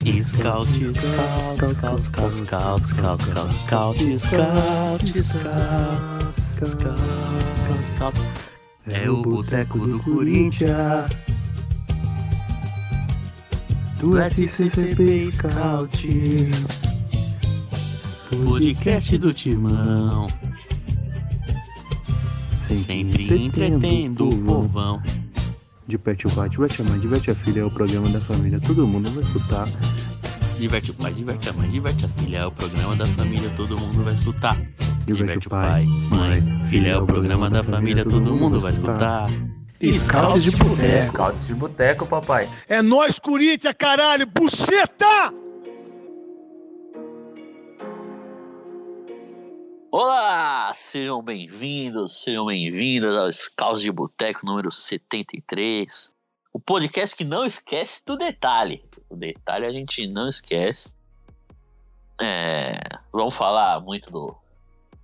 Scout, 0.00 0.22
scout, 0.22 0.94
scout, 1.56 2.00
scout, 2.04 2.04
scout, 2.04 2.80
scout, 2.86 3.20
scout, 3.20 3.20
scout, 3.20 3.96
scout, 4.18 5.02
scout, 5.24 5.58
scout, 6.62 6.94
scout. 7.96 8.14
É 8.86 9.10
o 9.10 9.22
boteco 9.22 9.78
do 9.78 9.98
Corinthians. 10.04 11.10
Do 13.98 14.22
SCCP 14.22 15.32
Scout. 15.32 15.98
Podcast 18.46 19.18
do 19.18 19.34
Timão. 19.34 20.28
Sempre 22.86 23.46
entretendo 23.46 24.28
o 24.28 24.38
povão. 24.44 25.02
Diverte 25.88 26.26
o 26.26 26.30
pai, 26.30 26.50
diverte 26.50 26.82
a 26.82 26.84
mãe, 26.84 26.98
diverte 26.98 27.30
a 27.30 27.34
filha, 27.34 27.60
é 27.60 27.64
o 27.64 27.70
programa 27.70 28.10
da 28.10 28.20
família, 28.20 28.60
todo 28.60 28.86
mundo 28.86 29.10
vai 29.10 29.24
escutar. 29.24 29.66
Diverte 30.58 30.90
o 30.90 30.94
pai, 30.94 31.12
diverte 31.14 31.48
a 31.48 31.52
mãe, 31.54 31.70
diverte 31.70 32.04
a 32.04 32.08
filha. 32.08 32.36
É 32.36 32.46
o 32.46 32.50
programa 32.52 32.94
da 32.94 33.06
família, 33.06 33.50
todo 33.56 33.80
mundo 33.80 34.04
vai 34.04 34.12
escutar. 34.12 34.54
Diverte 35.06 35.46
o 35.46 35.50
pai, 35.50 35.86
mãe, 36.10 36.42
filha. 36.68 36.90
É 36.90 36.98
o 36.98 37.06
programa 37.06 37.48
da 37.48 37.64
família, 37.64 38.04
todo 38.04 38.36
mundo 38.36 38.60
vai 38.60 38.70
escutar. 38.70 39.26
Scouts 39.80 40.42
de 40.42 40.50
boteco. 40.50 41.06
Scouts 41.06 41.46
de 41.46 41.54
boteco, 41.54 42.06
papai. 42.06 42.46
É 42.68 42.82
nós, 42.82 43.18
Corinthians, 43.18 43.74
caralho! 43.78 44.26
Buceta! 44.26 45.32
Olá! 50.00 50.72
Sejam 50.74 51.20
bem-vindos, 51.20 52.22
sejam 52.22 52.46
bem-vindas 52.46 53.16
ao 53.16 53.32
Scouts 53.32 53.82
de 53.82 53.90
Boteco 53.90 54.46
número 54.46 54.70
73. 54.70 56.12
O 56.52 56.60
podcast 56.60 57.16
que 57.16 57.24
não 57.24 57.44
esquece 57.44 58.00
do 58.06 58.16
detalhe. 58.16 58.84
O 59.10 59.16
detalhe 59.16 59.66
a 59.66 59.72
gente 59.72 60.06
não 60.06 60.28
esquece. 60.28 60.88
É, 62.22 62.74
vamos 63.12 63.36
falar 63.36 63.80
muito 63.80 64.08
do 64.08 64.36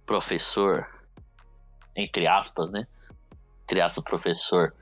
professor, 0.07 0.87
entre 1.97 2.29
aspas, 2.29 2.71
né? 2.71 2.87
Entre 3.65 3.81
aspas, 3.81 4.05
professor 4.05 4.73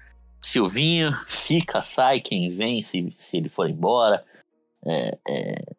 Silvinho. 0.42 1.14
Fica, 1.26 1.80
sai, 1.80 2.20
quem 2.20 2.50
vem, 2.50 2.82
se, 2.82 3.16
se 3.16 3.38
ele 3.38 3.48
for 3.48 3.66
embora. 3.66 4.22
É, 4.84 5.18
é, 5.26 5.74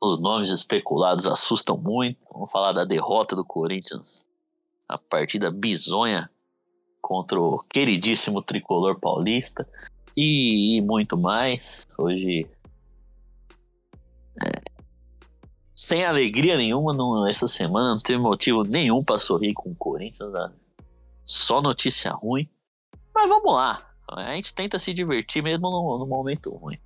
os 0.00 0.18
nomes 0.18 0.48
especulados 0.48 1.26
assustam 1.26 1.76
muito. 1.76 2.18
Vamos 2.32 2.50
falar 2.50 2.72
da 2.72 2.84
derrota 2.84 3.36
do 3.36 3.44
Corinthians. 3.44 4.24
A 4.88 4.96
partida 4.96 5.50
bizonha 5.50 6.30
contra 7.02 7.40
o 7.40 7.58
queridíssimo 7.58 8.40
tricolor 8.42 8.98
paulista. 8.98 9.68
E, 10.16 10.76
e 10.76 10.80
muito 10.80 11.18
mais. 11.18 11.86
Hoje. 11.98 12.46
é, 14.42 14.62
sem 15.74 16.04
alegria 16.04 16.56
nenhuma 16.56 16.94
não, 16.94 17.28
essa 17.28 17.46
semana. 17.46 17.94
Não 17.94 18.00
teve 18.00 18.18
motivo 18.18 18.62
nenhum 18.62 19.04
para 19.04 19.18
sorrir 19.18 19.52
com 19.52 19.70
o 19.70 19.76
Corinthians. 19.76 20.32
né? 20.32 20.50
Só 21.26 21.60
notícia 21.60 22.10
ruim. 22.10 22.48
Mas 23.14 23.28
vamos 23.28 23.52
lá. 23.52 23.86
A 24.08 24.34
gente 24.34 24.52
tenta 24.54 24.78
se 24.78 24.92
divertir 24.92 25.42
mesmo 25.42 25.70
no, 25.70 25.98
no 25.98 26.06
momento 26.06 26.50
ruim. 26.50 26.78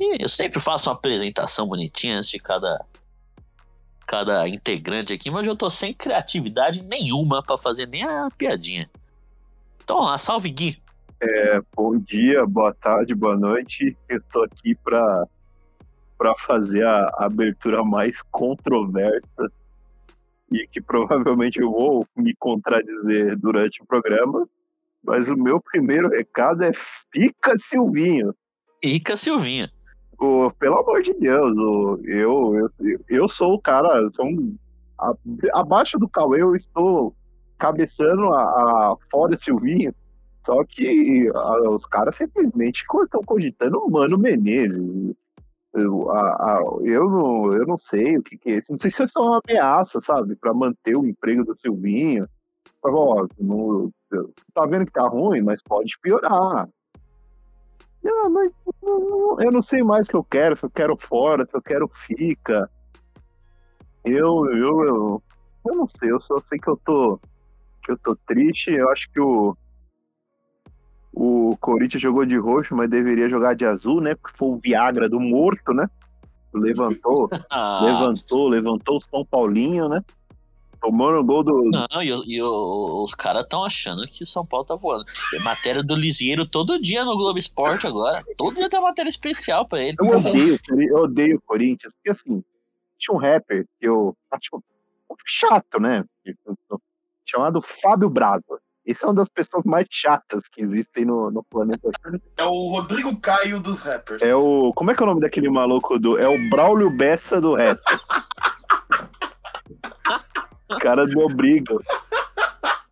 E 0.00 0.22
eu 0.22 0.28
sempre 0.28 0.58
faço 0.58 0.88
uma 0.88 0.96
apresentação 0.96 1.66
bonitinha 1.68 2.16
antes 2.16 2.30
de 2.30 2.38
cada, 2.38 2.86
cada 4.06 4.48
integrante 4.48 5.12
aqui, 5.12 5.30
mas 5.30 5.46
eu 5.46 5.54
tô 5.54 5.68
sem 5.68 5.92
criatividade 5.92 6.82
nenhuma 6.82 7.42
pra 7.42 7.58
fazer 7.58 7.86
nem 7.86 8.02
a 8.02 8.28
piadinha. 8.30 8.90
Então 9.84 10.00
lá, 10.00 10.16
salve 10.16 10.50
Gui. 10.50 10.82
Bom 11.76 11.98
dia, 11.98 12.46
boa 12.46 12.72
tarde, 12.72 13.14
boa 13.14 13.36
noite. 13.36 13.94
Eu 14.08 14.22
tô 14.32 14.42
aqui 14.42 14.74
para 14.74 15.26
para 16.16 16.34
fazer 16.34 16.84
a 16.84 17.14
abertura 17.20 17.82
mais 17.82 18.20
controversa 18.20 19.50
e 20.52 20.66
que 20.66 20.78
provavelmente 20.78 21.58
eu 21.58 21.70
vou 21.70 22.06
me 22.14 22.34
contradizer 22.36 23.38
durante 23.38 23.82
o 23.82 23.86
programa. 23.86 24.46
Mas 25.02 25.28
o 25.30 25.36
meu 25.36 25.60
primeiro 25.62 26.10
recado 26.10 26.62
é 26.62 26.72
fica 26.74 27.56
Silvinho. 27.56 28.34
Ica 28.82 29.16
Silvinha. 29.16 29.70
Ô, 30.20 30.50
pelo 30.58 30.78
amor 30.80 31.00
de 31.02 31.14
Deus, 31.14 31.56
ô, 31.58 31.98
eu, 32.04 32.54
eu, 32.80 33.00
eu 33.08 33.28
sou 33.28 33.54
o 33.54 33.60
cara, 33.60 34.06
sou 34.12 34.26
um- 34.26 34.54
a- 34.98 35.14
abaixo 35.54 35.98
do 35.98 36.08
Cauê 36.08 36.42
eu 36.42 36.54
estou 36.54 37.14
cabeçando 37.58 38.26
a, 38.34 38.42
a 38.92 38.96
fora 39.10 39.36
Silvinho, 39.36 39.94
só 40.44 40.62
que 40.64 41.30
a- 41.34 41.70
os 41.70 41.86
caras 41.86 42.16
simplesmente 42.16 42.84
estão 43.04 43.22
cogitando 43.24 43.78
o 43.78 43.90
Mano 43.90 44.18
Menezes. 44.18 44.92
Eu, 45.74 46.10
a- 46.10 46.58
a- 46.58 46.62
eu, 46.82 47.08
não, 47.10 47.52
eu 47.52 47.66
não 47.66 47.78
sei 47.78 48.18
o 48.18 48.22
que, 48.22 48.36
que 48.38 48.50
é 48.50 48.58
isso, 48.58 48.72
não 48.72 48.78
sei 48.78 48.90
se 48.90 49.02
é 49.02 49.06
só 49.06 49.22
uma 49.22 49.40
ameaça, 49.46 50.00
sabe, 50.00 50.36
para 50.36 50.52
manter 50.54 50.96
o 50.96 51.06
emprego 51.06 51.44
do 51.44 51.54
Silvinho. 51.54 52.28
Ó, 52.84 53.26
tá 54.54 54.66
vendo 54.66 54.86
que 54.86 54.92
tá 54.92 55.06
ruim, 55.08 55.42
mas 55.42 55.62
pode 55.62 55.98
piorar. 56.02 56.68
Mas 58.02 58.52
não- 58.82 58.98
não- 59.00 59.42
eu 59.42 59.50
não 59.52 59.60
sei 59.62 59.82
mais 59.82 60.06
o 60.06 60.10
que 60.10 60.16
eu 60.16 60.24
quero, 60.24 60.56
se 60.56 60.64
eu 60.64 60.70
quero 60.70 60.96
fora, 60.96 61.44
se 61.46 61.56
eu 61.56 61.60
quero 61.62 61.88
fica. 61.88 62.70
Eu, 64.04 64.46
eu, 64.50 64.84
eu, 64.84 65.22
eu 65.66 65.74
não 65.74 65.86
sei, 65.86 66.10
eu 66.10 66.18
só 66.20 66.40
sei 66.40 66.58
que 66.58 66.68
eu 66.68 66.76
tô, 66.84 67.18
que 67.82 67.92
eu 67.92 67.98
tô 67.98 68.16
triste. 68.26 68.70
Eu 68.72 68.88
acho 68.90 69.10
que 69.10 69.20
o, 69.20 69.54
o 71.12 71.56
Corinthians 71.60 72.00
jogou 72.02 72.24
de 72.24 72.36
roxo, 72.38 72.74
mas 72.74 72.88
deveria 72.88 73.28
jogar 73.28 73.54
de 73.54 73.66
azul, 73.66 74.00
né? 74.00 74.14
Porque 74.14 74.36
foi 74.36 74.48
o 74.48 74.56
Viagra 74.56 75.08
do 75.08 75.20
morto, 75.20 75.74
né? 75.74 75.88
Levantou, 76.54 77.28
Ah, 77.50 77.80
levantou, 77.82 78.48
levantou 78.48 78.96
o 78.96 79.00
São 79.00 79.24
Paulinho, 79.24 79.88
né? 79.88 80.02
Tomando 80.80 81.18
o 81.18 81.24
gol 81.24 81.42
do. 81.44 81.70
Não, 81.70 82.02
e, 82.02 82.08
e 82.36 82.42
o- 82.42 83.02
os 83.04 83.14
caras 83.14 83.42
estão 83.42 83.62
achando 83.64 84.06
que 84.06 84.22
o 84.22 84.26
São 84.26 84.46
Paulo 84.46 84.64
tá 84.64 84.74
voando. 84.74 85.04
Tem 85.30 85.40
matéria 85.40 85.82
do 85.82 85.94
Lisieiro 85.94 86.46
todo 86.46 86.80
dia 86.80 87.04
no 87.04 87.16
Globo 87.16 87.38
Esporte 87.38 87.86
agora. 87.86 88.24
Todo 88.36 88.54
dia 88.56 88.70
tem 88.70 88.80
matéria 88.80 89.08
especial 89.10 89.68
pra 89.68 89.82
ele. 89.82 89.96
Eu 90.00 90.08
odeio, 90.16 90.58
eu 90.88 90.96
odeio 91.02 91.36
o 91.36 91.40
Corinthians, 91.42 91.92
porque 91.92 92.10
assim, 92.10 92.42
tinha 92.98 93.14
um 93.14 93.18
rapper 93.20 93.66
que 93.78 93.86
eu 93.86 94.16
acho 94.30 94.62
chato, 95.26 95.78
né? 95.78 96.02
Chamado 97.26 97.60
Fábio 97.60 98.08
Braza. 98.08 98.58
Esse 98.86 99.04
é 99.04 99.08
uma 99.08 99.14
das 99.14 99.28
pessoas 99.28 99.64
mais 99.66 99.86
chatas 99.90 100.48
que 100.50 100.62
existem 100.62 101.04
no, 101.04 101.30
no 101.30 101.44
planeta. 101.44 101.90
É 102.36 102.44
o 102.44 102.70
Rodrigo 102.70 103.14
Caio 103.20 103.60
dos 103.60 103.82
rappers. 103.82 104.22
É 104.22 104.34
o. 104.34 104.72
Como 104.74 104.90
é 104.90 104.94
que 104.94 105.02
é 105.02 105.04
o 105.04 105.08
nome 105.08 105.20
daquele 105.20 105.50
maluco 105.50 105.98
do. 105.98 106.18
É 106.18 106.26
o 106.26 106.48
Braulio 106.48 106.90
Bessa 106.90 107.38
do 107.40 107.54
rap. 107.54 107.78
Cara 110.78 111.06
me 111.06 111.22
obriga 111.22 111.74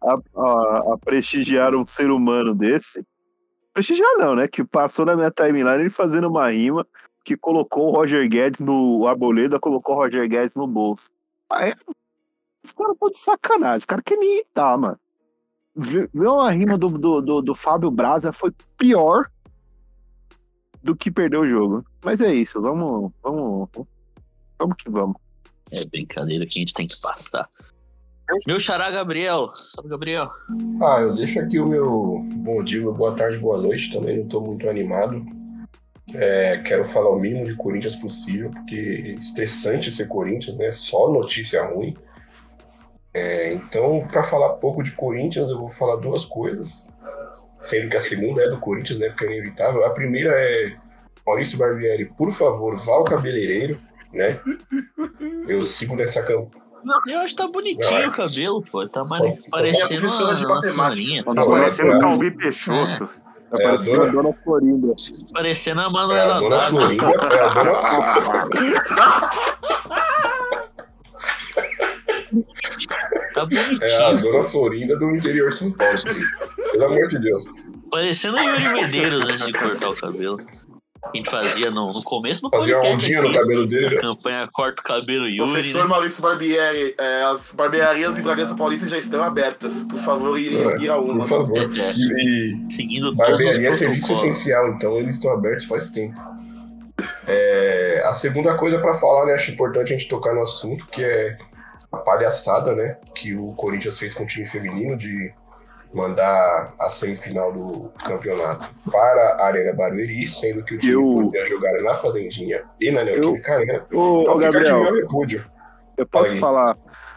a, 0.03 0.15
a- 0.37 0.95
a 0.95 0.99
prestigiar 0.99 1.75
um 1.75 1.87
ser 1.87 2.11
humano 2.11 2.55
desse. 2.55 3.05
Prestigiar 3.73 4.17
não, 4.19 4.35
né? 4.35 4.49
Que 4.49 4.65
passou 4.65 5.05
na 5.07 5.15
minha 5.15 5.31
timeline 5.31 5.81
ele 5.83 5.91
fazendo 5.91 6.29
uma 6.29 6.51
rima 6.51 6.87
que 7.25 7.37
colocou 7.37 7.89
o 7.89 7.91
Roger 7.93 8.27
Guedes 8.29 8.61
no 8.61 9.07
Arboleda, 9.07 9.61
colocou 9.61 9.95
o 9.95 9.99
Roger 9.99 10.29
Guedes 10.29 10.55
no 10.57 10.67
bolso. 10.67 11.11
Aí, 11.51 11.75
esse 12.65 12.75
cara 12.75 12.95
pode 12.95 13.19
sacanagem, 13.19 13.77
esse 13.77 13.87
cara 13.87 14.03
quer 14.03 14.17
me 14.17 14.27
irritar, 14.27 14.77
mano. 14.79 14.99
Ver 15.77 16.09
uma 16.15 16.51
rima 16.51 16.77
do, 16.77 16.89
do, 16.89 17.21
do, 17.21 17.43
do 17.43 17.55
Fábio 17.55 17.91
Braza 17.91 18.33
foi 18.33 18.51
pior 18.77 19.31
do 20.83 20.97
que 20.97 21.11
perder 21.11 21.37
o 21.37 21.47
jogo. 21.47 21.85
Mas 22.05 22.21
é 22.21 22.33
isso, 22.35 22.61
vamos, 22.61 23.13
vamos, 23.23 23.69
vamos 24.59 24.77
que 24.77 24.91
vamos. 24.91 25.17
É 25.73 25.85
brincadeira 25.85 26.47
que 26.47 26.59
a 26.59 26.61
gente 26.61 26.75
tem 26.75 26.87
que 26.87 27.01
passar. 27.01 27.49
Meu 28.47 28.61
xará 28.61 28.91
Gabriel. 28.91 29.49
Salve, 29.51 29.89
Gabriel. 29.89 30.31
Ah, 30.83 31.01
eu 31.01 31.15
deixo 31.15 31.41
aqui 31.41 31.59
o 31.59 31.67
meu 31.67 32.23
bom 32.37 32.63
dia, 32.63 32.81
meu 32.81 32.93
boa 32.93 33.17
tarde, 33.17 33.39
boa 33.39 33.61
noite. 33.61 33.93
Também 33.93 34.19
não 34.19 34.25
estou 34.25 34.41
muito 34.41 34.69
animado. 34.69 35.25
É, 36.15 36.59
quero 36.59 36.85
falar 36.87 37.11
o 37.11 37.19
mínimo 37.19 37.45
de 37.45 37.55
Corinthians 37.55 37.97
possível, 37.97 38.51
porque 38.51 39.17
é 39.17 39.21
estressante 39.21 39.93
ser 39.93 40.09
Corinthians, 40.09 40.57
né? 40.57 40.71
Só 40.73 41.11
notícia 41.11 41.65
ruim. 41.65 41.97
É, 43.15 43.53
então, 43.55 44.07
para 44.11 44.25
falar 44.25 44.55
pouco 44.55 44.83
de 44.83 44.93
Corinthians, 44.93 45.51
eu 45.51 45.59
vou 45.59 45.71
falar 45.71 45.97
duas 45.97 46.25
coisas. 46.25 46.87
Sendo 47.63 47.91
que 47.91 47.97
a 47.97 48.01
segunda 48.01 48.43
é 48.43 48.49
do 48.49 48.61
Corinthians, 48.61 48.99
né? 48.99 49.09
Porque 49.09 49.25
é 49.25 49.33
inevitável. 49.33 49.85
A 49.85 49.91
primeira 49.91 50.31
é 50.31 50.77
Maurício 51.27 51.59
Barbieri, 51.59 52.07
por 52.07 52.33
favor, 52.33 52.79
vá 52.79 52.93
ao 52.93 53.05
cabeleireiro, 53.05 53.79
né? 54.13 54.39
Eu 55.47 55.63
sigo 55.65 55.95
nessa 55.97 56.23
campanha. 56.23 56.63
Eu 57.07 57.19
acho 57.21 57.35
que 57.37 57.43
tá 57.43 57.49
bonitinho 57.49 58.01
Não, 58.03 58.09
o 58.09 58.13
cabelo, 58.13 58.63
pô. 58.71 58.87
Tá 58.89 59.03
Só- 59.03 59.09
mare- 59.09 59.37
só- 59.43 59.51
parecendo 59.51 60.07
de 60.37 60.47
uma, 60.47 60.63
senhorinha. 60.63 61.25
Tá 61.25 61.35
Não, 61.35 61.51
parecendo 61.51 61.93
é- 61.93 61.97
o 61.97 61.99
Calbi 61.99 62.31
Peixoto. 62.31 63.07
Tá 63.07 63.11
É 63.59 63.65
a 63.65 63.69
parecendo 63.71 64.03
a 64.03 64.07
dona- 64.07 64.13
Dona 64.23 64.33
Florinda. 64.45 64.95
Parecendo 65.33 65.81
a 65.81 65.85
É 65.85 65.87
a 65.87 65.91
Manuela 65.91 66.39
dona. 66.39 66.61
Florinda, 66.71 67.05
é 67.05 67.41
a 67.41 67.55
dona 67.55 67.73
Tá 73.35 73.35
É 73.35 73.41
a 73.41 73.47
bonitinho. 73.47 74.33
Dona 74.33 74.45
Florinda 74.45 74.97
do 74.99 75.17
interior 75.17 75.51
de 75.51 75.57
São 75.57 75.73
Paulo. 75.73 75.95
Pelo 76.73 76.85
amor 76.85 77.03
de 77.05 77.19
Deus. 77.19 77.45
Parecendo 77.91 78.37
o 78.37 78.41
Yuri 78.41 78.69
Medeiros 78.69 79.29
antes 79.29 79.47
de 79.47 79.53
cortar 79.53 79.91
o 79.91 79.97
cabelo. 79.97 80.39
A 81.13 81.17
gente 81.17 81.31
fazia 81.31 81.71
no, 81.71 81.91
no 81.91 82.03
começo 82.03 82.43
do 82.43 82.51
Fazia 82.51 82.77
uma 82.77 82.83
podcast. 82.83 83.07
ondinha 83.07 83.23
no 83.23 83.29
aqui. 83.29 83.39
cabelo 83.39 83.67
dele. 83.67 83.91
né? 83.95 83.97
Campanha 84.01 84.49
Corta 84.53 84.81
o 84.81 84.85
Cabelo 84.85 85.29
Yuri. 85.29 85.51
Professor 85.53 85.83
né? 85.85 85.89
Maurício 85.89 86.23
Barbieri, 86.23 86.95
é, 86.99 87.23
as 87.23 87.53
barbearias 87.53 88.19
em 88.19 88.23
Bragança 88.23 88.55
Paulista 88.55 88.89
já 88.89 88.99
estão 88.99 89.23
abertas. 89.23 89.83
Por 89.85 89.99
favor, 89.99 90.39
ir, 90.39 90.55
É, 90.57 90.79
ir 90.79 90.89
a 90.91 90.99
uma. 90.99 91.21
Por 91.21 91.29
favor. 91.29 91.57
É, 91.59 91.63
é. 91.63 91.91
E, 91.91 92.67
Seguindo 92.71 93.15
todos 93.17 93.29
os 93.29 93.39
barbearia 93.45 93.69
é 93.69 93.73
serviço 93.73 94.13
essencial, 94.13 94.69
então 94.69 94.97
eles 94.99 95.17
estão 95.17 95.33
abertos 95.33 95.65
faz 95.65 95.87
tempo. 95.89 96.19
É, 97.27 98.03
a 98.07 98.13
segunda 98.13 98.57
coisa 98.57 98.79
pra 98.81 98.95
falar, 98.99 99.27
né? 99.27 99.35
Acho 99.35 99.51
importante 99.51 99.93
a 99.93 99.97
gente 99.97 100.09
tocar 100.09 100.35
no 100.35 100.43
assunto, 100.43 100.87
que 100.87 101.03
é 101.03 101.39
a 101.93 101.97
palhaçada, 101.99 102.75
né? 102.75 102.97
Que 103.15 103.35
o 103.35 103.53
Corinthians 103.53 103.99
fez 103.99 104.13
com 104.15 104.25
o 104.25 104.27
time 104.27 104.47
feminino 104.47 104.97
de 104.97 105.33
mandar 105.93 106.75
a 106.79 106.91
semifinal 106.91 107.53
do 107.53 107.91
campeonato 108.07 108.69
para 108.91 109.37
a 109.41 109.47
Arena 109.47 109.73
Barueri, 109.73 110.29
sendo 110.29 110.65
que 110.65 110.75
o 110.75 110.79
time 110.79 110.93
Eu- 110.93 111.03
podia 111.25 111.47
jogar 111.47 111.73
na 111.83 111.95
Fazendinha 111.97 112.63
e 112.81 112.91
na 112.91 113.05
Neoquímica 113.05 113.53
Arena. 113.55 113.87
Ô, 113.93 114.23
Então 114.23 114.37
Gabriel, 114.37 114.95
repúdio. 114.95 115.45
eu 115.97 116.07
posso 116.07 116.33
Aí. 116.33 116.39
falar. 116.39 116.77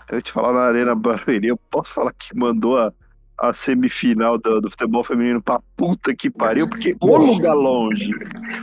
Eu 0.09 0.21
te 0.21 0.31
falar 0.31 0.53
na 0.53 0.61
Arena 0.61 0.93
Barueri, 0.95 1.47
eu 1.47 1.57
posso 1.69 1.93
falar 1.93 2.11
que 2.13 2.35
mandou 2.37 2.77
a, 2.77 2.91
a 3.39 3.53
semifinal 3.53 4.37
do, 4.37 4.59
do 4.61 4.69
futebol 4.69 5.03
feminino 5.03 5.41
pra 5.41 5.59
puta 5.77 6.13
que 6.15 6.29
pariu, 6.29 6.67
porque 6.67 6.95
o 6.99 7.17
lugar 7.17 7.53
longe. 7.53 8.11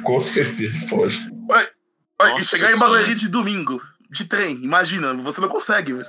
Com 0.04 0.20
certeza 0.20 0.76
pode. 0.90 1.16
Olha, 1.50 1.68
e 2.20 2.30
Nossa 2.32 2.56
chegar 2.56 2.72
em. 2.72 2.78
Barueri 2.78 3.14
de 3.14 3.28
domingo, 3.30 3.80
de 4.10 4.26
trem, 4.26 4.56
imagina, 4.62 5.14
você 5.14 5.40
não 5.40 5.48
consegue, 5.48 5.94
velho. 5.94 6.06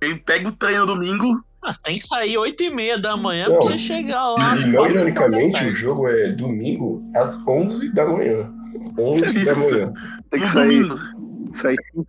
Quem 0.00 0.16
pega 0.16 0.48
o 0.48 0.52
trem 0.52 0.76
no 0.78 0.86
domingo, 0.86 1.40
Mas 1.62 1.78
tem 1.78 1.94
que 1.96 2.06
sair 2.06 2.38
8 2.38 2.62
e 2.62 2.70
meia 2.70 2.98
da 2.98 3.16
manhã 3.16 3.48
Não. 3.48 3.58
pra 3.58 3.66
você 3.66 3.78
chegar 3.78 4.26
lá. 4.28 4.54
E 4.56 4.66
não 4.66 4.74
quatro, 4.84 4.96
ironicamente, 4.96 5.64
o 5.64 5.76
jogo 5.76 6.08
é 6.08 6.32
domingo 6.32 7.02
às 7.16 7.36
11 7.46 7.92
da 7.92 8.06
manhã. 8.06 8.50
11 8.98 9.44
da 9.44 9.54
manhã. 9.54 9.92
Tem 10.30 10.40
que 10.40 10.46
no 10.46 10.52
sair, 10.52 10.82
domingo. 10.82 10.98
sair 11.52 11.76
cinco 11.92 12.06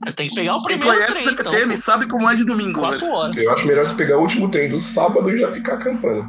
Mas 0.00 0.14
tem 0.14 0.28
que 0.28 0.34
pegar 0.34 0.56
o 0.56 0.62
Quem 0.62 0.78
primeiro 0.78 0.94
conhece 1.06 1.12
trem, 1.14 1.26
o 1.26 1.30
CPTM 1.36 1.64
então. 1.72 1.76
sabe 1.78 2.06
como 2.06 2.28
é 2.30 2.34
de 2.34 2.44
domingo. 2.44 2.80
4 2.80 3.06
horas. 3.08 3.36
Eu 3.36 3.50
acho 3.52 3.66
melhor 3.66 3.86
você 3.86 3.94
pegar 3.94 4.18
o 4.18 4.20
último 4.22 4.50
trem 4.50 4.68
do 4.68 4.78
sábado 4.78 5.30
e 5.30 5.38
já 5.38 5.50
ficar 5.52 5.74
acampando. 5.74 6.26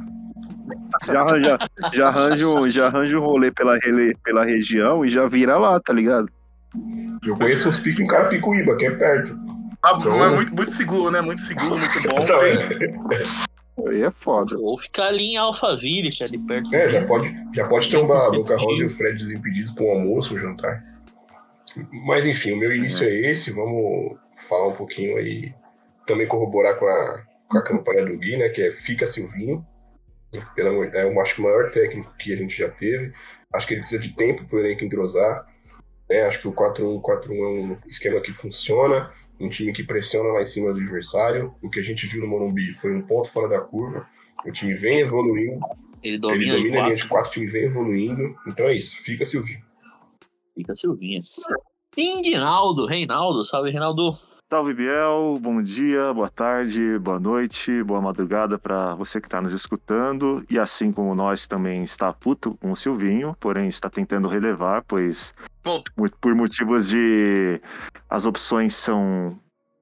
Já 1.06 1.22
arranja, 1.22 1.58
já 1.94 2.08
arranja, 2.08 2.48
um, 2.48 2.68
já 2.68 2.88
arranja 2.88 3.20
um 3.20 3.24
rolê 3.24 3.52
pela, 3.52 3.78
pela 4.24 4.46
região 4.46 5.06
e 5.06 5.10
já 5.10 5.28
vira 5.28 5.58
lá, 5.58 5.80
tá 5.80 5.94
ligado? 5.94 6.28
Eu 7.26 7.36
conheço 7.36 7.70
uns 7.70 7.78
picos 7.78 8.00
em 8.00 8.08
Carapicuíba, 8.08 8.76
que 8.78 8.86
é 8.86 8.92
perto. 8.92 9.38
Ah, 9.94 9.98
Então- 10.00 10.18
mas 10.20 10.34
muito, 10.34 10.56
muito 10.56 10.72
seguro, 10.72 11.12
né? 11.12 11.22
Muito 11.22 11.42
seguro, 11.42 11.78
muito 11.78 12.02
bom. 12.10 12.20
Então, 12.24 12.38
Tem- 12.40 13.18
é, 13.18 13.90
Aí 13.90 14.02
é 14.02 14.12
foda. 14.12 14.58
Ou 14.58 14.78
ficar 14.78 15.08
ali 15.08 15.34
em 15.34 15.38
Alphaville, 15.38 16.10
que 16.10 16.24
é 16.24 16.26
ali 16.28 16.38
perto. 16.40 16.76
é, 16.76 16.90
já 16.92 17.06
pode, 17.06 17.36
já 17.54 17.68
pode 17.68 17.90
trombar. 17.90 18.32
Boca 18.32 18.58
Rosa 18.58 18.82
e 18.82 18.86
o 18.86 18.90
Fred 18.90 19.18
desimpedidos 19.20 19.72
com 19.74 19.86
o 19.86 19.92
almoço, 19.92 20.34
o 20.34 20.40
jantar. 20.40 20.84
Mas 22.06 22.26
enfim, 22.26 22.54
o 22.54 22.58
meu 22.58 22.74
início 22.76 23.04
é 23.06 23.32
esse. 23.32 23.52
Vamos 23.52 24.18
falar 24.50 24.70
um 24.70 24.74
pouquinho 24.74 25.18
aí, 25.18 25.54
também 26.08 26.28
corroborar 26.28 26.78
com 26.80 26.86
a, 26.88 27.24
com 27.50 27.58
a 27.60 27.64
campanha 27.64 28.04
do 28.06 28.18
Gui, 28.18 28.36
né? 28.38 28.50
Que 28.50 28.64
é 28.64 28.72
Fica 28.72 29.06
Silvinho. 29.06 29.64
Pelo 30.56 30.70
amor, 30.70 30.94
é 30.94 31.04
eu 31.04 31.22
acho 31.22 31.36
que 31.36 31.42
o 31.42 31.44
maior 31.44 31.70
técnico 31.72 32.12
que 32.18 32.34
a 32.34 32.38
gente 32.38 32.58
já 32.58 32.70
teve. 32.70 33.14
Acho 33.54 33.68
que 33.68 33.74
ele 33.76 33.82
precisa 33.82 34.02
de 34.02 34.10
tempo 34.16 34.44
para 34.46 34.58
o 34.58 34.60
elenco 34.60 34.84
entrosar. 34.84 35.46
né? 36.10 36.22
acho 36.24 36.40
que 36.42 36.48
o 36.48 36.52
4-1-4-1 36.54 37.30
é 37.32 37.48
um 37.48 37.78
esquema 37.88 38.20
que 38.22 38.34
funciona. 38.34 39.12
Um 39.40 39.50
time 39.50 39.72
que 39.72 39.84
pressiona 39.84 40.30
lá 40.34 40.42
em 40.42 40.46
cima 40.46 40.74
do 40.74 40.80
adversário. 40.80 41.54
O 41.62 41.70
que 41.70 41.80
a 41.80 41.84
gente 41.84 42.08
viu 42.08 42.22
no 42.22 42.28
Morumbi 42.28 42.74
foi 42.74 42.96
um 42.96 43.02
ponto 43.04 43.30
fora 43.30 43.48
da 43.48 43.60
curva. 43.62 44.08
O 44.46 44.52
time 44.52 44.74
vem 44.74 45.00
evoluindo. 45.00 45.60
Ele 46.04 46.16
Ele 46.16 46.20
domina, 46.20 46.56
domina 46.56 46.80
a 46.80 46.84
linha 46.86 46.96
de 46.96 47.08
quatro. 47.08 47.30
o 47.30 47.34
time 47.34 47.48
vem 47.48 47.64
evoluindo. 47.66 48.36
Então 48.48 48.66
é 48.68 48.76
isso. 48.76 48.98
Fica 49.04 49.26
Silvinho. 49.26 49.62
Fica 50.56 50.76
Silvinha. 50.76 51.22
Inguinaldo, 51.96 52.86
Reinaldo, 52.86 53.44
salve 53.44 53.72
Reinaldo. 53.72 54.12
Salve 54.50 54.74
Biel, 54.74 55.38
bom 55.42 55.62
dia, 55.62 56.14
boa 56.14 56.30
tarde, 56.30 56.98
boa 57.00 57.20
noite, 57.20 57.84
boa 57.84 58.00
madrugada 58.00 58.58
para 58.58 58.96
você 58.96 59.20
que 59.20 59.28
está 59.28 59.42
nos 59.42 59.52
escutando 59.52 60.46
e 60.50 60.58
assim 60.58 60.90
como 60.90 61.14
nós 61.14 61.46
também 61.46 61.84
está 61.84 62.14
puto 62.14 62.56
com 62.56 62.72
o 62.72 62.76
Silvinho, 62.76 63.36
porém 63.42 63.68
está 63.68 63.90
tentando 63.90 64.30
relevar, 64.30 64.86
pois 64.88 65.34
por 66.22 66.34
motivos 66.34 66.88
de 66.88 67.60
as 68.10 68.26
opções 68.26 68.74
são 68.74 69.38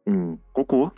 um 0.07 0.35
cocô, 0.51 0.91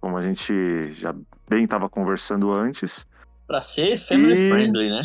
como 0.00 0.16
a 0.16 0.22
gente 0.22 0.90
já 0.92 1.14
bem 1.50 1.64
estava 1.64 1.86
conversando 1.86 2.50
antes. 2.50 3.06
Pra 3.46 3.60
ser 3.60 3.98
family 3.98 4.32
E- 4.32 4.48
friendly, 4.48 4.88
né? 4.88 5.00
Pra 5.00 5.02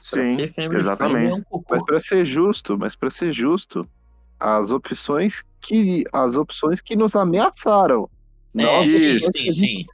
Sim, 0.00 0.26
ser 0.28 0.48
family 0.48 0.54
friendly 0.54 0.72
é 0.72 0.78
exatamente. 0.78 1.40
um 1.40 1.42
cocô. 1.42 1.74
Mas 1.74 1.84
pra 1.84 2.00
ser 2.00 2.24
justo, 2.24 2.78
mas 2.78 2.96
para 2.96 3.10
ser 3.10 3.32
justo, 3.32 3.86
as 4.40 4.70
opções 4.70 5.44
que 5.60 6.02
as 6.12 6.34
opções 6.36 6.80
que 6.80 6.96
nos 6.96 7.14
ameaçaram. 7.14 8.08
É, 8.56 8.62
Nós, 8.64 8.92
sim, 8.92 9.12
nós- 9.12 9.26
sim, 9.36 9.50
sim. 9.50 9.84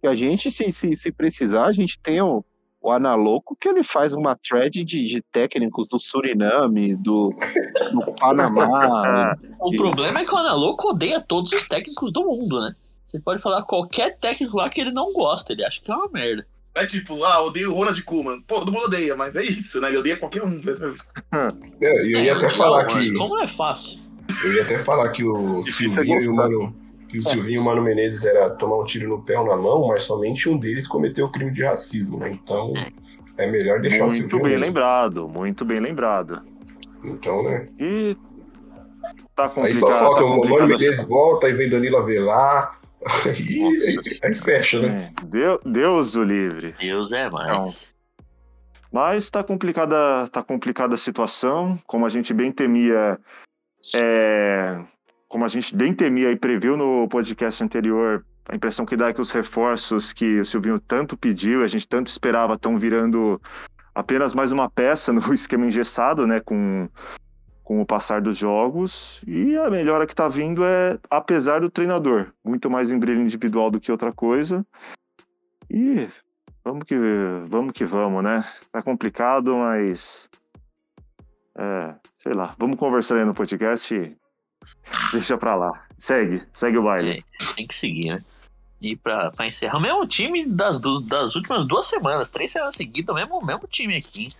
que 0.00 0.06
a 0.06 0.14
gente, 0.14 0.50
se, 0.50 0.70
se, 0.72 0.94
se 0.96 1.12
precisar, 1.12 1.66
a 1.66 1.72
gente 1.72 1.98
tem 2.00 2.22
o, 2.22 2.44
o 2.80 2.90
Analoco, 2.90 3.54
que 3.60 3.68
ele 3.68 3.82
faz 3.82 4.14
uma 4.14 4.34
thread 4.36 4.82
de, 4.84 5.04
de 5.04 5.20
técnicos 5.32 5.88
do 5.88 5.98
Suriname, 5.98 6.94
do, 6.96 7.30
do 7.92 8.12
Panamá. 8.18 9.36
O 9.60 9.74
problema 9.76 10.20
é 10.20 10.24
que 10.24 10.32
o 10.32 10.38
Analoco 10.38 10.90
odeia 10.90 11.20
todos 11.20 11.52
os 11.52 11.66
técnicos 11.68 12.10
do 12.12 12.24
mundo, 12.24 12.60
né? 12.60 12.74
Você 13.06 13.18
pode 13.20 13.42
falar 13.42 13.62
qualquer 13.64 14.16
técnico 14.18 14.56
lá 14.56 14.70
que 14.70 14.80
ele 14.80 14.92
não 14.92 15.12
gosta, 15.12 15.52
ele 15.52 15.64
acha 15.64 15.80
que 15.82 15.90
é 15.90 15.94
uma 15.94 16.08
merda. 16.08 16.46
É 16.74 16.86
tipo, 16.86 17.24
ah, 17.24 17.42
odeio 17.42 17.72
o 17.72 17.74
Ronald 17.74 18.00
Koeman. 18.04 18.40
Pô, 18.42 18.60
todo 18.60 18.70
mundo 18.72 18.84
odeia, 18.84 19.16
mas 19.16 19.34
é 19.36 19.42
isso, 19.42 19.80
né? 19.80 19.88
Ele 19.88 19.98
odeia 19.98 20.16
qualquer 20.16 20.42
um. 20.44 20.60
É, 21.80 22.06
e 22.06 22.12
eu 22.12 22.20
ia 22.20 22.32
É, 22.32 22.34
até 22.36 22.48
falar 22.50 22.84
mas 22.84 23.10
que. 23.10 23.16
Como 23.16 23.38
é 23.40 23.48
fácil? 23.48 23.98
Eu 24.44 24.52
ia 24.52 24.62
até 24.62 24.78
falar 24.78 25.10
que 25.10 25.24
o 25.24 25.60
é 25.60 25.62
Silvinho 25.64 26.20
e 26.20 26.28
o. 26.28 26.34
Mano. 26.34 26.76
Que 27.08 27.18
o 27.18 27.24
Silvinho 27.24 27.56
e 27.56 27.58
o 27.58 27.64
Mano 27.64 27.82
Menezes 27.82 28.24
era 28.24 28.50
tomar 28.50 28.78
um 28.78 28.84
tiro 28.84 29.08
no 29.08 29.22
pé 29.22 29.36
ou 29.38 29.44
na 29.46 29.56
mão, 29.56 29.88
mas 29.88 30.04
somente 30.04 30.48
um 30.48 30.56
deles 30.56 30.86
cometeu 30.86 31.26
o 31.26 31.32
crime 31.32 31.52
de 31.52 31.64
racismo, 31.64 32.18
né? 32.18 32.30
Então 32.30 32.72
é 33.36 33.50
melhor 33.50 33.80
deixar 33.80 34.04
o 34.04 34.06
Muito 34.06 34.20
Silvinho. 34.30 34.42
bem 34.42 34.52
mesmo. 34.52 34.64
lembrado, 34.64 35.28
muito 35.28 35.64
bem 35.64 35.80
lembrado. 35.80 36.40
Então, 37.02 37.42
né? 37.42 37.68
E 37.80 38.14
tá 39.34 39.44
Aí 39.44 39.50
complicado, 39.50 39.80
só 39.80 39.98
falta 39.98 40.20
tá 40.20 40.24
o 40.24 40.48
Mano 40.48 40.68
Menezes 40.68 41.04
volta, 41.04 41.46
aí 41.48 41.52
vem 41.52 41.68
Danilo 41.68 41.96
Avelar. 41.96 42.79
Aí, 43.24 43.58
aí, 44.22 44.34
fecha, 44.34 44.80
né? 44.80 45.12
É, 45.16 45.24
Deu- 45.24 45.60
Deus 45.64 46.16
o 46.16 46.22
livre. 46.22 46.74
Deus 46.78 47.12
é, 47.12 47.28
mano. 47.30 47.48
Não. 47.48 47.74
Mas 48.92 49.24
está 49.24 49.42
complicada, 49.44 50.26
tá 50.28 50.42
complicada 50.42 50.94
a 50.94 50.98
situação, 50.98 51.78
como 51.86 52.04
a 52.04 52.08
gente 52.08 52.34
bem 52.34 52.50
temia, 52.50 53.18
é, 53.94 54.80
como 55.28 55.44
a 55.44 55.48
gente 55.48 55.76
bem 55.76 55.94
temia 55.94 56.32
e 56.32 56.36
previu 56.36 56.76
no 56.76 57.08
podcast 57.08 57.62
anterior, 57.62 58.24
a 58.48 58.56
impressão 58.56 58.84
que 58.84 58.96
dá 58.96 59.08
é 59.08 59.12
que 59.12 59.20
os 59.20 59.30
reforços 59.30 60.12
que 60.12 60.40
o 60.40 60.44
Silvinho 60.44 60.80
tanto 60.80 61.16
pediu, 61.16 61.62
a 61.62 61.68
gente 61.68 61.86
tanto 61.86 62.08
esperava, 62.08 62.54
estão 62.54 62.76
virando 62.76 63.40
apenas 63.94 64.34
mais 64.34 64.50
uma 64.50 64.68
peça 64.68 65.12
no 65.12 65.20
esquema 65.32 65.66
engessado, 65.66 66.26
né, 66.26 66.40
com, 66.40 66.88
com 67.70 67.80
o 67.80 67.86
passar 67.86 68.20
dos 68.20 68.36
jogos. 68.36 69.22
E 69.28 69.56
a 69.56 69.70
melhora 69.70 70.04
que 70.04 70.12
está 70.12 70.26
vindo 70.26 70.64
é, 70.64 70.98
apesar 71.08 71.60
do 71.60 71.70
treinador, 71.70 72.32
muito 72.44 72.68
mais 72.68 72.90
em 72.90 72.98
brilho 72.98 73.20
individual 73.22 73.70
do 73.70 73.78
que 73.78 73.92
outra 73.92 74.12
coisa. 74.12 74.66
E 75.70 76.08
Vamos 76.64 76.82
que 76.82 76.96
vamos, 77.46 77.72
que 77.72 77.84
vamos 77.84 78.24
né? 78.24 78.44
Tá 78.72 78.82
complicado, 78.82 79.56
mas. 79.56 80.28
É, 81.56 81.94
sei 82.18 82.32
lá. 82.32 82.56
Vamos 82.58 82.76
conversar 82.76 83.18
aí 83.18 83.24
no 83.24 83.34
podcast 83.34 83.94
e 83.94 84.16
deixa 85.12 85.38
pra 85.38 85.54
lá. 85.54 85.86
Segue, 85.96 86.42
segue 86.52 86.76
o 86.76 86.82
baile. 86.82 87.24
Tem 87.54 87.68
que 87.68 87.74
seguir, 87.76 88.16
né? 88.16 88.24
E 88.80 88.96
pra, 88.96 89.30
pra 89.30 89.46
encerrar, 89.46 89.78
o 89.78 89.80
mesmo 89.80 90.04
time 90.08 90.44
das, 90.44 90.80
das 90.80 91.36
últimas 91.36 91.64
duas 91.64 91.86
semanas, 91.86 92.28
três 92.28 92.50
semanas 92.50 92.74
seguidas, 92.74 93.14
o 93.14 93.16
mesmo, 93.16 93.46
mesmo 93.46 93.68
time 93.68 93.96
aqui. 93.96 94.30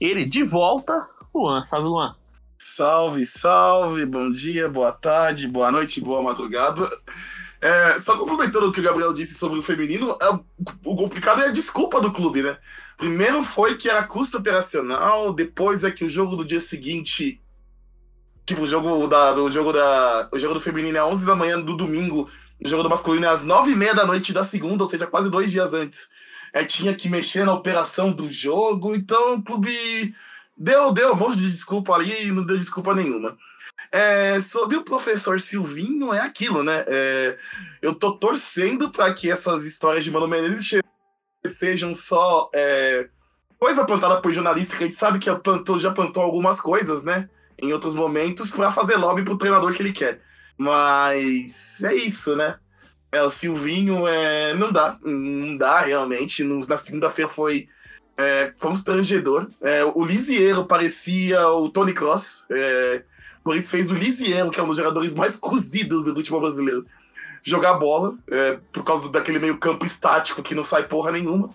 Ele 0.00 0.24
de 0.24 0.42
volta, 0.42 1.06
Luan, 1.34 1.62
sabe, 1.66 1.84
Luan? 1.84 2.16
Salve, 2.64 3.26
salve, 3.26 4.06
bom 4.06 4.30
dia, 4.30 4.68
boa 4.68 4.92
tarde, 4.92 5.48
boa 5.48 5.70
noite, 5.72 6.00
boa 6.00 6.22
madrugada. 6.22 6.88
É, 7.60 8.00
só 8.00 8.16
complementando 8.16 8.68
o 8.68 8.72
que 8.72 8.78
o 8.78 8.82
Gabriel 8.82 9.12
disse 9.12 9.34
sobre 9.34 9.58
o 9.58 9.62
feminino, 9.64 10.16
é, 10.22 10.28
o 10.84 10.96
complicado 10.96 11.42
é 11.42 11.48
a 11.48 11.52
desculpa 11.52 12.00
do 12.00 12.12
clube, 12.12 12.40
né? 12.40 12.56
Primeiro 12.96 13.42
foi 13.42 13.76
que 13.76 13.90
era 13.90 14.04
custo 14.04 14.38
operacional, 14.38 15.32
depois 15.32 15.82
é 15.82 15.90
que 15.90 16.04
o 16.04 16.08
jogo 16.08 16.36
do 16.36 16.44
dia 16.44 16.60
seguinte, 16.60 17.42
tipo, 18.46 18.62
o 18.62 18.66
jogo 18.66 19.08
da, 19.08 19.32
do 19.32 19.50
jogo 19.50 19.72
da, 19.72 20.28
o 20.30 20.38
jogo 20.38 20.54
do 20.54 20.60
feminino 20.60 20.96
é 20.96 21.00
às 21.00 21.08
11 21.08 21.26
da 21.26 21.34
manhã 21.34 21.60
do 21.60 21.76
domingo, 21.76 22.30
o 22.64 22.68
jogo 22.68 22.84
do 22.84 22.90
masculino 22.90 23.26
é 23.26 23.28
às 23.28 23.42
9 23.42 23.72
e 23.72 23.76
meia 23.76 23.92
da 23.92 24.06
noite 24.06 24.32
da 24.32 24.44
segunda, 24.44 24.84
ou 24.84 24.88
seja, 24.88 25.06
quase 25.08 25.28
dois 25.28 25.50
dias 25.50 25.74
antes. 25.74 26.08
É, 26.52 26.64
tinha 26.64 26.94
que 26.94 27.08
mexer 27.08 27.44
na 27.44 27.54
operação 27.54 28.12
do 28.12 28.30
jogo, 28.30 28.94
então 28.94 29.34
o 29.34 29.42
clube 29.42 30.14
deu, 30.56 30.92
deu 30.92 31.12
um 31.12 31.16
monte 31.16 31.38
de 31.38 31.50
desculpa 31.50 31.94
ali 31.94 32.26
e 32.26 32.32
não 32.32 32.44
deu 32.44 32.56
desculpa 32.56 32.94
nenhuma. 32.94 33.36
É, 33.90 34.40
sobre 34.40 34.76
o 34.76 34.84
professor 34.84 35.40
Silvinho, 35.40 36.14
é 36.14 36.20
aquilo, 36.20 36.62
né? 36.62 36.84
É, 36.86 37.38
eu 37.82 37.94
tô 37.94 38.12
torcendo 38.12 38.90
para 38.90 39.12
que 39.12 39.30
essas 39.30 39.64
histórias 39.64 40.04
de 40.04 40.10
Mano 40.10 40.26
Menezes 40.26 40.80
sejam 41.58 41.94
só 41.94 42.48
é, 42.54 43.08
coisa 43.58 43.84
plantada 43.84 44.20
por 44.20 44.32
jornalista 44.32 44.76
que 44.76 44.84
a 44.84 44.86
gente 44.86 44.98
sabe 44.98 45.18
que 45.18 45.32
plantou, 45.36 45.78
já 45.78 45.92
plantou 45.92 46.22
algumas 46.22 46.60
coisas, 46.60 47.04
né? 47.04 47.28
Em 47.58 47.72
outros 47.72 47.94
momentos, 47.94 48.50
para 48.50 48.72
fazer 48.72 48.96
lobby 48.96 49.24
pro 49.24 49.38
treinador 49.38 49.72
que 49.72 49.82
ele 49.82 49.92
quer. 49.92 50.20
Mas 50.56 51.82
é 51.82 51.94
isso, 51.94 52.34
né? 52.34 52.58
É, 53.10 53.22
o 53.22 53.30
Silvinho 53.30 54.08
é, 54.08 54.54
não 54.54 54.72
dá, 54.72 54.98
não 55.02 55.56
dá 55.56 55.80
realmente. 55.82 56.42
No, 56.42 56.66
na 56.66 56.76
segunda-feira 56.78 57.30
foi 57.30 57.68
é, 58.16 58.52
constrangedor. 58.58 59.48
É, 59.60 59.84
o 59.84 60.04
Lisiero 60.04 60.64
parecia 60.64 61.48
o 61.48 61.68
Tony 61.68 61.92
Cross. 61.92 62.46
É, 62.50 63.02
por 63.42 63.56
isso 63.56 63.70
fez 63.70 63.90
o 63.90 63.94
Lisiero, 63.94 64.50
que 64.50 64.60
é 64.60 64.62
um 64.62 64.68
dos 64.68 64.76
jogadores 64.76 65.14
mais 65.14 65.36
cozidos 65.36 66.04
do 66.04 66.14
futebol 66.14 66.40
brasileiro, 66.40 66.86
jogar 67.42 67.74
bola, 67.74 68.16
é, 68.28 68.58
por 68.72 68.84
causa 68.84 69.08
daquele 69.08 69.38
meio 69.38 69.58
campo 69.58 69.84
estático 69.84 70.42
que 70.42 70.54
não 70.54 70.62
sai 70.62 70.84
porra 70.84 71.10
nenhuma. 71.10 71.50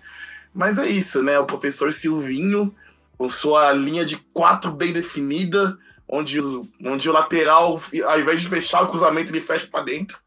Mas 0.54 0.78
é 0.78 0.88
isso, 0.88 1.22
né? 1.24 1.40
O 1.40 1.46
professor 1.46 1.94
Silvinho, 1.94 2.74
com 3.18 3.30
sua 3.30 3.72
linha 3.72 4.04
de 4.04 4.18
quatro 4.34 4.72
bem 4.72 4.92
definida, 4.92 5.78
onde, 6.08 6.40
onde 6.84 7.10
o 7.10 7.14
lateral, 7.14 7.82
ao 8.06 8.20
invés 8.20 8.42
de 8.42 8.48
fechar 8.48 8.84
o 8.84 8.88
cruzamento, 8.88 9.32
ele 9.32 9.42
fecha 9.42 9.68
para 9.68 9.84
dentro. 9.84 10.18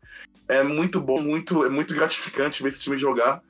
É 0.49 0.63
muito 0.63 1.01
bom, 1.01 1.21
muito, 1.21 1.65
é 1.65 1.69
muito 1.69 1.95
gratificante 1.95 2.63
ver 2.63 2.71
esse 2.71 2.81
time 2.81 2.99
jogar. 2.99 3.43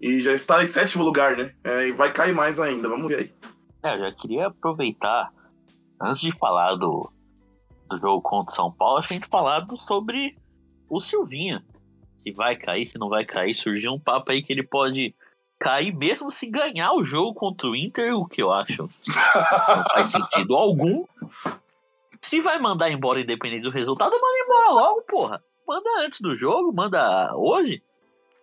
E 0.00 0.22
já 0.22 0.32
está 0.32 0.62
em 0.62 0.66
sétimo 0.66 1.04
lugar, 1.04 1.36
né? 1.36 1.54
É, 1.62 1.88
e 1.88 1.92
vai 1.92 2.12
cair 2.12 2.34
mais 2.34 2.58
ainda, 2.58 2.88
vamos 2.88 3.08
ver 3.08 3.18
aí. 3.18 3.32
É, 3.82 3.94
eu 3.94 4.00
já 4.00 4.12
queria 4.12 4.46
aproveitar, 4.46 5.30
antes 6.00 6.22
de 6.22 6.36
falar 6.38 6.74
do, 6.76 7.10
do 7.88 7.98
jogo 7.98 8.22
contra 8.22 8.52
o 8.52 8.54
São 8.54 8.72
Paulo, 8.72 8.98
a 8.98 9.02
gente 9.02 9.28
falado 9.28 9.76
sobre 9.76 10.36
o 10.88 11.00
Silvinho. 11.00 11.62
Se 12.16 12.32
vai 12.32 12.56
cair, 12.56 12.86
se 12.86 12.98
não 12.98 13.08
vai 13.08 13.24
cair, 13.24 13.54
surgiu 13.54 13.92
um 13.92 14.00
papo 14.00 14.30
aí 14.30 14.42
que 14.42 14.52
ele 14.52 14.62
pode 14.62 15.14
cair 15.58 15.94
mesmo 15.94 16.30
se 16.30 16.46
ganhar 16.46 16.92
o 16.94 17.04
jogo 17.04 17.34
contra 17.34 17.68
o 17.68 17.76
Inter, 17.76 18.16
o 18.16 18.26
que 18.26 18.42
eu 18.42 18.50
acho 18.50 18.88
não 19.06 19.84
faz 19.90 20.08
sentido 20.12 20.56
algum. 20.56 21.04
Se 22.22 22.40
vai 22.40 22.58
mandar 22.58 22.90
embora 22.90 23.20
independente 23.20 23.62
do 23.62 23.70
resultado, 23.70 24.12
manda 24.12 24.44
embora 24.44 24.72
logo, 24.72 25.02
porra. 25.02 25.42
Manda 25.66 25.88
antes 26.00 26.20
do 26.20 26.34
jogo, 26.34 26.72
manda 26.72 27.34
hoje. 27.36 27.82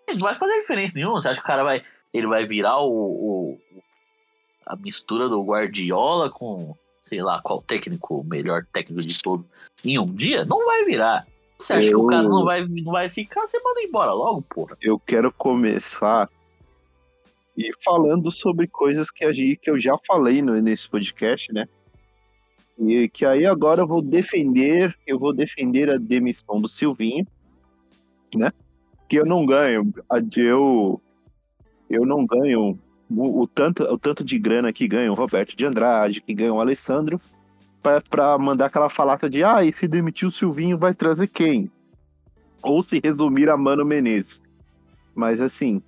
Não 0.08 0.20
vai 0.20 0.34
fazer 0.34 0.60
diferença 0.60 0.94
nenhuma. 0.96 1.20
Você 1.20 1.30
acha 1.30 1.40
que 1.40 1.46
o 1.46 1.48
cara 1.48 1.64
vai. 1.64 1.84
Ele 2.14 2.28
vai 2.28 2.46
virar 2.46 2.80
o, 2.80 2.90
o 2.90 3.60
a 4.66 4.76
mistura 4.76 5.30
do 5.30 5.44
Guardiola 5.44 6.30
com, 6.30 6.76
sei 7.02 7.22
lá, 7.22 7.42
qual 7.42 7.62
técnico, 7.62 8.20
o 8.20 8.24
melhor 8.24 8.66
técnico 8.72 9.02
de 9.02 9.22
todo 9.22 9.46
em 9.84 9.98
um 9.98 10.14
dia? 10.14 10.46
Não 10.46 10.66
vai 10.66 10.84
virar. 10.84 11.26
Você 11.58 11.74
acha 11.74 11.88
eu... 11.88 12.00
que 12.00 12.06
o 12.06 12.08
cara 12.08 12.24
não 12.24 12.44
vai, 12.44 12.66
não 12.68 12.92
vai 12.92 13.10
ficar? 13.10 13.48
Você 13.48 13.60
manda 13.60 13.82
embora 13.82 14.12
logo, 14.12 14.42
porra. 14.42 14.78
Eu 14.82 15.00
quero 15.00 15.32
começar 15.32 16.30
e 17.58 17.72
falando 17.84 18.32
sobre 18.32 18.68
coisas 18.68 19.10
que, 19.10 19.26
a 19.26 19.32
gente, 19.32 19.58
que 19.58 19.70
eu 19.70 19.80
já 19.80 19.96
falei 20.06 20.42
no, 20.42 20.62
nesse 20.62 20.88
podcast, 20.88 21.52
né? 21.52 21.68
E 22.78 23.10
que 23.10 23.26
aí 23.26 23.46
agora 23.46 23.82
eu 23.82 23.88
vou 23.88 24.02
defender, 24.02 24.96
eu 25.08 25.18
vou 25.18 25.34
defender 25.34 25.90
a 25.90 25.98
demissão 25.98 26.62
do 26.62 26.68
Silvinho, 26.68 27.26
né? 28.36 28.52
Que 29.08 29.18
eu 29.18 29.26
não 29.26 29.46
ganho, 29.46 29.94
eu 30.36 31.02
eu 31.90 32.06
não 32.06 32.26
ganho 32.26 32.78
o, 33.10 33.42
o 33.42 33.48
tanto 33.48 33.84
o 33.84 33.98
tanto 33.98 34.24
de 34.24 34.38
grana 34.38 34.74
que 34.74 34.88
ganha 34.88 35.12
o 35.12 35.16
Roberto 35.16 35.56
de 35.56 35.66
Andrade, 35.66 36.22
que 36.22 36.34
ganha 36.34 36.54
o 36.54 36.60
Alessandro, 36.60 37.20
para 38.10 38.38
mandar 38.38 38.66
aquela 38.66 38.90
falácia 38.90 39.30
de 39.30 39.44
ah, 39.44 39.64
e 39.64 39.72
se 39.72 39.88
demitir 39.88 40.28
o 40.28 40.32
Silvinho 40.32 40.78
vai 40.78 40.94
trazer 40.94 41.28
quem? 41.30 41.72
Ou 42.62 42.82
se 42.82 43.00
resumir 43.02 43.50
a 43.50 43.56
Mano 43.56 43.86
Menezes. 43.86 44.42
Mas 45.16 45.42
assim, 45.42 45.82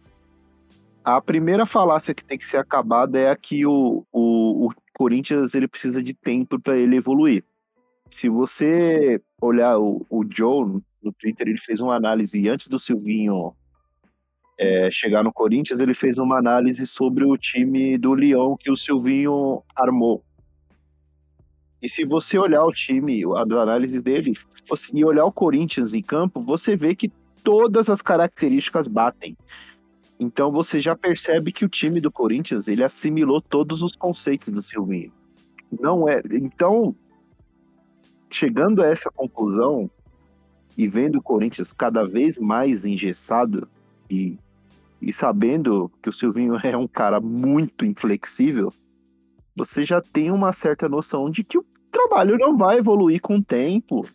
a 1.04 1.22
primeira 1.22 1.66
falácia 1.66 2.14
que 2.14 2.24
tem 2.24 2.38
que 2.38 2.46
ser 2.46 2.58
acabada 2.58 3.20
é 3.20 3.30
a 3.30 3.36
que 3.36 3.66
o, 3.66 4.06
o, 4.12 4.68
o 4.68 4.70
Corinthians 4.94 5.54
ele 5.54 5.68
precisa 5.68 6.02
de 6.02 6.14
tempo 6.14 6.60
para 6.60 6.78
ele 6.78 6.98
evoluir. 6.98 7.44
Se 8.10 8.30
você 8.30 9.22
olhar 9.42 9.78
o, 9.78 10.06
o 10.10 10.24
Joe 10.30 10.82
no 11.02 11.14
Twitter, 11.14 11.48
ele 11.48 11.58
fez 11.58 11.80
uma 11.82 11.96
análise 11.96 12.48
antes 12.50 12.68
do 12.68 12.80
Silvinho 12.80 13.54
é, 14.60 14.90
chegar 14.92 15.24
no 15.24 15.32
Corinthians, 15.32 15.80
ele 15.80 15.94
fez 15.94 16.18
uma 16.18 16.38
análise 16.38 16.86
sobre 16.86 17.24
o 17.24 17.38
time 17.38 17.98
do 17.98 18.14
Leão 18.14 18.58
que 18.60 18.70
o 18.70 18.76
Silvinho 18.76 19.64
armou. 19.74 20.22
E 21.82 21.88
se 21.88 22.04
você 22.04 22.38
olhar 22.38 22.66
o 22.66 22.72
time, 22.72 23.24
a 23.24 23.42
análise 23.42 24.02
dele, 24.02 24.34
e 24.94 25.06
olhar 25.06 25.24
o 25.24 25.32
Corinthians 25.32 25.94
em 25.94 26.02
campo, 26.02 26.42
você 26.42 26.76
vê 26.76 26.94
que 26.94 27.10
todas 27.42 27.90
as 27.90 28.02
características 28.02 28.86
batem. 28.86 29.38
Então 30.20 30.52
você 30.52 30.78
já 30.82 30.94
percebe 30.94 31.54
que 31.54 31.64
o 31.64 31.70
time 31.70 32.02
do 32.02 32.12
Corinthians 32.12 32.68
ele 32.68 32.84
assimilou 32.84 33.42
todos 33.42 33.82
os 33.82 33.96
conceitos 33.96 34.52
do 34.52 34.62
Silvinho. 34.62 35.14
Não 35.80 36.10
é. 36.10 36.22
Então, 36.32 36.94
chegando 38.30 38.84
a 38.84 38.88
essa 38.88 39.10
conclusão 39.10 39.90
e 40.80 40.88
vendo 40.88 41.18
o 41.18 41.22
Corinthians 41.22 41.74
cada 41.74 42.06
vez 42.06 42.40
mais 42.40 42.86
engessado 42.86 43.68
e, 44.10 44.38
e 45.02 45.12
sabendo 45.12 45.92
que 46.02 46.08
o 46.08 46.14
Silvinho 46.14 46.56
é 46.64 46.78
um 46.78 46.88
cara 46.88 47.20
muito 47.20 47.84
inflexível, 47.84 48.72
você 49.54 49.84
já 49.84 50.02
tem 50.02 50.32
uma 50.32 50.54
certa 50.54 50.88
noção 50.88 51.30
de 51.30 51.44
que 51.44 51.58
o 51.58 51.66
trabalho 51.92 52.38
não 52.38 52.56
vai 52.56 52.78
evoluir 52.78 53.20
com 53.20 53.36
o 53.36 53.44
tempo. 53.44 54.08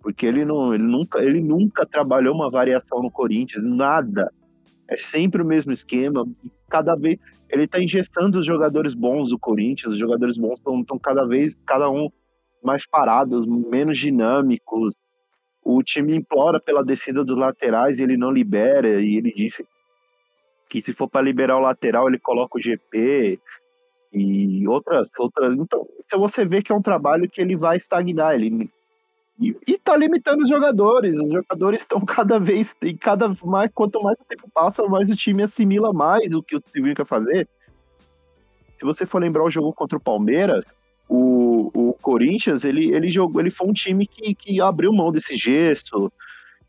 Porque 0.00 0.24
ele, 0.24 0.46
não, 0.46 0.72
ele, 0.72 0.84
nunca, 0.84 1.22
ele 1.22 1.42
nunca 1.42 1.84
trabalhou 1.84 2.34
uma 2.34 2.48
variação 2.48 3.02
no 3.02 3.10
Corinthians, 3.10 3.62
nada. 3.62 4.32
É 4.88 4.96
sempre 4.96 5.42
o 5.42 5.44
mesmo 5.44 5.72
esquema. 5.72 6.26
Cada 6.70 6.94
vez 6.94 7.18
ele 7.50 7.64
está 7.64 7.82
ingestando 7.82 8.38
os 8.38 8.46
jogadores 8.46 8.94
bons 8.94 9.28
do 9.28 9.38
Corinthians. 9.38 9.92
Os 9.92 9.98
jogadores 9.98 10.38
bons 10.38 10.58
estão 10.58 10.98
cada 10.98 11.26
vez, 11.26 11.54
cada 11.66 11.90
um 11.90 12.08
mais 12.64 12.86
parados, 12.86 13.44
menos 13.44 13.98
dinâmicos. 13.98 14.94
O 15.70 15.82
time 15.82 16.16
implora 16.16 16.58
pela 16.58 16.82
descida 16.82 17.22
dos 17.22 17.36
laterais 17.36 18.00
ele 18.00 18.16
não 18.16 18.30
libera. 18.30 19.02
E 19.02 19.18
ele 19.18 19.30
disse 19.30 19.66
que 20.66 20.80
se 20.80 20.94
for 20.94 21.06
para 21.06 21.20
liberar 21.20 21.58
o 21.58 21.60
lateral, 21.60 22.08
ele 22.08 22.18
coloca 22.18 22.56
o 22.56 22.60
GP 22.60 23.38
e 24.10 24.66
outras 24.66 25.10
outras. 25.18 25.54
Então, 25.54 25.86
se 26.06 26.16
você 26.16 26.42
vê 26.42 26.62
que 26.62 26.72
é 26.72 26.74
um 26.74 26.80
trabalho 26.80 27.28
que 27.28 27.42
ele 27.42 27.54
vai 27.54 27.76
estagnar, 27.76 28.34
ele 28.34 28.70
e, 29.38 29.54
e 29.66 29.78
tá 29.78 29.94
limitando 29.94 30.42
os 30.42 30.48
jogadores. 30.48 31.18
Os 31.18 31.30
jogadores 31.30 31.82
estão 31.82 32.00
cada 32.00 32.40
vez, 32.40 32.74
e 32.82 32.94
cada 32.94 33.28
mais, 33.44 33.70
quanto 33.74 34.02
mais 34.02 34.18
o 34.18 34.24
tempo 34.24 34.48
passa, 34.54 34.82
mais 34.84 35.10
o 35.10 35.16
time 35.16 35.42
assimila 35.42 35.92
mais 35.92 36.32
o 36.32 36.42
que 36.42 36.56
o 36.56 36.62
Silvinho 36.66 36.96
quer 36.96 37.06
fazer. 37.06 37.46
Se 38.78 38.86
você 38.86 39.04
for 39.04 39.20
lembrar 39.20 39.44
o 39.44 39.50
jogo 39.50 39.70
contra 39.74 39.98
o 39.98 40.00
Palmeiras, 40.00 40.64
Corinthians, 42.00 42.64
ele, 42.64 42.94
ele 42.94 43.10
jogou, 43.10 43.40
ele 43.40 43.50
foi 43.50 43.68
um 43.68 43.72
time 43.72 44.06
que, 44.06 44.34
que 44.34 44.60
abriu 44.60 44.92
mão 44.92 45.12
desse 45.12 45.36
gesto, 45.36 46.12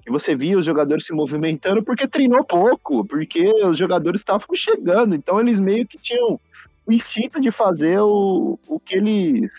que 0.01 0.11
você 0.11 0.35
via 0.35 0.57
os 0.57 0.65
jogadores 0.65 1.05
se 1.05 1.13
movimentando 1.13 1.83
porque 1.83 2.07
treinou 2.07 2.43
pouco, 2.43 3.05
porque 3.05 3.43
os 3.65 3.77
jogadores 3.77 4.21
estavam 4.21 4.55
chegando, 4.55 5.15
então 5.15 5.39
eles 5.39 5.59
meio 5.59 5.87
que 5.87 5.97
tinham 5.97 6.39
o 6.85 6.91
instinto 6.91 7.39
de 7.39 7.51
fazer 7.51 7.99
o, 7.99 8.57
o 8.67 8.79
que 8.79 8.95
eles 8.95 9.51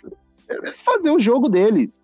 fazer 0.76 1.10
o 1.10 1.18
jogo 1.18 1.48
deles. 1.48 2.00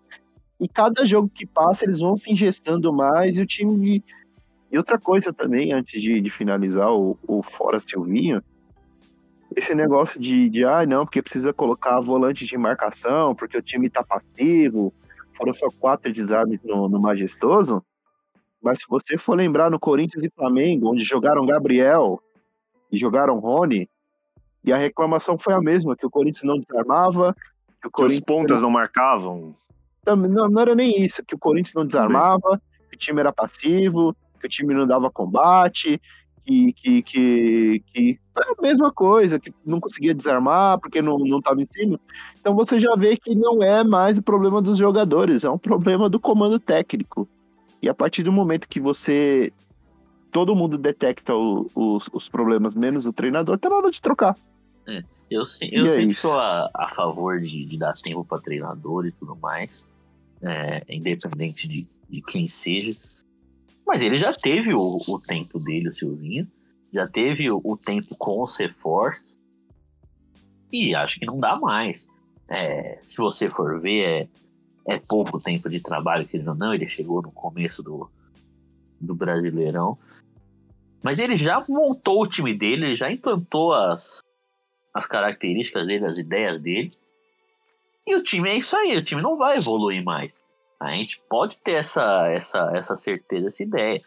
E 0.59 0.67
cada 0.67 1.05
jogo 1.05 1.29
que 1.33 1.45
passa, 1.45 1.85
eles 1.85 1.99
vão 1.99 2.15
se 2.15 2.31
ingestando 2.31 2.91
mais 2.91 3.37
e 3.37 3.41
o 3.41 3.45
time. 3.45 4.03
E 4.71 4.77
outra 4.77 4.97
coisa 4.97 5.31
também, 5.31 5.73
antes 5.73 6.01
de, 6.01 6.19
de 6.19 6.29
finalizar 6.29 6.91
o, 6.91 7.17
o 7.27 7.43
Fora 7.43 7.79
Silvinho, 7.79 8.41
esse 9.55 9.73
negócio 9.73 10.19
de, 10.19 10.49
de, 10.49 10.65
ah, 10.65 10.85
não, 10.85 11.05
porque 11.05 11.21
precisa 11.21 11.53
colocar 11.53 11.99
volante 11.99 12.45
de 12.45 12.57
marcação, 12.57 13.33
porque 13.33 13.57
o 13.57 13.61
time 13.61 13.89
tá 13.89 14.03
passivo, 14.03 14.93
foram 15.33 15.53
só 15.53 15.67
quatro 15.79 16.11
desarmes 16.11 16.63
no, 16.63 16.89
no 16.89 16.99
Majestoso. 16.99 17.83
Mas 18.61 18.79
se 18.79 18.85
você 18.89 19.17
for 19.17 19.35
lembrar 19.35 19.69
no 19.69 19.79
Corinthians 19.79 20.23
e 20.23 20.31
Flamengo, 20.35 20.91
onde 20.91 21.03
jogaram 21.03 21.45
Gabriel 21.45 22.21
e 22.91 22.97
jogaram 22.97 23.39
Rony, 23.39 23.89
e 24.63 24.73
a 24.73 24.77
reclamação 24.77 25.37
foi 25.37 25.53
a 25.53 25.61
mesma, 25.61 25.95
que 25.95 26.05
o 26.05 26.09
Corinthians 26.09 26.43
não 26.43 26.59
desarmava, 26.59 27.35
que, 27.81 27.89
que 27.89 28.03
os 28.03 28.19
pontas 28.19 28.61
não 28.61 28.69
marcavam. 28.69 29.55
Não, 30.05 30.15
não 30.49 30.61
era 30.61 30.75
nem 30.75 31.03
isso, 31.03 31.23
que 31.23 31.35
o 31.35 31.39
Corinthians 31.39 31.73
não 31.73 31.85
desarmava, 31.85 32.61
que 32.89 32.95
o 32.95 32.99
time 32.99 33.19
era 33.19 33.31
passivo, 33.31 34.15
que 34.39 34.45
o 34.45 34.49
time 34.49 34.73
não 34.73 34.87
dava 34.87 35.11
combate, 35.11 36.01
que, 36.47 36.73
que, 36.73 37.01
que, 37.03 37.83
que 37.93 38.19
é 38.37 38.51
a 38.57 38.61
mesma 38.61 38.91
coisa, 38.91 39.39
que 39.39 39.53
não 39.65 39.79
conseguia 39.79 40.13
desarmar 40.13 40.79
porque 40.79 41.01
não 41.01 41.37
estava 41.37 41.61
em 41.61 41.65
cima. 41.65 41.99
Então 42.39 42.55
você 42.55 42.79
já 42.79 42.95
vê 42.95 43.17
que 43.17 43.35
não 43.35 43.61
é 43.61 43.83
mais 43.83 44.17
o 44.17 44.23
problema 44.23 44.61
dos 44.61 44.77
jogadores, 44.77 45.43
é 45.43 45.49
um 45.49 45.57
problema 45.57 46.09
do 46.09 46.19
comando 46.19 46.59
técnico. 46.59 47.27
E 47.81 47.89
a 47.89 47.93
partir 47.93 48.23
do 48.23 48.31
momento 48.31 48.67
que 48.67 48.79
você. 48.79 49.51
Todo 50.29 50.55
mundo 50.55 50.77
detecta 50.77 51.33
o, 51.33 51.67
os, 51.73 52.09
os 52.11 52.29
problemas, 52.29 52.75
menos 52.75 53.05
o 53.05 53.13
treinador, 53.13 53.57
tá 53.57 53.69
na 53.69 53.77
hora 53.77 53.89
de 53.89 54.01
trocar. 54.01 54.35
É, 54.85 55.01
eu, 55.31 55.43
eu 55.71 55.85
é 55.85 55.89
sempre 55.89 56.13
sou 56.13 56.37
a, 56.37 56.69
a 56.73 56.89
favor 56.89 57.39
de, 57.39 57.65
de 57.65 57.77
dar 57.77 57.93
tempo 57.93 58.25
para 58.25 58.41
treinador 58.41 59.05
e 59.05 59.11
tudo 59.11 59.35
mais 59.37 59.83
é, 60.41 60.83
independente 60.89 61.67
de, 61.67 61.87
de 62.09 62.21
quem 62.21 62.47
seja. 62.47 62.95
Mas 63.87 64.01
ele 64.01 64.17
já 64.17 64.33
teve 64.33 64.73
o, 64.73 64.97
o 65.07 65.19
tempo 65.19 65.57
dele, 65.57 65.87
o 65.87 65.93
Silvinho. 65.93 66.45
Já 66.93 67.07
teve 67.07 67.49
o, 67.49 67.61
o 67.63 67.77
tempo 67.77 68.15
com 68.17 68.43
os 68.43 68.57
reforços. 68.57 69.39
E 70.71 70.93
acho 70.93 71.17
que 71.17 71.25
não 71.25 71.39
dá 71.39 71.55
mais. 71.55 72.05
É, 72.49 72.99
se 73.05 73.17
você 73.17 73.49
for 73.49 73.79
ver, 73.79 74.29
é, 74.85 74.95
é 74.95 74.99
pouco 74.99 75.39
tempo 75.39 75.69
de 75.69 75.79
trabalho, 75.79 76.27
querendo 76.27 76.49
ou 76.49 76.55
não. 76.55 76.73
Ele 76.73 76.87
chegou 76.87 77.21
no 77.21 77.31
começo 77.31 77.81
do, 77.81 78.11
do 78.99 79.15
Brasileirão. 79.15 79.97
Mas 81.01 81.19
ele 81.19 81.35
já 81.35 81.63
montou 81.69 82.23
o 82.23 82.27
time 82.27 82.53
dele, 82.53 82.87
ele 82.87 82.95
já 82.95 83.09
implantou 83.09 83.73
as, 83.73 84.19
as 84.93 85.05
características 85.05 85.87
dele, 85.87 86.05
as 86.05 86.17
ideias 86.17 86.59
dele. 86.59 86.91
E 88.05 88.15
o 88.15 88.23
time 88.23 88.49
é 88.49 88.57
isso 88.57 88.75
aí, 88.75 88.97
o 88.97 89.03
time 89.03 89.21
não 89.21 89.37
vai 89.37 89.55
evoluir 89.57 90.03
mais. 90.03 90.41
A 90.79 90.91
gente 90.91 91.19
pode 91.27 91.57
ter 91.57 91.73
essa, 91.73 92.27
essa, 92.29 92.71
essa 92.75 92.95
certeza, 92.95 93.47
essa 93.47 93.63
ideia. 93.63 94.01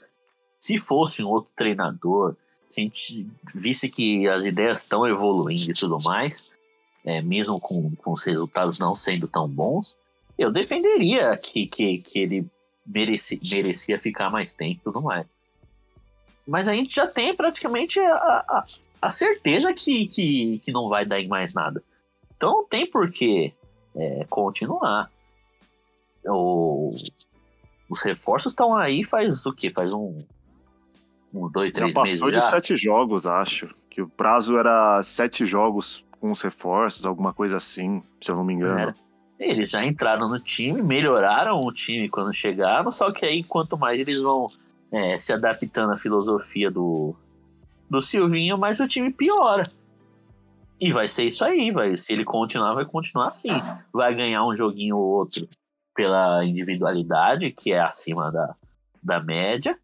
Se 0.58 0.78
fosse 0.78 1.22
um 1.22 1.28
outro 1.28 1.50
treinador, 1.56 2.36
se 2.68 2.80
a 2.80 2.84
gente 2.84 3.26
visse 3.54 3.88
que 3.88 4.28
as 4.28 4.44
ideias 4.44 4.80
estão 4.80 5.06
evoluindo 5.06 5.72
e 5.72 5.74
tudo 5.74 5.98
mais, 6.02 6.50
é, 7.04 7.20
mesmo 7.20 7.58
com, 7.58 7.94
com 7.96 8.12
os 8.12 8.22
resultados 8.22 8.78
não 8.78 8.94
sendo 8.94 9.26
tão 9.26 9.48
bons, 9.48 9.96
eu 10.38 10.50
defenderia 10.52 11.36
que, 11.36 11.66
que, 11.66 11.98
que 11.98 12.18
ele 12.20 12.46
mereci, 12.86 13.40
merecia 13.42 13.98
ficar 13.98 14.30
mais 14.30 14.52
tempo 14.52 14.80
e 14.80 14.84
tudo 14.84 15.02
mais. 15.02 15.26
Mas 16.46 16.68
a 16.68 16.72
gente 16.72 16.94
já 16.94 17.06
tem 17.06 17.34
praticamente 17.34 17.98
a, 18.00 18.14
a, 18.14 18.64
a 19.02 19.10
certeza 19.10 19.72
que, 19.72 20.06
que, 20.06 20.58
que 20.60 20.72
não 20.72 20.88
vai 20.88 21.04
dar 21.04 21.20
em 21.20 21.28
mais 21.28 21.52
nada. 21.52 21.82
Então 22.36 22.52
não 22.52 22.64
tem 22.64 22.86
por 22.86 23.10
que 23.10 23.52
é, 23.94 24.24
continuar. 24.28 25.10
O, 26.26 26.94
os 27.88 28.02
reforços 28.02 28.52
estão 28.52 28.74
aí 28.74 29.02
faz 29.04 29.46
o 29.46 29.52
que? 29.52 29.70
Faz 29.70 29.92
um, 29.92 30.22
um 31.34 31.48
dois, 31.48 31.72
três 31.72 31.94
já 31.94 32.02
meses 32.02 32.20
passou 32.20 32.32
de 32.32 32.40
sete 32.40 32.76
jogos, 32.76 33.26
acho. 33.26 33.68
Que 33.88 34.00
o 34.02 34.08
prazo 34.08 34.56
era 34.56 35.02
sete 35.02 35.44
jogos 35.44 36.04
com 36.20 36.30
os 36.30 36.40
reforços, 36.40 37.04
alguma 37.04 37.32
coisa 37.32 37.56
assim, 37.56 38.02
se 38.20 38.30
eu 38.30 38.36
não 38.36 38.44
me 38.44 38.54
engano. 38.54 38.78
Era. 38.78 38.94
Eles 39.38 39.70
já 39.70 39.84
entraram 39.84 40.28
no 40.28 40.38
time, 40.38 40.82
melhoraram 40.82 41.60
o 41.60 41.72
time 41.72 42.08
quando 42.10 42.32
chegaram, 42.32 42.90
só 42.90 43.10
que 43.10 43.24
aí 43.24 43.42
quanto 43.42 43.76
mais 43.78 43.98
eles 43.98 44.20
vão 44.20 44.46
é, 44.92 45.16
se 45.16 45.32
adaptando 45.32 45.92
à 45.92 45.96
filosofia 45.96 46.70
do, 46.70 47.16
do 47.88 48.02
Silvinho, 48.02 48.58
mais 48.58 48.78
o 48.80 48.86
time 48.86 49.10
piora. 49.10 49.64
E 50.78 50.92
vai 50.92 51.08
ser 51.08 51.24
isso 51.24 51.44
aí, 51.44 51.70
vai. 51.70 51.96
Se 51.96 52.12
ele 52.12 52.24
continuar, 52.24 52.74
vai 52.74 52.84
continuar 52.84 53.28
assim. 53.28 53.50
Vai 53.92 54.14
ganhar 54.14 54.46
um 54.46 54.54
joguinho 54.54 54.96
ou 54.96 55.04
outro 55.04 55.48
pela 55.94 56.44
individualidade, 56.44 57.50
que 57.50 57.72
é 57.72 57.80
acima 57.80 58.30
da, 58.30 58.54
da 59.02 59.20
média, 59.22 59.78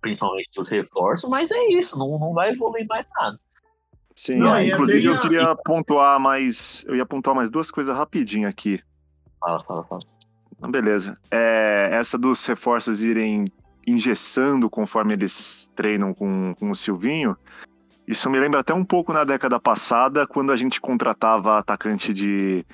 principalmente 0.00 0.50
dos 0.54 0.68
reforços, 0.68 1.28
mas 1.28 1.50
é 1.50 1.66
isso, 1.70 1.98
não, 1.98 2.18
não 2.18 2.32
vai 2.32 2.50
evoluir 2.50 2.86
mais 2.88 3.06
nada. 3.18 3.38
Sim, 4.14 4.36
Não, 4.38 4.54
é, 4.56 4.64
e 4.66 4.70
é 4.70 4.74
inclusive 4.74 5.04
eu 5.06 5.14
a- 5.14 5.20
queria 5.20 5.54
pontuar 5.56 6.18
mais. 6.18 6.84
Eu 6.88 6.96
ia 6.96 7.04
pontuar 7.04 7.36
mais 7.36 7.50
duas 7.50 7.70
coisas 7.70 7.94
rapidinho 7.94 8.48
aqui. 8.48 8.82
Fala, 9.38 9.60
fala, 9.60 9.84
fala. 9.84 10.00
Então, 10.56 10.70
beleza. 10.70 11.18
É, 11.30 11.90
essa 11.92 12.16
dos 12.16 12.44
reforços 12.46 13.02
irem 13.02 13.44
engessando 13.86 14.70
conforme 14.70 15.12
eles 15.12 15.70
treinam 15.76 16.14
com, 16.14 16.54
com 16.54 16.70
o 16.70 16.74
Silvinho, 16.74 17.36
isso 18.08 18.30
me 18.30 18.38
lembra 18.38 18.60
até 18.60 18.72
um 18.72 18.84
pouco 18.84 19.12
na 19.12 19.22
década 19.22 19.60
passada, 19.60 20.26
quando 20.26 20.50
a 20.50 20.56
gente 20.56 20.80
contratava 20.80 21.58
atacante 21.58 22.12
de, 22.12 22.64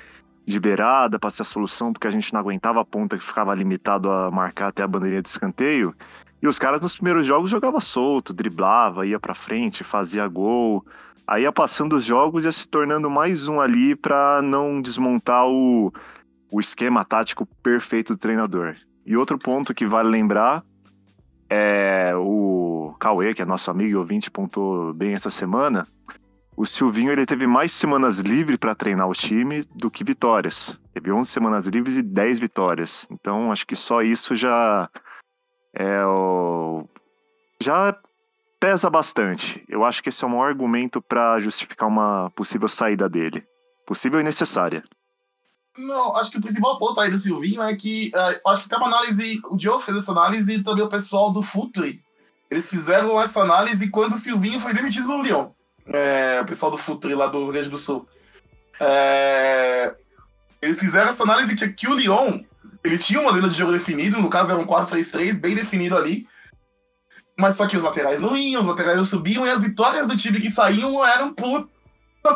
de 0.46 0.58
beirada 0.58 1.18
para 1.18 1.30
ser 1.30 1.42
a 1.42 1.44
solução, 1.44 1.92
porque 1.92 2.06
a 2.06 2.10
gente 2.10 2.32
não 2.32 2.40
aguentava 2.40 2.80
a 2.80 2.84
ponta 2.84 3.16
que 3.16 3.24
ficava 3.24 3.54
limitado 3.54 4.10
a 4.10 4.30
marcar 4.30 4.68
até 4.68 4.82
a 4.82 4.88
bandeirinha 4.88 5.22
de 5.22 5.28
escanteio. 5.28 5.94
E 6.42 6.48
os 6.48 6.58
caras 6.58 6.80
nos 6.80 6.96
primeiros 6.96 7.24
jogos 7.24 7.50
jogavam 7.50 7.80
solto, 7.80 8.32
driblava, 8.32 9.06
ia 9.06 9.20
para 9.20 9.34
frente, 9.34 9.84
fazia 9.84 10.26
gol. 10.26 10.84
Aí 11.26 11.42
ia 11.42 11.52
passando 11.52 11.94
os 11.94 12.04
jogos 12.04 12.44
e 12.44 12.48
ia 12.48 12.52
se 12.52 12.68
tornando 12.68 13.08
mais 13.08 13.46
um 13.46 13.60
ali 13.60 13.94
para 13.94 14.42
não 14.42 14.82
desmontar 14.82 15.46
o, 15.46 15.92
o 16.50 16.58
esquema 16.58 17.04
tático 17.04 17.46
perfeito 17.62 18.14
do 18.14 18.18
treinador. 18.18 18.74
E 19.06 19.16
outro 19.16 19.38
ponto 19.38 19.72
que 19.72 19.86
vale 19.86 20.08
lembrar 20.08 20.64
é 21.48 22.12
o 22.16 22.94
Cauê, 22.98 23.34
que 23.34 23.42
é 23.42 23.44
nosso 23.44 23.70
amigo 23.70 23.90
e 23.90 23.96
ouvinte, 23.96 24.30
pontou 24.30 24.92
bem 24.92 25.12
essa 25.12 25.30
semana. 25.30 25.86
O 26.56 26.66
Silvinho 26.66 27.10
ele 27.10 27.24
teve 27.24 27.46
mais 27.46 27.72
semanas 27.72 28.18
livres 28.18 28.58
para 28.58 28.74
treinar 28.74 29.08
o 29.08 29.14
time 29.14 29.62
do 29.74 29.90
que 29.90 30.04
vitórias. 30.04 30.78
Teve 30.92 31.10
11 31.10 31.30
semanas 31.30 31.66
livres 31.66 31.96
e 31.96 32.02
10 32.02 32.38
vitórias. 32.38 33.08
Então 33.10 33.50
acho 33.50 33.66
que 33.66 33.74
só 33.74 34.02
isso 34.02 34.34
já 34.34 34.88
é 35.74 36.04
o 36.04 36.86
já 37.60 37.96
pesa 38.60 38.90
bastante. 38.90 39.64
Eu 39.68 39.82
acho 39.84 40.02
que 40.02 40.08
esse 40.08 40.22
é 40.22 40.26
o 40.26 40.30
maior 40.30 40.48
argumento 40.48 41.00
para 41.00 41.40
justificar 41.40 41.88
uma 41.88 42.30
possível 42.30 42.68
saída 42.68 43.08
dele. 43.08 43.44
Possível 43.86 44.20
e 44.20 44.22
necessária. 44.22 44.84
Não, 45.76 46.14
acho 46.16 46.30
que 46.30 46.38
o 46.38 46.42
principal 46.42 46.78
ponto 46.78 47.00
aí 47.00 47.10
do 47.10 47.18
Silvinho 47.18 47.62
é 47.62 47.74
que 47.74 48.12
eh, 48.14 48.40
acho 48.46 48.62
que 48.64 48.68
tem 48.68 48.78
uma 48.78 48.88
análise. 48.88 49.40
O 49.46 49.56
Diogo 49.56 49.80
fez 49.80 49.96
essa 49.96 50.12
análise 50.12 50.52
e 50.52 50.62
também 50.62 50.84
o 50.84 50.88
pessoal 50.88 51.32
do 51.32 51.42
Futre. 51.42 52.02
Eles 52.50 52.68
fizeram 52.68 53.18
essa 53.20 53.40
análise 53.40 53.88
quando 53.88 54.12
o 54.12 54.18
Silvinho 54.18 54.60
foi 54.60 54.74
demitido 54.74 55.08
no 55.08 55.22
Lyon. 55.22 55.48
É, 55.86 56.40
o 56.40 56.46
pessoal 56.46 56.70
do 56.70 56.78
Futre 56.78 57.14
lá 57.14 57.26
do 57.26 57.44
Rio 57.44 57.52
Grande 57.52 57.68
do 57.68 57.78
Sul. 57.78 58.06
É, 58.80 59.94
eles 60.60 60.78
fizeram 60.78 61.10
essa 61.10 61.22
análise 61.22 61.54
que, 61.54 61.68
que 61.68 61.88
o 61.88 61.94
Lyon 61.94 62.40
ele 62.84 62.98
tinha 62.98 63.20
um 63.20 63.24
modelo 63.24 63.48
de 63.48 63.56
jogo 63.56 63.72
definido, 63.72 64.20
no 64.20 64.28
caso 64.28 64.50
era 64.50 64.60
um 64.60 64.66
4-3-3, 64.66 65.38
bem 65.38 65.54
definido 65.54 65.96
ali. 65.96 66.26
Mas 67.38 67.56
só 67.56 67.66
que 67.66 67.76
os 67.76 67.82
laterais 67.82 68.20
não 68.20 68.36
iam, 68.36 68.62
os 68.62 68.68
laterais 68.68 68.96
não 68.96 69.04
subiam, 69.04 69.46
e 69.46 69.50
as 69.50 69.62
vitórias 69.62 70.06
do 70.06 70.16
time 70.16 70.40
que 70.40 70.50
saíam 70.50 71.04
eram 71.04 71.32
por 71.32 71.68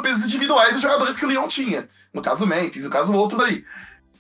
pesos 0.03 0.25
individuais 0.25 0.75
dos 0.75 0.83
jogadores 0.83 1.17
que 1.17 1.25
o 1.25 1.29
Lyon 1.29 1.49
tinha. 1.49 1.89
No 2.13 2.23
caso 2.23 2.45
o 2.45 2.47
Memphis, 2.47 2.85
no 2.85 2.91
caso 2.91 3.13
o 3.13 3.17
outro 3.17 3.37
daí. 3.37 3.65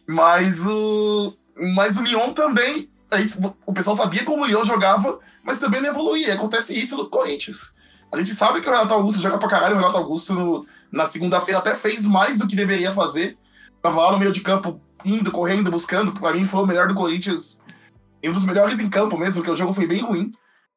Mas 0.07 0.61
o. 0.67 1.37
Mas 1.75 1.97
o 1.97 2.03
Lyon 2.03 2.33
também. 2.33 2.91
Gente, 3.13 3.39
o 3.65 3.73
pessoal 3.73 3.97
sabia 3.97 4.25
como 4.25 4.43
o 4.43 4.47
Lyon 4.47 4.65
jogava, 4.65 5.19
mas 5.43 5.59
também 5.59 5.81
não 5.81 5.89
evoluía. 5.89 6.35
Acontece 6.35 6.79
isso 6.79 6.97
nos 6.97 7.09
Corinthians. 7.09 7.73
A 8.17 8.21
gente 8.21 8.35
sabe 8.35 8.61
que 8.61 8.69
o 8.69 8.73
Renato 8.73 8.95
Augusto 8.95 9.21
joga 9.21 9.39
pra 9.39 9.49
caralho. 9.49 9.75
O 9.75 9.79
Renato 9.79 9.97
Augusto 9.97 10.33
no- 10.35 10.67
na 10.91 11.07
segunda-feira 11.07 11.59
até 11.59 11.75
fez 11.75 12.05
mais 12.05 12.39
do 12.39 12.47
que 12.47 12.57
deveria 12.57 12.93
fazer. 12.93 13.37
Tava 13.83 14.01
lá 14.01 14.13
no 14.13 14.19
meio 14.19 14.33
de 14.33 14.41
campo, 14.41 14.81
indo, 15.05 15.31
correndo, 15.31 15.71
buscando. 15.71 16.13
Pra 16.13 16.33
mim 16.33 16.47
foi 16.47 16.63
o 16.63 16.67
melhor 16.67 16.89
do 16.89 16.95
Corinthians. 16.95 17.59
E 18.23 18.29
um 18.29 18.33
dos 18.33 18.45
melhores 18.45 18.79
em 18.79 18.89
campo 18.89 19.17
mesmo, 19.19 19.35
porque 19.35 19.51
o 19.51 19.57
jogo 19.57 19.75
foi 19.75 19.87
bem 19.87 20.03
ruim. 20.03 20.33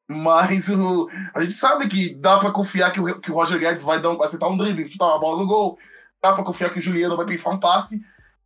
Mas 0.08 0.67
o, 0.69 1.08
a 1.36 1.41
gente 1.41 1.54
sabe 1.54 1.88
que 1.88 2.15
dá 2.15 2.39
pra 2.39 2.52
confiar 2.52 2.91
que 2.91 2.99
o, 2.99 3.19
que 3.19 3.32
o 3.32 3.36
Roger 3.36 3.60
Guedes 3.60 3.84
vai, 3.84 4.02
dar 4.02 4.10
um, 4.10 4.17
vai 4.17 4.28
acertar 4.28 4.49
um 4.49 4.58
drible, 4.58 4.89
chutar 4.91 5.06
uma 5.06 5.19
bola 5.19 5.38
no 5.39 5.47
gol. 5.47 5.78
Dá 6.21 6.34
pra 6.34 6.43
confiar 6.43 6.69
que 6.71 6.80
o 6.80 6.82
Juliano 6.82 7.15
vai 7.15 7.25
pifar 7.25 7.54
um 7.54 7.60
passe. 7.60 8.02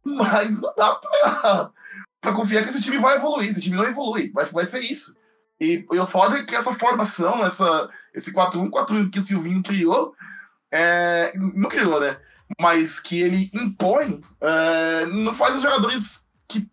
Mas 0.06 0.51
não 0.51 0.73
dá 0.75 0.95
pra, 0.95 1.71
pra 2.21 2.34
confiar 2.34 2.63
que 2.63 2.69
esse 2.69 2.82
time 2.82 2.97
vai 2.99 3.15
evoluir. 3.15 3.49
Esse 3.49 3.62
time 3.62 3.77
não 3.77 3.86
evolui. 3.86 4.29
Vai, 4.34 4.45
vai 4.45 4.65
ser 4.65 4.82
isso. 4.82 5.15
E, 5.60 5.86
e 5.91 5.97
o 5.99 6.06
foda 6.06 6.38
é 6.39 6.43
que 6.43 6.53
essa 6.56 6.73
formação, 6.75 7.45
essa, 7.45 7.89
esse 8.13 8.32
4-1-4-1 8.32 9.10
que 9.10 9.19
o 9.19 9.23
Silvinho 9.23 9.63
criou, 9.63 10.13
é, 10.71 11.34
não 11.36 11.69
criou, 11.69 11.99
né? 11.99 12.17
Mas 12.60 12.99
que 12.99 13.19
ele 13.19 13.49
impõe, 13.54 14.21
é, 14.41 15.06
não 15.08 15.34
faz 15.34 15.56
os 15.56 15.62
jogadores 15.62 16.26
que 16.47 16.67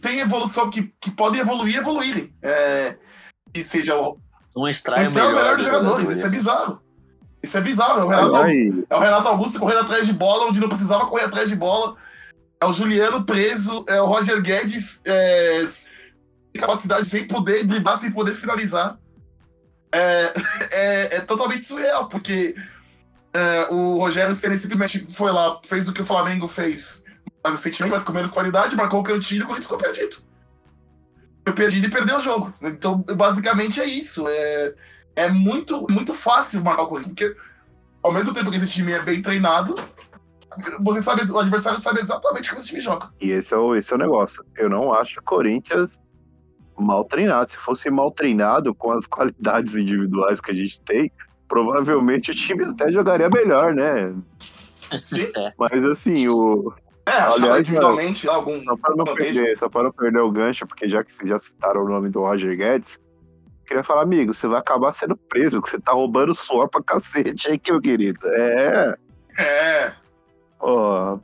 têm 0.00 0.20
evolução, 0.20 0.70
que, 0.70 0.92
que 1.00 1.10
podem 1.10 1.40
evoluir, 1.40 1.76
evoluírem. 1.76 2.34
É, 2.42 2.96
que 3.52 3.62
seja 3.62 3.96
o, 3.96 4.18
Um 4.56 4.68
extrai 4.68 5.04
é 5.04 5.08
o 5.08 5.12
melhor, 5.12 5.34
melhor 5.34 5.56
dos 5.56 5.66
jogadores. 5.66 5.90
jogadores. 5.90 6.18
Isso 6.18 6.26
é 6.26 6.30
bizarro. 6.30 6.82
Isso 7.42 7.58
é 7.58 7.60
bizarro. 7.60 8.00
É 8.00 8.04
o 8.04 8.08
Renato, 8.08 8.86
é 8.90 8.96
o 8.96 9.00
Renato 9.00 9.28
Augusto 9.28 9.58
correndo 9.58 9.80
atrás 9.80 10.06
de 10.06 10.12
bola 10.12 10.46
onde 10.46 10.60
não 10.60 10.68
precisava 10.68 11.06
correr 11.06 11.24
atrás 11.24 11.48
de 11.48 11.56
bola. 11.56 11.96
É 12.60 12.66
o 12.66 12.72
Juliano 12.72 13.24
preso. 13.24 13.84
É 13.88 14.00
o 14.00 14.06
Roger 14.06 14.40
Guedes 14.42 15.00
é, 15.04 15.64
sem 15.66 16.60
capacidade, 16.60 17.08
sem 17.08 17.26
poder 17.26 17.64
driblar, 17.66 17.98
sem 17.98 18.10
poder 18.10 18.32
finalizar. 18.34 18.98
É, 19.92 20.32
é, 20.70 21.16
é 21.16 21.20
totalmente 21.20 21.66
surreal, 21.66 22.08
porque 22.08 22.54
é, 23.32 23.68
o 23.70 23.98
Rogério 23.98 24.34
Ceni 24.34 24.58
simplesmente 24.58 25.06
foi 25.14 25.30
lá, 25.30 25.60
fez 25.64 25.88
o 25.88 25.92
que 25.92 26.02
o 26.02 26.06
Flamengo 26.06 26.48
fez, 26.48 27.04
mas 27.42 27.54
recentemente, 27.54 27.94
mas 27.94 28.04
com 28.04 28.12
menos 28.12 28.30
qualidade, 28.30 28.76
marcou 28.76 29.00
o 29.00 29.04
cantinho 29.04 29.40
e 29.40 29.42
o 29.42 29.46
Corinthians 29.46 29.66
ficou 29.66 29.78
perdido. 29.78 30.16
Foi 31.44 31.54
perdido 31.54 31.86
e 31.86 31.90
perdeu 31.90 32.18
o 32.18 32.22
jogo. 32.22 32.52
Então, 32.60 32.98
basicamente 32.98 33.80
é 33.80 33.86
isso. 33.86 34.26
É, 34.28 34.74
é 35.16 35.28
muito, 35.28 35.86
muito 35.90 36.12
fácil 36.12 36.62
marcar 36.62 36.82
o 36.82 36.88
Corinthians, 36.88 37.14
porque 37.14 37.36
ao 38.02 38.12
mesmo 38.12 38.34
tempo 38.34 38.50
que 38.50 38.56
esse 38.56 38.68
time 38.68 38.92
é 38.92 39.02
bem 39.02 39.22
treinado, 39.22 39.74
você 40.80 41.00
sabe, 41.00 41.30
o 41.30 41.38
adversário 41.38 41.78
sabe 41.78 42.00
exatamente 42.00 42.48
como 42.48 42.60
esse 42.60 42.68
time 42.68 42.80
joga. 42.80 43.10
e 43.20 43.30
esse 43.30 43.54
é, 43.54 43.56
o, 43.56 43.74
esse 43.76 43.92
é 43.92 43.96
o 43.96 43.98
negócio. 43.98 44.44
Eu 44.56 44.68
não 44.68 44.92
acho 44.92 45.20
o 45.20 45.22
Corinthians 45.22 45.98
mal 46.80 47.04
treinado. 47.04 47.50
Se 47.50 47.58
fosse 47.58 47.90
mal 47.90 48.10
treinado 48.10 48.74
com 48.74 48.92
as 48.92 49.06
qualidades 49.08 49.74
individuais 49.74 50.40
que 50.40 50.50
a 50.50 50.54
gente 50.54 50.80
tem, 50.80 51.10
provavelmente 51.48 52.30
o 52.30 52.34
time 52.34 52.64
até 52.64 52.90
jogaria 52.90 53.28
melhor, 53.28 53.74
né? 53.74 54.14
Sim. 55.00 55.30
Mas 55.58 55.84
assim, 55.84 56.28
o, 56.28 56.72
É, 57.06 57.12
Aliás, 57.12 57.60
individualmente 57.60 58.28
algum. 58.28 58.62
Só 58.62 58.76
para 58.76 58.96
não 58.96 59.04
perder, 59.04 59.58
só 59.58 59.68
para 59.68 59.82
não 59.84 59.92
perder 59.92 60.20
o 60.20 60.30
gancho, 60.30 60.66
porque 60.66 60.88
já 60.88 61.02
que 61.04 61.14
vocês 61.14 61.28
já 61.28 61.38
citaram 61.38 61.84
o 61.84 61.88
nome 61.88 62.08
do 62.08 62.20
Roger 62.20 62.56
Guedes, 62.56 62.98
queria 63.66 63.82
falar, 63.84 64.02
amigo, 64.02 64.34
você 64.34 64.48
vai 64.48 64.58
acabar 64.58 64.92
sendo 64.92 65.16
preso, 65.16 65.62
que 65.62 65.70
você 65.70 65.78
tá 65.78 65.92
roubando 65.92 66.34
suor 66.34 66.68
pra 66.68 66.82
cacete 66.82 67.48
aí, 67.48 67.58
que 67.58 67.72
meu 67.72 67.80
querido. 67.80 68.18
É. 68.24 68.96
É. 69.38 69.92
Ó, 70.58 71.18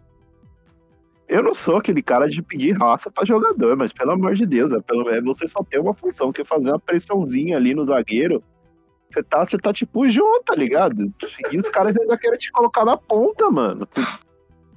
eu 1.29 1.43
não 1.43 1.53
sou 1.53 1.77
aquele 1.77 2.03
cara 2.03 2.29
de 2.29 2.43
pedir 2.43 2.73
raça 2.79 3.11
pra 3.11 3.25
jogador, 3.25 3.77
mas 3.77 3.93
pelo 3.93 4.12
amor 4.12 4.35
de 4.35 4.47
Deus, 4.47 4.73
é, 4.73 4.81
pelo, 4.81 5.09
é, 5.11 5.21
você 5.21 5.47
só 5.47 5.62
tem 5.65 5.81
uma 5.81 5.95
função, 5.95 6.33
que 6.33 6.43
é 6.43 6.45
fazer 6.45 6.71
uma 6.71 6.79
pressãozinha 6.79 7.57
ali 7.57 7.75
no 7.75 7.85
zagueiro. 7.85 8.43
Você 9.09 9.23
tá, 9.23 9.45
você 9.45 9.59
tá 9.59 9.73
tipo 9.73 10.09
junto, 10.09 10.45
tá 10.45 10.55
ligado? 10.55 11.12
E 11.51 11.59
os 11.59 11.69
caras 11.69 11.97
ainda 11.97 12.17
querem 12.17 12.39
te 12.39 12.51
colocar 12.51 12.85
na 12.85 12.97
ponta, 12.97 13.51
mano. 13.51 13.89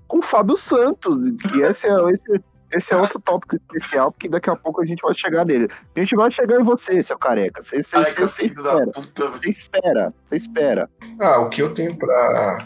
Com 0.08 0.20
o 0.20 0.22
Fábio 0.22 0.58
Santos, 0.58 1.18
que 1.42 1.62
esse 1.62 1.88
é, 1.88 2.12
esse, 2.12 2.44
esse 2.72 2.94
é 2.94 2.98
outro 2.98 3.20
tópico 3.20 3.56
especial, 3.56 4.12
porque 4.12 4.30
daqui 4.30 4.50
a 4.50 4.56
pouco 4.56 4.82
a 4.82 4.86
gente 4.86 5.02
vai 5.02 5.14
chegar 5.14 5.46
nele. 5.46 5.68
A 5.96 6.00
gente 6.00 6.16
vai 6.16 6.30
chegar 6.32 6.60
em 6.60 6.64
você, 6.64 7.02
seu 7.02 7.18
careca. 7.18 7.62
Você, 7.62 7.82
você, 7.82 7.98
Careca, 7.98 8.28
você 8.28 8.46
espera. 8.46 8.92
Você 8.96 9.50
espera, 9.50 10.14
você 10.24 10.36
espera. 10.36 10.90
Ah, 11.20 11.42
o 11.42 11.50
que 11.50 11.62
eu 11.62 11.74
tenho 11.74 11.96
pra 11.98 12.58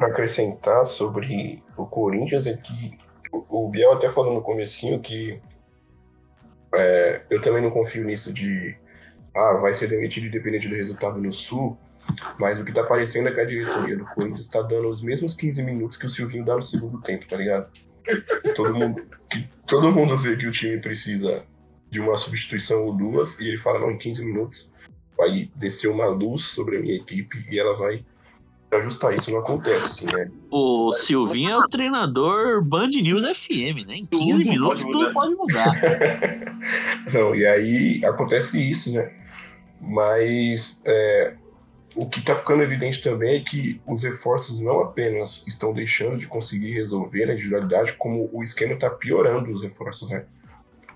acrescentar 0.00 0.86
sobre 0.86 1.62
o 1.76 1.84
Corinthians 1.86 2.46
é 2.46 2.56
que 2.56 3.01
o, 3.32 3.68
Biel 3.68 3.92
até 3.92 4.10
falou 4.10 4.34
no 4.34 4.42
comecinho 4.42 5.00
que 5.00 5.40
é, 6.74 7.22
eu 7.30 7.40
também 7.40 7.62
não 7.62 7.70
confio 7.70 8.04
nisso 8.04 8.32
de 8.32 8.76
ah, 9.34 9.54
vai 9.54 9.72
ser 9.72 9.88
demitido 9.88 10.26
independente 10.26 10.68
do 10.68 10.74
resultado 10.74 11.18
no 11.18 11.32
Sul, 11.32 11.78
mas 12.38 12.60
o 12.60 12.64
que 12.64 12.72
tá 12.72 12.84
parecendo 12.84 13.28
é 13.28 13.32
que 13.32 13.40
a 13.40 13.44
diretoria 13.44 13.96
do 13.96 14.04
Corinthians 14.04 14.46
tá 14.46 14.60
dando 14.60 14.88
os 14.88 15.02
mesmos 15.02 15.34
15 15.34 15.62
minutos 15.62 15.96
que 15.96 16.06
o 16.06 16.10
Silvinho 16.10 16.44
dá 16.44 16.56
no 16.56 16.62
segundo 16.62 17.00
tempo, 17.00 17.26
tá 17.26 17.36
ligado? 17.36 17.70
Que 18.42 18.54
todo 18.54 18.74
mundo, 18.74 19.02
todo 19.66 19.92
mundo 19.92 20.18
vê 20.18 20.36
que 20.36 20.46
o 20.46 20.52
time 20.52 20.78
precisa 20.78 21.44
de 21.90 22.00
uma 22.00 22.18
substituição 22.18 22.84
ou 22.84 22.94
duas, 22.94 23.38
e 23.38 23.48
ele 23.48 23.58
fala, 23.58 23.78
não, 23.78 23.90
em 23.90 23.98
15 23.98 24.24
minutos 24.24 24.70
vai 25.16 25.50
descer 25.56 25.88
uma 25.88 26.06
luz 26.06 26.42
sobre 26.42 26.78
a 26.78 26.80
minha 26.80 26.96
equipe 26.96 27.46
e 27.50 27.58
ela 27.58 27.76
vai 27.76 28.04
ajustar. 28.76 29.14
Isso 29.14 29.30
não 29.30 29.38
acontece, 29.38 29.86
assim, 29.86 30.06
né? 30.06 30.30
O 30.50 30.92
Silvinho 30.92 31.50
é 31.50 31.58
o 31.58 31.68
treinador 31.68 32.62
Band 32.62 32.88
News 32.88 33.24
FM, 33.38 33.86
né? 33.86 33.96
Em 33.96 34.06
15 34.06 34.08
Tudo 34.08 34.50
minutos 34.50 34.82
pode 34.84 34.92
tudo 34.92 35.12
pode 35.12 35.34
mudar. 35.34 35.72
Não, 37.12 37.34
e 37.34 37.46
aí 37.46 38.04
acontece 38.04 38.58
isso, 38.58 38.92
né? 38.92 39.12
Mas 39.80 40.80
é, 40.84 41.34
o 41.94 42.06
que 42.06 42.22
tá 42.22 42.34
ficando 42.34 42.62
evidente 42.62 43.02
também 43.02 43.36
é 43.36 43.40
que 43.40 43.80
os 43.86 44.02
reforços 44.02 44.60
não 44.60 44.80
apenas 44.80 45.44
estão 45.46 45.72
deixando 45.72 46.16
de 46.16 46.26
conseguir 46.26 46.72
resolver 46.72 47.24
a 47.24 47.32
individualidade, 47.32 47.92
como 47.94 48.30
o 48.32 48.42
esquema 48.42 48.76
tá 48.76 48.88
piorando 48.88 49.50
os 49.52 49.62
reforços, 49.62 50.08
né? 50.08 50.24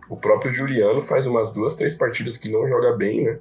O 0.09 0.17
próprio 0.17 0.55
Juliano 0.55 1.03
faz 1.03 1.27
umas 1.27 1.53
duas, 1.53 1.75
três 1.75 1.95
partidas 1.95 2.37
que 2.37 2.49
não 2.49 2.69
joga 2.69 2.93
bem, 2.93 3.25
né? 3.25 3.39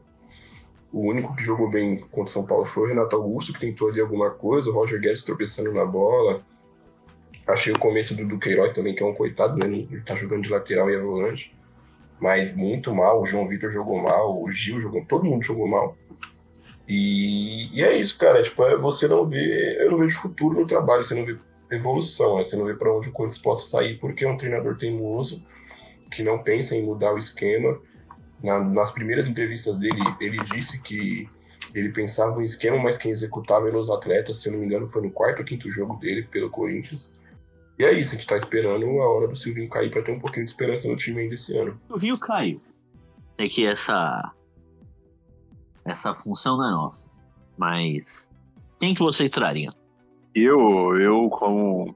O 0.91 1.02
único 1.02 1.36
que 1.36 1.43
jogou 1.43 1.69
bem 1.69 1.98
contra 2.12 2.30
o 2.30 2.34
São 2.34 2.45
Paulo 2.45 2.65
foi 2.65 2.84
o 2.84 2.88
Renato 2.88 3.15
Augusto, 3.15 3.52
que 3.52 3.60
tentou 3.60 3.89
ali 3.89 4.00
alguma 4.00 4.32
coisa, 4.32 4.69
o 4.69 4.74
Roger 4.74 5.00
Guedes 5.00 5.24
tropeçando 5.24 5.74
na 5.74 5.86
bola. 5.86 6.41
Achei 7.48 7.74
o 7.74 7.80
começo 7.80 8.15
do 8.15 8.26
Duqueiroz 8.26 8.71
também, 8.71 8.95
que 8.95 9.04
é 9.04 9.06
um 9.06 9.13
coitado, 9.13 9.58
né? 9.58 9.65
Ele 9.65 10.02
tá 10.02 10.15
jogando 10.15 10.43
de 10.43 10.50
lateral 10.50 10.89
e 10.89 10.95
é 10.95 11.00
volante. 11.00 11.54
Mas 12.19 12.56
muito 12.56 12.93
mal, 12.95 13.21
o 13.21 13.26
João 13.26 13.48
Vitor 13.48 13.71
jogou 13.71 14.02
mal, 14.02 14.41
o 14.41 14.52
Gil 14.52 14.82
jogou, 14.82 15.04
todo 15.06 15.26
mundo 15.26 15.43
jogou 15.43 15.67
mal. 15.67 15.95
E, 16.88 17.69
e 17.74 17.84
é 17.84 17.98
isso, 17.98 18.17
cara. 18.17 18.41
Tipo, 18.41 18.63
é, 18.63 18.78
você 18.78 19.08
não 19.08 19.28
vê. 19.28 19.78
Eu 19.80 19.91
não 19.91 20.00
vejo 20.00 20.19
futuro 20.19 20.60
no 20.60 20.67
trabalho, 20.67 21.04
você 21.04 21.13
não 21.13 21.26
vê 21.26 21.38
evolução, 21.71 22.38
né? 22.38 22.43
você 22.43 22.56
não 22.56 22.65
vê 22.65 22.74
pra 22.74 22.93
onde 22.93 23.10
o 23.10 23.12
Corinthians 23.12 23.41
possa 23.41 23.69
sair, 23.69 23.98
porque 24.00 24.24
é 24.24 24.30
um 24.30 24.38
treinador 24.38 24.78
teimoso, 24.78 25.43
que 26.12 26.24
não 26.24 26.41
pensa 26.41 26.76
em 26.76 26.84
mudar 26.84 27.13
o 27.13 27.17
esquema. 27.17 27.80
Na- 28.43 28.60
nas 28.63 28.91
primeiras 28.91 29.28
entrevistas 29.28 29.78
dele, 29.78 30.02
ele 30.19 30.43
disse 30.45 30.80
que 30.82 31.28
ele 31.74 31.89
pensava 31.89 32.41
em 32.41 32.45
esquema, 32.45 32.78
mas 32.78 32.98
quem 32.98 33.12
executava 33.12 33.67
eram 33.67 33.80
os 33.80 33.89
atletas. 33.89 34.39
Se 34.41 34.48
eu 34.50 34.54
não 34.54 34.60
me 34.60 34.65
engano, 34.65 34.88
foi 34.88 35.02
no 35.02 35.12
quarto 35.12 35.39
ou 35.39 35.45
quinto 35.45 35.71
jogo 35.71 35.95
dele 35.98 36.24
pelo 36.24 36.50
Corinthians. 36.50 37.12
E 37.78 37.84
é 37.84 37.91
isso, 37.93 38.13
a 38.13 38.17
gente 38.17 38.28
tá 38.28 38.38
esperando 38.38 38.86
a 39.02 39.10
hora 39.10 39.28
do 39.28 39.36
Silvinho 39.36 39.69
cair 39.69 39.89
pra 39.91 40.02
ter 40.02 40.12
um 40.12 40.19
pouquinho 40.19 40.45
de 40.45 40.52
esperança 40.52 40.88
no 40.88 40.95
time 40.95 41.21
ainda 41.21 41.36
esse 41.36 41.58
ano. 41.58 41.80
O 41.89 41.93
Silvinho 41.93 42.17
caiu. 42.17 42.62
É 43.38 43.45
que 43.48 43.65
essa. 43.65 44.32
Essa 45.84 46.13
função 46.15 46.58
não 46.58 46.67
é 46.67 46.71
nossa. 46.71 47.10
Mas. 47.58 48.28
Quem 48.80 48.93
que 48.93 49.02
você 49.02 49.30
traria? 49.30 49.71
Eu, 50.34 50.98
eu 51.00 51.30
como. 51.30 51.95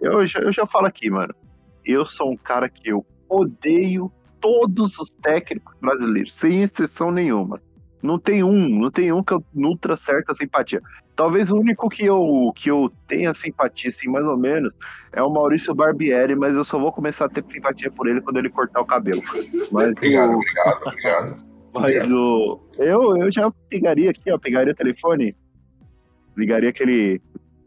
Eu 0.00 0.26
já, 0.26 0.40
eu 0.40 0.52
já 0.52 0.66
falo 0.66 0.86
aqui, 0.86 1.10
mano. 1.10 1.34
Eu 1.84 2.04
sou 2.06 2.30
um 2.32 2.36
cara 2.36 2.68
que 2.68 2.90
eu 2.90 3.04
odeio 3.28 4.10
todos 4.40 4.98
os 4.98 5.10
técnicos 5.10 5.76
brasileiros, 5.80 6.34
sem 6.34 6.62
exceção 6.62 7.10
nenhuma. 7.10 7.60
Não 8.02 8.18
tem 8.18 8.42
um, 8.42 8.68
não 8.80 8.90
tem 8.90 9.12
um 9.12 9.22
que 9.22 9.34
eu 9.34 9.44
nutra 9.54 9.94
certa 9.96 10.32
simpatia. 10.32 10.80
Talvez 11.14 11.50
o 11.50 11.56
único 11.58 11.86
que 11.90 12.06
eu, 12.06 12.50
que 12.56 12.70
eu 12.70 12.90
tenha 13.06 13.34
simpatia, 13.34 13.88
assim, 13.90 14.08
mais 14.08 14.24
ou 14.24 14.38
menos, 14.38 14.72
é 15.12 15.22
o 15.22 15.28
Maurício 15.28 15.74
Barbieri, 15.74 16.34
mas 16.34 16.56
eu 16.56 16.64
só 16.64 16.78
vou 16.78 16.90
começar 16.90 17.26
a 17.26 17.28
ter 17.28 17.44
simpatia 17.46 17.90
por 17.90 18.08
ele 18.08 18.22
quando 18.22 18.38
ele 18.38 18.48
cortar 18.48 18.80
o 18.80 18.86
cabelo. 18.86 19.20
Mas 19.70 19.90
Obrigado, 19.92 20.30
o- 20.30 20.36
obrigado, 20.36 20.82
obrigado. 20.86 21.44
mas 21.74 22.10
o. 22.10 22.60
Eu, 22.78 23.16
eu 23.18 23.30
já 23.30 23.50
pegaria 23.68 24.10
aqui, 24.10 24.30
ó. 24.32 24.38
Pegaria 24.38 24.72
o 24.72 24.76
telefone. 24.76 25.36
Ligaria 26.36 26.70
aquele. 26.70 27.20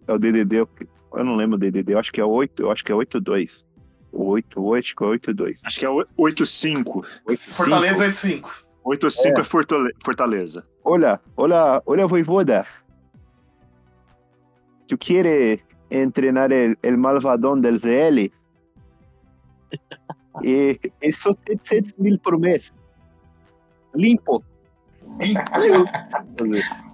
É 0.07 0.13
o 0.13 0.17
DDD. 0.17 0.55
Eu 0.62 0.69
eu 1.15 1.23
não 1.23 1.36
lembro 1.36 1.57
o 1.57 1.59
DDD. 1.59 1.93
Eu 1.93 1.99
acho 1.99 2.12
que 2.12 2.19
é 2.19 2.25
8. 2.25 2.59
Eu 2.63 2.71
acho 2.71 2.83
que 2.83 2.91
é 2.91 2.95
82. 2.95 3.63
O 4.13 4.26
88, 4.30 4.80
acho 4.86 4.95
que 4.95 5.04
é 5.04 5.08
82. 5.08 5.62
Acho 5.65 5.80
que 5.80 5.86
é 5.86 5.89
o 5.89 6.06
85. 6.17 7.06
85. 7.26 7.56
Fortaleza 7.56 8.04
85. 8.04 8.65
85 8.86 9.39
é, 9.39 9.43
Fortale- 9.43 9.93
Fortaleza. 10.04 10.63
Olha, 10.84 11.19
olha, 11.36 11.82
olha, 11.86 12.06
voivoda. 12.06 12.65
Tu 14.88 14.97
quieres 14.97 15.62
entrenar 15.89 16.52
el, 16.54 16.78
el 16.84 16.97
malvadón 16.97 17.62
del 17.62 17.80
ZL? 17.80 18.32
E, 20.43 20.80
e 20.99 21.12
só 21.13 21.32
700 21.32 21.99
mil 21.99 22.17
por 22.17 22.39
mês. 22.39 22.82
Limpo. 23.93 24.43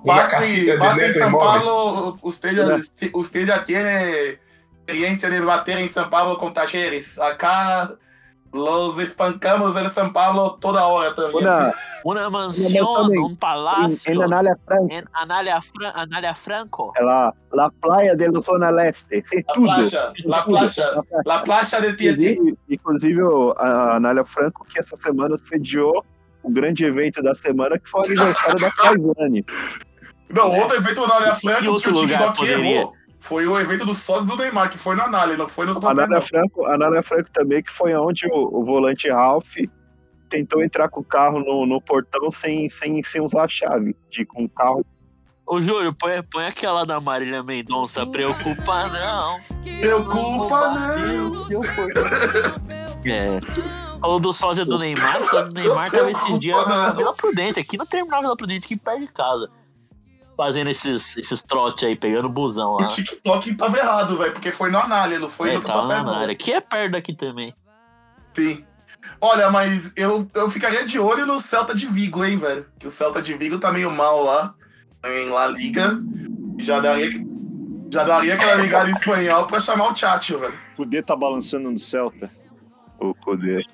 Uma 0.04 0.28
Bate, 0.28 0.46
em 0.70 1.14
São. 1.14 1.32
Paulo, 1.32 2.18
usted 2.22 2.58
ya, 2.58 2.80
usted 3.14 3.48
ya 3.48 3.64
tiene 3.64 4.40
experiencia 4.90 5.30
de 5.30 5.40
bater 5.42 5.78
en 5.78 5.90
São 5.90 6.10
Paulo 6.10 6.38
con 6.38 6.54
talleres. 6.54 7.20
Acá 7.20 7.92
los 8.52 8.98
espancamos 8.98 9.78
en 9.80 9.90
São 9.92 10.12
Paulo 10.12 10.58
toda 10.60 10.84
hora 10.88 11.14
também, 11.14 11.46
un 12.04 12.18
en, 12.18 13.36
palacio. 13.38 14.12
en 14.12 14.22
Anália 14.24 14.56
Franca, 14.66 14.94
En 14.96 15.06
Anália, 15.14 15.62
Fran 15.62 15.92
Anália 15.96 16.34
Franco. 16.34 16.92
la, 17.00 17.32
la 17.54 17.70
playa 17.70 18.16
de 18.16 18.28
la 18.30 18.42
zona 18.42 18.72
leste. 18.72 19.22
Tem 19.30 19.44
La 19.48 19.54
tudo. 19.54 19.66
playa, 19.68 20.14
la 20.26 20.44
playa, 20.46 20.92
la 21.26 21.44
playa 21.44 21.82
de 21.82 21.94
Tietê. 21.94 22.40
Inclusive, 22.68 23.22
a 23.58 23.98
Anália 23.98 24.24
Franco, 24.24 24.66
que 24.66 24.80
essa 24.80 24.96
semana 24.96 25.38
sediou 25.38 26.04
o 26.42 26.50
grande 26.50 26.86
evento 26.86 27.22
da 27.22 27.36
semana, 27.36 27.78
que 27.78 27.88
foi 27.88 28.02
o 28.02 28.06
aniversário 28.06 28.60
da 28.60 28.72
Caizane. 28.82 29.46
Não, 30.32 30.60
outro 30.60 30.78
evento 30.78 31.06
na 31.06 31.16
Anália 31.18 31.36
Franca 31.36 31.60
Que 31.60 31.66
que, 31.66 31.90
o 31.90 32.34
poderia? 32.34 32.78
errou. 32.80 32.94
Foi 33.20 33.46
o 33.46 33.60
evento 33.60 33.86
do 33.86 33.94
sócio 33.94 34.26
do 34.26 34.36
Neymar, 34.36 34.70
que 34.70 34.78
foi 34.78 34.96
no 34.96 35.04
Anália, 35.04 35.36
não 35.36 35.48
foi 35.48 35.66
no 35.66 35.86
A. 35.86 35.92
Anália 35.92 36.22
Franco, 36.22 36.66
a 36.66 36.76
Anália 36.76 37.04
Franco 37.04 37.30
também, 37.32 37.62
que 37.62 37.72
foi 37.72 37.94
onde 37.94 38.26
o, 38.28 38.60
o 38.60 38.64
volante 38.64 39.10
Ralph 39.10 39.56
tentou 40.30 40.64
entrar 40.64 40.88
com 40.90 41.02
o 41.02 41.04
carro 41.04 41.40
no, 41.40 41.66
no 41.66 41.82
portão 41.82 42.32
sem, 42.32 42.70
sem, 42.70 43.04
sem 43.04 43.22
usar 43.22 43.44
a 43.44 43.48
chave. 43.48 43.96
De, 44.10 44.26
com 44.26 44.46
o 44.46 44.50
carro. 44.50 44.86
Ô, 45.46 45.62
Júlio, 45.62 45.94
põe, 45.94 46.22
põe 46.22 46.46
aquela 46.46 46.86
da 46.86 47.00
Marília 47.00 47.44
Mendonça. 47.44 48.06
Preocupa 48.06 48.88
não. 48.88 49.40
Preocupa 49.80 50.74
não. 50.76 51.32
Se 51.32 51.54
eu 51.54 51.64
for. 51.64 51.88
É. 53.06 53.40
Falou 54.00 54.20
do 54.20 54.32
sósia 54.32 54.64
do 54.64 54.78
Neymar. 54.78 55.22
O 55.22 55.26
sósia 55.26 55.46
do 55.48 55.54
Neymar 55.56 55.92
tava 55.92 56.12
esses 56.12 56.40
dias 56.40 56.68
na 56.68 56.92
Vila 56.92 57.14
Prudente, 57.14 57.60
aqui 57.60 57.78
no 57.78 57.86
terminal 57.86 58.22
Vila 58.22 58.38
Prudente, 58.38 58.66
aqui 58.66 58.78
perto 58.78 59.02
de 59.02 59.08
casa. 59.08 59.50
Fazendo 60.40 60.70
esses, 60.70 61.18
esses 61.18 61.44
trotes 61.44 61.84
aí, 61.84 61.98
pegando 61.98 62.30
busão 62.30 62.70
O 62.76 62.80
lá. 62.80 62.86
TikTok 62.88 63.56
tava 63.56 63.78
errado, 63.78 64.16
velho, 64.16 64.32
porque 64.32 64.54
foi 64.54 64.72
no 64.72 64.78
Anália, 64.78 65.20
não 65.20 65.28
foi 65.28 65.50
É, 65.50 65.54
no 65.56 65.60
tava 65.62 65.86
na 65.86 66.18
área. 66.18 66.34
Que 66.34 66.54
é 66.54 66.62
perto 66.62 66.94
daqui 66.94 67.14
também. 67.14 67.54
Sim. 68.34 68.64
Olha, 69.20 69.50
mas 69.52 69.92
eu, 69.98 70.26
eu 70.34 70.50
ficaria 70.50 70.86
de 70.86 70.98
olho 70.98 71.26
no 71.26 71.42
Celta 71.42 71.76
de 71.76 71.88
Vigo, 71.88 72.24
hein, 72.24 72.38
velho? 72.38 72.66
Que 72.80 72.88
o 72.88 72.92
Celta 72.92 73.22
de 73.22 73.34
Vigo 73.34 73.60
tá 73.60 73.70
meio 73.70 73.92
mal 73.92 74.24
lá, 74.24 74.54
em 75.06 75.28
La 75.28 75.46
Liga. 75.48 76.00
Já 76.58 76.80
daria, 76.80 77.10
já 77.92 78.06
daria 78.06 78.36
aquela 78.36 78.56
ligada 78.56 78.90
em 78.90 78.94
espanhol 78.94 79.46
pra 79.46 79.60
chamar 79.60 79.90
o 79.90 79.94
Tchatcho, 79.94 80.40
velho. 80.40 80.54
Poder 80.78 81.04
tá 81.04 81.18
balançando 81.18 81.70
no 81.70 81.78
Celta. 81.78 82.32
O, 82.98 83.14
poder. 83.14 83.66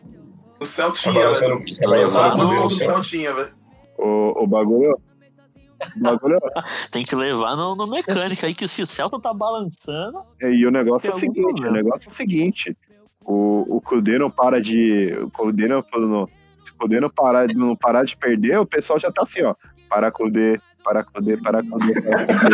O 0.56 0.60
Tá 0.62 0.66
Celtinha, 0.66 1.30
velho. 1.32 1.64
tá 1.80 1.88
Levar 1.88 2.34
o 2.34 2.68
do 2.70 2.80
céu. 2.80 2.90
Celtinha, 2.90 3.36
velho. 3.36 3.52
O, 4.00 4.44
o 4.44 4.48
bagulho. 4.48 5.00
O 5.96 6.00
bagulho. 6.00 6.40
Tem 6.92 7.04
que 7.04 7.16
levar 7.16 7.56
no, 7.56 7.76
no 7.76 7.88
mecânico 7.88 8.46
aí, 8.46 8.54
que 8.54 8.68
se 8.68 8.82
o 8.82 8.88
Celta 8.88 9.20
tá 9.20 9.34
balançando. 9.34 10.20
E 10.42 10.66
o 10.66 10.72
negócio 10.72 11.10
é 11.10 11.14
o 11.14 11.20
seguinte: 11.20 11.40
o 11.40 11.48
problema. 11.48 11.78
negócio 11.78 12.08
é 12.08 12.12
o 12.12 12.16
seguinte. 12.16 12.78
O, 13.24 13.78
o 13.78 13.82
Cudê 13.82 14.20
não 14.20 14.30
para 14.30 14.62
de. 14.62 15.18
O 15.22 15.30
Cudê 15.32 15.68
não, 15.68 15.84
não, 15.94 16.28
se 16.64 16.72
o 16.72 16.76
Cudê 16.78 17.00
não 17.00 17.10
parar, 17.10 17.48
não 17.48 17.76
parar 17.76 18.06
de 18.06 18.16
perder, 18.16 18.60
o 18.60 18.66
pessoal 18.66 19.00
já 19.00 19.12
tá 19.12 19.24
assim, 19.24 19.42
ó. 19.44 19.56
Para 19.90 20.12
Cudê, 20.12 20.60
Paracudê, 20.86 21.36
paracudê, 21.38 22.00
paracudê. 22.00 22.52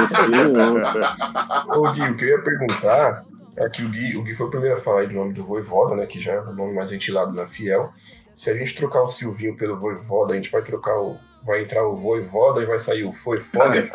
Ô 1.75 1.91
Gui, 1.91 2.01
o 2.01 2.15
que 2.15 2.23
eu 2.23 2.29
ia 2.29 2.41
perguntar 2.41 3.25
é 3.57 3.69
que 3.69 3.83
o 3.83 3.89
Gui, 3.89 4.15
o 4.15 4.23
Gui 4.23 4.33
foi 4.35 4.47
o 4.47 4.49
primeiro 4.49 4.77
a 4.77 4.81
falar 4.81 5.01
aí 5.01 5.07
do 5.07 5.13
nome 5.15 5.33
do 5.33 5.43
Voivoda, 5.43 5.97
né? 5.97 6.05
Que 6.05 6.21
já 6.21 6.31
é 6.31 6.39
o 6.39 6.53
nome 6.53 6.73
mais 6.73 6.89
ventilado 6.89 7.33
na 7.33 7.45
Fiel. 7.47 7.91
Se 8.37 8.49
a 8.49 8.55
gente 8.55 8.73
trocar 8.73 9.03
o 9.03 9.09
Silvinho 9.09 9.57
pelo 9.57 9.77
Voivoda, 9.77 10.31
a 10.33 10.37
gente 10.37 10.49
vai 10.49 10.61
trocar 10.61 10.97
o. 10.97 11.17
Vai 11.43 11.63
entrar 11.63 11.87
o 11.87 11.95
Voivoda 11.95 12.61
e 12.61 12.65
vai 12.65 12.79
sair 12.79 13.03
o 13.03 13.11
Foi 13.11 13.41
Foda. 13.41 13.89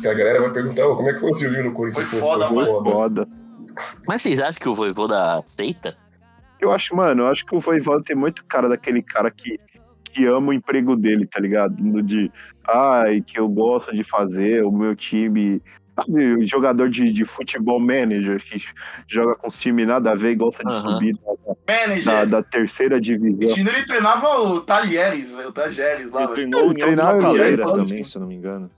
que 0.00 0.08
a 0.08 0.14
galera 0.14 0.40
vai 0.40 0.50
perguntar, 0.52 0.86
"Ô, 0.86 0.96
como 0.96 1.08
é 1.08 1.14
que 1.14 1.20
foi 1.20 1.30
o 1.30 1.34
Silvinho 1.34 1.64
no 1.64 1.72
Corinthians? 1.72 2.08
Foi 2.08 2.18
foda, 2.20 2.48
foi. 2.48 2.64
Foda. 2.64 3.28
Mas 4.06 4.22
vocês 4.22 4.38
acham 4.38 4.60
que 4.60 4.68
o 4.68 4.74
Voivoda 4.74 5.38
aceita? 5.38 5.96
Eu 6.60 6.72
acho, 6.72 6.94
mano, 6.94 7.22
eu 7.22 7.28
acho 7.28 7.44
que 7.44 7.54
o 7.54 7.60
Voivoda 7.60 8.02
tem 8.02 8.16
muito 8.16 8.44
cara 8.44 8.68
daquele 8.68 9.02
cara 9.02 9.30
que, 9.30 9.58
que 10.04 10.26
ama 10.26 10.48
o 10.48 10.52
emprego 10.52 10.96
dele, 10.96 11.26
tá 11.26 11.40
ligado? 11.40 11.76
No 11.78 12.02
de, 12.02 12.30
ai, 12.66 13.20
que 13.20 13.38
eu 13.38 13.48
gosto 13.48 13.94
de 13.94 14.04
fazer, 14.04 14.64
o 14.64 14.72
meu 14.72 14.94
time. 14.96 15.60
Sabe, 15.94 16.34
o 16.34 16.46
jogador 16.46 16.88
de, 16.90 17.12
de 17.12 17.24
futebol 17.24 17.78
manager 17.78 18.42
que 18.42 18.60
joga 19.06 19.36
com 19.36 19.48
time 19.48 19.86
nada 19.86 20.10
a 20.10 20.14
ver 20.16 20.32
e 20.32 20.34
gosta 20.34 20.64
de 20.64 20.72
Aham. 20.72 20.80
subir 20.94 21.16
da, 22.04 22.12
da, 22.12 22.24
da 22.24 22.42
terceira 22.42 23.00
divisão. 23.00 23.48
China, 23.48 23.70
ele 23.70 23.86
treinava 23.86 24.40
o 24.40 24.60
Talheres, 24.60 25.30
velho. 25.30 25.50
O 25.50 25.52
Talheres 25.52 26.10
lá, 26.10 26.22
Ele 26.24 26.26
velho. 26.26 26.34
treinou 26.34 26.68
o 26.70 26.74
de 26.74 26.80
treinava- 26.82 27.12
Lacaleira 27.12 27.62
ele- 27.62 27.72
também, 27.72 28.02
se 28.02 28.16
eu 28.16 28.20
não 28.22 28.28
me 28.28 28.34
engano. 28.34 28.68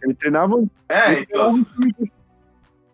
Ele 0.00 0.14
treinava, 0.14 0.54
É, 0.88 1.12
ele 1.12 1.26
treinava, 1.26 1.26
então. 1.26 1.48
um 1.58 1.64
time 1.64 1.92
do, 1.92 2.08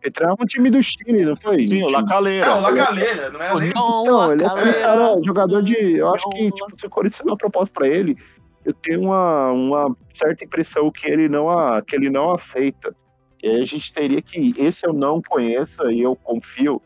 ele 0.02 0.10
treinava 0.12 0.42
um 0.42 0.46
time 0.46 0.70
do 0.70 0.82
Chile, 0.82 1.24
não 1.26 1.36
foi? 1.36 1.66
Sim, 1.66 1.82
o 1.82 1.88
Lacaleira. 1.90 2.46
É, 2.46 2.54
o 2.54 2.60
Lacaleira, 2.62 3.30
não 3.30 3.42
é 3.42 3.54
nem. 3.60 3.72
Não, 3.74 4.32
ele 4.32 4.42
é 4.42 4.46
cara, 4.80 5.16
jogador 5.22 5.62
de. 5.62 5.74
Eu 5.98 6.14
acho 6.14 6.26
que, 6.30 6.44
Não. 6.44 6.50
tipo, 6.50 6.78
se 6.80 6.86
o 6.86 6.90
Corinthians 6.90 7.20
uma 7.26 7.36
proposta 7.36 7.72
pra 7.74 7.86
ele, 7.86 8.16
eu 8.64 8.72
tenho 8.72 9.02
uma, 9.02 9.50
uma 9.52 9.96
certa 10.18 10.44
impressão 10.46 10.90
que 10.90 11.06
ele 11.10 11.28
não, 11.28 11.50
a, 11.50 11.82
que 11.82 11.94
ele 11.94 12.08
não 12.08 12.32
aceita. 12.32 12.96
E 13.44 13.46
aí 13.50 13.60
a 13.62 13.66
gente 13.66 13.92
teria 13.92 14.22
que. 14.22 14.54
Esse 14.56 14.86
eu 14.86 14.94
não 14.94 15.20
conheço 15.20 15.90
e 15.90 16.00
eu 16.00 16.16
confio. 16.16 16.80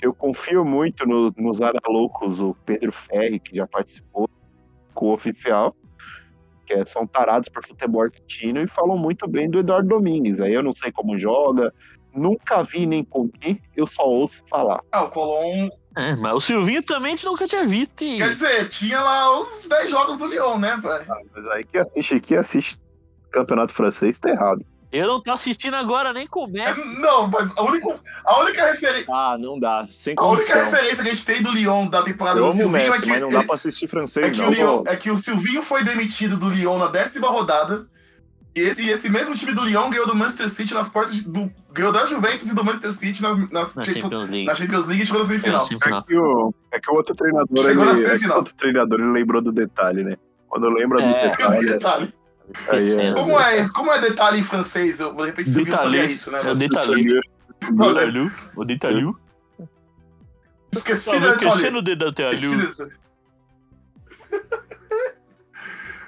Eu 0.00 0.14
confio 0.14 0.64
muito 0.64 1.04
no, 1.04 1.34
nos 1.36 1.60
Araloucos, 1.60 2.40
o 2.40 2.54
Pedro 2.64 2.92
Ferri, 2.92 3.40
que 3.40 3.56
já 3.56 3.66
participou 3.66 4.30
com 4.94 5.06
o 5.06 5.12
oficial, 5.12 5.74
que 6.64 6.72
é- 6.72 6.86
são 6.86 7.04
tarados 7.04 7.48
por 7.48 7.66
futebol 7.66 8.02
argentino 8.02 8.60
e 8.60 8.68
falam 8.68 8.96
muito 8.96 9.26
bem 9.26 9.50
do 9.50 9.58
Eduardo 9.58 9.88
Domingues. 9.88 10.40
Aí 10.40 10.54
eu 10.54 10.62
não 10.62 10.72
sei 10.72 10.92
como 10.92 11.18
joga, 11.18 11.74
nunca 12.14 12.62
vi 12.62 12.86
nem 12.86 13.02
comi, 13.02 13.60
eu 13.76 13.86
só 13.88 14.04
ouço 14.04 14.40
falar. 14.48 14.80
Ah, 14.92 15.02
o 15.02 15.10
Colom. 15.10 15.68
É, 15.96 16.14
mas 16.14 16.34
o 16.34 16.40
Silvinho 16.40 16.82
também 16.84 17.14
a 17.14 17.16
gente 17.16 17.26
nunca 17.26 17.48
tinha 17.48 17.66
visto. 17.66 18.04
E... 18.04 18.18
Quer 18.18 18.28
dizer, 18.30 18.68
tinha 18.68 19.00
lá 19.00 19.40
os 19.40 19.66
10 19.68 19.90
jogos 19.90 20.18
do 20.18 20.28
Lyon, 20.28 20.58
né, 20.58 20.78
velho? 20.80 21.12
Ah, 21.12 21.20
mas 21.34 21.46
aí 21.48 21.64
que 21.64 21.76
assiste, 21.76 22.20
que 22.20 22.36
assiste 22.36 22.78
campeonato 23.32 23.72
francês 23.72 24.16
tá 24.20 24.30
errado. 24.30 24.64
Eu 24.96 25.08
não 25.08 25.20
tô 25.20 25.32
assistindo 25.32 25.74
agora 25.74 26.12
nem 26.12 26.26
começa. 26.26 26.80
É, 26.84 26.84
Não, 27.00 27.26
mas 27.26 27.50
a 27.56 27.62
única, 27.62 28.00
a 28.24 28.40
única 28.40 28.66
referência. 28.66 29.06
Ah, 29.12 29.36
não 29.38 29.58
dá. 29.58 29.86
Sem 29.90 30.14
A 30.16 30.26
única 30.26 30.64
referência 30.64 31.02
que 31.02 31.10
a 31.10 31.14
gente 31.14 31.24
tem 31.26 31.42
do 31.42 31.50
Lyon 31.52 31.86
da 31.88 32.02
temporada 32.02 32.38
Eu 32.38 32.44
do 32.44 32.48
o 32.50 32.52
Silvinho 32.52 32.76
é 32.84 32.88
Messi, 32.90 33.02
que, 33.02 33.06
mas 33.08 33.20
não 33.20 33.30
dá 33.30 33.42
pra 33.42 33.54
assistir 33.54 33.84
é, 33.86 33.88
francês, 33.88 34.34
que 34.34 34.40
o 34.40 34.44
não. 34.44 34.50
Lyon, 34.52 34.82
é 34.86 34.96
que 34.96 35.10
o 35.10 35.18
Silvinho 35.18 35.62
foi 35.62 35.82
demitido 35.82 36.36
do 36.36 36.48
Lyon 36.48 36.78
na 36.78 36.86
décima 36.86 37.28
rodada. 37.28 37.86
E 38.56 38.60
esse, 38.60 38.82
e 38.82 38.90
esse 38.90 39.08
mesmo 39.10 39.34
time 39.34 39.52
do 39.52 39.64
Lyon 39.64 39.90
ganhou 39.90 40.06
do 40.06 40.14
Manchester 40.14 40.48
City 40.48 40.72
nas 40.74 40.88
portas 40.88 41.20
do. 41.24 41.50
Ganhou 41.72 41.90
da 41.92 42.06
Juventus 42.06 42.48
e 42.50 42.54
do 42.54 42.64
Manchester 42.64 42.92
City 42.92 43.20
na, 43.20 43.34
na, 43.34 43.46
Na 43.46 43.66
Champions, 43.66 43.94
Champions 43.94 44.30
League. 44.30 44.44
na 44.46 44.54
Champions 44.54 44.86
League 44.86 45.02
e 45.02 45.06
chegou 45.06 45.22
na 45.22 45.26
semifinal. 45.26 45.60
É. 45.60 45.74
É 45.74 46.00
que 46.02 46.16
o, 46.16 46.54
é 46.70 46.80
que 46.80 46.90
o 46.90 46.94
outro 46.94 47.14
treinador, 47.16 47.64
Chegou 47.64 47.84
na 47.84 47.90
ele, 47.90 48.00
é 48.00 48.02
que 48.04 48.08
semifinal. 48.10 48.36
o 48.36 48.38
outro 48.38 48.54
treinador 48.54 49.00
ele 49.00 49.10
lembrou 49.10 49.42
do 49.42 49.50
detalhe, 49.50 50.04
né? 50.04 50.16
Quando 50.48 50.68
lembra 50.68 50.98
do 51.02 51.08
É. 51.08 51.30
detalhe, 51.30 51.66
Detalhe. 51.66 52.14
Esquecendo. 52.52 53.14
Como 53.20 53.40
é, 53.40 53.68
como 53.70 53.92
é 53.92 54.00
detalhe 54.00 54.40
em 54.40 54.42
francês? 54.42 55.00
Eu, 55.00 55.14
de 55.14 55.24
repente 55.24 55.48
o 55.48 55.52
Silvinho 55.52 55.76
sabia 55.76 55.90
Detalhe. 55.92 56.12
isso, 56.12 56.30
né? 56.30 56.38
É 56.44 56.50
o 56.50 56.54
detalhe. 56.54 57.04
Detalhe. 57.60 58.32
O 58.56 58.64
detalhe. 58.64 59.12
Esqueci 60.72 61.04
Tava 61.06 61.20
do 61.20 61.82
detalhe. 61.82 61.96
detalhe. 61.96 62.34
Esqueci 62.36 62.84
do- 62.84 63.04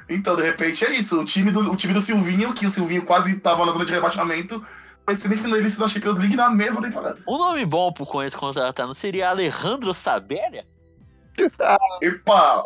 Então, 0.08 0.36
de 0.36 0.42
repente, 0.42 0.84
é 0.84 0.94
isso. 0.94 1.20
O 1.20 1.24
time 1.24 1.50
do, 1.50 1.72
o 1.72 1.76
time 1.76 1.92
do 1.92 2.00
Silvinho, 2.00 2.52
que 2.54 2.64
o 2.66 2.70
Silvinho 2.70 3.02
quase 3.04 3.34
tava 3.40 3.66
na 3.66 3.72
zona 3.72 3.84
de 3.84 3.92
rebaixamento, 3.92 4.64
ser 5.08 5.16
semifinalista 5.16 5.80
da 5.80 5.88
Champions 5.88 6.16
League 6.16 6.36
na 6.36 6.48
mesma 6.48 6.80
temporada. 6.80 7.20
Um 7.26 7.38
nome 7.38 7.64
bom 7.66 7.92
pro 7.92 8.06
Corinthians 8.06 8.38
contratar 8.38 8.86
não 8.86 8.94
seria 8.94 9.30
Alejandro 9.30 9.92
Saberia? 9.92 10.64
Epa! 12.02 12.64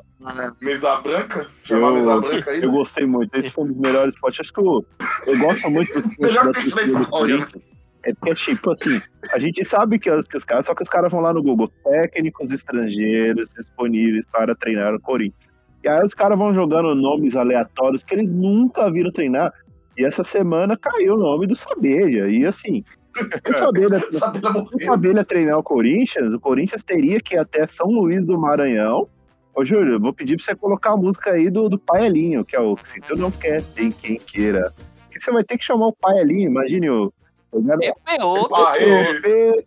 Mesa 0.60 1.00
branca? 1.00 1.46
Chamar 1.62 1.92
mesa 1.92 2.10
eu, 2.12 2.20
branca 2.20 2.50
aí. 2.50 2.62
eu 2.62 2.68
né? 2.70 2.76
gostei 2.76 3.06
muito. 3.06 3.34
Esse 3.36 3.50
foi 3.50 3.64
um 3.64 3.68
dos 3.68 3.76
melhores 3.78 4.18
potes. 4.20 4.40
Acho 4.40 4.52
que 4.52 4.60
eu, 4.60 4.84
eu 5.26 5.38
gosto 5.38 5.70
muito 5.70 6.00
do 6.02 6.10
Melhor 6.20 6.52
pitch 6.52 6.74
da 6.74 6.82
história, 6.82 6.98
né? 6.98 7.04
Corinthians. 7.10 7.62
É 8.02 8.14
porque, 8.14 8.34
tipo 8.34 8.70
assim, 8.70 9.00
a 9.32 9.38
gente 9.38 9.62
sabe 9.64 9.98
que, 9.98 10.10
os- 10.10 10.26
que 10.26 10.36
os 10.36 10.44
caras, 10.44 10.64
só 10.66 10.74
que 10.74 10.82
os 10.82 10.88
caras 10.88 11.10
vão 11.12 11.20
lá 11.20 11.32
no 11.34 11.42
Google, 11.42 11.70
técnicos 11.84 12.50
estrangeiros 12.50 13.48
disponíveis 13.50 14.24
para 14.32 14.54
treinar 14.54 14.94
o 14.94 15.00
Corinthians. 15.00 15.50
E 15.84 15.88
aí 15.88 16.02
os 16.04 16.14
caras 16.14 16.38
vão 16.38 16.52
jogando 16.54 16.94
nomes 16.94 17.34
aleatórios 17.36 18.02
que 18.04 18.14
eles 18.14 18.32
nunca 18.32 18.90
viram 18.90 19.10
treinar. 19.12 19.52
E 19.98 20.04
essa 20.04 20.24
semana 20.24 20.78
caiu 20.78 21.14
o 21.14 21.18
nome 21.18 21.46
do 21.46 21.54
Sabeja. 21.56 22.28
E 22.28 22.44
assim, 22.46 22.82
se 23.14 23.52
o 23.52 23.58
Sabeja, 23.58 24.00
Sabia 24.12 24.40
se 24.40 24.52
morrer. 24.52 24.84
Sabeja 24.84 25.24
treinar 25.24 25.58
o 25.58 25.62
Corinthians, 25.62 26.32
o 26.32 26.40
Corinthians 26.40 26.82
teria 26.82 27.20
que 27.20 27.34
ir 27.34 27.38
até 27.38 27.66
São 27.66 27.86
Luís 27.86 28.24
do 28.24 28.38
Maranhão. 28.38 29.08
Ô, 29.54 29.64
Júlio, 29.64 29.94
eu 29.94 30.00
vou 30.00 30.12
pedir 30.12 30.36
pra 30.36 30.44
você 30.44 30.54
colocar 30.54 30.92
a 30.92 30.96
música 30.96 31.30
aí 31.30 31.50
do, 31.50 31.68
do 31.68 31.78
Pai 31.78 32.06
Elinho, 32.06 32.44
que 32.44 32.54
é 32.54 32.60
o 32.60 32.76
Se 32.82 33.00
Tu 33.00 33.16
Não 33.16 33.30
Quer, 33.30 33.62
Tem 33.74 33.90
Quem 33.90 34.18
Queira. 34.18 34.72
Porque 35.02 35.20
você 35.20 35.32
vai 35.32 35.42
ter 35.42 35.58
que 35.58 35.64
chamar 35.64 35.88
o 35.88 35.92
Pai 35.92 36.18
Elinho, 36.18 36.50
imagine 36.50 36.88
o... 36.88 37.12
o 37.52 37.60
EPO. 37.82 38.54
Aê! 38.54 39.64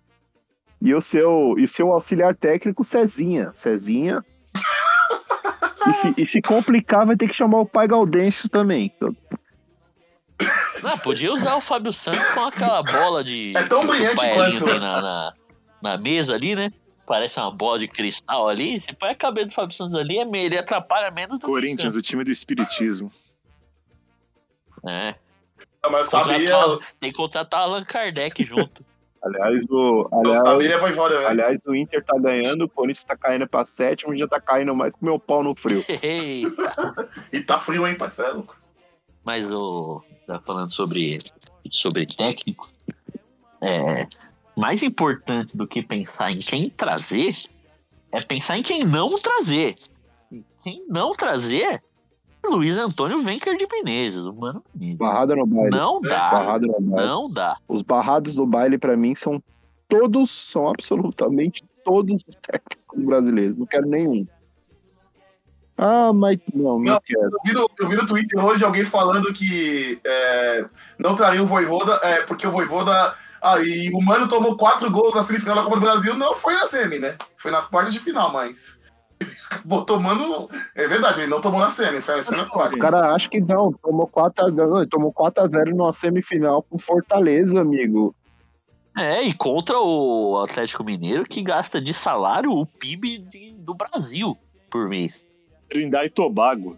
e 0.84 0.94
o 0.94 1.00
seu, 1.00 1.56
e 1.58 1.66
seu 1.66 1.94
auxiliar 1.94 2.36
técnico, 2.36 2.84
Cezinha. 2.84 3.52
Cezinha. 3.54 4.24
E 5.86 5.94
se, 5.96 6.14
e 6.18 6.26
se 6.26 6.42
complicar, 6.42 7.06
vai 7.06 7.18
ter 7.18 7.28
que 7.28 7.34
chamar 7.34 7.60
o 7.60 7.66
pai 7.66 7.90
Gaudêncio 7.90 8.48
também. 8.48 8.90
Não, 10.82 10.98
podia 10.98 11.32
usar 11.32 11.56
o 11.56 11.62
Fábio 11.62 11.94
Santos 11.94 12.28
com 12.30 12.42
aquela 12.42 12.82
bola 12.84 13.24
de. 13.24 13.54
É 13.56 13.64
tão 13.64 13.82
que 13.82 13.86
o 13.86 13.90
brilhante 13.90 14.16
Paelinho 14.16 14.60
quanto. 14.60 14.66
tem 14.66 14.80
na, 14.80 15.02
na, 15.02 15.34
na 15.82 15.98
mesa 15.98 16.34
ali, 16.36 16.56
né? 16.56 16.72
Parece 17.06 17.40
uma 17.40 17.52
bola 17.52 17.80
de 17.80 17.88
cristal 17.88 18.48
ali. 18.48 18.80
Se 18.82 18.94
põe 18.94 19.10
a 19.10 19.16
cabeça 19.16 19.48
do 19.48 19.54
Fábio 19.54 19.76
Santos 19.76 19.96
ali, 19.96 20.18
é 20.18 20.22
ele 20.22 20.58
atrapalha 20.58 21.12
menos 21.12 21.40
do 21.40 21.46
que 21.46 21.52
Corinthians, 21.52 21.96
o 21.96 22.02
time 22.02 22.24
do 22.24 22.32
espiritismo. 22.32 23.12
É. 24.88 25.16
Ah, 25.82 25.90
Mas 25.90 26.08
sabia. 26.08 26.56
Tem 27.00 27.12
que 27.12 27.18
contratar 27.18 27.62
Allan 27.62 27.84
Kardec 27.84 28.44
junto. 28.44 28.84
Aliás, 29.24 29.64
o, 29.70 30.10
Não 30.12 30.20
aliás, 30.20 30.40
sabia, 30.44 30.80
foi 30.80 30.92
embora, 30.92 31.16
velho. 31.16 31.28
aliás, 31.30 31.60
o 31.66 31.74
Inter 31.74 32.04
tá 32.04 32.20
ganhando, 32.20 32.66
o 32.66 32.70
Corinthians 32.70 33.06
tá 33.06 33.16
caindo 33.16 33.48
pra 33.48 33.64
sétimo 33.64 34.14
e 34.14 34.18
já 34.18 34.28
tá 34.28 34.38
caindo 34.42 34.76
mais 34.76 34.98
que 34.98 35.06
meu 35.06 35.18
pau 35.18 35.42
no 35.42 35.56
frio. 35.56 35.82
Eita. 35.88 37.10
E 37.32 37.40
tá 37.40 37.58
frio, 37.58 37.88
hein, 37.88 37.96
parceiro? 37.96 38.46
Mas 39.24 39.46
o. 39.50 40.04
Tá 40.26 40.40
falando 40.40 40.72
sobre, 40.72 41.20
sobre 41.70 42.06
técnico. 42.06 42.70
É. 43.62 44.08
Mais 44.56 44.82
importante 44.84 45.56
do 45.58 45.68
que 45.68 45.82
pensar 45.82 46.32
em 46.32 46.40
quem 46.40 46.70
trazer 46.70 47.34
é 48.12 48.22
pensar 48.22 48.58
em 48.58 48.64
quem 48.64 48.86
não 48.86 49.10
trazer. 49.16 49.76
E 50.32 50.44
quem 50.64 50.86
não 50.88 51.12
trazer 51.12 51.82
é 52.44 52.48
Luiz 52.48 52.78
Antônio 52.78 53.22
Venker 53.22 53.58
de 53.58 53.68
Menezes, 53.68 54.22
o 54.26 54.34
Mano. 54.34 54.64
Barrada 54.98 55.36
no 55.36 55.46
baile. 55.46 55.70
Não 55.70 56.02
dá. 56.02 56.60
No 56.60 56.82
baile. 56.82 57.08
Não 57.08 57.30
dá. 57.30 57.58
Os 57.68 57.82
barrados 57.82 58.36
do 58.36 58.46
baile, 58.46 58.78
pra 58.78 58.96
mim, 58.96 59.16
são 59.16 59.42
todos, 59.88 60.30
são 60.30 60.68
absolutamente 60.68 61.64
todos 61.84 62.22
os 62.28 62.36
técnicos 62.36 63.04
brasileiros. 63.04 63.58
Não 63.58 63.66
quero 63.66 63.88
nenhum. 63.88 64.26
Ah, 65.78 66.12
mas 66.14 66.38
não, 66.54 66.80
não 66.80 66.80
Não. 66.80 67.02
quero. 67.04 67.24
Eu 67.24 67.40
vi, 67.46 67.54
no, 67.54 67.68
eu 67.80 67.88
vi 67.88 67.96
no 67.96 68.06
Twitter 68.06 68.44
hoje 68.46 68.64
alguém 68.64 68.84
falando 68.86 69.34
que 69.34 70.00
é, 70.06 70.66
não 71.00 71.16
traria 71.16 71.42
o 71.42 71.48
Voivoda, 71.48 72.00
é, 72.04 72.22
porque 72.24 72.46
o 72.48 72.52
Voivoda. 72.52 73.16
Ah, 73.42 73.60
e 73.60 73.90
o 73.94 74.02
Mano 74.02 74.28
tomou 74.28 74.56
quatro 74.56 74.90
gols 74.90 75.14
na 75.14 75.22
semifinal 75.24 75.56
da 75.58 75.64
Copa 75.64 75.76
do 75.76 75.82
Brasil. 75.82 76.16
Não 76.16 76.36
foi 76.36 76.54
na 76.54 76.66
semi, 76.66 76.98
né? 77.00 77.18
Foi 77.36 77.52
nas 77.52 77.68
quartas 77.68 77.94
de 77.94 78.00
final, 78.00 78.32
mas. 78.32 78.80
Acabou 79.52 79.84
tomando. 79.84 80.50
É 80.76 80.88
verdade, 80.88 81.22
ele 81.22 81.30
não 81.30 81.42
tomou 81.42 81.60
na 81.60 81.70
semi, 81.70 82.00
foi 82.02 82.24
foi 82.24 82.38
nas 82.38 82.48
O 82.48 82.52
quartas. 82.52 82.80
cara 82.80 83.14
acha 83.14 83.28
que 83.30 83.42
não, 83.42 83.74
tomou 83.74 84.08
4x0, 84.08 84.88
tomou 84.90 85.12
4x0 85.14 85.72
numa 85.72 85.92
semifinal 85.92 86.62
com 86.64 86.78
Fortaleza, 86.78 87.60
amigo. 87.60 88.16
É, 88.96 89.24
e 89.24 89.34
contra 89.34 89.78
o 89.80 90.42
Atlético 90.48 90.84
Mineiro 90.84 91.24
que 91.26 91.42
gasta 91.42 91.82
de 91.82 91.94
salário 91.94 92.52
o 92.52 92.66
PIB 92.66 93.18
de- 93.18 93.54
do 93.58 93.74
Brasil 93.74 94.38
por 94.72 94.88
mês. 94.88 95.14
Trindade 95.74 96.06
e 96.06 96.10
Tobago. 96.12 96.78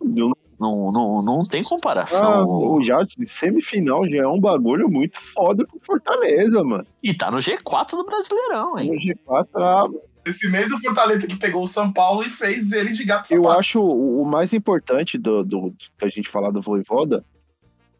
Eu 0.00 0.32
Não, 0.58 0.92
não, 0.92 1.20
não 1.20 1.44
tem 1.44 1.62
Ah, 1.62 1.68
comparação. 1.68 2.46
o 2.48 2.80
já 2.80 3.02
de 3.02 3.26
semifinal 3.26 4.08
já 4.08 4.18
é 4.22 4.26
um 4.26 4.38
bagulho 4.38 4.88
muito 4.88 5.18
foda 5.20 5.66
pro 5.66 5.80
Fortaleza, 5.80 6.62
mano. 6.62 6.86
E 7.02 7.12
tá 7.12 7.28
no 7.30 7.38
G4 7.38 7.90
do 7.90 8.04
Brasileirão, 8.04 8.74
No 8.74 8.78
hein? 8.78 8.92
G4, 8.94 9.46
ah, 9.56 9.88
Esse 10.24 10.48
mesmo 10.48 10.78
Fortaleza 10.80 11.26
que 11.26 11.36
pegou 11.36 11.64
o 11.64 11.68
São 11.68 11.92
Paulo 11.92 12.22
e 12.22 12.28
fez 12.28 12.70
ele 12.70 12.92
de 12.92 13.04
gato 13.04 13.32
eu 13.32 13.48
acho 13.50 13.80
o, 13.80 14.22
o 14.22 14.24
mais 14.24 14.52
importante 14.52 15.18
do, 15.18 15.42
do 15.42 15.74
que 15.98 16.04
a 16.04 16.08
gente 16.08 16.28
falar 16.28 16.50
do 16.52 16.60
Voivoda 16.60 17.24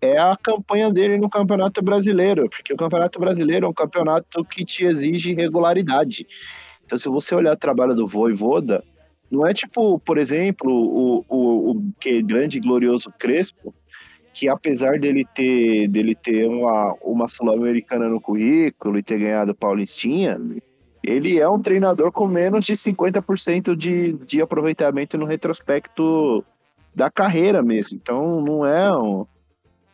é 0.00 0.16
a 0.16 0.36
campanha 0.36 0.92
dele 0.92 1.18
no 1.18 1.28
Campeonato 1.28 1.82
Brasileiro, 1.82 2.48
porque 2.48 2.72
o 2.72 2.76
Campeonato 2.76 3.18
Brasileiro 3.18 3.66
é 3.66 3.68
um 3.68 3.74
campeonato 3.74 4.44
que 4.44 4.64
te 4.64 4.84
exige 4.84 5.34
regularidade. 5.34 6.26
Então, 6.86 6.96
se 6.98 7.08
você 7.08 7.34
olhar 7.34 7.52
o 7.52 7.58
trabalho 7.58 7.94
do 7.94 8.06
Voivoda, 8.06 8.82
não 9.30 9.46
é 9.46 9.54
tipo, 9.54 9.98
por 10.00 10.18
exemplo, 10.18 10.70
o, 10.70 11.24
o, 11.28 11.70
o 11.70 11.92
que 12.00 12.20
grande 12.20 12.58
e 12.58 12.60
glorioso 12.60 13.12
Crespo, 13.18 13.72
que 14.34 14.48
apesar 14.48 14.98
dele 14.98 15.24
ter, 15.34 15.88
dele 15.88 16.14
ter 16.14 16.46
uma, 16.48 16.94
uma 17.02 17.28
Sul-Americana 17.28 18.08
no 18.08 18.20
currículo 18.20 18.98
e 18.98 19.02
ter 19.02 19.18
ganhado 19.18 19.54
Paulistinha, 19.54 20.40
ele 21.02 21.38
é 21.38 21.48
um 21.48 21.60
treinador 21.60 22.12
com 22.12 22.26
menos 22.26 22.66
de 22.66 22.74
50% 22.74 23.74
de, 23.76 24.12
de 24.12 24.42
aproveitamento 24.42 25.16
no 25.16 25.24
retrospecto 25.24 26.44
da 26.94 27.10
carreira 27.10 27.62
mesmo. 27.62 27.96
Então 27.96 28.40
não 28.40 28.66
é 28.66 28.96
um. 28.96 29.26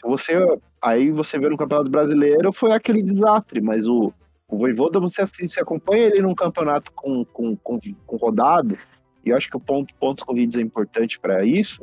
Você, 0.04 0.34
aí 0.80 1.10
você 1.10 1.38
vê 1.38 1.48
no 1.48 1.56
Campeonato 1.56 1.90
Brasileiro 1.90 2.52
foi 2.52 2.72
aquele 2.72 3.02
desastre, 3.02 3.60
mas 3.60 3.86
o, 3.86 4.12
o 4.48 4.56
Voivoda, 4.56 5.00
você, 5.00 5.22
assim, 5.22 5.48
você 5.48 5.60
acompanha 5.60 6.06
ele 6.06 6.22
num 6.22 6.34
campeonato 6.34 6.92
com, 6.92 7.24
com, 7.24 7.56
com, 7.56 7.78
com 8.06 8.16
rodado, 8.16 8.78
e 9.26 9.30
eu 9.30 9.36
acho 9.36 9.50
que 9.50 9.56
o 9.56 9.60
ponto, 9.60 9.92
pontos 10.00 10.22
corridos 10.22 10.56
é 10.56 10.60
importante 10.62 11.18
para 11.18 11.44
isso, 11.44 11.82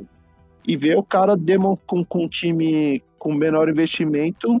e 0.66 0.76
ver 0.76 0.96
o 0.96 1.02
cara 1.02 1.36
demo, 1.36 1.78
com, 1.86 2.02
com 2.04 2.24
um 2.24 2.28
time 2.28 3.02
com 3.18 3.34
menor 3.34 3.68
investimento 3.68 4.60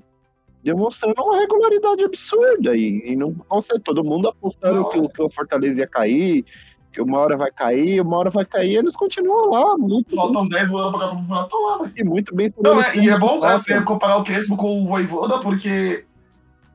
demonstrando 0.62 1.20
uma 1.22 1.38
regularidade 1.40 2.04
absurda 2.04 2.74
e, 2.76 3.02
e 3.04 3.16
não 3.16 3.34
você 3.50 3.78
todo 3.78 4.02
mundo 4.02 4.28
apostando 4.28 4.88
que, 4.88 4.98
o- 4.98 5.08
que 5.08 5.22
o 5.22 5.28
Fortaleza 5.30 5.80
ia 5.80 5.86
cair, 5.86 6.42
que 6.90 7.02
uma 7.02 7.18
hora 7.18 7.36
vai 7.36 7.50
cair, 7.50 8.00
uma 8.00 8.16
hora 8.16 8.30
vai 8.30 8.46
cair, 8.46 8.76
eles 8.76 8.96
continuam 8.96 9.50
lá, 9.50 9.76
muito 9.76 10.14
Faltam 10.14 10.48
10 10.48 10.70
anos 10.72 10.90
pra 10.90 10.98
acabar 11.00 11.12
o 11.12 11.16
campeonato, 11.20 11.48
tão 11.50 11.66
lá, 11.66 11.78
velho. 11.78 11.92
bem, 11.92 12.04
muito 12.04 12.34
bem. 12.34 12.48
Não, 12.62 12.80
é, 12.80 12.96
e 12.96 13.10
é 13.10 13.18
bom 13.18 13.38
Nossa, 13.40 13.74
assim, 13.74 13.84
comparar 13.84 14.16
o 14.16 14.24
Crespo 14.24 14.56
com 14.56 14.82
o 14.82 14.86
Voivoda, 14.86 15.38
porque 15.38 16.06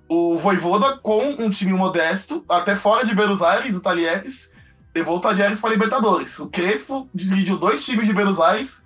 o 0.08 0.38
Voivoda, 0.38 0.98
com 0.98 1.24
um 1.40 1.50
time 1.50 1.74
modesto, 1.74 2.44
até 2.50 2.76
fora 2.76 3.04
de 3.06 3.16
Buenos 3.16 3.42
Aires, 3.42 3.76
o 3.76 3.82
Talieres, 3.82 4.52
levou 4.96 5.18
o 5.18 5.22
Talieres 5.22 5.60
para 5.60 5.72
Libertadores. 5.72 6.40
O 6.40 6.48
Crespo 6.48 7.10
dirigiu 7.14 7.58
dois 7.58 7.86
times 7.86 8.08
de 8.08 8.14
Buenos 8.14 8.40
Aires, 8.40 8.86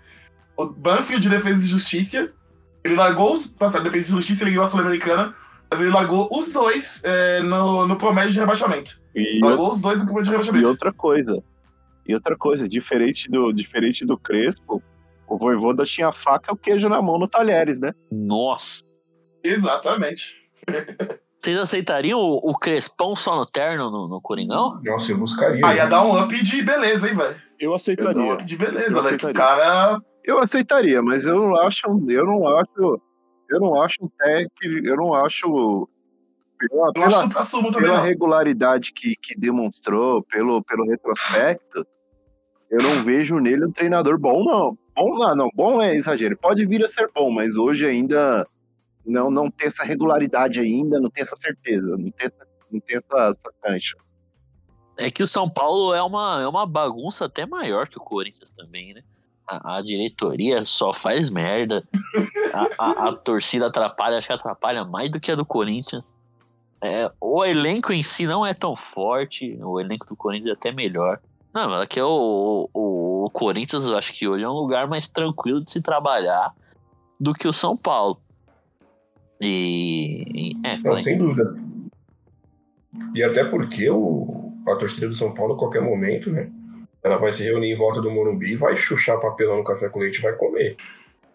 o 0.58 0.66
Banfield 0.66 1.22
de 1.22 1.30
Defesa 1.30 1.66
e 1.66 1.70
Justiça. 1.70 2.34
Ele 2.84 2.96
largou 2.96 3.34
os. 3.34 3.48
Tá 3.48 3.72
certo, 3.72 3.84
Defesa 3.86 4.10
e 4.10 4.16
Justiça, 4.16 4.44
ele 4.44 4.52
ganhou 4.52 4.66
a 4.66 4.70
Sul-Americana, 4.70 5.36
mas 5.70 5.80
ele 5.80 5.90
largou 5.90 6.28
os 6.32 6.52
dois 6.52 7.02
é, 7.04 7.42
no, 7.42 7.88
no 7.88 7.96
promédio 7.96 8.34
de 8.34 8.40
rebaixamento. 8.40 9.02
E, 9.16 9.40
Largou 9.42 9.72
os 9.72 9.82
dois 9.82 10.00
no 10.00 10.06
promédio 10.06 10.26
de 10.26 10.30
e 10.30 10.34
rebaixamento. 10.34 10.68
outra 10.68 10.94
coisa, 10.94 11.44
e 12.06 12.14
outra 12.14 12.36
coisa, 12.36 12.68
diferente 12.68 13.30
do, 13.30 13.52
diferente 13.54 14.06
do 14.06 14.18
Crespo, 14.18 14.84
o 15.28 15.38
Voivoda 15.38 15.86
tinha 15.86 16.10
a 16.10 16.14
faca 16.14 16.52
e 16.52 16.54
o 16.54 16.58
queijo 16.58 16.90
na 16.90 17.02
mão 17.02 17.18
no 17.18 17.28
Talheres, 17.28 17.80
né? 17.80 17.94
Nossa. 18.12 18.84
Exatamente. 19.44 20.38
Vocês 21.44 21.58
aceitariam 21.58 22.20
o, 22.22 22.38
o 22.52 22.58
Crespão 22.58 23.14
só 23.14 23.36
no 23.36 23.46
terno 23.46 23.92
no, 23.92 24.08
no 24.08 24.22
Coringão? 24.22 24.80
Nossa, 24.82 25.12
eu 25.12 25.18
buscaria. 25.18 25.60
Aí 25.66 25.76
ia 25.76 25.88
dar 25.88 26.02
um 26.06 26.18
up 26.18 26.34
de 26.42 26.62
beleza, 26.64 27.10
hein, 27.10 27.16
velho? 27.18 27.36
Eu 27.60 27.60
Ia 27.60 27.68
dar 27.68 27.72
um 27.72 27.76
aceitaria. 27.76 28.34
up 28.34 28.46
de 28.46 28.56
beleza, 28.56 28.92
Eu 28.98 29.04
velho. 29.04 29.18
Que 29.18 29.26
o 29.26 29.30
aceitaria. 29.30 29.34
cara 29.34 30.02
Eu 30.24 30.40
aceitaria, 30.40 31.02
mas 31.02 31.26
eu 31.26 31.36
não 31.36 31.56
acho, 31.58 31.82
eu 32.10 32.26
não 32.26 32.48
acho, 32.48 33.02
eu 33.50 33.60
não 33.60 33.82
acho 33.82 33.96
um 34.06 34.08
técnico, 34.18 34.88
eu 34.88 34.96
não 34.96 35.14
acho 35.14 35.90
pela, 36.58 36.92
Eu 36.96 37.04
acho 37.04 37.30
pela, 37.30 37.72
pela 37.74 38.00
regularidade 38.00 38.94
que, 38.94 39.14
que 39.22 39.38
demonstrou, 39.38 40.24
pelo, 40.24 40.64
pelo 40.64 40.86
retrospecto, 40.86 41.86
eu 42.72 42.82
não 42.82 43.04
vejo 43.04 43.38
nele 43.40 43.66
um 43.66 43.72
treinador 43.72 44.18
bom, 44.18 44.46
não. 44.46 44.78
Bom 44.96 45.18
não, 45.18 45.36
não, 45.36 45.50
bom 45.54 45.82
é 45.82 45.94
exagero. 45.94 46.38
Pode 46.38 46.66
vir 46.66 46.84
a 46.86 46.88
ser 46.88 47.10
bom, 47.14 47.30
mas 47.30 47.58
hoje 47.58 47.86
ainda 47.86 48.46
não, 49.06 49.30
não 49.32 49.50
tem 49.52 49.68
essa 49.68 49.84
regularidade 49.84 50.60
ainda, 50.60 51.00
não 51.00 51.10
tem 51.10 51.24
essa 51.24 51.36
certeza, 51.36 51.98
não 51.98 52.12
tem 52.12 52.28
essa, 52.28 52.48
não 52.72 52.80
tem 52.80 52.96
essa, 52.98 53.18
essa 53.30 53.52
cancha. 53.62 53.96
É 54.98 55.10
que 55.10 55.24
o 55.24 55.28
São 55.28 55.50
Paulo 55.50 55.94
é 55.94 56.02
uma, 56.04 56.42
é 56.42 56.48
uma 56.48 56.66
bagunça 56.68 57.26
até 57.26 57.46
maior 57.46 57.88
que 57.88 57.98
o 57.98 58.02
Corinthians 58.02 58.52
também, 58.56 58.94
né? 58.94 59.02
A, 59.48 59.78
a 59.78 59.82
diretoria 59.82 60.64
só 60.66 60.94
faz 60.94 61.30
merda. 61.30 61.84
A, 62.54 62.84
a- 62.86 63.10
a 63.10 63.16
torcida 63.16 63.68
atrapalha, 63.68 64.18
acho 64.18 64.28
que 64.28 64.34
atrapalha 64.34 64.86
mais 64.86 65.12
do 65.12 65.20
que 65.20 65.32
a 65.32 65.36
do 65.36 65.46
Corinthians. 65.46 66.04
É, 66.82 67.12
o 67.20 67.44
elenco 67.44 67.92
em 67.92 68.04
si 68.04 68.26
não 68.28 68.46
é 68.46 68.54
tão 68.54 68.76
forte. 68.76 69.58
O 69.62 69.80
elenco 69.80 70.06
do 70.06 70.16
Corinthians 70.16 70.52
é 70.52 70.54
até 70.54 70.72
melhor. 70.72 71.20
Não, 71.54 71.70
mas 71.70 71.82
aqui 71.82 72.00
é 72.00 72.04
o, 72.06 72.70
o, 72.74 73.26
o 73.26 73.30
Corinthians, 73.32 73.86
eu 73.86 73.98
acho 73.98 74.14
que 74.14 74.28
hoje 74.28 74.44
é 74.44 74.50
um 74.50 74.54
lugar 74.54 74.88
mais 74.88 75.08
tranquilo 75.08 75.64
de 75.64 75.72
se 75.72 75.82
trabalhar 75.82 76.54
do 77.20 77.34
que 77.34 77.48
o 77.48 77.54
São 77.54 77.76
Paulo. 77.76 78.20
E. 79.48 80.24
e- 80.54 80.68
é, 80.68 80.78
Não, 80.80 80.98
sem 80.98 81.18
dúvida. 81.18 81.56
E 83.16 83.24
até 83.24 83.44
porque 83.46 83.90
o, 83.90 84.54
a 84.68 84.76
torcida 84.76 85.08
do 85.08 85.16
São 85.16 85.34
Paulo, 85.34 85.54
a 85.56 85.58
qualquer 85.58 85.82
momento, 85.82 86.32
né? 86.32 86.50
Ela 87.04 87.18
vai 87.18 87.32
se 87.32 87.44
reunir 87.44 87.72
em 87.74 87.78
volta 87.78 88.02
do 88.02 88.10
Morumbi, 88.12 88.56
vai 88.56 88.78
chuchar 88.78 89.20
papelão 89.20 89.58
no 89.58 89.64
café 89.64 89.90
com 89.90 90.00
leite 90.00 90.20
e 90.20 90.22
vai 90.22 90.34
comer. 90.34 90.78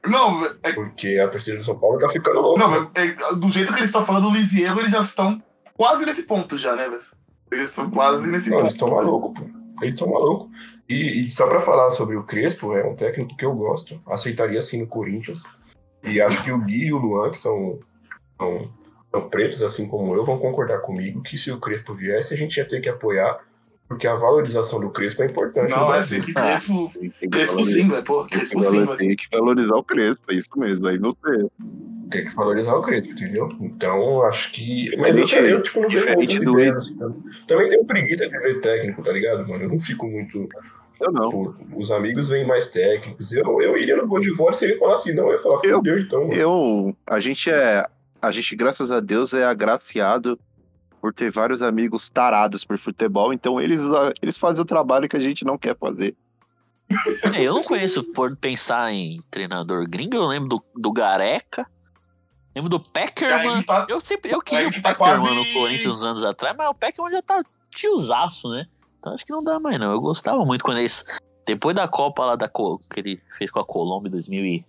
Não, 0.07 0.45
é, 0.63 0.73
Porque 0.73 1.19
a 1.19 1.29
torcida 1.29 1.59
do 1.59 1.65
São 1.65 1.79
Paulo 1.79 1.99
tá 1.99 2.09
ficando 2.09 2.41
louca. 2.41 2.61
não 2.61 2.75
é- 2.75 2.89
é- 3.07 3.35
do 3.35 3.51
jeito 3.51 3.73
que 3.73 3.81
eles 3.81 3.89
estão 3.91 4.07
falando 4.07 4.31
do 4.31 4.37
Lisieiro, 4.37 4.79
eles 4.81 4.93
já 4.93 5.01
estão 5.01 5.43
quase 5.77 6.07
nesse 6.07 6.23
ponto 6.23 6.57
já, 6.57 6.75
né, 6.75 6.89
velho? 6.89 7.03
Eles 7.53 7.71
estão 7.71 7.91
quase 7.91 8.31
nesse 8.31 8.49
Não, 8.51 8.61
eles 8.61 8.75
ponto. 8.77 8.89
estão 8.89 8.91
malucos, 9.05 9.41
pô. 9.43 9.51
Eles 9.83 9.95
estão 9.95 10.11
malucos. 10.11 10.49
E, 10.89 11.27
e 11.27 11.31
só 11.31 11.47
pra 11.47 11.61
falar 11.61 11.91
sobre 11.93 12.17
o 12.17 12.23
Crespo, 12.23 12.73
é 12.75 12.85
um 12.87 12.95
técnico 12.97 13.37
que 13.37 13.45
eu 13.45 13.53
gosto. 13.55 14.01
Aceitaria 14.07 14.63
sim 14.63 14.79
no 14.81 14.87
Corinthians. 14.87 15.43
E 16.03 16.21
acho 16.21 16.43
que 16.45 16.51
o 16.53 16.59
Gui 16.59 16.87
e 16.87 16.93
o 16.93 16.99
Luan, 16.99 17.31
que 17.31 17.39
são, 17.39 17.79
são, 18.39 18.71
são 19.11 19.29
pretos, 19.29 19.63
assim 19.63 19.87
como 19.87 20.15
eu, 20.15 20.25
vão 20.25 20.39
concordar 20.39 20.79
comigo 20.81 21.23
que 21.23 21.37
se 21.37 21.51
o 21.51 21.59
Crespo 21.59 21.95
viesse, 21.95 22.33
a 22.33 22.37
gente 22.37 22.57
ia 22.57 22.65
ter 22.69 22.81
que 22.81 22.89
apoiar, 22.89 23.39
porque 23.89 24.07
a 24.07 24.15
valorização 24.15 24.79
do 24.81 24.91
Crespo 24.91 25.23
é 25.23 25.27
importante. 25.27 25.71
Não, 25.71 25.85
é 25.87 25.93
Brasil. 25.93 26.19
sempre 26.23 26.35
Crespo. 26.35 26.93
Que 27.19 27.29
Crespo 27.29 27.65
velho. 27.65 28.05
Pô, 28.05 28.25
Crespo 28.27 28.47
sim, 28.63 28.71
valorizar- 28.71 28.85
velho. 28.87 28.99
tem 28.99 29.17
que 29.17 29.27
valorizar 29.33 29.77
o 29.77 29.83
Crespo, 29.85 30.23
é 30.31 30.35
isso 30.35 30.51
mesmo. 30.57 30.87
Aí 30.89 30.99
você, 30.99 31.47
Tem 32.11 32.25
que 32.25 32.35
valorizar 32.35 32.75
o 32.75 32.83
Crespo, 32.83 33.13
entendeu? 33.13 33.49
Então, 33.61 34.23
acho 34.25 34.53
que. 34.53 34.91
Mas 34.99 35.17
eu, 35.17 35.25
Diferente- 35.25 35.51
eu 35.53 35.63
tipo, 35.63 35.81
não 35.81 35.89
vejo 35.89 36.01
diferente 36.01 36.39
do 36.41 36.53
ideias, 36.61 36.77
assim, 36.77 36.97
também. 36.97 37.23
Também 37.47 37.69
tenho 37.71 37.85
preguiça 37.85 38.29
de 38.29 38.39
ver 38.39 38.61
técnico, 38.61 39.03
tá 39.03 39.13
ligado, 39.13 39.49
mano? 39.49 39.65
Eu 39.65 39.69
não 39.71 39.81
fico 39.81 40.07
muito. 40.07 40.49
eu 41.01 41.13
não. 41.13 41.31
Tipo, 41.31 41.81
os 41.81 41.91
amigos 41.91 42.29
vêm 42.29 42.47
mais 42.47 42.67
técnicos. 42.67 43.33
Eu, 43.33 43.61
eu 43.63 43.77
iria 43.79 43.97
no 43.97 44.09
fora 44.37 44.55
se 44.55 44.65
ele 44.67 44.77
falar 44.77 44.95
assim, 44.95 45.13
não, 45.15 45.27
eu 45.29 45.33
ia 45.35 45.39
falar, 45.39 45.61
Eu- 45.65 45.77
fudeu, 45.79 45.99
então. 45.99 46.21
mano. 46.29 46.35
Eu, 46.35 46.97
a 47.07 47.21
gente 47.21 47.51
é, 47.51 47.87
a 48.21 48.31
gente, 48.31 48.55
graças 48.57 48.91
a 48.91 49.01
Deus, 49.01 49.33
é 49.35 49.45
agraciado 49.45 50.39
por 51.01 51.13
ter 51.15 51.31
vários 51.31 51.63
amigos 51.63 52.11
tarados 52.11 52.65
por 52.65 52.77
futebol, 52.79 53.33
então 53.33 53.61
eles, 53.61 53.81
eles 54.21 54.37
fazem 54.37 54.63
o 54.63 54.67
trabalho 54.67 55.09
que 55.09 55.17
a 55.17 55.21
gente 55.21 55.45
não 55.45 55.57
quer 55.57 55.77
fazer. 55.77 56.17
É, 57.35 57.43
eu 57.43 57.55
não 57.55 57.63
conheço, 57.63 58.03
por 58.13 58.35
pensar 58.37 58.91
em 58.93 59.23
treinador 59.31 59.87
gringo, 59.89 60.17
eu 60.17 60.27
lembro 60.27 60.49
do, 60.49 60.65
do 60.75 60.91
Gareca, 60.93 61.67
lembro 62.55 62.71
do 62.71 62.81
Peckerman. 62.81 63.63
Tá- 63.63 63.87
Eu 63.89 64.01
sempre 64.01 64.33
eu 64.33 64.41
queria 64.41 64.69
o 64.69 64.73
que 64.73 64.81
tá 64.81 64.91
Peckerman 64.95 65.21
quase- 65.21 65.35
no 65.37 65.55
Corinthians 65.61 65.87
uns 65.97 66.05
anos 66.05 66.25
atrás, 66.25 66.57
mas 66.57 66.69
o 66.69 66.75
Peckerman 66.75 67.13
já 67.13 67.23
tá 67.23 67.43
tiozaço, 67.71 68.49
né? 68.51 68.67
Então 68.99 69.13
acho 69.15 69.25
que 69.25 69.31
não 69.33 69.45
dá 69.45 69.61
mais 69.61 69.79
não. 69.79 69.93
Eu 69.93 70.01
gostava 70.01 70.45
muito 70.45 70.65
quando 70.65 70.79
eles 70.79 71.05
depois 71.47 71.77
da 71.77 71.87
Copa 71.87 72.25
lá 72.25 72.37
da 72.37 72.49
que 72.49 72.99
ele 73.01 73.21
fez 73.37 73.51
com 73.51 73.61
a 73.61 73.65
Colômbia 73.65 74.09
em 74.09 74.65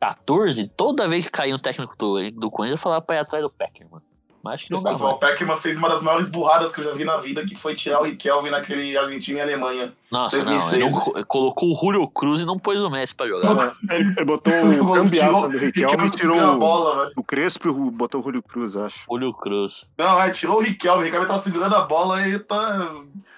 2014, 0.00 0.68
toda 0.76 1.06
vez 1.08 1.26
que 1.26 1.30
caía 1.30 1.54
um 1.54 1.58
técnico 1.58 1.94
do, 1.96 2.30
do 2.32 2.50
Corinthians, 2.50 2.80
eu 2.80 2.82
falava 2.82 3.02
pra 3.02 3.16
ir 3.16 3.18
atrás 3.20 3.42
do 3.42 3.50
Peckerman. 3.50 4.00
Mas 4.42 4.54
acho 4.54 4.66
que 4.66 4.72
não 4.72 4.80
o 4.80 5.18
Peckman 5.18 5.56
fez 5.58 5.76
uma 5.76 5.90
das 5.90 6.00
maiores 6.00 6.30
burradas 6.30 6.72
que 6.72 6.80
eu 6.80 6.84
já 6.84 6.94
vi 6.94 7.04
na 7.04 7.18
vida, 7.18 7.44
que 7.44 7.54
foi 7.54 7.74
tirar 7.74 8.00
o 8.00 8.04
Riquelme 8.04 8.48
naquele 8.48 8.96
Argentina 8.96 9.38
e 9.38 9.42
Alemanha. 9.42 9.92
Nossa, 10.10 10.36
2006, 10.36 10.92
não, 10.92 11.12
ele 11.14 11.24
colocou 11.26 11.70
o 11.70 11.74
Julio 11.74 12.08
Cruz 12.08 12.40
e 12.40 12.46
não 12.46 12.58
pôs 12.58 12.82
o 12.82 12.88
Messi 12.88 13.14
pra 13.14 13.28
jogar. 13.28 13.76
Ele, 13.90 14.14
ele 14.16 14.24
botou 14.24 14.50
o 14.80 14.92
cambiaça 14.94 15.46
do 15.46 15.58
Riquelme 15.58 16.06
e 16.06 16.10
tirou 16.10 16.40
a 16.40 16.54
o, 16.54 16.58
bola, 16.58 17.02
velho. 17.02 17.12
o 17.16 17.22
Crespo 17.22 17.68
e 17.68 17.70
o- 17.70 17.90
botou 17.90 18.22
o 18.22 18.24
Julio 18.24 18.42
Cruz, 18.42 18.76
acho. 18.78 19.04
Julio 19.06 19.34
Cruz. 19.34 19.86
Não, 19.98 20.18
é, 20.22 20.30
tirou 20.30 20.56
o 20.56 20.62
Riquelme. 20.62 21.02
O 21.02 21.04
Riquelme 21.04 21.26
tava 21.26 21.40
segurando 21.40 21.76
a 21.76 21.82
bola 21.82 22.26
e 22.26 22.38
tá. 22.38 22.94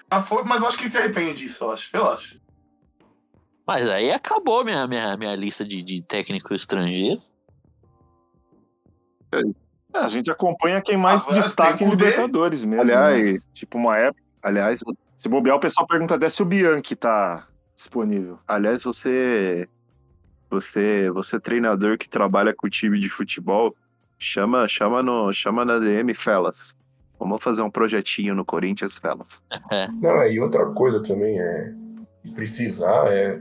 tá 0.07 0.25
mas 0.45 0.61
eu 0.61 0.69
acho 0.69 0.77
que 0.77 0.85
ele 0.85 0.91
se 0.91 0.97
arrepende 0.97 1.33
disso, 1.43 1.65
eu 1.65 1.71
acho. 1.71 1.89
Eu 1.91 2.09
acho. 2.09 2.39
Mas 3.65 3.87
aí 3.89 4.11
acabou 4.11 4.63
minha, 4.65 4.85
minha, 4.87 5.15
minha 5.17 5.35
lista 5.35 5.63
de, 5.63 5.81
de 5.81 6.01
técnico 6.01 6.53
estrangeiro. 6.53 7.21
É, 9.33 9.41
a 9.97 10.07
gente 10.07 10.29
acompanha 10.31 10.81
quem 10.81 10.97
mais 10.97 11.25
Ah, 11.27 11.33
destaca 11.33 11.83
em. 11.83 11.89
Libertadores 11.89 12.65
mesmo. 12.65 12.85
né? 12.85 12.95
Aliás, 12.95 13.43
Tipo, 13.53 13.77
uma 13.77 13.97
época. 13.97 14.21
aliás, 14.41 14.79
Se 15.15 15.29
bobear, 15.29 15.55
o 15.55 15.59
pessoal 15.59 15.87
pergunta 15.87 16.15
até 16.15 16.27
se 16.29 16.41
o 16.41 16.45
Bianchi 16.45 16.95
tá 16.95 17.47
disponível. 17.75 18.39
aliás, 18.47 18.83
você 18.83 19.67
Você, 20.49 21.09
você 21.11 21.39
treinador 21.39 21.97
que 21.97 22.07
trabalha 22.07 22.53
com 22.53 22.69
time 22.69 22.99
de 22.99 23.09
futebol, 23.09 23.75
chama, 24.19 24.67
chama 24.67 25.01
no, 25.01 25.31
chama 25.33 25.65
na 25.65 25.79
DM, 25.79 26.13
Felas. 26.13 26.75
Vamos 27.17 27.41
fazer 27.41 27.61
um 27.63 27.71
projetinho 27.71 28.35
no 28.35 28.43
Corinthians, 28.45 28.97
Felas. 28.99 29.41
Não, 30.01 30.23
e 30.27 30.39
outra 30.39 30.65
coisa 30.73 31.01
também 31.01 31.39
é. 31.39 31.73
Se 32.21 32.31
precisar, 32.33 33.07
é. 33.11 33.39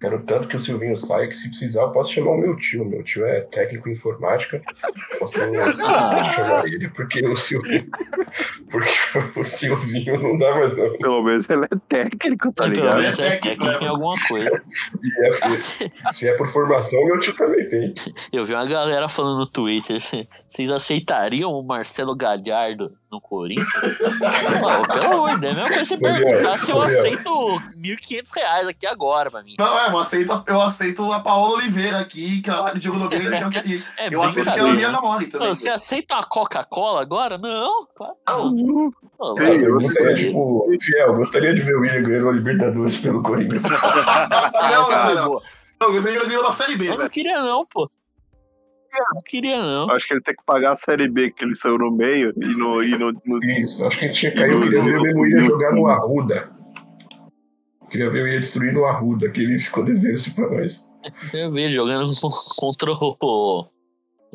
Quero 0.00 0.22
tanto 0.24 0.48
que 0.48 0.56
o 0.56 0.60
Silvinho 0.60 0.96
saia 0.96 1.28
que 1.28 1.34
se 1.34 1.48
precisar 1.48 1.82
eu 1.82 1.90
posso 1.90 2.12
chamar 2.12 2.32
o 2.32 2.36
meu 2.38 2.56
tio. 2.56 2.84
Meu 2.84 3.02
tio 3.02 3.24
é 3.24 3.40
técnico 3.42 3.88
em 3.88 3.92
informática. 3.92 4.60
Posso 5.18 5.38
chamar 6.34 6.66
ele 6.66 6.88
porque 6.90 7.26
o 7.26 7.34
Silvinho. 7.36 7.86
Porque 8.70 9.38
o 9.40 9.44
Silvinho 9.44 10.20
não 10.22 10.38
dá 10.38 10.54
mais 10.54 10.76
não. 10.76 10.92
Pelo 10.98 11.22
menos 11.22 11.48
ele 11.48 11.64
é 11.64 11.76
técnico, 11.88 12.52
tá 12.52 12.64
Pelo 12.64 12.74
ligado? 12.74 13.00
menos 13.00 13.18
é 13.18 13.36
técnico, 13.38 13.84
em 13.84 13.88
alguma 13.88 14.14
coisa. 14.28 14.62
E 15.02 15.26
é- 15.26 15.50
se, 15.50 15.92
se 16.12 16.28
é 16.28 16.36
por 16.36 16.46
formação, 16.48 17.04
meu 17.06 17.18
tio 17.20 17.34
também 17.36 17.68
tem. 17.68 17.94
Eu 18.32 18.44
vi 18.44 18.54
uma 18.54 18.66
galera 18.66 19.08
falando 19.08 19.38
no 19.38 19.46
Twitter: 19.46 20.00
vocês 20.50 20.70
aceitariam 20.70 21.50
o 21.52 21.62
Marcelo 21.62 22.14
Galhardo 22.16 22.92
no 23.14 23.20
Corinthians? 23.20 23.68
Pô, 24.60 24.92
pelo 24.92 25.12
amor 25.14 25.34
de 25.34 25.40
Deus, 25.40 25.56
é 25.56 25.60
a 25.60 25.64
mesma 25.64 25.68
coisa 25.68 25.84
você 25.84 25.96
perguntar 25.98 26.58
se 26.58 26.70
eu 26.70 26.82
aceito 26.82 27.30
1.500 27.78 28.30
reais 28.36 28.66
aqui 28.68 28.86
agora 28.86 29.30
pra 29.30 29.42
mim. 29.42 29.54
Não, 29.58 29.78
é, 29.78 29.88
eu 29.90 29.98
aceito, 29.98 30.44
eu 30.46 30.60
aceito 30.60 31.12
a 31.12 31.20
Paola 31.20 31.54
Oliveira 31.58 31.98
aqui, 32.00 32.42
que 32.42 32.50
ela, 32.50 32.72
o 32.74 32.78
Diego 32.78 32.96
Nogueira, 32.98 33.38
que 33.38 33.44
eu 33.44 33.50
queria. 33.50 33.82
É 33.96 34.08
Eu 34.14 34.22
aceito 34.22 34.52
que 34.52 34.58
ela 34.58 34.74
né? 34.74 34.88
namore 34.88 35.26
também. 35.26 35.48
Ô, 35.48 35.54
Você 35.54 35.70
aceita 35.70 36.14
uma 36.14 36.24
Coca-Cola 36.24 37.00
agora? 37.02 37.38
Não, 37.38 37.86
claro 37.94 38.14
Não. 38.28 38.50
não. 38.52 38.90
Pô, 39.16 39.36
Sim, 39.36 39.44
mas- 39.48 39.62
Eu 39.62 39.74
gostaria, 39.74 40.14
tipo, 40.14 40.68
fiel, 40.80 41.14
gostaria 41.14 41.54
de 41.54 41.62
ver 41.62 41.76
o 41.76 41.80
William 41.80 42.02
ganhando 42.02 42.28
a 42.28 42.32
Libertadores 42.32 42.96
pelo 42.98 43.22
Corinthians. 43.22 43.62
Não, 44.64 44.90
não, 44.90 45.14
não. 45.14 45.42
Não, 45.80 45.88
eu 45.88 45.92
gostaria 45.92 46.20
de 46.20 46.26
ganhar 46.26 46.40
uma 46.40 46.52
série 46.52 46.76
B, 46.76 46.88
Eu 46.88 46.98
não 46.98 47.08
queria 47.08 47.42
não, 47.42 47.64
pô. 47.66 47.90
Não 49.14 49.20
queria 49.24 49.62
não. 49.62 49.90
Acho 49.90 50.06
que 50.06 50.14
ele 50.14 50.20
tem 50.22 50.34
que 50.34 50.44
pagar 50.44 50.72
a 50.72 50.76
Série 50.76 51.08
B 51.08 51.30
que 51.30 51.44
ele 51.44 51.54
saiu 51.54 51.78
no 51.78 51.90
meio 51.90 52.32
e 52.36 52.46
no. 52.54 52.82
E 52.82 52.90
no, 52.96 53.12
no- 53.24 53.44
Isso, 53.44 53.84
acho 53.86 53.98
que 53.98 54.04
a 54.04 54.08
gente 54.08 54.20
tinha 54.20 54.32
caído. 54.34 54.54
Eu 54.56 54.60
queria 54.62 54.82
ver 54.82 55.00
mesmo 55.00 55.18
o 55.18 55.22
William 55.22 55.44
jogar 55.44 55.72
no 55.72 55.86
Arruda. 55.86 56.50
Queria 57.90 58.10
ver 58.10 58.20
o 58.20 58.24
William 58.24 58.40
destruir 58.40 58.72
no 58.72 58.84
Arruda, 58.84 59.28
que 59.30 59.40
ele 59.40 59.58
ficou 59.58 59.84
devendo 59.84 60.14
isso 60.14 60.34
pra 60.34 60.48
nós. 60.50 60.84
Eu 61.32 61.52
vejo 61.52 61.74
jogando 61.74 62.12
com- 62.20 62.30
contra 62.56 62.90
o. 62.92 63.66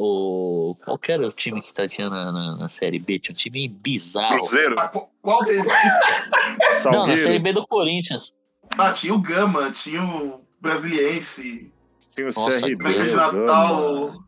O. 0.02 0.76
Qual 0.86 0.98
que 0.98 1.12
era 1.12 1.28
o 1.28 1.32
time 1.32 1.62
que 1.62 1.74
tá 1.74 1.86
tinha 1.88 2.10
na, 2.10 2.32
na, 2.32 2.56
na 2.58 2.70
Série 2.70 3.00
B? 3.00 3.20
Tinha 3.20 3.34
um 3.34 3.38
time 3.38 3.68
bizarro. 3.68 4.38
Cruzeiro? 4.38 4.76
Ah, 4.80 4.88
qual- 4.88 5.44
deles? 5.44 5.66
Não, 6.86 7.06
na. 7.06 7.18
Série 7.18 7.40
B 7.40 7.52
do 7.52 7.68
Corinthians. 7.68 8.34
Ah, 8.78 8.94
tinha 8.94 9.14
o 9.14 9.20
Gama, 9.20 9.72
tinha 9.72 10.02
o 10.02 10.42
Brasiliense, 10.62 11.70
Tinha 12.16 12.28
o 12.28 12.32
Nossa, 12.34 12.62
CRB. 12.68 12.94
De 12.94 13.10
Gama. 13.14 14.26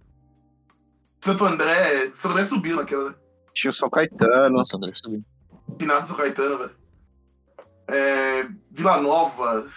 Santo 1.24 1.46
André. 1.46 2.12
Santo 2.14 2.30
André 2.30 2.46
subiu 2.46 2.76
naquela, 2.76 3.10
né? 3.10 3.16
Tinha 3.54 3.70
o 3.70 3.74
São 3.74 3.90
Caetano. 3.90 4.58
Nossa, 4.58 4.78
André 4.78 4.92
subiu. 4.94 5.24
Finados 5.80 6.10
do 6.10 6.16
Caetano, 6.16 6.58
velho. 6.58 6.72
É, 7.88 8.48
Vila 8.72 9.02
Nova. 9.02 9.68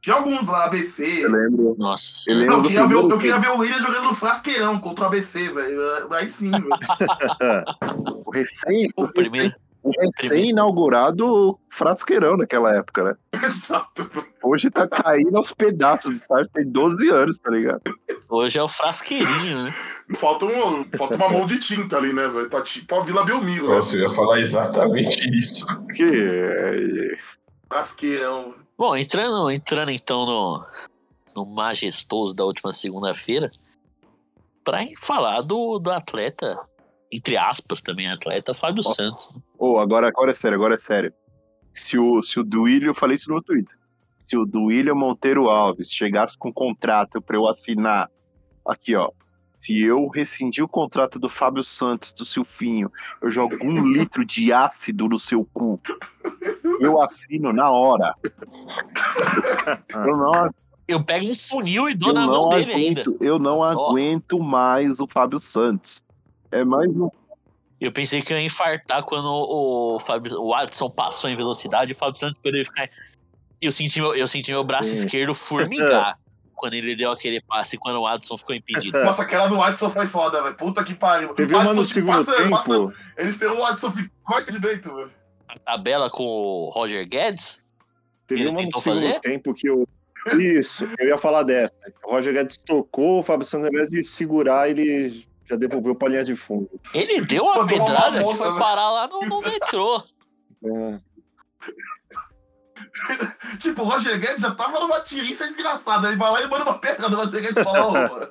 Tinha 0.00 0.16
alguns 0.16 0.46
lá, 0.46 0.66
ABC. 0.66 1.24
Eu 1.24 1.30
lembro. 1.32 1.74
Nossa. 1.78 2.30
Eu 2.30 2.36
Não, 2.36 2.42
lembro 2.42 2.54
eu 2.56 2.62
do 2.62 2.68
queria, 2.68 2.86
ver, 2.86 2.94
eu 2.94 3.18
queria 3.18 3.38
ver 3.38 3.48
o 3.50 3.58
William 3.58 3.78
jogando 3.80 4.04
no 4.04 4.14
Frasqueirão 4.14 4.78
contra 4.78 5.04
o 5.04 5.06
ABC, 5.08 5.48
velho. 5.52 5.80
Aí 6.12 6.28
sim, 6.28 6.50
velho. 6.50 6.68
O 8.24 8.30
recém, 8.30 8.90
O 8.96 9.08
primeiro. 9.08 9.54
O 9.88 9.92
recém-inaugurado 10.00 11.58
Frasqueirão 11.70 12.36
naquela 12.36 12.74
época, 12.74 13.04
né? 13.04 13.14
Exato. 13.46 14.10
Hoje 14.42 14.70
tá 14.70 14.86
caindo 14.86 15.36
aos 15.36 15.52
pedaços. 15.52 16.10
O 16.10 16.14
estádio 16.14 16.50
tem 16.52 16.66
12 16.70 17.08
anos, 17.08 17.38
tá 17.38 17.50
ligado? 17.50 17.82
Hoje 18.28 18.58
é 18.58 18.62
o 18.62 18.68
frasqueirinho, 18.68 19.64
né? 19.64 19.74
Falta, 20.14 20.44
um, 20.46 20.84
falta 20.96 21.16
uma 21.16 21.28
mão 21.28 21.46
de 21.46 21.58
tinta 21.60 21.96
ali, 21.96 22.12
né, 22.12 22.28
velho? 22.28 22.48
Tá 22.48 22.62
tipo 22.62 22.94
a 22.94 23.02
Vila 23.02 23.24
Belmiro, 23.24 23.68
né? 23.68 23.76
Nossa, 23.76 23.96
eu 23.96 24.02
ia 24.02 24.10
falar 24.10 24.40
exatamente 24.40 25.28
isso. 25.38 25.66
Que 25.94 26.04
é, 26.04 27.16
Frasqueirão. 27.68 28.54
Bom, 28.76 28.96
entrando, 28.96 29.50
entrando 29.50 29.90
então 29.90 30.24
no, 30.24 30.66
no 31.34 31.46
majestoso 31.46 32.34
da 32.34 32.44
última 32.44 32.72
segunda-feira, 32.72 33.50
pra 34.64 34.84
falar 35.00 35.40
do, 35.42 35.78
do 35.78 35.90
atleta, 35.90 36.58
entre 37.10 37.36
aspas 37.36 37.80
também, 37.80 38.08
atleta 38.08 38.52
Fábio 38.52 38.82
Ó. 38.86 38.92
Santos. 38.92 39.30
Ô, 39.58 39.78
agora, 39.78 40.08
agora 40.08 40.30
é 40.30 40.34
sério, 40.34 40.56
agora 40.56 40.74
é 40.74 40.78
sério. 40.78 41.12
Se 41.74 41.98
o, 41.98 42.22
se 42.22 42.38
o 42.38 42.44
Duílio, 42.44 42.90
eu 42.90 42.94
falei 42.94 43.16
isso 43.16 43.30
no 43.30 43.42
Twitter. 43.42 43.76
Se 44.26 44.36
o 44.36 44.44
Duílio 44.44 44.94
Monteiro 44.94 45.48
Alves 45.48 45.90
chegasse 45.90 46.36
com 46.36 46.50
um 46.50 46.52
contrato 46.52 47.20
pra 47.20 47.36
eu 47.36 47.48
assinar, 47.48 48.10
aqui 48.66 48.94
ó. 48.94 49.10
Se 49.60 49.82
eu 49.82 50.06
rescindir 50.08 50.62
o 50.64 50.68
contrato 50.68 51.18
do 51.18 51.28
Fábio 51.28 51.64
Santos, 51.64 52.12
do 52.12 52.24
Silfinho, 52.24 52.92
eu 53.20 53.28
jogo 53.28 53.56
um 53.60 53.84
litro 53.90 54.24
de 54.24 54.52
ácido 54.52 55.08
no 55.08 55.18
seu 55.18 55.44
cu. 55.52 55.80
Eu 56.80 57.02
assino 57.02 57.52
na 57.52 57.68
hora. 57.70 58.14
Eu 59.92 60.16
não, 60.16 60.50
Eu 60.86 61.02
pego 61.04 61.28
um 61.28 61.34
funil 61.34 61.88
e 61.88 61.94
dou 61.94 62.10
eu 62.10 62.14
na 62.14 62.26
mão 62.26 62.48
dele 62.50 62.72
ainda. 62.72 63.00
aguento, 63.00 63.16
eu 63.20 63.38
não 63.38 63.64
aguento 63.64 64.38
mais 64.38 65.00
o 65.00 65.08
Fábio 65.08 65.40
Santos. 65.40 66.04
É 66.52 66.64
mais 66.64 66.88
um. 66.96 67.10
Eu 67.80 67.92
pensei 67.92 68.20
que 68.20 68.32
eu 68.32 68.38
ia 68.38 68.44
infartar 68.44 69.02
quando 69.04 69.26
o, 69.26 69.96
o, 69.96 70.00
Fábio, 70.00 70.36
o 70.40 70.50
Watson 70.50 70.90
passou 70.90 71.30
em 71.30 71.36
velocidade 71.36 71.92
e 71.92 71.94
o 71.94 71.96
Fábio 71.96 72.18
Santos 72.18 72.38
poderia 72.38 72.64
ficar. 72.64 72.88
Eu 73.60 73.70
senti 73.70 74.00
meu, 74.00 74.14
eu 74.14 74.26
senti 74.26 74.50
meu 74.50 74.64
braço 74.64 74.88
Sim. 74.88 74.98
esquerdo 75.04 75.32
formigar 75.34 76.18
quando 76.54 76.74
ele 76.74 76.96
deu 76.96 77.12
aquele 77.12 77.40
passe 77.40 77.76
e 77.76 77.78
quando 77.78 77.96
o 77.96 78.02
Watson 78.02 78.36
ficou 78.36 78.54
impedido. 78.54 78.98
Nossa, 79.04 79.22
aquela 79.22 79.46
do 79.46 79.56
Watson 79.56 79.90
foi 79.90 80.06
foda, 80.06 80.42
velho. 80.42 80.56
Puta 80.56 80.82
que 80.82 80.94
pariu. 80.94 81.28
Teve 81.34 81.54
O 81.54 81.56
uma 81.56 81.64
Watson 81.66 81.78
no 81.80 81.84
segundo 81.84 82.24
passa- 82.24 82.36
tempo. 82.36 82.50
passa- 82.50 82.94
Eles 83.16 83.38
têm 83.38 83.48
um 83.48 83.58
Watson 83.60 83.92
de 84.50 84.58
dentro, 84.58 84.96
velho. 84.96 85.12
A 85.48 85.58
tabela 85.58 86.10
com 86.10 86.24
o 86.24 86.70
Roger 86.70 87.08
Guedes. 87.08 87.62
Teve 88.26 88.46
uma 88.48 88.60
no 88.60 88.70
segundo 88.72 89.00
fazer? 89.02 89.20
tempo 89.20 89.54
que 89.54 89.68
eu. 89.68 89.88
Isso, 90.38 90.86
eu 90.98 91.08
ia 91.08 91.16
falar 91.16 91.44
dessa. 91.44 91.72
O 92.04 92.10
Roger 92.10 92.34
Guedes 92.34 92.58
tocou, 92.58 93.20
o 93.20 93.22
Fábio 93.22 93.46
Santos, 93.46 93.66
ao 93.66 93.72
invés 93.72 93.88
de 93.88 94.02
segurar, 94.02 94.68
ele 94.68 95.24
já 95.48 95.56
devolveu 95.56 95.94
pra 95.94 96.08
linha 96.08 96.22
de 96.22 96.36
fundo. 96.36 96.68
Ele 96.92 97.20
deu 97.22 97.44
uma 97.44 97.56
Mandou 97.64 97.86
pedrada 97.86 98.22
que 98.22 98.34
foi 98.34 98.52
né? 98.52 98.58
parar 98.58 98.90
lá 98.90 99.08
no, 99.08 99.20
no 99.20 99.40
metrô. 99.42 100.02
É. 100.64 101.00
Tipo, 103.58 103.82
o 103.82 103.84
Roger 103.84 104.18
Guedes 104.18 104.42
já 104.42 104.54
tava 104.54 104.78
numa 104.80 105.00
tirinha 105.00 105.36
desgraçada. 105.36 106.08
Ele 106.08 106.16
vai 106.16 106.30
lá 106.30 106.42
e 106.42 106.48
manda 106.48 106.64
uma 106.64 106.78
pedra 106.78 107.08
do 107.08 107.16
Roger 107.16 107.40
Guedes 107.40 107.56
e 107.56 107.64
fala, 107.64 107.86
ô, 107.86 107.92
mano. 107.92 108.28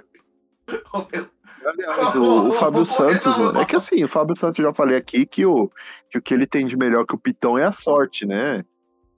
O, 2.15 2.47
o 2.47 2.51
Fábio 2.53 2.85
Santos, 2.85 3.37
mano, 3.37 3.59
é 3.59 3.65
que 3.65 3.75
assim, 3.75 4.03
o 4.03 4.07
Fábio 4.07 4.35
Santos 4.35 4.57
eu 4.57 4.65
já 4.65 4.73
falei 4.73 4.95
aqui 4.95 5.25
que 5.25 5.45
o, 5.45 5.69
que 6.09 6.17
o 6.17 6.21
que 6.21 6.33
ele 6.33 6.47
tem 6.47 6.65
de 6.65 6.77
melhor 6.77 7.05
que 7.05 7.15
o 7.15 7.19
Pitão 7.19 7.57
é 7.57 7.65
a 7.65 7.71
sorte, 7.71 8.25
né? 8.25 8.63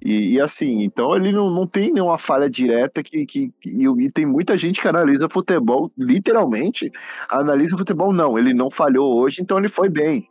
E, 0.04 0.36
e 0.36 0.42
assim, 0.42 0.84
então 0.84 1.14
ele 1.16 1.32
não, 1.32 1.50
não 1.50 1.68
tem 1.68 1.92
nenhuma 1.92 2.18
falha 2.18 2.50
direta 2.50 3.04
que, 3.04 3.26
que, 3.26 3.52
que- 3.60 3.70
e, 3.70 3.86
e 4.06 4.12
tem 4.12 4.26
muita 4.26 4.58
gente 4.58 4.80
que 4.82 4.88
analisa 4.88 5.28
futebol, 5.30 5.92
literalmente, 5.98 6.90
analisa 7.30 7.78
futebol, 7.78 8.14
não, 8.14 8.40
ele 8.40 8.54
não 8.54 8.72
falhou 8.72 9.18
hoje, 9.20 9.42
então 9.42 9.58
ele 9.58 9.68
foi 9.68 9.90
bem. 9.90 10.28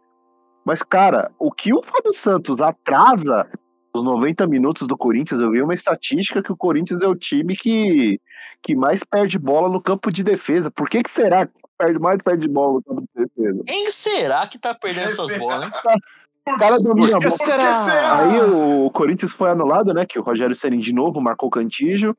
Mas, 0.65 0.83
cara, 0.83 1.31
o 1.39 1.51
que 1.53 1.73
o 1.73 1.83
Fábio 1.83 2.13
Santos 2.13 2.61
atrasa 2.61 3.47
os 3.95 4.03
90 4.03 4.47
minutos 4.47 4.87
do 4.87 4.97
Corinthians, 4.97 5.41
eu 5.41 5.51
vi 5.51 5.63
uma 5.63 5.75
estatística 5.75 6.43
que 6.43 6.53
o 6.53 6.57
Corinthians 6.57 7.03
é 7.03 7.07
o 7.07 7.15
time 7.15 7.57
que, 7.57 8.21
que 8.63 8.75
mais 8.77 9.03
perde 9.03 9.39
bola 9.39 9.69
no 9.69 9.81
campo 9.83 10.11
de 10.13 10.23
defesa. 10.23 10.71
Por 10.71 10.89
que, 10.89 11.03
que 11.03 11.11
será 11.11 11.47
que 11.47 11.53
perde 11.79 11.99
mais 11.99 12.19
perde 12.23 12.47
bola 12.49 12.75
no 12.75 12.83
campo 12.83 13.03
de 13.15 13.25
defesa? 13.25 13.63
Quem 13.67 13.91
será 13.91 14.47
que 14.47 14.59
tá 14.59 14.75
perdendo 14.75 15.09
essas 15.09 15.39
bolas? 15.39 15.71
O 16.55 16.59
cara 16.59 16.79
domina 16.79 17.17
a 17.17 17.21
bola. 17.21 17.31
será? 17.31 18.19
Aí 18.19 18.41
o 18.41 18.91
Corinthians 18.91 19.33
foi 19.33 19.51
anulado, 19.51 19.93
né? 19.93 20.07
Que 20.07 20.19
o 20.19 20.23
Rogério 20.23 20.55
Ceni 20.55 20.79
de 20.79 20.93
novo 20.93 21.21
marcou 21.21 21.51
cantígio. 21.51 22.17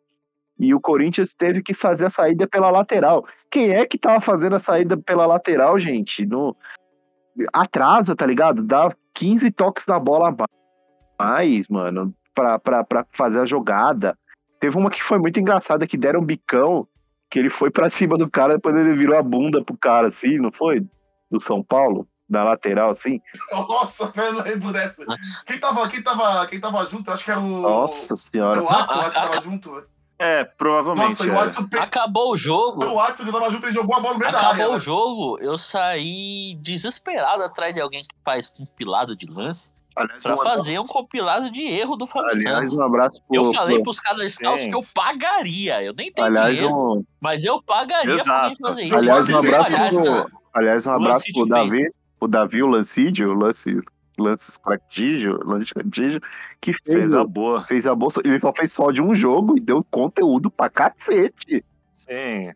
E 0.60 0.74
o 0.74 0.80
Corinthians 0.80 1.34
teve 1.34 1.64
que 1.64 1.74
fazer 1.74 2.06
a 2.06 2.10
saída 2.10 2.46
pela 2.48 2.70
lateral. 2.70 3.26
Quem 3.50 3.72
é 3.72 3.86
que 3.86 3.98
tava 3.98 4.20
fazendo 4.20 4.56
a 4.56 4.60
saída 4.60 4.98
pela 4.98 5.26
lateral, 5.26 5.80
gente? 5.80 6.26
No... 6.26 6.56
Atrasa, 7.54 8.16
tá 8.16 8.26
ligado? 8.26 8.62
Dá 8.62 8.94
15 9.14 9.52
toques 9.52 9.86
na 9.88 9.98
bola 9.98 10.30
a 10.30 10.48
mais, 11.20 11.68
mano, 11.68 12.14
pra, 12.34 12.58
pra, 12.58 12.84
pra 12.84 13.06
fazer 13.12 13.40
a 13.40 13.46
jogada. 13.46 14.18
Teve 14.60 14.78
uma 14.78 14.90
que 14.90 15.04
foi 15.04 15.20
muito 15.20 15.40
engraçada, 15.40 15.86
que 15.86 15.98
deram 15.98 16.22
um 16.22 16.26
bicão, 16.26 16.88
que 17.30 17.38
ele 17.38 17.50
foi 17.50 17.70
pra 17.70 17.90
cima 17.90 18.18
do 18.18 18.30
cara, 18.30 18.56
depois 18.56 18.76
ele 18.76 18.94
virou 18.94 19.18
a 19.18 19.22
bunda 19.22 19.64
pro 19.64 19.78
cara, 19.78 20.08
assim, 20.08 20.38
não 20.38 20.52
foi? 20.52 20.82
Do 21.30 21.40
São 21.40 21.62
Paulo, 21.62 22.08
na 22.30 22.44
lateral, 22.44 22.92
assim. 22.92 23.20
Nossa, 23.52 24.08
velho, 24.16 24.44
dessa. 24.72 25.04
Quem 25.46 25.60
tava, 25.60 25.88
quem 25.90 26.02
tava, 26.02 26.46
quem 26.48 26.60
tava 26.60 26.86
junto? 26.86 27.10
Acho 27.12 27.24
que 27.24 27.32
era 27.32 27.40
o. 27.40 27.44
Nossa 27.62 28.16
senhora. 28.16 28.62
o 28.62 28.66
Watson, 28.66 29.00
acho 29.00 29.10
que 29.10 29.16
tava 29.16 29.42
junto, 29.42 29.74
velho. 29.74 29.88
É, 30.22 30.44
provavelmente. 30.44 31.10
Nossa, 31.12 31.26
e 31.26 31.30
o 31.30 31.34
era. 31.34 31.46
Watson 31.46 31.64
pe- 31.68 31.80
Acabou 31.80 32.34
o 32.34 32.36
jogo. 32.36 32.84
o 32.86 32.96
Watson 32.96 33.26
tava 33.32 33.50
junto, 33.50 33.66
ele 33.66 33.74
jogou 33.74 33.96
a 33.96 34.00
bola 34.02 34.14
no 34.14 34.20
meio 34.20 34.32
da 34.32 34.38
Acabou 34.38 34.54
área. 34.54 34.68
o 34.68 34.72
velho. 34.72 34.80
jogo, 34.82 35.38
eu 35.42 35.58
saí 35.58 36.56
desesperado 36.62 37.42
atrás 37.44 37.74
de 37.74 37.80
alguém 37.82 38.02
que 38.04 38.16
faz 38.24 38.50
compilado 38.50 39.16
de 39.16 39.26
lance. 39.26 39.72
Aliás, 39.96 40.22
pra 40.24 40.34
um 40.34 40.38
fazer 40.38 40.80
um 40.80 40.86
compilado 40.86 41.50
de 41.52 41.64
erro 41.64 41.96
do 41.98 42.06
Fábio 42.08 42.30
Aliás, 42.32 42.58
Santos. 42.60 42.78
um 42.78 42.84
abraço 42.84 43.22
pro. 43.28 43.36
Eu 43.38 43.44
falei 43.52 43.76
pro- 43.78 43.84
pros 43.84 44.00
caras 44.00 44.34
scouts 44.36 44.66
que 44.66 44.76
eu 44.76 44.82
pagaria. 44.94 45.82
Eu 45.84 45.94
nem 45.94 46.12
tenho 46.12 46.28
aliás, 46.28 46.48
dinheiro, 46.56 46.74
um, 46.98 47.04
mas 47.20 47.44
eu 47.44 47.62
pagaria 47.62 48.04
pra 48.06 48.14
Exato. 48.16 48.42
alguém 48.44 48.58
fazer 48.62 48.84
isso. 48.84 48.96
aliás, 48.98 49.30
um 49.30 49.38
abraço 49.38 50.02
pro, 50.04 50.40
aliás, 50.54 50.86
um 50.88 50.92
abraço 50.94 51.26
pro 51.34 51.46
Davi, 51.48 51.92
o 52.20 52.28
Davi, 52.28 52.62
o 52.62 52.68
Lancídio, 52.68 53.32
o 53.32 53.34
Lance, 53.34 53.80
Lance 54.18 54.52
Scratígio, 54.52 55.40
Lance 55.44 55.74
que 56.62 56.74
fez, 56.74 56.84
Fez 56.84 57.14
a 57.14 57.24
boa. 57.24 57.64
fez 57.64 57.88
a 57.88 57.96
bolsa. 57.96 58.22
Ele 58.24 58.40
só 58.40 58.54
fez 58.54 58.72
só 58.72 58.92
de 58.92 59.02
um 59.02 59.16
jogo 59.16 59.58
e 59.58 59.60
deu 59.60 59.84
conteúdo 59.90 60.52
pra 60.52 60.70
cacete. 60.70 61.64
Sim. 61.94 62.52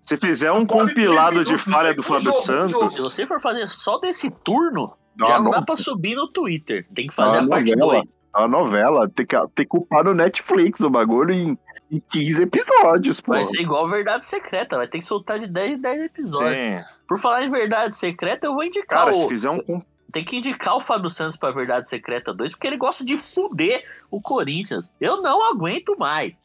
Se 0.00 0.16
fizer 0.16 0.50
um 0.52 0.66
compilado 0.66 1.44
de 1.44 1.56
falha 1.56 1.90
né? 1.90 1.94
do 1.94 2.02
Fábio 2.02 2.32
Santos, 2.32 2.96
se 2.96 3.02
você 3.02 3.26
for 3.26 3.40
fazer 3.40 3.68
só 3.68 3.98
desse 3.98 4.30
turno, 4.30 4.92
Dá 5.16 5.26
já 5.26 5.40
não 5.40 5.50
dá 5.50 5.62
pra 5.62 5.76
subir 5.76 6.16
no 6.16 6.26
Twitter. 6.28 6.86
Tem 6.94 7.06
que 7.06 7.14
fazer 7.14 7.38
a 7.38 7.40
uma 7.42 7.50
parte 7.50 7.74
novela. 7.76 8.00
2. 8.02 8.06
É 8.34 8.38
uma 8.38 8.48
novela, 8.48 9.08
tem 9.10 9.26
que, 9.26 9.36
tem 9.36 9.64
que 9.64 9.66
culpar 9.66 10.04
no 10.04 10.14
Netflix 10.14 10.80
o 10.80 10.88
bagulho 10.90 11.32
em, 11.34 11.58
em 11.92 12.00
15 12.00 12.42
episódios, 12.42 13.20
pô. 13.20 13.32
Vai 13.32 13.44
ser 13.44 13.60
igual 13.60 13.86
Verdade 13.86 14.24
Secreta, 14.24 14.78
vai 14.78 14.88
ter 14.88 14.98
que 14.98 15.04
soltar 15.04 15.38
de 15.38 15.46
10 15.46 15.72
em 15.74 15.80
10 15.80 16.02
episódios. 16.04 16.54
sim. 16.54 16.94
Por 17.06 17.18
falar 17.18 17.44
em 17.44 17.50
Verdade 17.50 17.94
Secreta, 17.96 18.46
eu 18.46 18.54
vou 18.54 18.64
indicar 18.64 19.00
Cara, 19.00 19.10
o... 19.10 19.14
se 19.14 19.28
fizer 19.28 19.50
um 19.50 19.82
Tem 20.10 20.24
que 20.24 20.36
indicar 20.36 20.74
o 20.74 20.80
Fábio 20.80 21.10
Santos 21.10 21.36
pra 21.36 21.50
Verdade 21.50 21.86
Secreta 21.86 22.32
2, 22.32 22.52
porque 22.52 22.66
ele 22.66 22.78
gosta 22.78 23.04
de 23.04 23.18
fuder 23.18 23.84
o 24.10 24.22
Corinthians. 24.22 24.90
Eu 24.98 25.20
não 25.20 25.50
aguento 25.50 25.94
mais. 25.98 26.40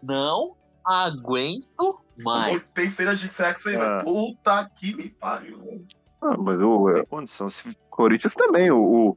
Não 0.00 0.54
aguento 0.84 2.00
mais. 2.16 2.62
Tem 2.72 2.88
cenas 2.88 3.18
de 3.18 3.28
sexo 3.28 3.68
aí, 3.68 3.76
Ah. 3.76 4.02
Puta 4.04 4.70
que 4.72 4.94
me 4.94 5.08
pariu. 5.08 5.84
Ah, 6.22 6.36
mas 6.38 6.60
o, 6.60 6.92
tem 6.92 7.04
condição. 7.06 7.48
Se 7.48 7.76
Corinthians 7.90 8.34
também, 8.34 8.70
o, 8.70 8.78
o 8.78 9.16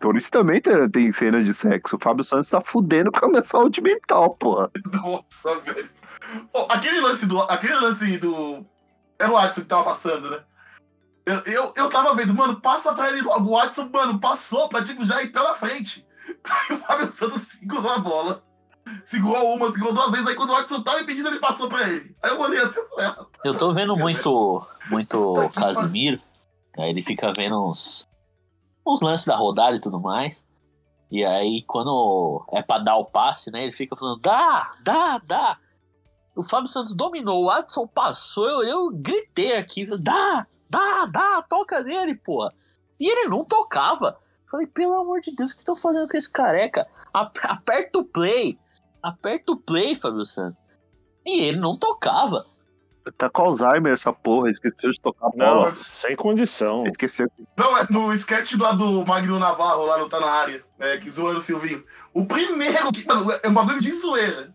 Corinthians 0.00 0.30
também 0.30 0.60
tem, 0.60 0.88
tem 0.90 1.12
cenas 1.12 1.44
de 1.44 1.52
sexo. 1.52 1.96
O 1.96 1.98
Fábio 2.00 2.24
Santos 2.24 2.48
tá 2.48 2.60
fudendo 2.60 3.10
pra 3.10 3.20
começar 3.20 3.58
o 3.58 3.70
time 3.70 3.94
mental, 3.94 4.30
porra. 4.36 4.70
Nossa, 4.92 5.60
velho. 5.60 5.90
Pô, 6.52 6.66
aquele 6.68 7.00
lance 7.00 7.26
do. 7.26 7.40
Aquele 7.42 7.74
lance 7.74 8.18
do. 8.18 8.64
É 9.18 9.26
o 9.26 9.32
Watson 9.32 9.62
que 9.62 9.66
tava 9.66 9.84
passando, 9.84 10.30
né? 10.30 10.38
Eu, 11.26 11.42
eu, 11.52 11.72
eu 11.76 11.90
tava 11.90 12.14
vendo, 12.14 12.32
mano, 12.32 12.60
passa 12.60 12.94
pra 12.94 13.10
ele 13.10 13.20
logo. 13.20 13.50
O 13.50 13.56
Watson, 13.56 13.88
mano, 13.92 14.18
passou 14.18 14.68
pra 14.68 14.82
tipo 14.82 15.04
já 15.04 15.22
entrar 15.22 15.42
na 15.42 15.54
frente. 15.54 16.06
Aí 16.44 16.76
o 16.76 16.78
Fábio 16.78 17.10
Santos 17.10 17.42
segurou 17.42 17.90
a 17.90 17.98
bola. 17.98 18.42
Segurou 19.04 19.54
uma, 19.54 19.70
segurou 19.72 19.92
duas 19.92 20.10
vezes. 20.12 20.26
Aí 20.26 20.34
quando 20.34 20.50
o 20.50 20.54
Watson 20.54 20.82
tava 20.82 21.00
impedido, 21.00 21.28
ele 21.28 21.40
passou 21.40 21.68
pra 21.68 21.88
ele. 21.88 22.16
Aí 22.22 22.30
eu 22.30 22.40
olhei 22.40 22.60
assim 22.60 22.80
e 22.80 22.88
falei, 22.88 23.06
ah, 23.06 23.26
Eu 23.44 23.54
tô 23.54 23.72
vendo 23.74 23.94
muito, 23.98 24.66
muito 24.88 25.50
que 25.50 25.60
Casimiro. 25.60 26.20
Aí 26.78 26.90
ele 26.90 27.02
fica 27.02 27.32
vendo 27.32 27.62
uns, 27.62 28.07
uns 28.92 29.00
lances 29.02 29.26
da 29.26 29.36
rodada 29.36 29.76
e 29.76 29.80
tudo 29.80 30.00
mais. 30.00 30.44
E 31.10 31.24
aí, 31.24 31.62
quando 31.66 32.44
é 32.52 32.62
pra 32.62 32.78
dar 32.78 32.96
o 32.96 33.04
passe, 33.06 33.50
né? 33.50 33.62
Ele 33.64 33.72
fica 33.72 33.96
falando, 33.96 34.20
dá, 34.20 34.74
dá, 34.82 35.18
dá. 35.18 35.58
O 36.36 36.42
Fábio 36.42 36.68
Santos 36.68 36.92
dominou, 36.94 37.44
o 37.44 37.50
Adson 37.50 37.86
passou, 37.86 38.46
eu, 38.46 38.62
eu 38.62 38.90
gritei 38.92 39.56
aqui, 39.56 39.86
dá, 39.98 40.46
dá, 40.68 41.06
dá, 41.06 41.42
toca 41.48 41.82
nele, 41.82 42.14
porra. 42.14 42.52
E 43.00 43.08
ele 43.08 43.28
não 43.28 43.44
tocava. 43.44 44.18
Falei, 44.50 44.66
pelo 44.66 44.94
amor 44.94 45.20
de 45.20 45.34
Deus, 45.34 45.50
o 45.50 45.54
que 45.54 45.60
estão 45.60 45.76
fazendo 45.76 46.08
com 46.08 46.16
esse 46.16 46.30
careca? 46.30 46.86
Ap- 47.12 47.36
Aperta 47.42 47.98
o 47.98 48.04
play. 48.04 48.58
Aperta 49.02 49.52
o 49.52 49.56
play, 49.56 49.94
Fábio 49.94 50.24
Santos. 50.26 50.58
E 51.24 51.40
ele 51.42 51.58
não 51.58 51.76
tocava. 51.76 52.44
Tá 53.16 53.30
com 53.30 53.42
Alzheimer 53.42 53.92
essa 53.92 54.12
porra, 54.12 54.50
esqueceu 54.50 54.90
de 54.90 55.00
tocar 55.00 55.26
a 55.26 55.30
bola. 55.30 55.70
Não, 55.70 55.76
sem 55.82 56.14
condição. 56.16 56.86
Esqueceu. 56.86 57.30
Não, 57.56 57.76
é 57.76 57.86
no 57.90 58.12
sketch 58.14 58.54
lá 58.58 58.72
do 58.72 59.04
Magno 59.06 59.38
Navarro, 59.38 59.86
lá 59.86 59.98
no 59.98 60.08
Tá 60.08 60.20
Na 60.20 60.30
Área, 60.30 60.62
é, 60.78 60.96
que 60.98 61.10
zoando 61.10 61.38
o 61.38 61.42
Silvinho. 61.42 61.82
O 62.12 62.26
primeiro, 62.26 62.90
que, 62.92 63.06
mano, 63.06 63.30
é 63.42 63.48
um 63.48 63.54
bagulho 63.54 63.80
de 63.80 63.92
zoeira. 63.92 64.54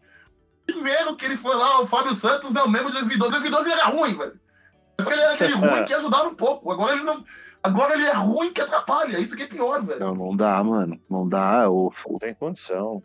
Primeiro 0.65 1.15
que 1.15 1.25
ele 1.25 1.37
foi 1.37 1.55
lá, 1.55 1.81
o 1.81 1.85
Fábio 1.85 2.13
Santos, 2.13 2.55
é 2.55 2.63
o 2.63 2.69
mesmo 2.69 2.87
de 2.87 2.93
2012. 2.93 3.31
2012 3.31 3.69
ele 3.69 3.79
era 3.79 3.89
ruim, 3.89 4.17
velho. 4.17 4.39
Ele 4.99 5.21
era 5.21 5.33
aquele 5.33 5.53
ruim 5.55 5.83
que 5.85 5.93
ajudava 5.93 6.29
um 6.29 6.35
pouco. 6.35 6.71
Agora 6.71 6.93
ele 6.93 7.03
não. 7.03 7.23
Agora 7.61 7.93
ele 7.93 8.05
é 8.05 8.13
ruim 8.13 8.51
que 8.51 8.61
atrapalha. 8.61 9.17
Isso 9.19 9.35
que 9.35 9.43
é 9.43 9.47
pior, 9.47 9.81
velho. 9.83 9.99
Não, 9.99 10.15
não 10.15 10.35
dá, 10.35 10.61
mano. 10.63 10.99
Não 11.09 11.27
dá. 11.27 11.69
O, 11.69 11.93
Não 12.09 12.17
tem 12.17 12.33
condição. 12.33 13.01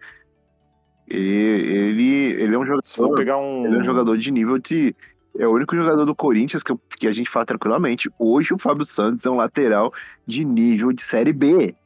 ele, 1.08 2.42
ele 2.42 2.54
é 2.54 2.58
um 2.58 2.66
jogador. 2.66 3.14
pegar 3.14 3.38
um. 3.38 3.64
Ele 3.66 3.76
é 3.76 3.78
um 3.80 3.84
jogador 3.84 4.16
de 4.18 4.30
nível 4.30 4.58
de. 4.58 4.94
É 5.38 5.46
o 5.46 5.52
único 5.52 5.76
jogador 5.76 6.04
do 6.04 6.16
Corinthians 6.16 6.64
que, 6.64 6.72
eu- 6.72 6.80
que 6.98 7.06
a 7.06 7.12
gente 7.12 7.30
fala 7.30 7.46
tranquilamente. 7.46 8.10
Hoje 8.18 8.52
o 8.52 8.58
Fábio 8.58 8.84
Santos 8.84 9.24
é 9.24 9.30
um 9.30 9.36
lateral 9.36 9.92
de 10.26 10.44
nível 10.44 10.92
de 10.92 11.00
Série 11.00 11.32
B. 11.32 11.76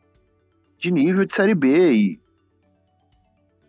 De 0.79 0.91
nível 0.91 1.27
de 1.27 1.35
Série 1.35 1.55
B. 1.55 1.93
E, 1.93 2.21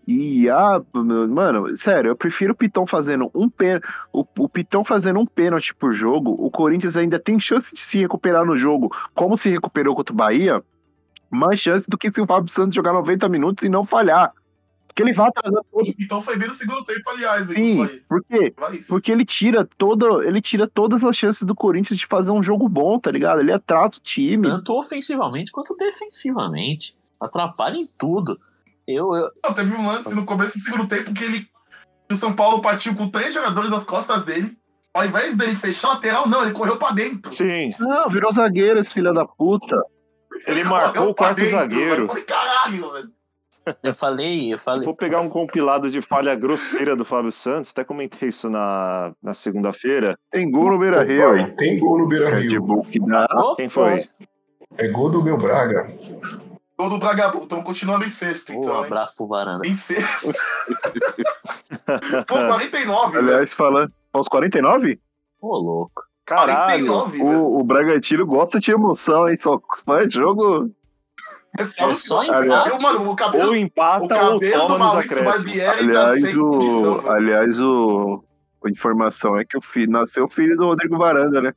e 0.07 0.49
ah, 0.49 0.81
mano, 0.93 1.75
sério, 1.75 2.11
eu 2.11 2.15
prefiro 2.15 2.53
o 2.53 2.55
Pitão 2.55 2.87
fazendo 2.87 3.29
um 3.35 3.49
pênalti. 3.49 3.85
O, 4.13 4.25
o 4.39 4.47
Pitão 4.47 4.85
fazendo 4.85 5.19
um 5.19 5.25
pênalti 5.25 5.75
por 5.75 5.91
jogo. 5.91 6.31
O 6.31 6.49
Corinthians 6.49 6.95
ainda 6.95 7.19
tem 7.19 7.37
chance 7.37 7.75
de 7.75 7.81
se 7.81 7.97
recuperar 7.99 8.45
no 8.45 8.55
jogo, 8.55 8.89
como 9.13 9.35
se 9.35 9.49
recuperou 9.49 9.95
contra 9.95 10.13
o 10.13 10.17
Bahia. 10.17 10.63
Mais 11.29 11.59
chance 11.59 11.89
do 11.89 11.97
que 11.97 12.09
se 12.09 12.21
o 12.21 12.25
Fábio 12.25 12.51
Santos 12.53 12.73
jogar 12.75 12.93
90 12.93 13.27
minutos 13.27 13.65
e 13.65 13.69
não 13.69 13.83
falhar. 13.83 14.31
Porque 14.93 15.01
ele 15.01 15.13
vai 15.13 15.27
atrasar 15.27 15.63
todo. 15.71 15.93
Então 15.99 16.21
foi 16.21 16.37
bem 16.37 16.47
no 16.47 16.53
segundo 16.53 16.83
tempo, 16.83 17.01
aliás. 17.09 17.47
Sim, 17.47 17.77
Vai, 17.77 17.87
por 18.07 18.23
quê? 18.25 18.53
Porque 18.87 19.11
ele 19.11 19.25
tira 19.25 19.67
todo, 19.75 20.21
ele 20.21 20.39
tira 20.39 20.67
todas 20.67 21.03
as 21.03 21.17
chances 21.17 21.41
do 21.41 21.55
Corinthians 21.55 21.99
de 21.99 22.05
fazer 22.05 22.29
um 22.29 22.43
jogo 22.43 22.69
bom, 22.69 22.99
tá 22.99 23.09
ligado? 23.09 23.39
Ele 23.41 23.51
atrasa 23.51 23.97
o 23.97 23.99
time. 23.99 24.47
tanto 24.47 24.77
ofensivamente 24.77 25.51
quanto 25.51 25.75
defensivamente. 25.75 26.95
Atrapalha 27.19 27.77
em 27.77 27.87
tudo. 27.97 28.39
Eu, 28.87 29.15
eu, 29.15 29.31
Não, 29.43 29.53
teve 29.53 29.73
um 29.75 29.87
lance 29.87 30.13
no 30.13 30.25
começo 30.25 30.59
do 30.59 30.63
segundo 30.63 30.87
tempo 30.87 31.11
que 31.11 31.23
ele. 31.23 31.47
O 32.11 32.15
São 32.15 32.35
Paulo 32.35 32.61
partiu 32.61 32.93
com 32.95 33.09
três 33.09 33.33
jogadores 33.33 33.71
das 33.71 33.83
costas 33.85 34.23
dele. 34.25 34.55
Ao 34.93 35.05
invés 35.05 35.35
dele 35.35 35.55
fechar 35.55 35.87
a 35.87 35.93
lateral, 35.93 36.29
não, 36.29 36.43
ele 36.43 36.51
correu 36.51 36.77
pra 36.77 36.91
dentro. 36.91 37.31
Sim, 37.31 37.73
Não, 37.79 38.07
virou 38.09 38.31
zagueiro 38.31 38.79
esse 38.79 38.93
filho 38.93 39.11
da 39.11 39.25
puta. 39.25 39.75
ele 40.45 40.63
marcou 40.63 41.09
o 41.09 41.15
quarto 41.15 41.37
dentro, 41.37 41.51
zagueiro. 41.57 42.05
falei, 42.05 42.23
caralho, 42.23 42.91
velho. 42.91 43.11
Eu 43.83 43.93
falei, 43.93 44.53
eu 44.53 44.57
Se 44.57 44.65
falei. 44.65 44.83
for 44.83 44.95
pegar 44.95 45.21
um 45.21 45.29
compilado 45.29 45.89
de 45.89 46.01
falha 46.01 46.35
grosseira 46.35 46.95
do 46.95 47.05
Fábio 47.05 47.31
Santos, 47.31 47.71
até 47.71 47.83
comentei 47.83 48.29
isso 48.29 48.49
na, 48.49 49.13
na 49.21 49.33
segunda-feira. 49.33 50.17
Tem 50.31 50.49
gol 50.49 50.71
no 50.71 50.79
Beira 50.79 51.03
Rio. 51.03 51.55
Tem 51.55 51.79
gol 51.79 51.99
no 51.99 52.07
Beira 52.07 52.29
Red 52.35 52.47
Rio. 52.47 52.61
Bull 52.63 52.83
que 52.83 52.99
dá. 52.99 53.27
Quem 53.55 53.69
foi? 53.69 54.07
É 54.77 54.87
gol 54.89 55.09
do 55.11 55.23
meu 55.23 55.37
Braga. 55.37 55.91
Gol 56.77 56.89
do 56.89 56.97
Bragabu. 56.97 57.43
Estamos 57.43 57.63
continuando 57.63 58.03
em 58.03 58.09
sexto, 58.09 58.51
Um 58.51 58.59
então. 58.59 58.79
hein? 58.79 58.85
abraço 58.85 59.15
pro 59.15 59.27
Varanda. 59.27 59.65
Em 59.67 59.75
sexto. 59.75 60.31
Pô, 62.27 62.35
49, 62.35 63.11
velho. 63.13 63.27
Aliás, 63.29 63.53
falando. 63.53 63.91
Aos 64.11 64.27
49? 64.27 64.99
Ô, 65.41 65.57
louco. 65.57 66.03
Caralho! 66.25 66.87
49, 66.87 67.17
velho. 67.17 67.39
O, 67.43 67.59
o 67.59 67.63
Bragantino 67.63 68.25
gosta 68.25 68.59
de 68.59 68.71
emoção, 68.71 69.29
hein? 69.29 69.35
Só, 69.37 69.59
só 69.77 69.99
é 69.99 70.09
jogo. 70.09 70.71
É 71.57 71.63
É 71.63 71.93
só 71.93 72.23
Eu, 72.23 72.43
empate. 72.45 72.83
mano, 72.83 73.11
o 73.11 73.15
cabelo, 73.15 73.45
Ou 73.45 73.51
o 73.51 73.55
empata 73.55 74.01
ou 74.01 74.07
cabelo 74.07 74.39
do 74.39 74.51
toma 74.51 74.69
nos 74.69 74.79
Maurício 74.79 75.17
acréscimos. 75.19 75.63
Tá 75.63 75.71
Aliás, 75.77 76.37
o. 76.37 76.59
velho. 76.59 77.11
Aliás, 77.11 77.59
o. 77.59 78.23
A 78.65 78.69
informação 78.69 79.37
é 79.37 79.43
que 79.45 79.57
o 79.57 79.61
filho, 79.61 79.91
nasceu 79.91 80.23
o 80.23 80.29
filho 80.29 80.55
do 80.55 80.65
Rodrigo 80.65 80.97
Varanda, 80.97 81.41
né? 81.41 81.53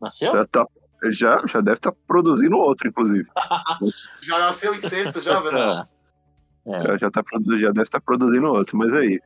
Nasceu? 0.00 0.32
Já, 0.32 0.46
tá, 0.46 0.64
já, 1.10 1.42
já 1.46 1.60
deve 1.60 1.76
estar 1.76 1.92
produzindo 2.06 2.56
outro, 2.56 2.88
inclusive. 2.88 3.28
Já 4.22 4.38
nasceu 4.38 4.74
em 4.74 4.80
sexto, 4.80 5.20
já, 5.20 5.38
velho. 5.40 5.58
Ah, 5.58 5.86
É. 6.66 6.82
Já, 6.82 6.96
já, 6.96 7.10
tá, 7.10 7.22
já 7.60 7.68
deve 7.68 7.82
estar 7.82 8.00
produzindo 8.00 8.46
outro, 8.46 8.76
mas 8.78 8.94
aí. 8.96 9.20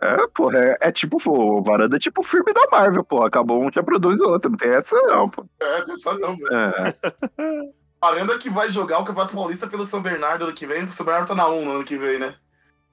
É, 0.00 0.16
porra, 0.34 0.58
é, 0.58 0.78
é 0.80 0.92
tipo, 0.92 1.18
o 1.28 1.62
Varanda 1.62 1.96
é 1.96 1.98
tipo 1.98 2.22
o 2.22 2.24
filme 2.24 2.52
da 2.52 2.66
Marvel, 2.70 3.04
pô. 3.04 3.24
Acabou 3.24 3.62
um, 3.62 3.70
já 3.72 3.82
produz 3.82 4.20
outro. 4.20 4.50
Não 4.50 4.56
tem 4.56 4.70
essa, 4.70 4.96
não, 5.02 5.28
pô. 5.28 5.44
É, 5.60 5.84
Deus 5.84 6.00
sabe 6.02 6.20
não, 6.20 6.36
velho. 6.36 6.54
É, 6.54 6.94
Aranda 8.02 8.36
que 8.38 8.50
vai 8.50 8.68
jogar 8.68 8.98
o 8.98 9.04
Campeonato 9.04 9.34
Paulista 9.34 9.66
pelo 9.68 9.86
São 9.86 10.02
Bernardo 10.02 10.42
ano 10.44 10.52
que 10.52 10.66
vem. 10.66 10.82
O 10.84 10.92
São 10.92 11.06
Bernardo 11.06 11.28
tá 11.28 11.34
na 11.36 11.48
1 11.48 11.64
no 11.64 11.70
ano 11.76 11.84
que 11.84 11.96
vem, 11.96 12.18
né? 12.18 12.34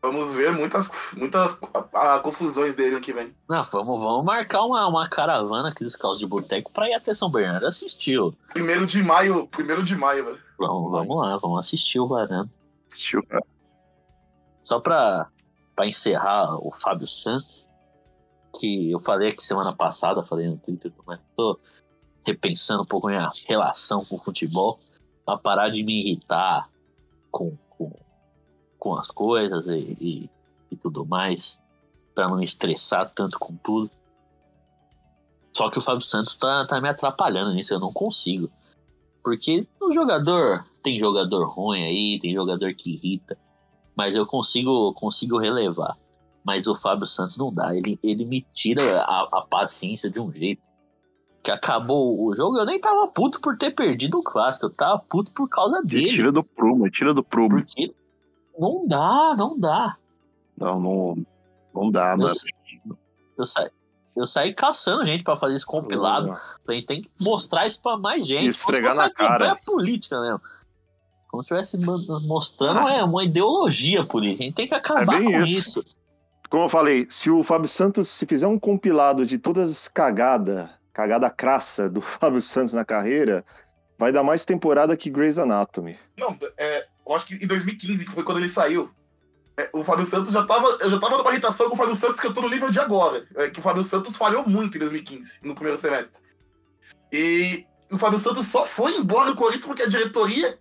Vamos 0.01 0.31
ver 0.33 0.51
muitas, 0.53 0.89
muitas 1.13 1.59
a- 1.93 2.15
a- 2.15 2.19
confusões 2.19 2.75
dele 2.75 2.91
ano 2.95 3.01
que 3.01 3.11
vem. 3.11 3.35
Não, 3.49 3.61
vamos, 3.63 4.01
vamos 4.03 4.23
marcar 4.23 4.61
uma, 4.63 4.87
uma 4.87 5.09
caravana 5.09 5.69
aqui 5.69 5.83
dos 5.83 5.95
carros 5.95 6.19
de 6.19 6.25
boteco 6.27 6.71
pra 6.71 6.87
ir 6.87 6.93
até 6.93 7.13
São 7.13 7.29
Bernardo 7.29 7.65
assistir. 7.65 8.17
ó. 8.19 8.31
Primeiro 8.53 8.85
de 8.85 9.01
maio, 9.03 9.47
primeiro 9.47 9.83
de 9.83 9.95
maio, 9.95 10.23
velho. 10.25 10.39
Vamos, 10.59 10.91
vamos 10.91 11.17
lá, 11.17 11.35
vamos 11.37 11.59
assistir 11.59 11.99
o 11.99 12.07
Varanda. 12.07 12.49
assistiu, 12.89 13.23
cara. 13.25 13.43
Só 14.63 14.79
pra, 14.79 15.27
pra 15.75 15.87
encerrar 15.87 16.55
o 16.65 16.71
Fábio 16.71 17.07
Santos, 17.07 17.65
que 18.59 18.91
eu 18.91 18.99
falei 18.99 19.29
aqui 19.29 19.41
semana 19.43 19.73
passada, 19.73 20.23
falei 20.23 20.47
no 20.47 20.57
Twitter, 20.57 20.91
mas 21.05 21.19
tô 21.35 21.59
repensando 22.25 22.83
um 22.83 22.85
pouco 22.85 23.07
a 23.07 23.11
minha 23.11 23.31
relação 23.47 24.03
com 24.05 24.15
o 24.15 24.19
futebol, 24.19 24.79
pra 25.29 25.37
parar 25.37 25.69
de 25.69 25.83
me 25.83 25.99
irritar 25.99 26.67
com, 27.29 27.55
com, 27.69 27.91
com 28.79 28.95
as 28.95 29.11
coisas 29.11 29.67
e, 29.67 29.95
e, 29.99 30.29
e 30.71 30.75
tudo 30.75 31.05
mais, 31.05 31.59
pra 32.15 32.27
não 32.27 32.41
estressar 32.41 33.11
tanto 33.11 33.37
com 33.37 33.55
tudo. 33.57 33.91
Só 35.53 35.69
que 35.69 35.77
o 35.77 35.81
Fábio 35.81 36.01
Santos 36.01 36.35
tá, 36.35 36.65
tá 36.65 36.81
me 36.81 36.89
atrapalhando 36.89 37.53
nisso, 37.53 37.73
eu 37.73 37.79
não 37.79 37.91
consigo. 37.91 38.49
Porque 39.23 39.67
o 39.79 39.91
jogador. 39.91 40.63
Tem 40.81 40.97
jogador 40.97 41.45
ruim 41.49 41.83
aí, 41.83 42.19
tem 42.19 42.33
jogador 42.33 42.73
que 42.73 42.93
irrita. 42.93 43.37
Mas 43.95 44.15
eu 44.15 44.25
consigo, 44.25 44.93
consigo 44.93 45.37
relevar. 45.37 45.97
Mas 46.43 46.67
o 46.67 46.75
Fábio 46.75 47.05
Santos 47.05 47.37
não 47.37 47.53
dá. 47.53 47.75
Ele, 47.75 47.99
ele 48.01 48.23
me 48.23 48.41
tira 48.53 49.01
a, 49.01 49.27
a 49.39 49.41
paciência 49.41 50.09
de 50.09 50.19
um 50.19 50.31
jeito. 50.31 50.61
Que 51.41 51.51
acabou 51.51 52.25
o 52.25 52.35
jogo, 52.35 52.57
eu 52.57 52.65
nem 52.65 52.79
tava 52.79 53.07
puto 53.07 53.39
por 53.39 53.57
ter 53.57 53.71
perdido 53.71 54.19
o 54.19 54.23
clássico. 54.23 54.65
Eu 54.65 54.69
tava 54.71 54.99
puto 54.99 55.31
por 55.31 55.47
causa 55.47 55.81
dele. 55.81 56.09
Tira 56.09 56.31
do 56.31 56.43
prumo, 56.43 56.89
tira 56.89 57.13
do 57.13 57.23
prumo. 57.23 57.63
Porque 57.63 57.93
não 58.57 58.85
dá, 58.87 59.35
não 59.37 59.57
dá. 59.57 59.95
Não, 60.57 60.79
não, 60.79 61.25
não 61.73 61.89
dá, 61.91 62.11
Eu, 62.11 62.17
mano. 62.17 62.29
sa- 62.29 62.47
eu, 63.37 63.45
saí, 63.45 63.69
eu 64.17 64.25
saí 64.25 64.53
caçando 64.53 65.05
gente 65.05 65.23
pra 65.23 65.37
fazer 65.37 65.55
esse 65.55 65.65
compilado. 65.65 66.33
A 66.67 66.71
gente 66.73 66.85
tem 66.85 67.01
que 67.03 67.09
mostrar 67.21 67.65
isso 67.65 67.81
pra 67.81 67.95
mais 67.97 68.27
gente. 68.27 68.47
Esfregar 68.47 68.93
na 68.97 69.09
cara. 69.09 69.31
campanha 69.39 69.57
política 69.65 70.19
mesmo. 70.19 70.41
Como 71.29 71.41
se 71.43 71.53
estivesse 71.55 71.77
mo- 71.77 72.27
mostrando 72.27 72.79
é, 72.89 73.01
uma 73.03 73.23
ideologia 73.23 74.03
política. 74.03 74.43
A 74.43 74.45
gente 74.47 74.55
tem 74.55 74.67
que 74.67 74.75
acabar 74.75 75.21
É 75.21 75.23
com 75.23 75.29
isso. 75.41 75.79
isso. 75.79 75.83
Como 76.49 76.63
eu 76.63 76.69
falei, 76.69 77.05
se 77.09 77.29
o 77.29 77.43
Fábio 77.43 77.69
Santos 77.69 78.09
se 78.09 78.25
fizer 78.25 78.47
um 78.47 78.59
compilado 78.59 79.25
de 79.25 79.37
todas 79.37 79.69
as 79.69 79.87
cagadas, 79.87 80.67
cagada 80.93 81.29
crassa 81.29 81.89
do 81.89 82.01
Fábio 82.01 82.41
Santos 82.41 82.73
na 82.73 82.85
carreira, 82.85 83.45
vai 83.97 84.11
dar 84.11 84.23
mais 84.23 84.45
temporada 84.45 84.95
que 84.95 85.09
Grey's 85.09 85.39
Anatomy. 85.39 85.97
Não, 86.17 86.37
é, 86.57 86.85
eu 87.05 87.15
acho 87.15 87.25
que 87.25 87.35
em 87.35 87.47
2015, 87.47 88.05
que 88.05 88.11
foi 88.11 88.23
quando 88.23 88.39
ele 88.39 88.49
saiu, 88.49 88.89
é, 89.57 89.69
o 89.73 89.83
Fábio 89.83 90.05
Santos 90.05 90.33
já 90.33 90.45
tava. 90.45 90.77
Eu 90.79 90.89
já 90.89 90.99
tava 90.99 91.17
numa 91.17 91.31
irritação 91.31 91.67
com 91.67 91.75
o 91.75 91.77
Fábio 91.77 91.95
Santos 91.95 92.21
que 92.21 92.27
eu 92.27 92.33
tô 92.33 92.41
no 92.41 92.49
nível 92.49 92.69
de 92.69 92.79
agora. 92.79 93.27
É, 93.35 93.49
que 93.49 93.59
o 93.59 93.63
Fábio 93.63 93.83
Santos 93.83 94.15
falhou 94.15 94.47
muito 94.47 94.77
em 94.77 94.79
2015, 94.79 95.39
no 95.43 95.53
primeiro 95.53 95.77
semestre. 95.77 96.17
E 97.11 97.65
o 97.91 97.97
Fábio 97.97 98.19
Santos 98.19 98.47
só 98.47 98.65
foi 98.65 98.95
embora 98.95 99.31
do 99.31 99.35
Corinthians 99.35 99.65
porque 99.65 99.83
a 99.83 99.89
diretoria 99.89 100.57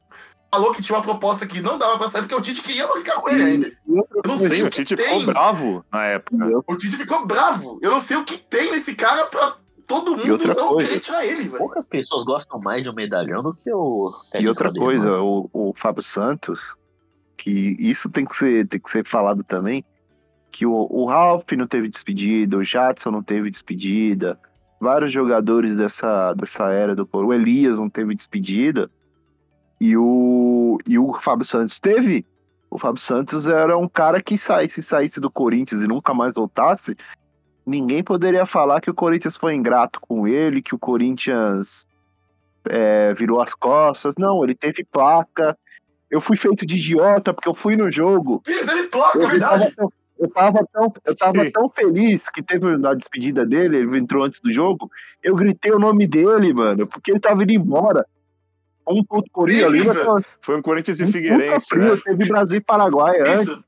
falou 0.50 0.72
que 0.72 0.82
tinha 0.82 0.96
uma 0.96 1.04
proposta 1.04 1.46
que 1.46 1.60
não 1.60 1.78
dava 1.78 1.98
pra 1.98 2.08
sair, 2.08 2.22
porque 2.22 2.34
o 2.34 2.40
Tite 2.40 2.62
queria 2.62 2.86
não 2.86 2.96
ficar 2.96 3.16
com 3.16 3.28
ele 3.28 3.42
ainda. 3.42 3.72
Eu 3.86 4.22
não 4.24 4.38
sei 4.38 4.48
Sim, 4.48 4.62
o 4.62 4.66
o 4.66 4.70
Tite 4.70 4.96
ficou 4.96 5.26
bravo 5.26 5.84
na 5.92 6.04
época. 6.06 6.62
O 6.66 6.76
Tite 6.76 6.96
ficou 6.96 7.26
bravo. 7.26 7.78
Eu 7.82 7.90
não 7.90 8.00
sei 8.00 8.16
o 8.16 8.24
que 8.24 8.38
tem 8.38 8.72
nesse 8.72 8.94
cara 8.94 9.26
pra 9.26 9.56
todo 9.89 10.16
mundo 10.16 10.32
outra 10.32 10.55
não 10.55 10.68
coisa. 10.68 10.86
querer 10.86 11.01
tirar 11.01 11.26
ele, 11.26 11.43
velho. 11.45 11.59
Poucas 11.59 11.86
pessoas 11.86 12.22
gostam 12.22 12.61
mais 12.61 12.82
de 12.82 12.91
um 12.91 12.95
medalhão 12.95 13.43
do 13.43 13.55
que 13.55 13.72
o 13.72 14.11
E 14.11 14.30
técnico 14.30 14.51
outra 14.51 14.72
coisa, 14.72 15.11
mano. 15.11 15.49
o, 15.53 15.70
o 15.70 15.74
Fábio 15.74 16.03
Santos, 16.03 16.76
que 17.36 17.74
isso 17.80 18.09
tem 18.11 18.26
que 18.26 18.36
ser, 18.36 18.68
tem 18.68 18.78
que 18.78 18.91
ser 18.91 19.05
falado 19.07 19.43
também, 19.43 19.82
que 20.53 20.66
o, 20.66 20.86
o 20.91 21.07
Ralf 21.07 21.51
não 21.53 21.66
teve 21.66 21.89
despedida, 21.89 22.57
o 22.57 22.64
Jadson 22.64 23.11
não 23.11 23.22
teve 23.22 23.51
despedida, 23.51 24.39
vários 24.80 25.11
jogadores 25.11 25.76
dessa, 25.76 26.34
dessa 26.34 26.70
era 26.70 26.95
do 26.95 27.07
Coro, 27.07 27.28
o 27.28 27.34
Elias 27.34 27.80
não 27.80 27.89
teve 27.89 28.14
despedida, 28.14 28.91
e 29.80 29.97
o, 29.97 30.78
e 30.86 30.99
o 30.99 31.14
Fábio 31.14 31.47
Santos 31.47 31.80
teve. 31.80 32.26
O 32.70 32.76
Fábio 32.76 33.01
Santos 33.01 33.47
era 33.47 33.78
um 33.78 33.89
cara 33.89 34.22
que 34.22 34.36
saísse, 34.36 34.82
saísse 34.82 35.20
do 35.20 35.30
Corinthians 35.30 35.82
e 35.82 35.89
nunca 35.89 36.12
mais 36.12 36.34
voltasse, 36.34 36.95
ninguém 37.68 38.02
poderia 38.02 38.46
falar 38.46 38.80
que 38.80 38.90
o 38.90 38.94
Corinthians 38.94 39.36
foi 39.36 39.54
ingrato 39.54 40.00
com 40.00 40.26
ele, 40.26 40.62
que 40.62 40.74
o 40.74 40.78
Corinthians 40.78 41.86
é, 42.68 43.12
virou 43.14 43.40
as 43.40 43.54
costas. 43.54 44.16
Não, 44.16 44.42
ele 44.42 44.54
teve 44.54 44.84
placa. 44.84 45.56
Eu 46.10 46.20
fui 46.20 46.36
feito 46.36 46.64
de 46.64 46.76
idiota 46.76 47.34
porque 47.34 47.48
eu 47.48 47.54
fui 47.54 47.76
no 47.76 47.90
jogo. 47.90 48.40
Sim, 48.46 48.54
ele 48.54 48.66
teve 48.66 48.88
placa, 48.88 49.18
é 49.18 49.22
Eu, 49.22 49.28
verdade. 49.28 49.74
tava, 49.74 49.92
eu, 50.18 50.30
tava, 50.30 50.68
tão, 50.72 50.92
eu 51.04 51.16
tava 51.16 51.44
Sim. 51.44 51.50
tão 51.52 51.68
feliz 51.68 52.30
que 52.30 52.42
teve 52.42 52.76
na 52.78 52.94
despedida 52.94 53.44
dele, 53.44 53.76
ele 53.76 53.98
entrou 53.98 54.24
antes 54.24 54.40
do 54.40 54.50
jogo. 54.50 54.90
Eu 55.22 55.34
gritei 55.34 55.70
o 55.70 55.78
nome 55.78 56.06
dele, 56.06 56.52
mano, 56.54 56.86
porque 56.86 57.10
ele 57.10 57.20
tava 57.20 57.42
indo 57.42 57.52
embora. 57.52 58.06
Um 58.90 59.04
ponto 59.04 59.30
Corinthians 59.30 59.66
ali, 59.66 60.24
Foi 60.40 60.56
um 60.56 60.62
Corinthians 60.62 60.98
e 61.00 61.04
um 61.04 61.08
Figueirense, 61.08 61.66
frio, 61.68 61.94
né? 61.94 62.00
Teve 62.02 62.26
Brasil 62.26 62.56
e 62.56 62.60
Paraguai 62.62 63.20
antes. 63.20 63.58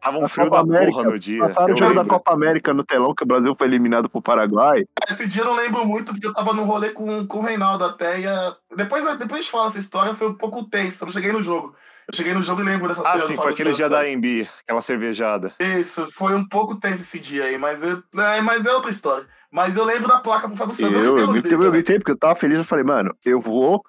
Tava 0.00 0.18
um 0.18 0.22
Na 0.22 0.28
frio 0.28 0.48
Copa 0.48 0.56
da 0.56 0.62
América, 0.62 0.92
porra 0.92 1.10
no 1.10 1.18
dia. 1.18 1.38
Passaram 1.40 1.68
eu 1.68 1.74
o 1.74 1.78
jogo 1.78 1.94
da. 1.94 2.04
Copa 2.04 2.32
América 2.32 2.72
no 2.72 2.84
telão, 2.84 3.14
que 3.14 3.24
o 3.24 3.26
Brasil 3.26 3.54
foi 3.56 3.66
eliminado 3.66 4.08
pro 4.08 4.22
Paraguai. 4.22 4.84
Esse 5.08 5.26
dia 5.26 5.42
eu 5.42 5.46
não 5.46 5.56
lembro 5.56 5.84
muito, 5.86 6.12
porque 6.12 6.26
eu 6.26 6.32
tava 6.34 6.52
no 6.52 6.64
rolê 6.64 6.90
com, 6.90 7.26
com 7.26 7.38
o 7.38 7.42
Reinaldo 7.42 7.84
até. 7.84 8.20
E 8.20 8.26
a- 8.26 8.56
depois, 8.76 9.04
depois 9.18 9.32
a 9.32 9.42
gente 9.42 9.50
fala 9.50 9.68
essa 9.68 9.78
história, 9.78 10.14
foi 10.14 10.28
um 10.28 10.34
pouco 10.34 10.64
tenso. 10.64 11.02
Eu 11.02 11.06
não 11.06 11.12
cheguei 11.12 11.32
no 11.32 11.42
jogo. 11.42 11.74
Eu 12.06 12.14
cheguei 12.16 12.32
no 12.32 12.42
jogo 12.42 12.62
e 12.62 12.64
lembro 12.64 12.88
dessa 12.88 13.02
Ah, 13.02 13.12
cena. 13.12 13.24
sim, 13.24 13.36
do 13.36 13.42
foi 13.42 13.52
aquele 13.52 13.72
dia 13.72 13.88
da 13.88 14.00
AMB, 14.00 14.48
aquela 14.62 14.80
cervejada. 14.80 15.52
Isso, 15.60 16.06
foi 16.12 16.34
um 16.34 16.46
pouco 16.48 16.76
tenso 16.76 17.02
esse 17.02 17.18
dia 17.18 17.44
aí, 17.44 17.58
mas, 17.58 17.82
eu, 17.82 18.02
é, 18.22 18.40
mas 18.40 18.64
é 18.64 18.72
outra 18.72 18.90
história. 18.90 19.26
Mas 19.50 19.76
eu 19.76 19.84
lembro 19.84 20.08
da 20.08 20.20
placa 20.20 20.46
pro 20.48 20.56
Fábio 20.56 20.74
Santos. 20.74 20.94
Eu, 20.94 21.02
eu 21.02 21.14
lembro 21.16 21.32
gritei, 21.32 21.52
eu 21.58 21.72
gritei 21.72 21.98
porque 21.98 22.12
eu 22.12 22.18
tava 22.18 22.34
feliz. 22.34 22.58
Eu 22.58 22.64
falei, 22.64 22.84
mano, 22.84 23.14
eu 23.24 23.40
vou, 23.40 23.82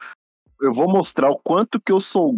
eu 0.62 0.74
vou 0.74 0.90
mostrar 0.90 1.30
o 1.30 1.38
quanto 1.38 1.80
que 1.80 1.92
eu 1.92 2.00
sou. 2.00 2.34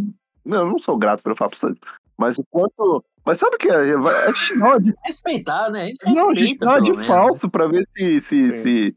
Não, 0.46 0.60
eu 0.60 0.66
não 0.66 0.80
sou 0.80 0.98
grato 0.98 1.24
pelo 1.24 1.36
Fábio 1.36 1.58
Santos, 1.58 1.80
mas 2.18 2.38
o 2.38 2.44
quanto. 2.50 3.04
Mas 3.32 3.40
sabe 3.40 3.56
o 3.56 3.60
que 3.60 3.70
é? 3.70 3.92
É 3.92 3.96
a 3.96 4.32
gente 4.34 4.56
não, 4.56 4.78
de, 4.78 4.94
Respeitar, 5.06 5.70
né? 5.70 5.84
A 5.84 5.86
gente 5.86 6.06
não, 6.06 6.32
a 6.32 6.34
gente 6.34 6.40
respeita, 6.42 6.66
não, 6.66 6.72
é 6.74 6.76
pelo 6.76 6.86
de 6.86 6.92
menos. 6.92 7.08
falso 7.08 7.50
pra 7.50 7.66
ver 7.66 7.88
se 7.98 8.20
se, 8.20 8.44
se, 8.52 8.96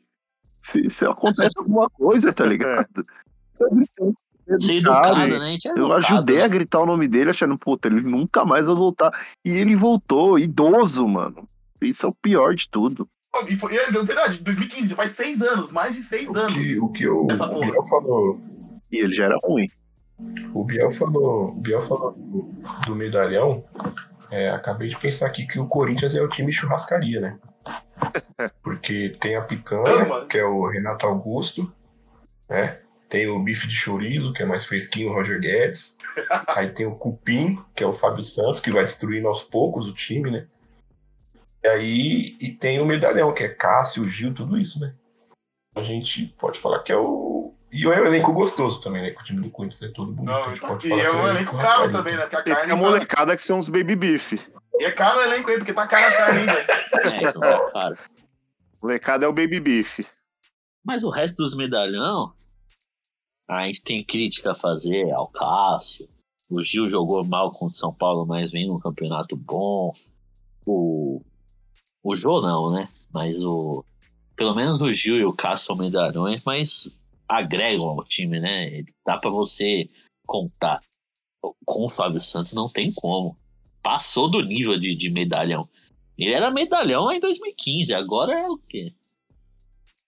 se, 0.58 0.90
se 0.90 1.06
acontece 1.06 1.56
alguma 1.56 1.88
coisa, 1.88 2.32
tá 2.32 2.44
ligado? 2.44 3.04
Eu 3.60 3.70
gritei, 3.70 4.12
Ser 4.58 4.74
educado, 4.78 5.20
educado, 5.20 5.38
né? 5.38 5.54
É 5.54 5.78
Eu 5.78 5.92
ajudei 5.92 6.42
a 6.42 6.48
gritar 6.48 6.80
o 6.80 6.86
nome 6.86 7.06
dele, 7.06 7.30
achando, 7.30 7.56
puta, 7.56 7.86
ele 7.86 8.00
nunca 8.00 8.44
mais 8.44 8.66
vai 8.66 8.74
voltar. 8.74 9.12
E 9.44 9.50
ele 9.50 9.76
voltou, 9.76 10.36
idoso, 10.36 11.06
mano. 11.06 11.48
Isso 11.80 12.04
é 12.04 12.08
o 12.08 12.14
pior 12.14 12.56
de 12.56 12.68
tudo. 12.68 13.08
E 13.48 13.56
foi, 13.56 13.76
é 13.76 13.88
verdade, 13.88 14.42
2015, 14.42 14.88
já 14.88 14.96
faz 14.96 15.12
seis 15.12 15.40
anos, 15.42 15.70
mais 15.70 15.94
de 15.94 16.02
seis 16.02 16.28
O 16.28 16.36
anos. 16.36 16.54
que, 16.54 16.80
o 16.80 16.88
que 16.88 17.06
o. 17.06 17.26
Biel 17.26 17.86
falou. 17.86 18.40
E 18.90 18.96
ele 18.96 19.12
já 19.12 19.26
era 19.26 19.38
ruim. 19.44 19.68
O 20.52 20.64
Biel 20.64 20.90
falou, 20.90 21.50
o 21.50 21.52
Biel 21.52 21.82
falou 21.82 22.12
do, 22.12 22.52
do 22.84 22.96
medalhão. 22.96 23.62
É, 24.30 24.50
acabei 24.50 24.88
de 24.88 24.98
pensar 24.98 25.26
aqui 25.26 25.46
que 25.46 25.58
o 25.58 25.68
Corinthians 25.68 26.14
é 26.14 26.22
o 26.22 26.28
time 26.28 26.52
churrascaria, 26.52 27.20
né? 27.20 27.38
Porque 28.62 29.16
tem 29.20 29.36
a 29.36 29.42
picanha, 29.42 30.26
que 30.28 30.38
é 30.38 30.44
o 30.44 30.66
Renato 30.66 31.06
Augusto, 31.06 31.72
né? 32.48 32.80
Tem 33.08 33.28
o 33.28 33.38
bife 33.38 33.68
de 33.68 33.74
chorizo, 33.74 34.32
que 34.32 34.42
é 34.42 34.46
mais 34.46 34.64
fresquinho, 34.64 35.10
o 35.10 35.14
Roger 35.14 35.40
Guedes. 35.40 35.96
Aí 36.48 36.70
tem 36.70 36.86
o 36.86 36.96
cupim, 36.96 37.62
que 37.76 37.84
é 37.84 37.86
o 37.86 37.94
Fábio 37.94 38.24
Santos, 38.24 38.60
que 38.60 38.72
vai 38.72 38.84
destruindo 38.84 39.28
aos 39.28 39.42
poucos 39.42 39.88
o 39.88 39.94
time, 39.94 40.30
né? 40.30 40.46
E 41.62 41.68
aí 41.68 42.36
e 42.38 42.52
tem 42.52 42.78
o 42.78 42.84
medalhão, 42.84 43.32
que 43.32 43.42
é 43.42 43.48
Cássio, 43.48 44.06
Gil, 44.10 44.34
tudo 44.34 44.58
isso, 44.58 44.78
né? 44.78 44.94
A 45.74 45.82
gente 45.82 46.26
pode 46.38 46.58
falar 46.60 46.82
que 46.82 46.92
é 46.92 46.96
o. 46.96 47.54
E 47.76 47.84
é 47.84 47.88
um 47.88 48.06
elenco 48.06 48.32
gostoso 48.32 48.80
também, 48.80 49.02
né? 49.02 49.10
Que 49.10 49.20
o 49.20 49.24
time 49.24 49.40
do 49.42 49.50
Corinthians 49.50 49.82
é 49.82 49.88
todo 49.92 50.12
bonito. 50.12 50.30
a 50.32 50.38
Não, 50.40 50.48
gente 50.50 50.60
tá- 50.60 50.68
pode 50.68 50.86
e 50.88 50.92
é 50.92 51.10
um 51.10 51.26
é 51.26 51.30
elenco 51.30 51.58
caro 51.58 51.90
também, 51.90 52.14
né? 52.16 52.20
Porque 52.26 52.36
a 52.36 52.42
carne. 52.56 52.72
a 52.72 52.76
tá- 52.76 52.80
molecada 52.80 53.36
que 53.36 53.42
são 53.42 53.58
uns 53.58 53.68
baby 53.68 53.96
beef. 53.96 54.32
E 54.78 54.84
é 54.84 54.92
caro 54.92 55.18
o 55.18 55.22
elenco 55.22 55.50
aí, 55.50 55.58
porque 55.58 55.72
tá 55.72 55.84
caro 55.86 56.06
a 56.06 56.12
carne, 56.16 56.46
velho. 56.46 56.70
É, 57.04 57.28
então 57.28 57.40
tá 57.40 57.58
claro. 57.72 57.98
Molecada 58.80 59.26
é 59.26 59.28
o 59.28 59.32
baby 59.32 59.58
beef. 59.58 60.00
Mas 60.84 61.02
o 61.02 61.10
resto 61.10 61.36
dos 61.36 61.56
medalhão, 61.56 62.32
a 63.48 63.64
gente 63.66 63.82
tem 63.82 64.04
crítica 64.04 64.52
a 64.52 64.54
fazer 64.54 65.10
ao 65.10 65.26
Cássio. 65.28 66.06
O 66.48 66.62
Gil 66.62 66.88
jogou 66.88 67.24
mal 67.24 67.50
contra 67.50 67.74
o 67.74 67.76
São 67.76 67.92
Paulo, 67.92 68.24
mas 68.24 68.52
vem 68.52 68.68
num 68.68 68.78
campeonato 68.78 69.34
bom. 69.36 69.92
O, 70.66 71.20
o 72.02 72.14
Jô 72.14 72.40
não, 72.40 72.70
né? 72.70 72.88
Mas 73.12 73.38
o. 73.40 73.84
Pelo 74.36 74.54
menos 74.54 74.80
o 74.80 74.92
Gil 74.92 75.16
e 75.16 75.24
o 75.24 75.32
Cássio 75.32 75.66
são 75.66 75.76
medalhões, 75.76 76.42
mas 76.44 76.90
agregam 77.28 77.88
ao 77.88 78.04
time, 78.04 78.40
né? 78.40 78.82
Dá 79.04 79.18
pra 79.18 79.30
você 79.30 79.88
contar. 80.26 80.80
Com 81.64 81.84
o 81.84 81.88
Fábio 81.88 82.20
Santos 82.20 82.52
não 82.52 82.68
tem 82.68 82.92
como. 82.92 83.36
Passou 83.82 84.30
do 84.30 84.40
nível 84.40 84.78
de, 84.78 84.94
de 84.94 85.10
medalhão. 85.10 85.68
Ele 86.16 86.32
era 86.32 86.50
medalhão 86.50 87.04
lá 87.04 87.14
em 87.14 87.20
2015, 87.20 87.92
agora 87.92 88.32
é 88.32 88.46
o 88.46 88.56
quê? 88.56 88.94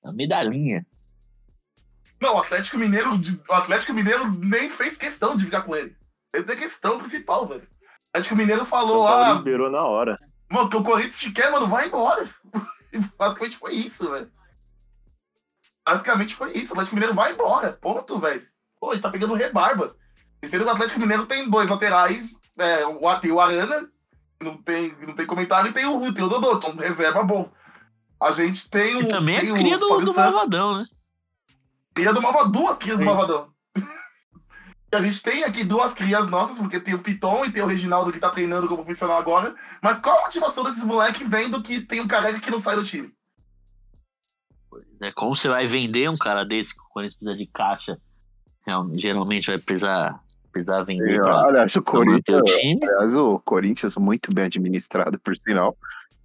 A 0.03 0.13
medalhinha. 0.13 0.87
Não, 2.21 2.37
o 2.37 2.39
Atlético 2.39 2.79
Mineiro, 2.79 3.21
o 3.49 3.53
Atlético 3.53 3.93
Mineiro 3.93 4.31
nem 4.33 4.71
fez 4.71 4.97
questão 4.97 5.37
de 5.37 5.45
ficar 5.45 5.63
com 5.63 5.77
ele. 5.77 5.95
Essa 6.33 6.53
é 6.53 6.55
a 6.55 6.59
questão 6.59 6.99
principal, 6.99 7.47
velho. 7.47 7.63
O 7.63 8.09
Atlético 8.11 8.37
Mineiro 8.37 8.65
falou, 8.65 9.07
ah, 9.07 9.35
liberou 9.35 9.71
na 9.71 9.85
hora. 9.85 10.19
mano, 10.51 10.71
que 10.71 10.77
o 10.77 10.83
Corinthians 10.83 11.19
te 11.19 11.33
quer, 11.33 11.51
mano, 11.51 11.67
vai 11.67 11.89
embora. 11.89 12.31
Basicamente 13.19 13.57
foi 13.59 13.75
isso, 13.75 14.11
velho. 14.11 14.31
Basicamente 15.87 16.35
foi 16.35 16.53
isso. 16.53 16.71
O 16.71 16.73
Atlético 16.73 16.97
Mineiro 16.97 17.15
vai 17.15 17.33
embora. 17.33 17.73
Ponto, 17.73 18.19
velho. 18.19 18.45
Pô, 18.81 18.93
ele 18.93 19.01
tá 19.01 19.09
pegando 19.09 19.35
rebarba. 19.35 19.95
E 20.43 20.49
sendo 20.49 20.65
que 20.65 20.71
o 20.71 20.73
Atlético 20.73 21.01
Mineiro 21.01 21.27
tem 21.27 21.49
dois 21.49 21.71
laterais. 21.71 22.35
É, 22.59 22.85
o, 22.87 23.21
tem 23.21 23.31
o 23.31 23.41
Arana, 23.41 23.89
não 24.41 24.57
tem, 24.57 24.95
não 25.07 25.15
tem 25.15 25.27
comentário, 25.27 25.71
e 25.71 25.75
tem 25.75 25.87
o, 25.87 26.13
tem 26.13 26.25
o 26.25 26.29
Dodô, 26.29 26.59
que 26.59 26.67
é 26.67 26.71
um 26.71 26.77
reserva 26.77 27.23
bom. 27.23 27.51
A 28.21 28.33
gente 28.33 28.69
tem 28.69 28.97
o. 28.97 29.03
E 29.03 29.09
também 29.09 29.41
tem 29.41 29.49
é 29.49 29.53
o 29.53 29.57
cria 29.57 29.79
do, 29.79 29.89
Fábio 29.89 30.07
do 30.07 30.13
Santos. 30.13 30.33
Malvadão, 30.33 30.73
né? 30.73 30.85
Cria 31.95 32.13
do 32.13 32.23
Malvadão, 32.23 32.51
duas 32.51 32.77
crias 32.79 32.99
Sim. 32.99 33.05
do 33.05 33.07
Malvadão. 33.07 33.49
E 34.93 34.97
a 34.97 35.01
gente 35.01 35.21
tem 35.21 35.43
aqui 35.43 35.65
duas 35.65 35.93
crias 35.93 36.29
nossas, 36.29 36.59
porque 36.59 36.79
tem 36.79 36.95
o 36.95 37.01
Piton 37.01 37.45
e 37.45 37.51
tem 37.51 37.61
o 37.61 37.67
Reginaldo 37.67 38.13
que 38.13 38.21
tá 38.21 38.31
treinando 38.31 38.69
como 38.69 38.85
profissional 38.85 39.19
agora. 39.19 39.53
Mas 39.83 39.99
qual 39.99 40.17
a 40.17 40.23
motivação 40.23 40.63
desses 40.63 40.85
moleques 40.85 41.29
vendo 41.29 41.61
que 41.61 41.81
tem 41.81 42.01
um 42.01 42.07
careca 42.07 42.39
que 42.39 42.53
não 42.53 42.61
sai 42.61 42.77
do 42.77 42.85
time? 42.85 43.13
É 45.01 45.13
como 45.13 45.37
você 45.37 45.49
vai 45.49 45.65
vender 45.67 46.09
um 46.11 46.17
cara 46.17 46.45
desse 46.45 46.75
que 46.75 46.81
o 46.81 46.89
Corinthians 46.93 47.19
precisa 47.19 47.37
de 47.39 47.47
caixa 47.53 47.99
geralmente 48.95 49.47
vai 49.47 49.59
precisar, 49.59 50.21
precisar 50.53 50.83
vender 50.83 51.21
pra, 51.21 51.41
aliás, 51.47 51.77
o 51.77 51.83
pra 51.83 52.05
manter 52.05 52.35
o 52.37 52.41
Corinthians, 52.41 52.57
time. 52.61 52.85
aliás, 52.85 53.15
o 53.15 53.39
Corinthians 53.41 53.97
muito 53.97 54.33
bem 54.35 54.45
administrado, 54.45 55.19
por 55.21 55.37
sinal. 55.37 55.77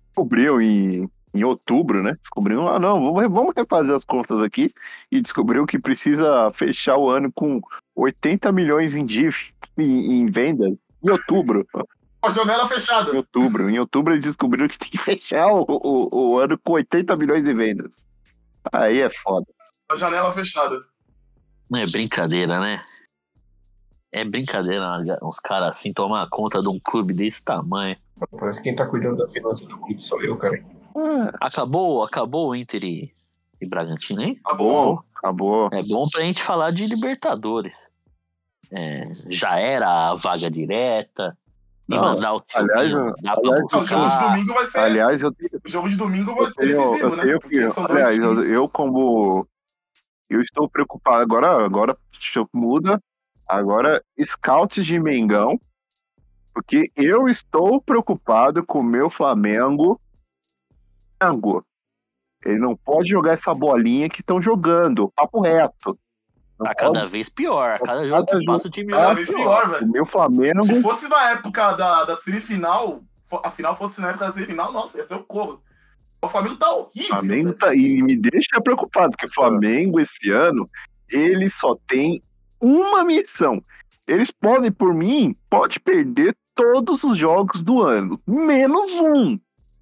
Descobriu 0.07 0.61
em, 0.61 1.09
em 1.33 1.43
outubro, 1.43 2.01
né? 2.01 2.17
Descobriu, 2.19 2.67
ah, 2.67 2.79
não, 2.79 2.99
vamos, 3.13 3.31
vamos 3.31 3.53
refazer 3.55 3.93
as 3.93 4.03
contas 4.03 4.41
aqui. 4.41 4.71
E 5.11 5.21
descobriu 5.21 5.65
que 5.65 5.79
precisa 5.79 6.51
fechar 6.53 6.97
o 6.97 7.09
ano 7.09 7.31
com 7.31 7.61
80 7.95 8.51
milhões 8.51 8.95
em 8.95 9.05
dívida, 9.05 9.37
em, 9.77 10.21
em 10.21 10.25
vendas, 10.25 10.79
em 11.03 11.09
outubro. 11.09 11.65
A 12.23 12.29
janela 12.29 12.65
Em 12.65 12.67
fechada. 12.67 13.15
outubro. 13.15 13.69
Em 13.69 13.79
outubro 13.79 14.13
eles 14.13 14.25
descobriram 14.25 14.67
que 14.67 14.77
tem 14.77 14.89
que 14.89 14.97
fechar 14.97 15.47
o, 15.47 15.65
o, 15.67 16.33
o 16.33 16.39
ano 16.39 16.57
com 16.57 16.73
80 16.73 17.15
milhões 17.15 17.47
em 17.47 17.55
vendas. 17.55 18.01
Aí 18.71 19.01
é 19.01 19.09
foda. 19.09 19.47
A 19.89 19.95
janela 19.95 20.31
fechada. 20.31 20.77
Não 21.69 21.79
é 21.79 21.85
brincadeira, 21.85 22.59
né? 22.59 22.81
É 24.11 24.25
brincadeira 24.25 24.85
uns 25.23 25.39
caras 25.39 25.71
assim 25.71 25.93
tomar 25.93 26.27
conta 26.29 26.61
de 26.61 26.67
um 26.67 26.79
clube 26.79 27.13
desse 27.13 27.43
tamanho. 27.43 27.95
Parece 28.37 28.59
que 28.59 28.65
quem 28.65 28.75
tá 28.75 28.85
cuidando 28.85 29.17
da 29.17 29.27
finança 29.29 29.65
do 29.65 29.77
clube 29.77 30.03
sou 30.03 30.21
eu, 30.21 30.37
cara. 30.37 30.61
Acabou, 31.39 32.03
acabou 32.03 32.49
o 32.49 32.55
Inter 32.55 32.83
e, 32.83 33.13
e 33.61 33.67
Bragantino, 33.67 34.21
hein? 34.21 34.39
Bom. 34.57 34.99
Acabou. 35.15 35.69
É 35.71 35.81
bom 35.83 36.05
pra 36.11 36.23
gente 36.23 36.43
falar 36.43 36.71
de 36.71 36.85
Libertadores. 36.87 37.89
É, 38.71 39.09
já 39.29 39.57
era 39.59 40.09
a 40.09 40.15
vaga 40.15 40.49
direta. 40.49 41.37
E 41.91 41.93
Não, 41.93 42.01
mandar 42.01 42.33
o 42.35 42.39
time, 42.39 42.71
aliás, 42.71 42.93
dá 43.21 43.35
pra 43.35 43.51
aliás, 43.51 43.73
o 43.73 43.85
jogo 43.85 44.09
de 44.09 44.19
domingo 44.19 44.53
vai 44.53 44.65
ser. 44.65 44.79
Aliás, 44.79 45.21
eu 45.21 45.33
tenho, 45.33 45.61
O 45.65 45.69
jogo 45.69 45.89
de 45.89 45.95
domingo 45.97 46.35
vai 46.35 46.45
eu 46.45 46.51
ser 46.51 46.67
decisivo, 46.67 47.05
eu 47.05 47.15
né? 47.17 47.83
Aliás, 47.89 48.17
eu, 48.17 48.43
eu 48.45 48.69
como. 48.69 49.45
Eu 50.29 50.41
estou 50.41 50.69
preocupado. 50.69 51.21
Agora, 51.21 51.65
agora 51.65 51.97
muda. 52.53 53.03
Agora, 53.45 54.01
scouts 54.23 54.85
de 54.85 54.97
Mengão. 54.97 55.59
Porque 56.53 56.89
eu 56.95 57.27
estou 57.27 57.81
preocupado 57.81 58.65
com 58.65 58.79
o 58.79 58.83
meu 58.83 59.09
Flamengo. 59.09 59.99
Flamengo. 61.19 61.65
Ele 62.45 62.57
não 62.57 62.75
pode 62.77 63.09
jogar 63.09 63.33
essa 63.33 63.53
bolinha 63.53 64.09
que 64.09 64.21
estão 64.21 64.41
jogando. 64.41 65.11
Papo 65.13 65.41
reto. 65.41 65.99
Tá 66.63 66.75
cada 66.75 67.05
vez 67.07 67.29
pior. 67.29 67.71
A 67.75 67.79
cada 67.79 67.91
Cada 68.01 68.07
jogo 68.07 68.25
que 68.25 68.45
passa 68.45 68.67
o 68.67 68.71
time 68.71 68.91
Cada 68.93 69.13
vez 69.13 69.29
pior. 69.29 69.69
velho. 69.69 69.85
O 69.85 69.91
meu 69.91 70.05
Flamengo. 70.05 70.63
Se 70.63 70.81
fosse 70.81 71.07
na 71.07 71.31
época 71.31 71.73
da, 71.73 72.03
da 72.05 72.15
semifinal, 72.17 73.01
a 73.43 73.49
final 73.51 73.75
fosse 73.77 73.99
na 74.01 74.09
época 74.09 74.27
da 74.27 74.33
semifinal, 74.33 74.71
nossa, 74.71 74.97
ia 74.97 75.05
ser 75.05 75.15
o 75.15 75.23
corro. 75.23 75.61
O 76.21 76.27
Flamengo 76.27 76.57
tá 76.57 76.71
horrível. 76.71 77.05
O 77.05 77.07
Flamengo 77.09 77.45
velho. 77.47 77.57
tá, 77.57 77.73
e 77.75 78.01
me 78.01 78.19
deixa 78.19 78.61
preocupado, 78.63 79.17
que 79.17 79.25
o 79.25 79.33
Flamengo 79.33 79.99
esse 79.99 80.29
ano, 80.31 80.69
ele 81.09 81.49
só 81.49 81.75
tem 81.87 82.21
uma 82.59 83.03
missão. 83.03 83.61
Eles 84.07 84.29
podem, 84.29 84.71
por 84.71 84.93
mim, 84.93 85.35
pode 85.49 85.79
perder 85.79 86.35
todos 86.53 87.03
os 87.03 87.17
jogos 87.17 87.63
do 87.63 87.81
ano, 87.81 88.19
menos 88.27 88.91
um. 88.93 89.39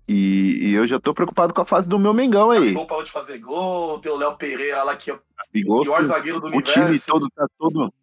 E, 0.08 0.70
e 0.70 0.74
eu 0.74 0.88
já 0.88 1.00
tô 1.00 1.14
preocupado 1.14 1.54
com 1.54 1.62
a 1.62 1.66
fase 1.66 1.90
do 1.90 2.00
meu 2.00 2.14
Mengão 2.14 2.52
aí. 2.52 2.74
Gol 2.74 2.88
parou 2.88 3.04
de 3.04 3.12
fazer 3.12 3.38
gol, 3.40 4.00
tem 4.00 4.12
o 4.12 4.16
Léo 4.16 4.36
Pereira 4.38 4.82
lá 4.84 4.96
que 4.96 5.14
é 5.54 5.60
o 5.72 5.82
pior 5.82 6.04
zagueiro 6.04 6.40
do 6.40 6.48
o 6.48 6.62
time 6.62 6.86
universo. 6.86 7.06
todo 7.08 7.28
tá 7.36 7.46
todo. 7.58 7.94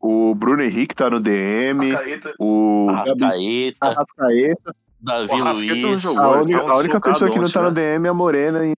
O 0.00 0.34
Bruno 0.34 0.62
Henrique 0.62 0.94
tá 0.96 1.08
no 1.08 1.20
DM, 1.20 1.92
Arrascaeta. 1.92 2.34
o 2.38 2.86
Arrascaeta, 2.90 3.78
Arrascaeta. 3.88 4.74
Davi 5.00 5.32
O 5.32 5.34
Arrascaeta 5.42 5.74
não 5.76 5.88
Luiz. 5.90 6.00
jogou. 6.02 6.22
A 6.24 6.40
única, 6.40 6.60
a 6.60 6.76
única 6.76 7.00
pessoa 7.00 7.30
que 7.30 7.38
não 7.38 7.48
tá 7.50 7.60
ontem, 7.60 7.70
no 7.70 7.70
né? 7.70 7.92
DM 7.94 8.06
é 8.06 8.10
a 8.10 8.14
Morena. 8.14 8.66
e 8.66 8.72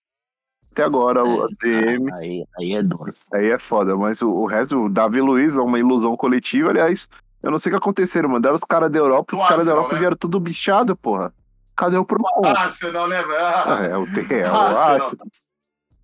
Até 0.73 0.83
agora, 0.85 1.25
o 1.25 1.45
É, 1.45 1.49
DM. 1.63 2.13
Aí, 2.15 2.45
aí 2.59 2.73
é 2.75 2.83
duro. 2.83 3.15
Aí 3.33 3.51
é 3.51 3.59
foda, 3.59 3.97
mas 3.97 4.21
o, 4.23 4.31
o 4.31 4.47
resto, 4.47 4.85
o 4.85 4.89
Davi 4.91 5.21
Luiz 5.21 5.57
é 5.57 5.61
uma 5.61 5.79
ilusão 5.79 6.17
coletiva, 6.17 6.71
aliás. 6.71 7.09
Eu 7.43 7.51
não 7.51 7.59
sei 7.59 7.71
o 7.71 7.75
que 7.75 7.79
aconteceram, 7.79 8.29
mandaram 8.29 8.57
os 8.57 8.65
caras 8.65 8.91
da 8.91 8.99
Europa, 8.99 9.37
os 9.37 9.49
caras 9.49 9.67
da 9.67 9.73
Europa 9.73 9.93
né? 9.95 9.99
vieram 10.01 10.17
tudo 10.17 10.41
bichado, 10.41 10.97
porra. 10.97 11.33
Cadê 11.77 11.97
o 11.97 12.05
Procon? 12.05 12.47
Arsenal, 12.47 13.09
né, 13.09 13.23
velho? 13.23 13.35
Ah, 13.39 13.79
é, 13.83 13.97
o 13.97 14.07
T, 14.07 14.21
é, 14.35 14.43
o 14.51 14.55
Arsenal. 14.55 14.95
Arsenal. 14.95 15.27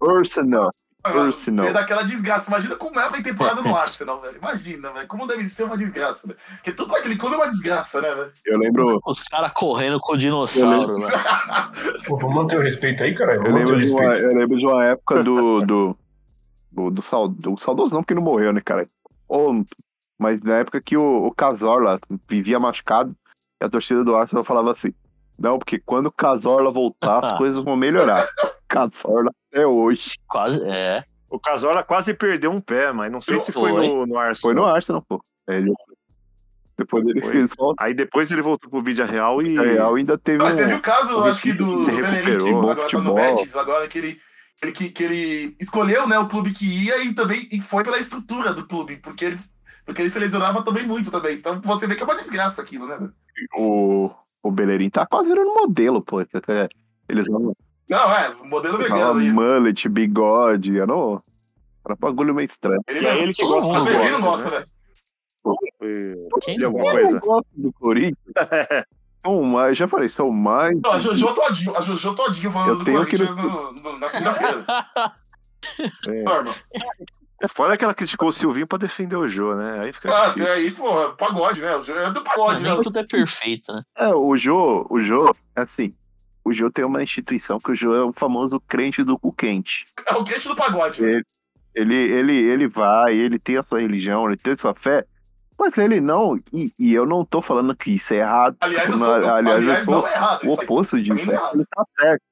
Arsenal. 0.03 0.71
Arsenal. 1.03 1.63
Veio 1.65 1.75
daquela 1.75 2.03
desgraça. 2.03 2.51
Imagina 2.51 2.77
como 2.77 2.99
é 3.01 3.05
a 3.07 3.11
temporada 3.23 3.63
no 3.63 3.75
Arsenal, 3.77 4.21
velho. 4.21 4.37
Imagina, 4.39 4.91
velho. 4.93 5.07
Como 5.07 5.27
deve 5.27 5.45
ser 5.49 5.65
uma 5.65 5.77
desgraça, 5.77 6.27
velho. 6.27 6.39
Porque 6.57 6.73
tudo 6.73 6.93
naquele 6.93 7.17
clube 7.17 7.35
é 7.35 7.39
uma 7.39 7.49
desgraça, 7.49 8.01
né, 8.01 8.15
velho? 8.15 8.33
Eu 8.45 8.59
lembro, 8.59 9.01
Os 9.07 9.21
caras 9.29 9.53
correndo 9.55 9.99
com 10.01 10.13
o 10.13 10.17
dinossauro 10.17 10.99
lá. 10.99 11.09
Pô, 12.07 12.17
vamos 12.19 12.35
manter 12.37 12.59
o 12.59 12.63
respeito 12.63 13.03
aí, 13.03 13.15
cara. 13.15 13.35
eu 13.37 13.53
lembro, 13.55 13.79
de 13.85 13.91
uma, 13.91 14.05
eu 14.15 14.35
lembro 14.37 14.59
de 14.59 14.67
uma 14.67 14.85
época 14.85 15.23
do. 15.23 15.61
do, 15.65 15.97
do, 16.71 16.91
do, 16.91 17.03
sal- 17.03 17.29
do 17.29 17.59
saudoso 17.59 17.95
não, 17.95 18.03
porque 18.03 18.15
não 18.15 18.23
morreu, 18.23 18.53
né, 18.53 18.61
cara? 18.65 18.87
Ou, 19.29 19.65
mas 20.19 20.43
na 20.43 20.57
época 20.57 20.81
que 20.81 20.97
o, 20.97 21.27
o 21.27 21.35
Casorla 21.35 21.99
vivia 22.29 22.59
machucado, 22.61 23.15
e 23.61 23.65
a 23.65 23.69
torcida 23.69 24.03
do 24.05 24.15
Arsenal 24.17 24.45
falava 24.45 24.71
assim: 24.71 24.93
não, 25.41 25.59
porque 25.59 25.81
quando 25.81 26.07
o 26.07 26.13
Casorla 26.13 26.71
voltar, 26.71 27.25
as 27.25 27.33
coisas 27.39 27.65
vão 27.65 27.75
melhorar. 27.75 28.29
Casorla 28.69 29.31
até 29.51 29.67
hoje. 29.67 30.19
Quase, 30.29 30.61
é. 30.65 31.03
O 31.31 31.39
Casola 31.39 31.83
quase 31.83 32.13
perdeu 32.13 32.51
um 32.51 32.61
pé, 32.61 32.93
mas 32.93 33.11
não 33.11 33.21
sei 33.21 33.39
se 33.39 33.51
foi, 33.51 33.71
Foi. 33.71 33.89
no, 33.89 34.07
no 34.07 34.19
Arsenal. 34.19 34.41
Foi 34.43 34.55
no 34.55 34.67
Arsenal, 34.67 35.03
pô. 35.09 35.23
Ele, 35.49 35.73
depois 36.77 37.05
ele 37.07 37.21
fez 37.21 37.53
Aí 37.79 37.95
depois 37.95 38.31
ele 38.31 38.43
voltou 38.43 38.69
pro 38.69 38.83
Vídeo 38.83 39.07
Real 39.07 39.41
e. 39.41 39.59
o 39.59 39.63
Real 39.63 39.95
ainda 39.95 40.19
teve 40.19 40.43
Mas 40.43 40.57
teve 40.57 40.75
um. 40.75 40.77
o 40.77 40.81
caso, 40.81 41.19
o 41.19 41.25
acho 41.25 41.41
que 41.41 41.53
do, 41.53 41.77
se 41.77 41.91
do 41.91 42.59
agora 42.71 42.89
tá 42.89 42.99
no. 42.99 43.15
Betis, 43.15 43.57
agora 43.57 43.89
que 43.89 43.99
ele, 43.99 44.21
ele, 44.61 44.73
que, 44.73 44.91
que 44.91 45.05
ele 45.05 45.57
escolheu 45.59 46.07
né, 46.07 46.19
o 46.19 46.29
clube 46.29 46.53
que 46.53 46.67
ia 46.67 47.03
e 47.03 47.15
também 47.15 47.49
e 47.51 47.61
foi 47.61 47.83
pela 47.83 47.99
estrutura 47.99 48.53
do 48.53 48.67
clube, 48.67 48.97
porque 48.97 49.25
ele, 49.25 49.39
porque 49.87 50.03
ele 50.03 50.11
se 50.11 50.19
lesionava 50.19 50.63
também 50.63 50.87
muito 50.87 51.11
também. 51.11 51.37
Então 51.37 51.61
você 51.61 51.87
vê 51.87 51.95
que 51.95 52.03
é 52.03 52.07
uma 52.07 52.17
desgraça 52.17 52.61
aquilo, 52.61 52.87
né, 52.87 52.97
velho? 52.99 53.15
O, 53.57 54.11
o 54.43 54.51
Bellerin 54.51 54.91
tá 54.91 55.07
quase 55.07 55.29
virando 55.31 55.53
modelo, 55.55 56.03
pô. 56.03 56.21
Eles 57.09 57.29
usam 57.29 57.55
Não, 57.89 58.15
é, 58.17 58.29
o 58.31 58.47
modelo 58.47 58.79
vegano 58.79 59.21
aí. 59.21 59.31
mullet, 59.33 59.89
bigode. 59.89 60.77
Era, 60.77 60.87
no, 60.87 61.23
era 61.85 61.95
um 61.95 61.99
bagulho 61.99 62.35
meio 62.35 62.47
estranho. 62.47 62.81
Ele 62.89 63.07
é 63.07 63.23
ele 63.23 63.33
que 63.35 63.45
gosta 63.47 63.73
do 63.73 63.85
gosta, 63.85 64.11
não 64.11 64.21
gosta, 64.21 64.51
né? 64.51 64.65
velho. 65.81 66.29
Quem 66.43 66.57
De 66.57 66.63
não 66.63 66.69
alguma 66.71 66.93
gosta? 66.93 66.99
Eu 67.01 67.11
coisa. 67.11 67.27
gosto 67.27 67.49
do 67.57 67.73
Corinthians. 67.73 68.17
São 69.23 69.43
mais, 69.43 69.77
já 69.77 69.87
falei, 69.87 70.09
são 70.09 70.31
mais. 70.31 70.81
Não, 70.81 70.93
a 70.93 70.99
Jojo 70.99 71.35
todinho, 71.35 71.77
a 71.77 71.83
Jojo 71.83 72.15
todinho 72.15 72.51
falando 72.51 72.71
Eu 72.71 72.77
do 72.79 72.85
que- 72.87 72.93
Corinthians 72.93 73.37
no- 73.37 73.73
no- 73.75 73.99
na 73.99 74.09
segunda-feira. 74.09 74.65
É. 76.09 76.23
Norma. 76.23 76.55
É 77.43 77.49
foda 77.49 77.77
que 77.77 77.83
ela 77.85 77.95
criticou 77.95 78.29
o 78.29 78.33
Silvinho 78.33 78.67
pra 78.67 78.77
defender 78.79 79.17
o 79.17 79.27
Jô, 79.27 79.55
né? 79.55 79.81
Aí 79.81 79.93
fica 79.93 80.11
Ah, 80.15 80.27
difícil. 80.27 80.45
até 80.45 80.53
aí, 80.55 80.71
porra, 80.73 81.13
pagode, 81.17 81.61
né? 81.61 81.75
O 81.77 81.83
Jô 81.83 81.95
É 81.95 82.11
do 82.13 82.23
pagode, 82.23 82.61
né? 82.61 82.71
Nem 82.73 82.83
tudo 82.83 82.99
é 82.99 83.07
perfeito, 83.07 83.73
né? 83.73 83.83
É, 83.97 84.09
o 84.15 84.37
Jô, 84.37 84.87
o 84.91 85.01
Jô, 85.01 85.35
é 85.57 85.63
assim. 85.63 85.95
O 86.45 86.53
Jô 86.53 86.71
tem 86.71 86.85
uma 86.85 87.03
instituição 87.03 87.59
que 87.59 87.71
o 87.73 87.75
Jô 87.75 87.95
é 87.95 88.03
o 88.05 88.13
famoso 88.13 88.61
crente 88.69 89.03
do 89.03 89.19
cu 89.19 89.33
quente. 89.33 89.87
É 90.07 90.13
o 90.15 90.23
quente 90.25 90.47
do 90.49 90.55
pagode. 90.57 91.03
Ele, 91.03 91.25
ele, 91.75 91.95
ele, 91.95 92.37
ele 92.37 92.69
vai, 92.69 93.15
ele 93.15 93.39
tem 93.39 93.57
a 93.57 93.63
sua 93.63 93.81
religião, 93.81 94.27
ele 94.27 94.37
tem 94.37 94.53
a 94.53 94.57
sua 94.59 94.75
fé, 94.75 95.05
mas 95.59 95.79
ele 95.79 96.01
não. 96.01 96.37
E, 96.53 96.73
e 96.79 96.93
eu 96.93 97.07
não 97.07 97.25
tô 97.25 97.41
falando 97.41 97.75
que 97.75 97.91
isso 97.93 98.13
é 98.13 98.19
errado. 98.19 98.57
Aliás, 98.61 98.89
eu 98.91 98.97
Não, 98.99 99.07
sou, 99.07 99.15
aliás, 99.15 99.47
aliás, 99.47 99.79
eu 99.79 99.85
sou 99.85 99.95
não 100.03 100.07
é 100.09 100.13
errado. 100.13 100.45
o 100.47 100.53
oposto 100.53 101.01
disso. 101.03 101.31
Errado. 101.31 101.55
Ele 101.55 101.65
tá 101.75 101.85
certo. 101.99 102.23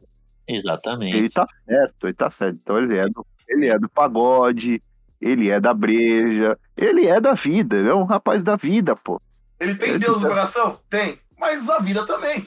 Exatamente. 0.47 1.17
Ele 1.17 1.29
tá 1.31 1.47
certo, 1.67 2.07
ele 2.07 2.15
tá 2.15 2.31
certo. 2.31 2.59
Então 2.63 2.79
ele 2.79 2.97
é 2.97 3.05
do, 3.07 3.27
ele 3.49 3.67
é 3.69 3.79
do 3.79 3.89
pagode, 3.89 4.83
ele 5.21 5.51
é 5.51 5.61
da 5.61 5.73
breja, 5.75 6.59
ele 6.77 7.07
é 7.07 7.21
da 7.21 7.35
vida, 7.35 7.77
ele 7.77 7.89
é 7.89 7.95
um 7.95 8.05
rapaz 8.05 8.43
da 8.45 8.57
vida, 8.57 8.95
pô. 8.97 9.21
Ele 9.61 9.75
tem 9.75 9.91
Esse 9.91 9.99
Deus 9.99 10.17
no 10.17 10.23
cara- 10.23 10.35
coração? 10.35 10.79
Tem. 10.89 11.19
Mas 11.39 11.69
a 11.69 11.79
vida 11.79 12.07
também. 12.07 12.47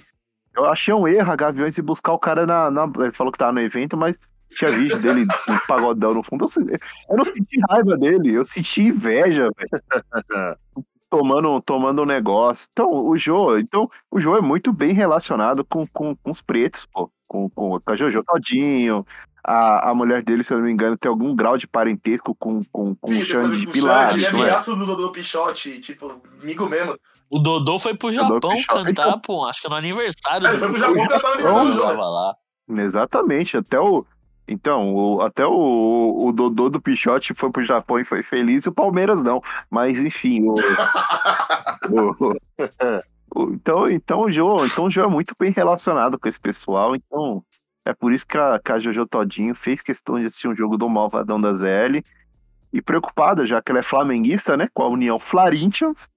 Eu 0.55 0.65
achei 0.65 0.93
um 0.93 1.07
erro 1.07 1.31
a 1.31 1.35
Gaviões 1.35 1.77
e 1.77 1.81
buscar 1.81 2.11
o 2.13 2.19
cara 2.19 2.45
na, 2.45 2.69
na- 2.71 2.91
Ele 2.99 3.11
falou 3.11 3.31
que 3.31 3.37
tava 3.39 3.53
no 3.53 3.61
evento, 3.61 3.95
mas 3.97 4.17
tinha 4.49 4.69
vídeo 4.71 4.99
dele 4.99 5.25
com 5.45 5.51
um 5.53 5.59
pagodão 5.67 6.13
no 6.13 6.23
fundo. 6.23 6.45
Eu, 6.57 6.77
eu 7.09 7.17
não 7.17 7.23
senti 7.25 7.59
raiva 7.69 7.97
dele, 7.97 8.33
eu 8.33 8.43
senti 8.45 8.81
inveja, 8.83 9.47
velho. 9.57 10.57
Tomando, 11.09 11.61
tomando 11.61 12.03
um 12.03 12.05
negócio. 12.05 12.69
Então, 12.71 12.89
o 12.89 13.17
Jô, 13.17 13.57
então, 13.57 13.89
o 14.09 14.17
Jô 14.17 14.37
é 14.37 14.41
muito 14.41 14.71
bem 14.71 14.93
relacionado 14.93 15.65
com, 15.65 15.85
com, 15.87 16.15
com 16.15 16.31
os 16.31 16.39
pretos, 16.41 16.85
pô. 16.85 17.11
Com, 17.27 17.49
com, 17.49 17.77
com 17.81 17.91
a 17.91 17.95
Jojo 17.97 18.23
Todinho. 18.23 19.05
A, 19.43 19.89
a 19.89 19.95
mulher 19.95 20.23
dele, 20.23 20.43
se 20.43 20.53
eu 20.53 20.57
não 20.59 20.65
me 20.65 20.71
engano, 20.71 20.95
tem 20.97 21.09
algum 21.09 21.35
grau 21.35 21.57
de 21.57 21.65
parentesco 21.67 22.35
com, 22.35 22.63
com, 22.71 22.93
com 22.95 23.11
o 23.11 23.25
Xande 23.25 23.59
de 23.59 23.67
Pilares, 23.67 24.15
Ele 24.15 24.25
é 24.25 24.27
é? 24.27 24.31
amigaço 24.31 24.75
do 24.75 24.85
Dodô 24.85 25.11
Pichote, 25.11 25.79
tipo, 25.79 26.21
amigo 26.41 26.67
mesmo. 26.69 26.95
O 27.29 27.39
Dodô 27.39 27.79
foi 27.79 27.95
pro 27.95 28.11
Dodô 28.11 28.23
Japão 28.33 28.55
Pichote. 28.57 28.85
cantar, 28.93 29.17
pô, 29.19 29.45
acho 29.45 29.61
que 29.61 29.69
no 29.69 29.75
aniversário 29.75 30.45
É, 30.45 30.49
ele 30.51 30.59
foi 30.59 30.69
pro 30.69 30.77
Japão 30.79 31.07
cantar 31.07 31.27
no 31.29 31.33
aniversário 31.33 31.73
do 31.73 31.81
lá. 31.81 32.35
Exatamente, 32.69 33.57
até 33.57 33.79
o. 33.79 34.05
Então, 34.47 34.93
o- 34.93 35.21
até 35.21 35.45
o, 35.45 36.25
o 36.27 36.31
Dodô 36.33 36.69
do 36.69 36.81
Pichote 36.81 37.33
foi 37.33 37.49
pro 37.51 37.63
Japão 37.63 37.99
e 37.99 38.03
foi 38.05 38.21
feliz, 38.21 38.65
e 38.65 38.69
o 38.69 38.73
Palmeiras 38.73 39.23
não. 39.23 39.41
Mas 39.69 39.97
enfim, 39.97 40.47
o. 40.49 40.53
o- 41.89 42.35
o- 43.35 43.53
então, 43.53 43.89
então, 43.89 44.21
o 44.21 44.31
Jô, 44.31 44.65
então 44.65 44.85
o 44.85 44.89
Jô 44.91 45.03
é 45.03 45.07
muito 45.07 45.33
bem 45.39 45.51
relacionado 45.51 46.19
com 46.19 46.27
esse 46.27 46.39
pessoal, 46.39 46.95
então 46.95 47.41
é 47.85 47.93
por 47.93 48.13
isso 48.13 48.25
que 48.25 48.37
a, 48.37 48.59
que 48.59 48.71
a 48.71 48.79
Jojo 48.79 49.07
Todinho 49.07 49.55
fez 49.55 49.81
questão 49.81 50.19
de 50.19 50.25
assistir 50.25 50.47
um 50.47 50.55
jogo 50.55 50.77
do 50.77 50.89
Malvadão 50.89 51.39
da 51.39 51.53
ZL 51.53 52.01
e 52.71 52.81
preocupada, 52.81 53.45
já 53.45 53.61
que 53.61 53.71
ela 53.71 53.79
é 53.79 53.83
flamenguista, 53.83 54.55
né, 54.55 54.67
com 54.73 54.83
a 54.83 54.87
União 54.87 55.19
Florentians, 55.19 56.07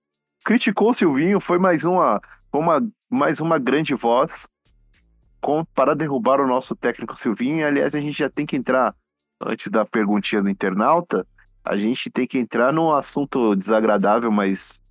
criticou 0.45 0.91
o 0.91 0.95
Silvinho, 0.95 1.41
foi 1.41 1.59
mais 1.59 1.85
uma, 1.85 2.21
uma, 2.53 2.87
mais 3.11 3.41
uma 3.41 3.59
grande 3.59 3.95
voz 3.95 4.47
com, 5.41 5.65
para 5.75 5.95
derrubar 5.95 6.41
o 6.41 6.47
nosso 6.47 6.77
técnico 6.77 7.19
Silvinho. 7.19 7.67
Aliás, 7.67 7.95
a 7.95 8.01
gente 8.01 8.19
já 8.19 8.29
tem 8.29 8.45
que 8.45 8.57
entrar, 8.57 8.95
antes 9.41 9.71
da 9.71 9.85
perguntinha 9.85 10.43
do 10.43 10.51
internauta, 10.51 11.27
a 11.65 11.77
gente 11.77 12.11
tem 12.11 12.27
que 12.27 12.39
entrar 12.39 12.73
num 12.73 12.93
assunto 12.93 13.57
desagradável, 13.57 14.31
mas 14.31 14.83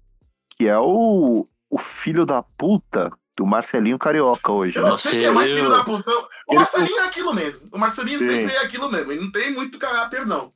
que 0.50 0.68
é 0.68 0.78
o, 0.78 1.48
o 1.70 1.78
filho 1.78 2.26
da 2.26 2.42
puta 2.42 3.12
do 3.36 3.46
Marcelinho 3.46 3.98
Carioca 3.98 4.52
hoje. 4.52 4.78
Eu 4.78 4.84
né? 4.84 4.90
não 4.90 4.98
sei 4.98 5.20
que 5.20 5.26
é 5.26 5.32
mais 5.32 5.52
filho 5.52 5.70
da 5.70 5.84
puta. 5.84 6.12
O 6.48 6.56
Marcelinho 6.56 7.00
é 7.00 7.06
aquilo 7.06 7.34
mesmo. 7.34 7.68
O 7.72 7.78
Marcelinho 7.78 8.20
Sim. 8.20 8.28
sempre 8.28 8.54
é 8.54 8.60
aquilo 8.64 8.92
mesmo. 8.92 9.12
Ele 9.12 9.22
não 9.24 9.32
tem 9.32 9.52
muito 9.54 9.78
caráter, 9.80 10.26
não. 10.26 10.50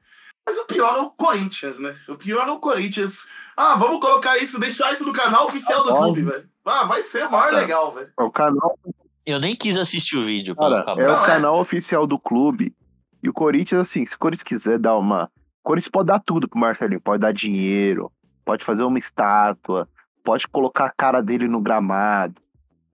Mas 0.45 0.57
o 0.59 0.65
pior 0.65 0.95
é 0.95 1.01
o 1.01 1.09
Corinthians, 1.09 1.79
né? 1.79 1.95
O 2.07 2.15
pior 2.15 2.47
é 2.47 2.51
o 2.51 2.59
Corinthians. 2.59 3.27
Ah, 3.55 3.75
vamos 3.75 3.99
colocar 3.99 4.37
isso, 4.37 4.59
deixar 4.59 4.93
isso 4.93 5.05
no 5.05 5.11
canal 5.11 5.47
oficial 5.47 5.83
do 5.83 5.93
Ah, 5.93 5.97
clube, 5.97 6.21
velho. 6.21 6.47
Ah, 6.65 6.85
vai 6.85 7.01
ser 7.03 7.27
maior 7.29 7.49
Tá. 7.51 7.57
legal, 7.57 7.91
velho. 7.93 8.11
É 8.17 8.23
o 8.23 8.31
canal, 8.31 8.77
Eu 9.25 9.39
nem 9.41 9.55
quis 9.55 9.77
assistir 9.77 10.15
o 10.17 10.23
vídeo. 10.23 10.55
cara, 10.55 10.85
é 10.87 11.05
Não, 11.07 11.19
o 11.19 11.23
é. 11.23 11.25
canal 11.25 11.59
oficial 11.59 12.07
do 12.07 12.17
clube. 12.17 12.73
E 13.21 13.27
o 13.27 13.33
Corinthians, 13.33 13.81
assim, 13.89 14.05
se 14.05 14.15
o 14.15 14.19
Corinthians 14.19 14.43
quiser 14.43 14.77
dar 14.79 14.95
uma. 14.95 15.25
O 15.25 15.63
Corinthians 15.69 15.91
pode 15.91 16.07
dar 16.07 16.19
tudo 16.21 16.47
pro 16.47 16.59
Marcelinho, 16.59 17.01
pode 17.01 17.19
dar 17.19 17.33
dinheiro, 17.33 18.09
pode 18.45 18.63
fazer 18.63 18.83
uma 18.83 18.97
estátua, 18.97 19.89
pode 20.23 20.47
colocar 20.47 20.85
a 20.85 20.91
cara 20.95 21.19
dele 21.21 21.45
no 21.47 21.59
gramado, 21.59 22.41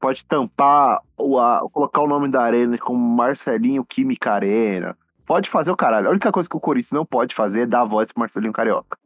pode 0.04 0.26
tampar, 0.26 1.00
o, 1.18 1.40
a- 1.40 1.66
colocar 1.72 2.02
o 2.02 2.08
nome 2.08 2.28
da 2.30 2.42
arena 2.42 2.78
como 2.78 3.00
Marcelinho 3.16 3.86
Química 3.86 4.34
Arena. 4.34 4.98
Pode 5.26 5.50
fazer 5.50 5.72
o 5.72 5.78
caralho. 5.78 6.08
A 6.10 6.12
única 6.12 6.30
coisa 6.30 6.50
que 6.50 6.58
o 6.58 6.60
Corinthians 6.60 6.92
não 6.92 7.06
pode 7.06 7.34
fazer 7.34 7.62
é 7.62 7.66
dar 7.66 7.86
voz 7.86 8.12
pro 8.12 8.20
Marcelinho 8.20 8.52
Carioca. 8.52 8.98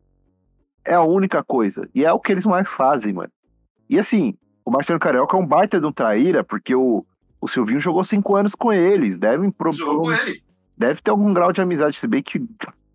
É 0.83 0.95
a 0.95 1.03
única 1.03 1.43
coisa. 1.43 1.87
E 1.93 2.03
é 2.03 2.11
o 2.11 2.19
que 2.19 2.31
eles 2.31 2.47
mais 2.47 2.67
fazem, 2.67 3.13
mano. 3.13 3.29
E 3.87 3.99
assim, 3.99 4.33
o 4.65 4.71
Marcelinho 4.71 4.99
Carioca 4.99 5.37
é 5.37 5.39
um 5.39 5.45
baita 5.45 5.79
de 5.79 5.85
um 5.85 5.91
traíra, 5.91 6.43
porque 6.43 6.73
o, 6.73 7.05
o 7.39 7.47
Silvinho 7.47 7.79
jogou 7.79 8.03
cinco 8.03 8.35
anos 8.35 8.55
com 8.55 8.73
eles. 8.73 9.19
Devem 9.19 9.51
pro- 9.51 9.71
Jogou 9.71 10.01
com 10.05 10.11
ele. 10.11 10.41
deve 10.75 10.99
ter 10.99 11.11
algum 11.11 11.31
grau 11.31 11.51
de 11.51 11.61
amizade, 11.61 11.95
se 11.97 12.07
bem 12.07 12.23
que 12.23 12.43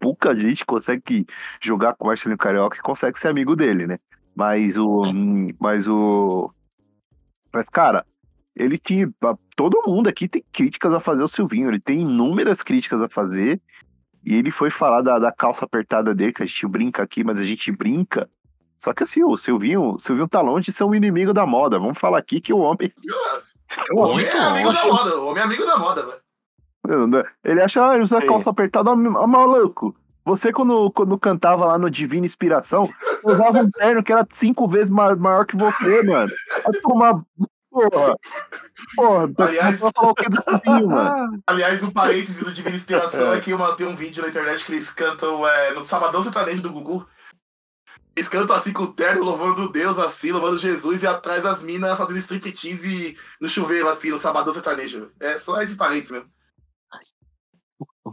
pouca 0.01 0.35
gente 0.35 0.67
consegue 0.67 1.25
jogar 1.61 1.95
com 1.95 2.07
o 2.07 2.09
Marcelinho 2.09 2.37
Carioca 2.39 2.77
e 2.77 2.81
consegue 2.83 3.17
ser 3.21 3.29
amigo 3.29 3.55
dele, 3.55 3.87
né? 3.87 3.99
Mas 4.35 4.77
o. 4.77 5.03
Mas 5.61 5.87
o. 5.87 6.51
Mas, 7.53 7.69
cara, 7.69 8.05
ele 8.55 8.79
tinha. 8.79 9.13
Todo 9.57 9.83
mundo 9.87 10.09
aqui 10.09 10.29
tem 10.29 10.45
críticas 10.53 10.93
a 10.93 11.01
fazer 11.01 11.23
ao 11.23 11.29
Silvinho. 11.29 11.69
Ele 11.69 11.81
tem 11.81 12.01
inúmeras 12.01 12.63
críticas 12.63 13.03
a 13.03 13.09
fazer. 13.09 13.61
E 14.25 14.35
ele 14.35 14.51
foi 14.51 14.71
falar 14.71 15.03
da, 15.03 15.19
da 15.19 15.33
calça 15.33 15.65
apertada 15.65 16.15
dele, 16.15 16.33
que 16.33 16.43
a 16.43 16.47
gente 16.47 16.67
brinca 16.67 17.03
aqui, 17.03 17.25
mas 17.25 17.41
a 17.41 17.45
gente 17.45 17.73
brinca. 17.73 18.29
Só 18.79 18.93
que 18.93 19.03
assim, 19.03 19.23
o 19.23 19.37
Silvinho, 19.37 19.95
o 19.95 19.99
Silvinho 19.99 20.29
tá 20.29 20.41
longe 20.41 20.67
de 20.67 20.73
ser 20.73 20.85
um 20.85 20.95
inimigo 20.95 21.33
da 21.33 21.47
moda. 21.47 21.79
Vamos 21.79 21.99
falar 21.99 22.19
aqui 22.19 22.41
que 22.41 22.53
o 22.53 22.59
homem. 22.59 22.93
O 23.91 24.01
homem 24.01 24.17
Muito 24.17 24.37
é 24.37 24.41
amigo 24.41 24.69
longe. 24.69 24.83
da 24.83 24.87
moda. 24.87 25.19
O 25.19 25.27
homem 25.29 25.41
é 25.41 25.45
amigo 25.47 25.65
da 25.65 25.79
moda, 25.79 26.03
velho. 26.05 26.21
Ele 27.43 27.63
acha, 27.63 27.89
ah, 27.89 27.95
ele 27.95 28.03
usa 28.03 28.21
calça 28.21 28.51
apertada, 28.51 28.91
ó, 28.91 29.27
maluco. 29.27 29.97
Você, 30.25 30.53
quando, 30.53 30.91
quando 30.93 31.19
cantava 31.19 31.65
lá 31.67 31.77
no 31.79 31.91
Divina 31.91 32.25
Inspiração, 32.27 32.89
usava 33.25 33.59
um 33.59 33.71
terno 33.71 34.03
que 34.03 34.13
era 34.13 34.27
cinco 34.31 34.69
vezes 34.69 34.89
ma- 34.89 35.17
maior 35.17 35.45
que 35.47 35.57
você, 35.57 36.03
mano. 36.03 36.31
Vai 36.63 36.81
tomar. 36.81 37.23
Porra. 37.71 38.15
Porra, 38.95 39.33
Aliás- 39.39 39.81
o? 39.83 39.91
Aliás, 41.47 41.83
um 41.83 41.91
parênteses 41.91 42.43
do 42.45 42.53
Divina 42.53 42.77
Inspiração 42.77 43.33
é 43.33 43.41
que 43.41 43.53
uma, 43.53 43.75
tem 43.75 43.87
um 43.87 43.97
vídeo 43.97 44.23
na 44.23 44.29
internet 44.29 44.65
que 44.65 44.73
eles 44.73 44.91
cantam 44.91 45.47
é, 45.47 45.73
no 45.73 45.83
Sabadão 45.83 46.23
Sertanejo 46.23 46.63
do 46.63 46.71
Gugu. 46.73 47.07
Eles 48.15 48.29
cantam 48.29 48.55
assim 48.55 48.75
com 48.75 48.83
o 48.83 48.93
terno, 48.93 49.25
louvando 49.25 49.73
Deus, 49.73 49.99
assim, 49.99 50.33
louvando 50.33 50.59
Jesus, 50.59 51.03
e 51.03 51.07
atrás 51.07 51.47
as 51.47 51.63
minas 51.63 51.97
fazendo 51.97 52.19
striptease 52.19 53.17
no 53.41 53.49
chuveiro, 53.49 53.89
assim, 53.89 54.11
no 54.11 54.19
Sabadão 54.19 54.53
Sertanejo. 54.53 55.11
É 55.19 55.39
só 55.39 55.63
esse 55.63 55.75
parênteses 55.75 56.11
mesmo. 56.13 56.29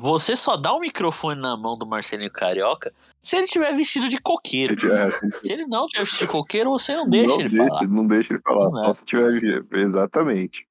Você 0.02 0.36
só 0.36 0.56
dá 0.56 0.72
o 0.74 0.80
microfone 0.80 1.42
na 1.42 1.58
mão 1.58 1.78
do 1.78 1.86
Marcelinho 1.86 2.32
Carioca 2.32 2.94
se 3.22 3.36
ele 3.36 3.48
tiver 3.48 3.74
vestido 3.76 4.08
de 4.08 4.18
coqueiro. 4.22 4.74
É, 4.94 5.12
Se 5.12 5.52
ele 5.52 5.66
não 5.66 5.88
tiver 5.88 6.04
vestido 6.06 6.26
de 6.28 6.32
coqueiro, 6.32 6.70
você 6.70 6.96
não 6.96 7.10
deixa 7.10 7.36
não 7.36 7.42
ele 7.42 7.50
deixa, 7.50 7.68
falar. 7.68 7.88
Não 7.88 8.08
deixa 8.08 8.34
ele 8.34 8.42
falar. 8.42 8.70
Não 8.70 8.86
é. 8.90 8.94
Se 8.94 9.04
tiver. 9.06 9.66
Exatamente. 9.74 10.66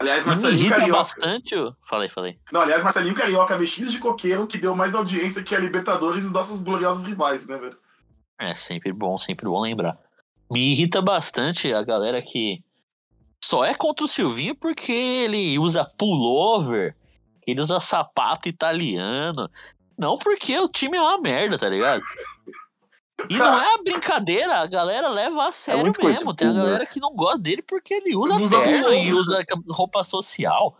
Aliás, 0.00 0.22
Me 0.22 0.26
Marcelinho 0.28 0.60
irrita 0.60 0.76
Carioca. 0.76 0.98
bastante. 0.98 1.54
o- 1.56 1.74
Falei, 1.88 2.08
falei. 2.08 2.38
Não, 2.52 2.60
aliás, 2.60 2.82
Marcelinho 2.82 3.14
Carioca 3.14 3.56
vestido 3.56 3.90
de 3.90 3.98
coqueiro 3.98 4.46
que 4.46 4.58
deu 4.58 4.74
mais 4.74 4.94
audiência 4.94 5.42
que 5.42 5.54
a 5.54 5.58
Libertadores 5.58 6.24
e 6.24 6.26
os 6.26 6.32
nossos 6.32 6.62
gloriosos 6.62 7.04
rivais, 7.06 7.46
né, 7.46 7.56
velho? 7.58 7.76
É 8.40 8.54
sempre 8.54 8.92
bom, 8.92 9.18
sempre 9.18 9.46
bom 9.46 9.60
lembrar. 9.60 9.96
Me 10.50 10.72
irrita 10.72 11.00
bastante 11.02 11.72
a 11.72 11.82
galera 11.82 12.22
que 12.22 12.62
só 13.42 13.64
é 13.64 13.74
contra 13.74 14.04
o 14.04 14.08
Silvinho 14.08 14.54
porque 14.54 14.92
ele 14.92 15.58
usa 15.58 15.84
pullover, 15.84 16.96
ele 17.50 17.60
usa 17.60 17.80
sapato 17.80 18.48
italiano. 18.48 19.50
Não 19.96 20.14
porque 20.14 20.58
o 20.58 20.68
time 20.68 20.96
é 20.96 21.00
uma 21.02 21.18
merda, 21.20 21.58
tá 21.58 21.68
ligado? 21.68 22.02
E 23.28 23.36
não 23.36 23.60
é 23.60 23.76
brincadeira, 23.82 24.58
a 24.58 24.66
galera 24.66 25.08
leva 25.08 25.46
a 25.48 25.52
sério 25.52 25.92
coisa 25.92 26.20
mesmo. 26.20 26.34
Tem 26.34 26.46
a 26.48 26.52
galera 26.52 26.86
que 26.86 27.00
não 27.00 27.12
gosta 27.14 27.38
dele 27.38 27.62
porque 27.62 27.94
ele 27.94 28.14
usa 28.16 28.34
Usa 28.36 28.60
terno 28.62 28.94
e 28.94 29.12
usa 29.12 29.40
roupa 29.70 30.04
social. 30.04 30.76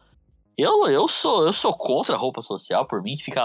Eu, 0.56 0.86
eu, 0.88 1.06
sou, 1.08 1.44
eu 1.46 1.52
sou 1.52 1.72
contra 1.74 2.14
a 2.14 2.18
roupa 2.18 2.42
social, 2.42 2.86
por 2.86 3.02
mim 3.02 3.16
fica 3.16 3.44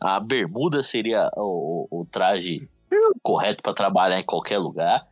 a 0.00 0.20
bermuda 0.20 0.82
seria 0.82 1.30
o, 1.36 1.86
o- 1.90 2.00
o 2.00 2.06
traje 2.06 2.68
correto 3.22 3.62
pra 3.62 3.74
trabalhar 3.74 4.18
em 4.20 4.24
qualquer 4.24 4.58
lugar. 4.58 5.06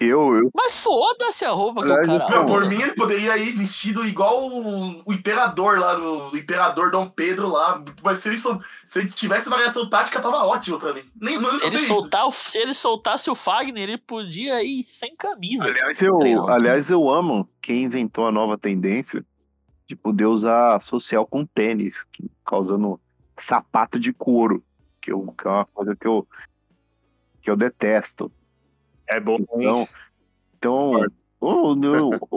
Eu, 0.00 0.34
eu. 0.36 0.50
Mas 0.54 0.82
foda-se 0.82 1.44
a 1.44 1.50
roupa 1.50 1.82
que 1.82 1.88
o 1.88 1.94
cara 2.18 2.30
Não, 2.30 2.46
por 2.46 2.66
mim 2.68 2.80
ele 2.82 2.92
poderia 2.94 3.36
ir 3.38 3.52
vestido 3.52 4.04
igual 4.06 4.48
o, 4.48 5.02
o 5.08 5.12
imperador 5.12 5.78
lá, 5.78 5.96
no, 5.96 6.30
o 6.32 6.36
imperador 6.36 6.90
Dom 6.90 7.08
Pedro 7.08 7.48
lá. 7.48 7.82
Mas 8.02 8.18
se 8.18 8.28
ele, 8.28 8.38
só- 8.38 8.58
se 8.84 8.98
ele 8.98 9.10
tivesse 9.10 9.48
variação 9.48 9.88
tática, 9.88 10.20
tava 10.20 10.44
ótimo 10.44 10.78
pra 10.80 10.92
mim. 10.92 11.04
Nem, 11.20 11.38
não, 11.38 11.54
ele, 11.62 11.78
soltar, 11.78 12.26
o- 12.26 12.30
se 12.30 12.58
ele 12.58 12.74
soltasse 12.74 13.30
o 13.30 13.34
Fagner, 13.34 13.84
ele 13.84 13.98
podia 13.98 14.62
ir 14.64 14.84
sem 14.88 15.14
camisa. 15.14 15.66
Aliás, 15.66 16.02
eu, 16.02 16.18
Treino. 16.18 16.48
aliás, 16.48 16.90
eu 16.90 17.08
amo 17.08 17.48
quem 17.62 17.84
inventou 17.84 18.26
a 18.26 18.32
nova 18.32 18.58
tendência 18.58 19.24
de 19.86 19.94
poder 19.94 20.26
usar 20.26 20.80
social 20.80 21.26
com 21.26 21.46
tênis, 21.46 22.04
que- 22.10 22.30
causando 22.44 22.98
sapato 23.36 23.98
de 24.00 24.12
couro, 24.12 24.62
que, 25.00 25.12
eu, 25.12 25.32
que 25.38 25.46
é 25.46 25.50
uma 25.50 25.66
coisa 25.66 25.94
que 25.94 26.06
eu, 26.06 26.26
que 27.42 27.50
eu 27.50 27.56
detesto. 27.56 28.30
É 29.12 29.20
bom. 29.20 29.38
Então, 29.54 29.88
então 30.58 31.00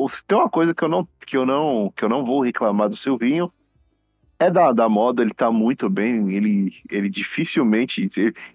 se 0.10 0.26
tem 0.26 0.38
uma 0.38 0.50
coisa 0.50 0.74
que 0.74 0.84
eu 0.84 0.90
não 0.90 1.08
que 1.26 1.38
eu 1.38 1.46
não 1.46 1.92
que 1.96 2.04
eu 2.04 2.10
não 2.10 2.26
vou 2.26 2.42
reclamar 2.42 2.90
do 2.90 2.96
Silvinho 2.96 3.52
é 4.40 4.52
da, 4.52 4.72
da 4.72 4.88
moda, 4.88 5.24
ele 5.24 5.34
tá 5.34 5.52
muito 5.52 5.90
bem, 5.90 6.36
ele 6.36 6.72
ele 6.92 7.10
dificilmente 7.10 8.08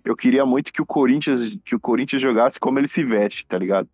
eu 0.05 0.15
queria 0.15 0.47
muito 0.47 0.73
que 0.73 0.83
o 0.83 0.87
Corinthians 0.87 1.57
que 1.65 1.75
o 1.75 1.81
Corinthians 1.81 2.23
jogasse 2.23 2.61
como 2.61 2.79
ele 2.79 2.89
se 2.89 3.05
veste, 3.05 3.47
tá 3.47 3.59
ligado? 3.59 3.89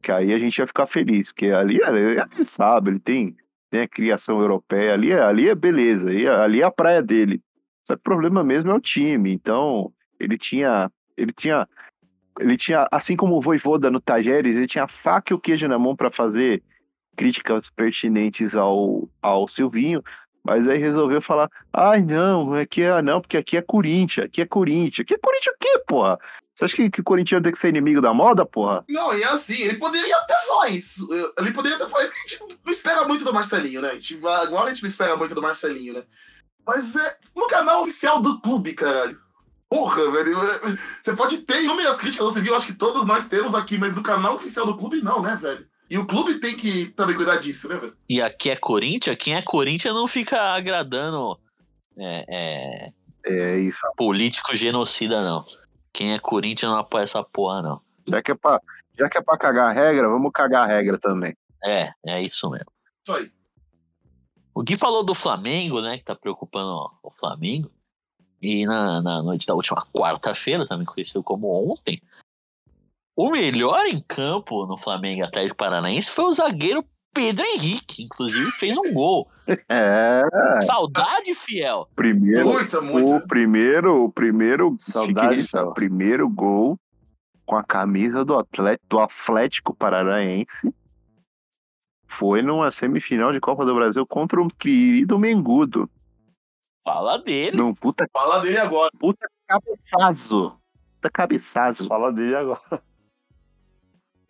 Que 0.00 0.12
aí 0.12 0.32
a 0.32 0.38
gente 0.38 0.58
ia 0.58 0.66
ficar 0.66 0.86
feliz, 0.86 1.30
porque 1.30 1.46
ali 1.46 1.80
ele, 1.82 2.20
ele 2.36 2.44
sabe, 2.44 2.90
ele 2.90 3.00
tem 3.00 3.36
tem 3.70 3.80
a 3.80 3.88
criação 3.88 4.38
europeia, 4.38 4.92
ali, 4.92 5.12
é- 5.12 5.22
ali 5.22 5.48
é 5.48 5.54
beleza, 5.54 6.10
ali, 6.10 6.26
é- 6.26 6.30
ali 6.30 6.60
é 6.60 6.64
a 6.64 6.70
praia 6.70 7.02
dele. 7.02 7.40
Só 7.84 7.94
que 7.94 8.00
o 8.00 8.04
problema 8.04 8.44
mesmo 8.44 8.70
é 8.70 8.74
o 8.74 8.80
time, 8.80 9.32
então 9.32 9.90
ele 10.20 10.36
tinha 10.36 10.90
ele 11.16 11.32
tinha 11.32 11.66
ele 12.40 12.56
tinha, 12.56 12.84
assim 12.90 13.16
como 13.16 13.36
o 13.36 13.40
Voivoda 13.40 13.90
no 13.90 14.00
Tajeres, 14.00 14.56
ele 14.56 14.66
tinha 14.66 14.84
a 14.84 14.88
faca 14.88 15.32
e 15.32 15.36
o 15.36 15.40
queijo 15.40 15.68
na 15.68 15.78
mão 15.78 15.94
para 15.94 16.10
fazer 16.10 16.62
críticas 17.16 17.70
pertinentes 17.70 18.56
ao, 18.56 19.08
ao 19.20 19.46
Silvinho, 19.46 20.02
mas 20.44 20.68
aí 20.68 20.78
resolveu 20.78 21.20
falar: 21.20 21.48
ai, 21.72 22.02
não, 22.02 22.52
aqui 22.54 22.82
é 22.82 23.00
não, 23.02 23.20
porque 23.20 23.36
aqui 23.36 23.56
é 23.56 23.62
Corinthians, 23.62 24.26
aqui 24.26 24.40
é 24.40 24.46
Corinthians. 24.46 25.00
Aqui 25.00 25.14
é 25.14 25.18
Corinthians 25.18 25.54
o 25.54 25.58
quê, 25.58 25.84
porra? 25.86 26.18
Você 26.54 26.64
acha 26.64 26.76
que, 26.76 26.90
que 26.90 27.00
o 27.00 27.04
Corinthians 27.04 27.42
tem 27.42 27.52
que 27.52 27.58
ser 27.58 27.68
inimigo 27.68 28.00
da 28.00 28.12
moda, 28.12 28.44
porra? 28.44 28.84
Não, 28.88 29.16
e 29.16 29.24
assim, 29.24 29.62
ele 29.62 29.78
poderia 29.78 30.16
até 30.18 30.34
falar 30.46 30.68
isso. 30.68 31.08
Ele 31.38 31.52
poderia 31.52 31.76
até 31.76 31.88
falar 31.88 32.04
isso 32.04 32.12
que 32.12 32.20
a 32.20 32.28
gente 32.28 32.58
não 32.64 32.72
espera 32.72 33.06
muito 33.06 33.24
do 33.24 33.32
Marcelinho, 33.32 33.80
né? 33.80 33.90
A 33.90 33.94
gente, 33.94 34.20
agora 34.26 34.66
a 34.66 34.68
gente 34.70 34.82
não 34.82 34.90
espera 34.90 35.16
muito 35.16 35.34
do 35.34 35.42
Marcelinho, 35.42 35.94
né? 35.94 36.02
Mas 36.66 36.94
é 36.94 37.16
no 37.34 37.46
canal 37.46 37.82
oficial 37.82 38.20
do 38.20 38.40
clube, 38.40 38.74
caralho. 38.74 39.18
Porra, 39.72 40.10
velho. 40.10 40.38
é- 40.38 40.78
Você 41.02 41.14
pode 41.16 41.38
ter 41.38 41.62
inúmeras 41.62 41.96
críticas, 41.96 42.26
você 42.26 42.40
viu? 42.40 42.54
Acho 42.54 42.66
que 42.66 42.74
todos 42.74 43.06
nós 43.06 43.26
temos 43.26 43.54
aqui, 43.54 43.78
mas 43.78 43.94
no 43.94 44.02
canal 44.02 44.34
oficial 44.34 44.66
do 44.66 44.76
clube 44.76 45.00
não, 45.02 45.22
né, 45.22 45.36
velho? 45.36 45.66
E 45.88 45.98
o 45.98 46.06
clube 46.06 46.38
tem 46.40 46.56
que 46.56 46.86
também 46.86 47.14
cuidar 47.16 47.36
disso, 47.36 47.68
né, 47.68 47.76
velho? 47.76 47.96
E 48.08 48.20
aqui 48.20 48.50
é 48.50 48.56
Corinthians, 48.56 49.16
quem 49.16 49.34
é 49.34 49.42
Corinthians 49.42 49.94
não 49.94 50.06
fica 50.06 50.40
agradando 50.54 51.38
é, 51.98 52.24
é, 52.28 52.92
É 53.24 53.58
isso. 53.58 53.80
político 53.96 54.54
genocida, 54.54 55.20
não. 55.22 55.44
Quem 55.92 56.14
é 56.14 56.18
Corinthians 56.18 56.70
não 56.72 56.78
apoia 56.78 57.04
essa 57.04 57.22
porra, 57.22 57.60
não. 57.62 57.80
Já 58.08 58.22
que 58.22 58.30
é 58.32 58.34
pra, 58.34 58.60
já 58.98 59.08
que 59.08 59.18
é 59.18 59.22
pra 59.22 59.36
cagar 59.36 59.68
a 59.68 59.72
regra, 59.72 60.08
vamos 60.08 60.32
cagar 60.32 60.64
a 60.64 60.66
regra 60.66 60.98
também. 60.98 61.34
É, 61.64 61.90
é 62.06 62.22
isso 62.22 62.48
mesmo. 62.50 62.72
Isso 63.06 63.14
aí. 63.16 63.30
O 64.54 64.62
Gui 64.62 64.76
falou 64.76 65.02
do 65.04 65.14
Flamengo, 65.14 65.80
né? 65.80 65.98
Que 65.98 66.04
tá 66.04 66.14
preocupando 66.14 66.90
o 67.02 67.10
Flamengo. 67.10 67.70
E 68.42 68.66
na, 68.66 69.00
na 69.00 69.22
noite 69.22 69.46
da 69.46 69.54
última 69.54 69.78
quarta-feira, 69.92 70.66
também 70.66 70.84
conhecido 70.84 71.22
como 71.22 71.70
ontem, 71.70 72.02
o 73.16 73.30
melhor 73.30 73.86
em 73.86 74.00
campo 74.00 74.66
no 74.66 74.76
Flamengo 74.76 75.24
Atlético 75.24 75.56
Paranaense 75.56 76.10
foi 76.10 76.24
o 76.24 76.32
zagueiro 76.32 76.84
Pedro 77.14 77.44
Henrique. 77.44 78.02
Inclusive 78.02 78.50
fez 78.52 78.76
um 78.76 78.92
gol. 78.92 79.28
É, 79.68 80.22
Saudade, 80.62 81.34
fiel. 81.34 81.88
primeiro. 81.96 82.48
Muita, 82.48 82.80
muita. 82.80 83.16
O 83.16 83.26
primeiro, 83.26 84.04
o 84.04 84.12
primeiro, 84.12 84.76
Saudade, 84.78 85.44
o 85.56 85.74
primeiro 85.74 86.28
gol 86.28 86.78
com 87.44 87.56
a 87.56 87.64
camisa 87.64 88.24
do 88.24 88.38
Atlético, 88.38 88.86
do 88.88 88.98
Atlético 89.00 89.74
Paranaense 89.74 90.72
foi 92.06 92.40
numa 92.40 92.70
semifinal 92.70 93.32
de 93.32 93.40
Copa 93.40 93.64
do 93.64 93.74
Brasil 93.74 94.06
contra 94.06 94.40
o 94.40 94.48
querido 94.48 95.18
Mengudo. 95.18 95.90
Fala 96.84 97.18
dele. 97.18 97.56
Num 97.56 97.74
puta, 97.74 98.06
Fala 98.12 98.40
dele 98.40 98.58
agora. 98.58 98.90
puta 98.98 99.26
cabeçazo. 99.46 100.56
Puta 100.96 101.10
cabeçazo. 101.10 101.86
Fala 101.86 102.12
dele 102.12 102.34
agora. 102.34 102.82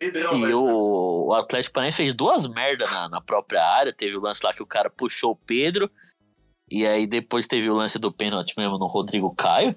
E 0.01 0.53
o, 0.53 1.27
o 1.27 1.33
Atlético 1.33 1.73
Paranaense 1.75 1.97
fez 1.97 2.13
duas 2.13 2.45
merdas 2.47 2.91
na, 2.91 3.07
na 3.07 3.21
própria 3.21 3.63
área. 3.63 3.93
Teve 3.93 4.17
o 4.17 4.21
lance 4.21 4.41
lá 4.43 4.53
que 4.53 4.61
o 4.61 4.67
cara 4.67 4.89
puxou 4.89 5.31
o 5.31 5.35
Pedro. 5.35 5.89
E 6.69 6.85
aí 6.85 7.07
depois 7.07 7.47
teve 7.47 7.69
o 7.69 7.75
lance 7.75 7.97
do 7.97 8.11
pênalti 8.11 8.53
mesmo 8.57 8.77
no 8.77 8.85
Rodrigo 8.87 9.33
Caio. 9.33 9.75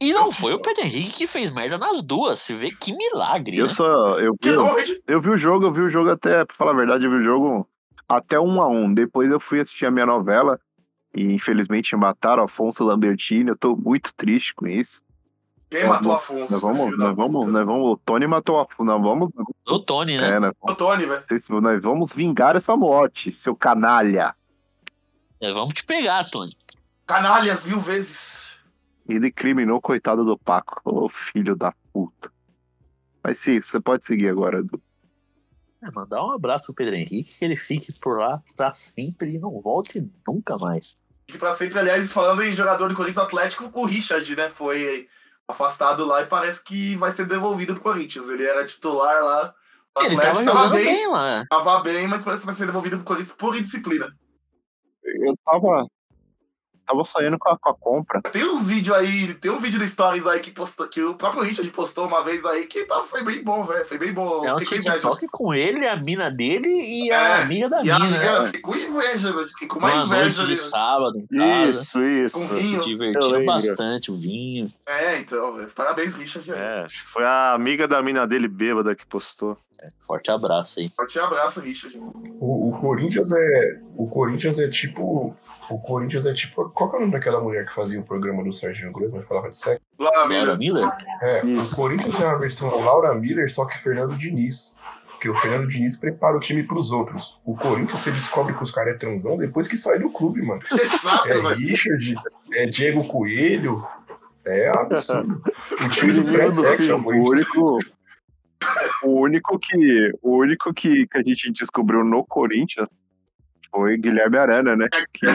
E 0.00 0.12
não 0.12 0.30
foi 0.30 0.52
o 0.52 0.60
Pedro 0.60 0.84
Henrique 0.84 1.12
que 1.12 1.26
fez 1.26 1.54
merda 1.54 1.78
nas 1.78 2.02
duas. 2.02 2.40
Você 2.40 2.54
vê 2.54 2.70
que 2.70 2.92
milagre, 2.92 3.56
Eu 3.58 3.66
né? 3.66 3.72
só, 3.72 4.18
eu 4.20 4.34
vi, 4.42 4.50
normalmente 4.52 5.00
eu 5.06 5.20
vi 5.20 5.30
o 5.30 5.36
jogo, 5.38 5.66
eu 5.66 5.72
vi 5.72 5.80
o 5.82 5.88
jogo 5.88 6.10
até, 6.10 6.44
pra 6.44 6.56
falar 6.56 6.72
a 6.72 6.76
verdade, 6.76 7.04
eu 7.04 7.10
vi 7.10 7.16
o 7.18 7.24
jogo 7.24 7.68
até 8.08 8.38
um 8.38 8.60
a 8.60 8.68
um. 8.68 8.92
Depois 8.92 9.30
eu 9.30 9.40
fui 9.40 9.60
assistir 9.60 9.86
a 9.86 9.90
minha 9.90 10.04
novela 10.06 10.60
e 11.16 11.32
infelizmente 11.32 11.96
mataram 11.96 12.44
Afonso 12.44 12.84
Lambertini. 12.84 13.48
Eu 13.50 13.56
tô 13.56 13.74
muito 13.74 14.12
triste 14.14 14.54
com 14.54 14.66
isso. 14.66 15.02
quem 15.70 15.82
Nós 15.84 15.96
matou 15.96 16.12
Afonso? 16.12 16.52
Nós 16.52 16.60
vamos, 16.60 16.98
nós 16.98 17.16
vamos, 17.16 17.46
nós 17.46 17.66
vamos, 17.66 17.86
o 17.92 17.96
Tony 17.96 18.26
matou 18.26 18.60
a, 18.60 18.66
nós 18.84 19.02
vamos, 19.02 19.30
O 19.66 19.78
Tony, 19.78 20.18
né? 20.18 20.32
é, 20.36 20.38
nós, 20.38 20.52
O 20.60 20.74
Tony, 20.74 21.06
velho. 21.06 21.60
nós 21.60 21.82
vamos 21.82 22.12
vingar 22.12 22.54
essa 22.54 22.76
morte, 22.76 23.32
seu 23.32 23.56
canalha. 23.56 24.34
É, 25.40 25.52
vamos 25.52 25.70
te 25.70 25.84
pegar, 25.84 26.24
Tony. 26.30 26.54
Canalhas 27.06 27.66
mil 27.66 27.80
vezes. 27.80 28.56
Ele 29.08 29.30
criminou 29.30 29.80
coitado 29.80 30.24
do 30.24 30.36
Paco, 30.36 30.80
ô 30.84 31.08
filho 31.08 31.54
da 31.56 31.72
puta. 31.92 32.30
Mas 33.22 33.38
sim, 33.38 33.60
você 33.60 33.80
pode 33.80 34.04
seguir 34.04 34.28
agora, 34.28 34.58
Edu. 34.58 34.80
É, 35.82 35.90
mandar 35.92 36.24
um 36.24 36.32
abraço 36.32 36.66
pro 36.66 36.74
Pedro 36.84 36.94
Henrique, 36.96 37.38
que 37.38 37.44
ele 37.44 37.56
fique 37.56 37.92
por 38.00 38.18
lá 38.18 38.42
pra 38.56 38.72
sempre 38.72 39.34
e 39.34 39.38
não 39.38 39.60
volte 39.60 40.04
nunca 40.26 40.56
mais. 40.56 40.96
E 41.28 41.36
pra 41.36 41.56
sempre, 41.56 41.78
aliás, 41.78 42.12
falando 42.12 42.42
em 42.42 42.54
jogador 42.54 42.88
do 42.88 42.94
Corinthians 42.94 43.24
Atlético, 43.24 43.70
o 43.72 43.84
Richard, 43.84 44.36
né? 44.36 44.50
Foi 44.54 45.08
afastado 45.48 46.04
lá 46.04 46.22
e 46.22 46.26
parece 46.26 46.62
que 46.62 46.96
vai 46.96 47.12
ser 47.12 47.26
devolvido 47.26 47.74
pro 47.74 47.82
Corinthians. 47.82 48.28
Ele 48.28 48.44
era 48.44 48.64
titular 48.64 49.24
lá. 49.24 49.54
O 49.96 50.02
Ele 50.02 50.16
tava 50.16 50.28
Atlético 50.28 50.56
jogando 50.56 50.72
bem, 50.72 51.08
lá. 51.08 51.44
Tava 51.48 51.80
bem, 51.80 52.06
mas 52.06 52.24
parece 52.24 52.40
que 52.40 52.46
vai 52.46 52.54
ser 52.54 52.66
devolvido 52.66 52.96
pro 52.98 53.04
Corinthians 53.04 53.36
por 53.36 53.56
indisciplina. 53.56 54.08
Eu 55.04 55.34
tava. 55.44 55.86
Tava 56.86 57.02
sonhando 57.04 57.38
com 57.38 57.48
a, 57.50 57.58
com 57.58 57.68
a 57.68 57.74
compra. 57.74 58.22
Tem 58.22 58.44
uns 58.44 58.66
vídeos 58.66 58.96
aí, 58.96 59.34
tem 59.34 59.50
um 59.50 59.58
vídeo 59.58 59.78
no 59.78 59.86
Stories 59.86 60.26
aí 60.26 60.40
que, 60.40 60.50
postou, 60.52 60.86
que 60.88 61.02
o 61.02 61.14
próprio 61.14 61.42
Richard 61.42 61.68
postou 61.72 62.06
uma 62.06 62.22
vez 62.22 62.44
aí 62.44 62.66
que 62.66 62.84
tá, 62.84 63.02
foi 63.02 63.24
bem 63.24 63.42
bom, 63.42 63.64
velho. 63.64 63.84
Foi 63.84 63.98
bem 63.98 64.12
bom. 64.12 64.44
É 64.46 64.54
um 64.54 64.58
Fiquei 64.60 64.78
com 64.78 64.88
inveja. 64.88 65.00
TikTok 65.00 65.26
com 65.28 65.54
ele, 65.54 65.86
a 65.86 65.96
mina 65.96 66.30
dele 66.30 66.68
e 66.68 67.10
É, 67.10 67.16
a 67.16 67.42
amiga 67.42 67.68
da 67.68 67.82
E 67.84 67.90
a 67.90 67.98
mina. 67.98 68.16
amiga, 68.16 68.40
né? 68.40 68.46
fiquei 68.46 68.60
com 68.60 68.74
inveja, 68.76 69.32
velho. 69.32 69.48
Fiquei 69.48 69.68
com 69.68 69.78
uma 69.78 69.92
Uma 69.92 70.04
inveja 70.04 70.22
noite 70.22 70.40
ali. 70.40 70.48
de 70.54 70.56
sábado 70.60 71.18
em 71.18 71.26
casa. 71.38 71.70
Isso, 71.70 72.02
isso. 72.02 72.38
Com 72.48 72.54
vinho. 72.54 72.82
Lembro. 72.86 73.44
bastante, 73.46 74.10
o 74.10 74.14
vinho. 74.14 74.68
É, 74.86 75.18
então, 75.18 75.54
velho. 75.56 75.70
Parabéns, 75.74 76.14
Richard. 76.14 76.50
É, 76.50 76.82
acho 76.84 77.04
que 77.04 77.10
foi 77.10 77.24
a 77.24 77.52
amiga 77.52 77.88
da 77.88 78.00
mina 78.02 78.26
dele 78.26 78.46
bêbada 78.48 78.94
que 78.94 79.06
postou. 79.06 79.58
Forte 80.06 80.30
abraço 80.30 80.80
aí. 80.80 80.90
Forte 80.96 81.18
abraço, 81.18 81.60
Richard. 81.60 81.98
O, 81.98 82.70
o 82.70 82.80
Corinthians 82.80 83.30
é. 83.30 83.80
O 83.96 84.06
Corinthians 84.08 84.58
é 84.58 84.68
tipo. 84.68 85.36
O 85.70 85.78
Corinthians 85.80 86.24
é 86.26 86.32
tipo. 86.32 86.68
Qual 86.70 86.88
que 86.90 86.96
é 86.96 86.98
o 86.98 87.00
nome 87.02 87.12
daquela 87.12 87.40
mulher 87.40 87.66
que 87.66 87.74
fazia 87.74 87.98
o 88.00 88.04
programa 88.04 88.42
do 88.44 88.52
Serginho 88.52 88.92
Grosso, 88.92 89.14
mas 89.16 89.26
falava 89.26 89.50
de 89.50 89.58
sexo? 89.58 89.80
Laura 89.98 90.16
Laura 90.18 90.28
Miller. 90.28 90.58
Miller? 90.58 90.92
É, 91.22 91.44
Isso. 91.46 91.72
o 91.72 91.76
Corinthians 91.76 92.20
é 92.20 92.26
uma 92.26 92.38
versão 92.38 92.68
Laura 92.80 93.14
Miller, 93.14 93.52
só 93.52 93.64
que 93.64 93.78
Fernando 93.78 94.16
Diniz. 94.16 94.74
Porque 95.10 95.28
o 95.30 95.34
Fernando 95.34 95.66
Diniz 95.66 95.96
prepara 95.96 96.36
o 96.36 96.40
time 96.40 96.62
pros 96.62 96.90
outros. 96.92 97.40
O 97.44 97.56
Corinthians 97.56 98.00
você 98.02 98.10
descobre 98.10 98.54
que 98.54 98.62
os 98.62 98.70
caras 98.70 98.94
é 98.94 98.98
transão 98.98 99.36
depois 99.38 99.66
que 99.66 99.76
sai 99.78 99.98
do 99.98 100.10
clube, 100.10 100.42
mano. 100.42 100.60
Exato, 100.70 101.28
É 101.28 101.32
velho. 101.40 101.56
Richard, 101.56 102.14
é 102.52 102.66
Diego 102.66 103.06
Coelho. 103.08 103.82
É 104.44 104.68
absurdo. 104.68 105.42
O 105.84 105.88
time 105.88 106.12
do 106.12 106.24
fim, 106.26 106.36
é 106.36 106.94
o 106.94 106.98
o 106.98 107.02
Corinthians. 107.02 107.28
único. 107.28 107.78
O 109.02 109.20
único 109.20 109.58
que. 109.58 110.10
O 110.22 110.36
único 110.38 110.72
que, 110.74 111.06
que 111.06 111.18
a 111.18 111.22
gente 111.22 111.50
descobriu 111.52 112.04
no 112.04 112.24
Corinthians 112.24 112.88
foi 113.76 113.98
Guilherme 113.98 114.38
Arana, 114.38 114.74
né? 114.74 114.88
Que 115.12 115.26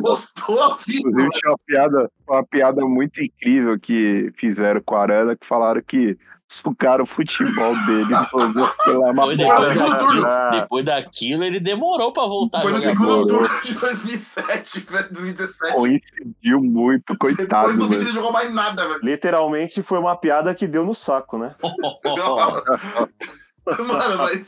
postou 0.00 0.60
a 0.62 0.76
vida. 0.84 1.08
Inclusive 1.08 1.30
tinha 1.30 1.50
uma 1.52 1.58
piada, 1.64 2.10
uma 2.28 2.44
piada 2.44 2.84
muito 2.84 3.22
incrível 3.22 3.78
que 3.78 4.32
fizeram 4.34 4.82
com 4.84 4.96
a 4.96 5.02
Arana, 5.02 5.36
que 5.36 5.46
falaram 5.46 5.80
que 5.86 6.18
sucaram 6.48 7.04
o 7.04 7.06
futebol 7.06 7.74
dele 7.86 8.08
pela 8.32 8.72
Foi 8.82 8.96
uma 8.96 9.36
depois, 9.36 9.68
segundo 9.68 9.90
daquilo, 9.90 10.08
turno. 10.08 10.50
depois 10.50 10.84
daquilo, 10.84 11.44
ele 11.44 11.60
demorou 11.60 12.12
pra 12.12 12.24
voltar 12.24 12.62
Foi 12.62 12.72
no 12.72 12.80
segundo 12.80 13.26
turno 13.26 13.60
de 13.62 13.74
2007, 13.78 14.80
velho. 14.80 15.08
2017. 15.12 15.74
coincidiu 15.74 16.58
muito, 16.58 17.12
Depois 17.12 17.36
coitado, 17.36 17.76
do 17.76 17.88
vídeo 17.88 18.02
ele 18.02 18.12
jogou 18.12 18.32
mais 18.32 18.52
nada, 18.52 18.88
velho. 18.88 19.00
Literalmente 19.02 19.82
foi 19.82 19.98
uma 19.98 20.16
piada 20.16 20.54
que 20.54 20.66
deu 20.66 20.84
no 20.84 20.94
saco, 20.94 21.38
né? 21.38 21.54
Mano, 23.86 24.16
mas. 24.18 24.46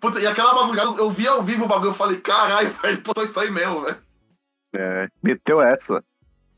Puta, 0.00 0.20
e 0.20 0.26
aquela 0.26 0.54
madrugada, 0.54 0.90
eu 0.98 1.10
vi 1.10 1.26
ao 1.28 1.42
vivo 1.42 1.64
o 1.64 1.68
bagulho, 1.68 1.90
eu 1.90 1.94
falei, 1.94 2.18
caralho, 2.18 2.70
velho, 2.82 3.00
postou 3.02 3.24
isso 3.24 3.38
aí 3.40 3.50
mesmo, 3.50 3.82
velho. 3.82 3.96
É, 4.74 5.08
meteu 5.22 5.60
essa. 5.60 6.02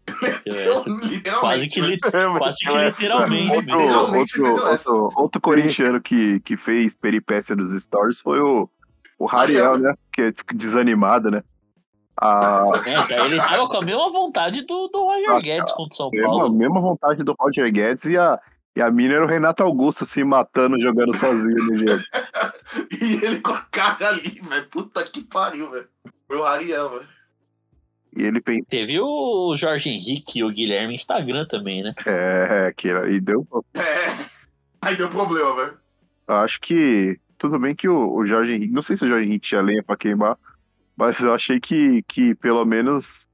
Quase 1.41 1.69
que, 1.69 1.81
li- 1.83 1.99
quase 2.01 2.57
que 2.65 2.71
literalmente. 2.71 3.55
Outro-. 3.57 3.77
Literalmente 3.77 4.41
outro, 4.43 4.67
outro, 4.71 5.13
outro 5.17 5.41
corintiano 5.41 6.01
que, 6.01 6.41
que 6.41 6.57
fez 6.57 6.95
peripécia 6.95 7.55
dos 7.55 7.73
stories 7.83 8.19
foi 8.21 8.41
o, 8.41 8.69
o 9.19 9.27
Rariel, 9.27 9.73
Rariel. 9.73 9.79
né? 9.91 9.95
Que 10.13 10.33
fica 10.33 10.55
desanimado, 10.57 11.31
né? 11.31 11.43
A 12.21 12.65
É, 12.87 13.03
tá, 13.07 13.25
ele 13.27 13.37
tava 13.37 13.69
com 13.69 13.77
a 13.77 13.83
mesma 13.83 14.11
vontade 14.11 14.63
do, 14.63 14.89
do 14.89 15.05
Roger 15.05 15.31
Ah, 15.31 15.41
Guedes 15.41 15.73
contra 15.73 15.93
o 15.93 15.97
São 15.97 16.11
mesma, 16.11 16.27
Paulo. 16.29 16.55
mesma 16.55 16.81
vontade 16.81 17.23
do 17.23 17.35
Roger 17.39 17.71
Guedes 17.71 18.05
e 18.07 18.17
a, 18.17 18.41
e 18.79 18.81
a 18.81 18.93
mina 18.93 19.15
era 19.15 19.25
o 19.25 19.29
Renato 19.29 19.65
Augusto 19.65 20.07
se 20.07 20.23
matando, 20.23 20.81
jogando 20.81 21.13
sozinho 21.19 21.65
no 21.65 21.77
jogo. 21.77 22.03
E 23.01 23.25
ele 23.25 23.41
com 23.41 23.53
a 23.53 23.63
cara 23.63 24.11
ali, 24.11 24.41
velho. 24.41 24.67
Puta 24.69 25.03
que 25.03 25.23
pariu, 25.23 25.71
velho. 25.71 25.89
Foi 26.27 26.37
o 26.37 26.45
Ariel, 26.45 26.91
velho. 26.91 27.09
E 28.15 28.23
ele 28.23 28.41
pensa, 28.43 28.69
Teve 28.71 29.01
o 29.01 29.57
Jorge 29.57 29.89
Henrique 29.89 30.39
e 30.39 30.45
o 30.45 30.51
Guilherme 30.51 30.95
Instagram 30.95 31.47
também, 31.47 31.83
né? 31.83 31.95
é, 32.05 32.73
que 32.77 32.91
era, 32.91 33.11
e 33.11 33.19
deu. 33.21 33.47
É. 33.75 34.27
Aí 34.83 34.97
deu 34.97 35.09
problema, 35.09 35.57
velho. 35.57 35.79
Eu 36.29 36.35
acho 36.37 36.61
que 36.61 37.19
tudo 37.39 37.59
bem 37.59 37.75
que 37.75 37.89
o, 37.89 38.15
o 38.15 38.27
Jorge 38.27 38.53
Henrique, 38.53 38.73
não 38.73 38.83
sei 38.83 38.95
se 38.95 39.05
o 39.07 39.09
Jorge 39.09 39.27
Henrique 39.27 39.49
tinha 39.49 39.63
lenha 39.63 39.83
pra 39.83 39.97
queimar, 39.97 40.37
mas 40.95 41.19
eu 41.21 41.35
achei 41.35 41.59
que, 41.59 42.03
que 42.03 42.35
pelo 42.35 42.65
menos 42.67 43.27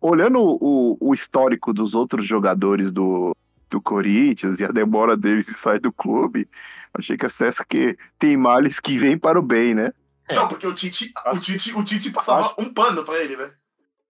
olhando 0.00 0.40
o, 0.40 0.96
o 1.00 1.14
histórico 1.14 1.72
dos 1.72 1.94
outros 1.94 2.26
jogadores 2.26 2.90
do, 2.90 3.34
do 3.70 3.80
Corinthians 3.80 4.60
e 4.60 4.64
a 4.64 4.68
demora 4.68 5.16
deles 5.16 5.46
de 5.46 5.54
sair 5.54 5.80
do 5.80 5.92
clube, 5.92 6.48
achei 6.92 7.16
que 7.16 7.24
a 7.24 7.28
Sesc 7.28 7.96
tem 8.18 8.36
males 8.36 8.80
que 8.80 8.98
vem 8.98 9.16
para 9.16 9.38
o 9.38 9.42
bem, 9.42 9.74
né? 9.74 9.92
É. 10.28 10.34
Não, 10.34 10.48
porque 10.48 10.66
o 10.66 10.74
Tite, 10.74 11.12
o 11.32 11.40
Tite, 11.40 11.72
o 11.74 11.84
Tite 11.84 12.10
passava 12.10 12.54
um 12.58 12.72
pano 12.72 13.04
pra 13.04 13.18
ele, 13.18 13.36
velho. 13.36 13.52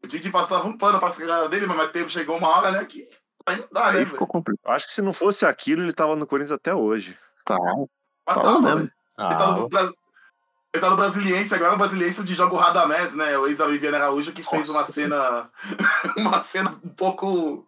O 0.02 0.08
Tite 0.08 0.30
passava 0.30 0.66
um 0.66 0.76
pano 0.76 0.98
pra 0.98 1.10
carreira 1.10 1.48
dele, 1.48 1.66
mas 1.66 1.76
mais 1.76 1.92
tempo 1.92 2.10
chegou 2.10 2.36
uma 2.38 2.48
hora, 2.48 2.70
né, 2.72 2.84
que 2.84 3.08
aí 3.46 3.56
não 3.58 3.68
dá, 3.72 3.92
né, 3.92 4.04
ficou 4.04 4.26
complicado. 4.26 4.74
Acho 4.74 4.86
que 4.86 4.92
se 4.92 5.02
não 5.02 5.12
fosse 5.12 5.46
aquilo, 5.46 5.82
ele 5.82 5.92
tava 5.92 6.16
no 6.16 6.26
Corinthians 6.26 6.52
até 6.52 6.74
hoje. 6.74 7.16
Tá. 7.44 7.56
Mas 8.26 8.34
Fala 8.34 8.42
tava, 8.42 8.60
mesmo. 8.60 8.76
velho. 8.76 8.92
Ele 9.18 9.28
tá 9.28 9.48
Ah, 9.48 9.52
no, 9.52 9.68
ele 10.72 10.80
tá 10.80 10.90
no 10.90 10.96
Brasiliense, 10.96 11.52
agora 11.52 11.74
o 11.74 11.78
Brasiliense 11.78 12.22
de 12.22 12.32
jogo 12.32 12.54
Radamés, 12.56 13.12
né? 13.14 13.36
O 13.36 13.48
ex 13.48 13.56
da 13.56 13.66
Viviane 13.66 13.96
Araújo 13.96 14.32
que 14.32 14.42
fez 14.42 14.70
uma 14.70 14.82
cena. 14.82 15.50
uma 16.16 16.44
cena 16.44 16.78
um 16.84 16.88
pouco. 16.90 17.66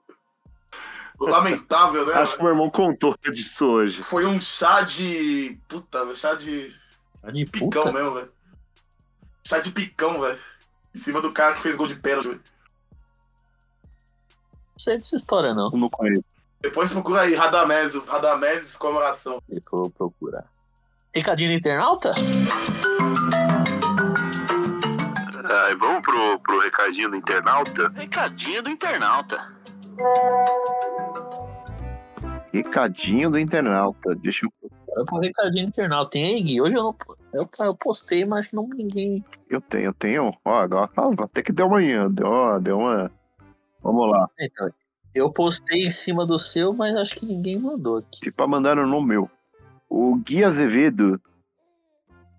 Lamentável, 1.31 2.07
né? 2.07 2.15
Acho 2.15 2.37
que 2.37 2.43
meu 2.43 2.53
irmão 2.53 2.71
contou 2.71 3.17
disso 3.33 3.67
hoje. 3.67 4.03
Foi 4.03 4.25
um 4.27 4.41
chá 4.41 4.83
de. 4.83 5.59
Puta, 5.69 6.15
chá 6.17 6.35
de 6.35 6.75
tá 7.21 7.31
de 7.31 7.45
picão 7.47 7.85
puta. 7.85 7.93
mesmo, 7.93 8.15
velho. 8.15 8.29
Chá 9.45 9.59
de 9.59 9.71
picão, 9.71 10.21
velho. 10.21 10.39
Em 10.95 10.99
cima 10.99 11.21
do 11.21 11.33
cara 11.33 11.55
que 11.55 11.63
fez 11.63 11.77
gol 11.77 11.87
de 11.87 11.97
pênalti, 11.97 12.29
velho. 12.29 12.41
Não 14.73 14.79
sei 14.79 14.97
dessa 14.99 15.17
história, 15.17 15.55
não. 15.55 15.71
Não 15.71 15.89
conheço. 15.89 16.25
Depois 16.61 16.93
procura 16.93 17.23
aí, 17.23 17.35
Radamés, 17.35 17.95
Radamés 17.95 18.77
comemoração. 18.77 19.43
Eu 19.49 19.61
vou 19.71 19.91
procurar. 19.91 20.45
Recadinho 21.15 21.51
do 21.51 21.57
internauta? 21.57 22.13
Ai, 25.45 25.75
vamos 25.75 26.03
pro, 26.03 26.39
pro 26.39 26.61
recadinho 26.61 27.11
do 27.11 27.17
internauta? 27.17 27.89
Recadinho 27.91 28.63
do 28.63 28.71
internauta. 28.71 29.53
Recadinho 32.53 33.31
do 33.31 33.39
internauta. 33.39 34.15
Deixa 34.15 34.47
eu. 34.47 35.21
Recadinho 35.21 35.67
do 35.67 35.69
internauta. 35.69 36.11
Tem 36.11 36.25
aí, 36.25 36.43
Gui? 36.43 36.61
Hoje 36.61 36.77
eu 36.77 36.83
não. 36.83 36.97
Eu, 37.33 37.49
eu 37.61 37.75
postei, 37.75 38.25
mas 38.25 38.53
não 38.53 38.69
ninguém. 38.69 39.25
Eu 39.49 39.61
tenho, 39.61 39.87
eu 39.87 39.95
tenho. 39.95 40.33
Ó, 40.45 40.55
agora 40.55 40.91
até 41.21 41.43
que 41.43 41.53
deu 41.53 41.67
amanhã. 41.67 42.09
Deu, 42.09 42.27
ó, 42.27 42.59
deu 42.59 42.79
uma. 42.79 43.11
Vamos 43.83 44.11
lá. 44.11 44.29
Então, 44.39 44.71
eu 45.15 45.33
postei 45.33 45.87
em 45.87 45.91
cima 45.91 46.27
do 46.27 46.39
seu, 46.39 46.73
mas 46.73 46.95
acho 46.95 47.17
que 47.17 47.25
ninguém 47.25 47.59
mandou 47.59 47.99
aqui. 47.99 48.21
Tipo, 48.21 48.47
mandaram 48.47 48.87
no 48.87 49.01
meu. 49.01 49.31
O 49.89 50.17
Gui 50.17 50.45
Azevedo. 50.45 51.21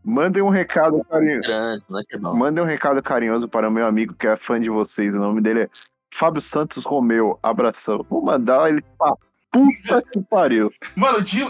Mandem 0.03 0.43
um 0.43 0.49
recado 0.49 1.03
carinhoso. 1.05 1.47
Grande, 1.47 1.86
não 1.89 1.99
é 1.99 2.03
que 2.03 2.18
não. 2.18 2.36
Mandem 2.36 2.64
um 2.64 2.68
recado 2.68 3.01
carinhoso 3.01 3.47
para 3.47 3.70
o 3.70 3.72
meu 3.72 3.86
amigo 3.86 4.14
que 4.14 4.28
é 4.28 4.36
fã 4.36 4.59
de 4.59 4.70
vocês. 4.70 5.16
O 5.16 5.20
nome 5.20 5.41
dele 5.41 5.61
é 5.61 5.70
Fábio 6.14 6.41
Santos 6.41 6.84
Romeu. 6.84 7.39
Abração. 7.41 8.05
Vou 8.09 8.22
mandar 8.22 8.70
ele 8.70 8.84
pra 8.97 9.16
puta 9.54 10.01
que 10.12 10.20
pariu. 10.24 10.72
Mano, 10.95 11.24
tinha, 11.24 11.47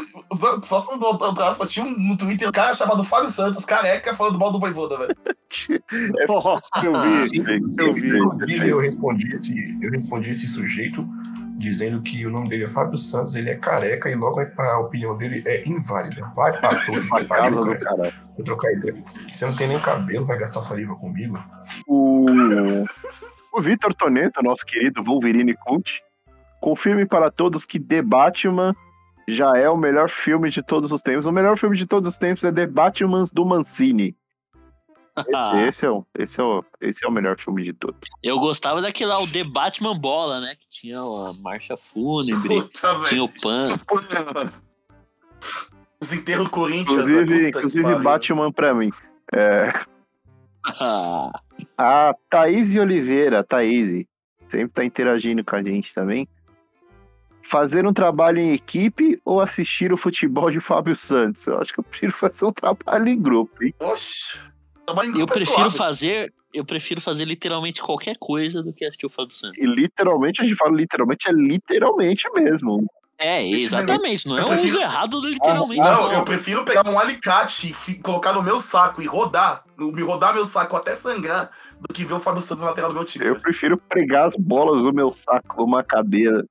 só 0.64 0.86
falando 0.86 1.34
do 1.34 1.42
aspas, 1.42 1.72
tinha 1.72 1.86
um 1.86 2.18
Twitter 2.18 2.50
um 2.50 2.52
cara 2.52 2.74
chamado 2.74 3.04
Fábio 3.04 3.30
Santos, 3.30 3.64
careca, 3.64 4.14
falando 4.14 4.38
mal 4.38 4.52
do 4.52 4.60
Voivoda, 4.60 4.98
velho. 4.98 5.16
Nossa, 6.28 6.70
eu 6.84 7.00
vi. 7.30 7.38
Eu 7.78 7.94
vi. 7.94 8.18
Inclusive, 8.18 8.70
eu 8.70 8.80
respondi, 8.80 9.36
esse, 9.36 9.78
eu 9.82 9.92
respondi 9.92 10.30
esse 10.32 10.48
sujeito 10.48 11.08
dizendo 11.58 12.02
que 12.02 12.26
o 12.26 12.30
nome 12.30 12.50
dele 12.50 12.66
é 12.66 12.70
Fábio 12.70 12.98
Santos, 12.98 13.36
ele 13.36 13.50
é 13.50 13.56
careca 13.56 14.10
e 14.10 14.16
logo 14.16 14.42
a 14.42 14.80
opinião 14.80 15.18
dele 15.18 15.42
é 15.46 15.66
inválida. 15.68 16.30
Vai 16.36 16.52
pra 16.60 16.70
todos, 16.86 17.08
vai 17.08 17.24
pra 17.24 17.38
Casa 17.38 17.56
do 17.56 17.66
cara. 17.66 17.80
caralho. 17.80 18.14
Vou 18.36 18.44
trocar 18.44 18.74
ideia. 18.74 19.04
Você 19.32 19.46
não 19.46 19.56
tem 19.56 19.68
nem 19.70 19.80
cabelo, 19.80 20.26
vai 20.26 20.38
gastar 20.38 20.64
saliva 20.64 20.96
comigo? 20.96 21.40
O, 21.88 22.26
o 23.54 23.62
Vitor 23.62 23.94
Toneto, 23.94 24.42
nosso 24.44 24.66
querido 24.66 25.04
Wolverine 25.04 25.56
Cult, 25.56 26.02
confirme 26.64 27.06
para 27.06 27.30
todos 27.30 27.66
que 27.66 27.78
The 27.78 28.02
Batman 28.02 28.74
já 29.28 29.52
é 29.58 29.70
o 29.70 29.76
melhor 29.76 30.10
filme 30.10 30.50
de 30.50 30.64
todos 30.64 30.94
os 30.94 31.02
tempos. 31.02 31.26
O 31.26 31.32
melhor 31.32 31.58
filme 31.58 31.76
de 31.76 31.86
todos 31.86 32.14
os 32.14 32.18
tempos 32.18 32.42
é 32.46 32.54
The 32.54 32.66
Batman 32.68 33.26
do 33.34 33.46
Mancini. 33.46 34.16
Esse 35.68 35.86
é, 35.86 35.92
o, 35.92 36.04
esse, 36.18 36.42
é 36.42 36.44
o, 36.44 36.66
esse 36.82 37.06
é 37.06 37.08
o 37.08 37.12
melhor 37.12 37.38
filme 37.38 37.64
de 37.64 37.74
todos. 37.74 38.00
Eu 38.24 38.40
gostava 38.40 38.82
daquele 38.82 39.12
lá, 39.12 39.22
o 39.22 39.30
The 39.30 39.44
Batman 39.44 39.96
Bola, 39.96 40.40
né? 40.40 40.56
Que 40.56 40.68
tinha 40.68 41.00
a 41.00 41.34
marcha 41.40 41.78
fúnebre, 41.78 42.62
Puta, 42.62 42.94
velho. 42.94 43.06
tinha 43.06 43.24
o 43.24 43.30
pan. 43.30 43.80
Os 46.02 46.12
enterros 46.14 46.48
Corinthians. 46.48 47.08
Inclusive, 47.08 47.50
inclusive. 47.50 47.96
Batman 48.00 48.52
pra 48.52 48.74
mim. 48.74 48.90
É, 49.32 49.72
Ah, 50.80 51.32
a 51.78 52.16
Thaís 52.28 52.74
Oliveira, 52.76 53.44
Thaís, 53.44 54.08
sempre 54.48 54.70
tá 54.70 54.84
interagindo 54.84 55.44
com 55.44 55.56
a 55.56 55.62
gente 55.62 55.94
também. 55.94 56.28
Fazer 57.44 57.86
um 57.86 57.94
trabalho 57.94 58.40
em 58.40 58.54
equipe 58.54 59.20
ou 59.26 59.42
assistir 59.42 59.92
o 59.92 59.98
futebol 59.98 60.50
de 60.50 60.60
Fábio 60.60 60.96
Santos? 60.96 61.46
Eu 61.46 61.60
acho 61.60 61.74
que 61.74 61.80
eu 61.80 61.84
prefiro 61.84 62.12
fazer 62.12 62.46
um 62.46 62.54
trabalho 62.54 63.08
em 63.08 63.22
grupo, 63.22 63.64
hein? 63.64 63.74
Oxe. 63.80 64.38
Trabalho 64.86 65.08
em 65.10 65.12
eu 65.12 65.18
grupo 65.18 65.32
é 65.34 65.36
prefiro 65.36 65.58
suave. 65.70 65.78
fazer. 65.78 66.34
Eu 66.54 66.64
prefiro 66.66 67.02
fazer 67.02 67.26
literalmente 67.26 67.82
qualquer 67.82 68.16
coisa 68.20 68.62
do 68.62 68.72
que 68.72 68.86
assistir 68.86 69.06
o 69.06 69.10
Fábio 69.10 69.36
Santos. 69.36 69.58
E 69.58 69.66
literalmente, 69.66 70.42
a 70.42 70.46
gente 70.46 70.56
fala 70.56 70.76
literalmente, 70.76 71.28
é 71.28 71.32
literalmente 71.34 72.30
mesmo. 72.34 72.86
É, 73.18 73.48
exatamente. 73.48 74.28
Não 74.28 74.38
é 74.38 74.42
Eu 74.42 74.46
um 74.46 74.50
prefiro- 74.50 74.74
uso 74.74 74.82
errado 74.82 75.22
do 75.22 75.30
literalmente. 75.30 75.82
Não, 75.82 76.04
não. 76.04 76.14
eu 76.14 76.24
prefiro 76.24 76.64
pegar 76.66 76.88
um 76.88 77.00
alicate 77.00 77.76
e 77.88 77.96
colocar 77.96 78.34
no 78.34 78.44
meu 78.44 78.60
saco 78.60 79.02
e 79.02 79.06
rodar, 79.06 79.64
me 79.78 80.02
rodar 80.02 80.34
meu 80.34 80.46
saco 80.46 80.76
até 80.76 80.96
sangrar, 80.96 81.50
do 81.80 81.94
que 81.94 82.04
ver 82.06 82.14
o 82.16 82.20
Fábio 82.20 82.42
Santos 82.42 82.64
na 82.64 82.70
lateral 82.70 82.90
do 82.90 82.96
meu 82.96 83.06
time. 83.06 83.26
Eu 83.26 83.36
prefiro 83.40 83.78
pregar 83.78 84.28
as 84.28 84.36
bolas 84.36 84.84
no 84.84 84.92
meu 84.92 85.12
saco 85.12 85.62
numa 85.62 85.84
cadeira 85.84 86.44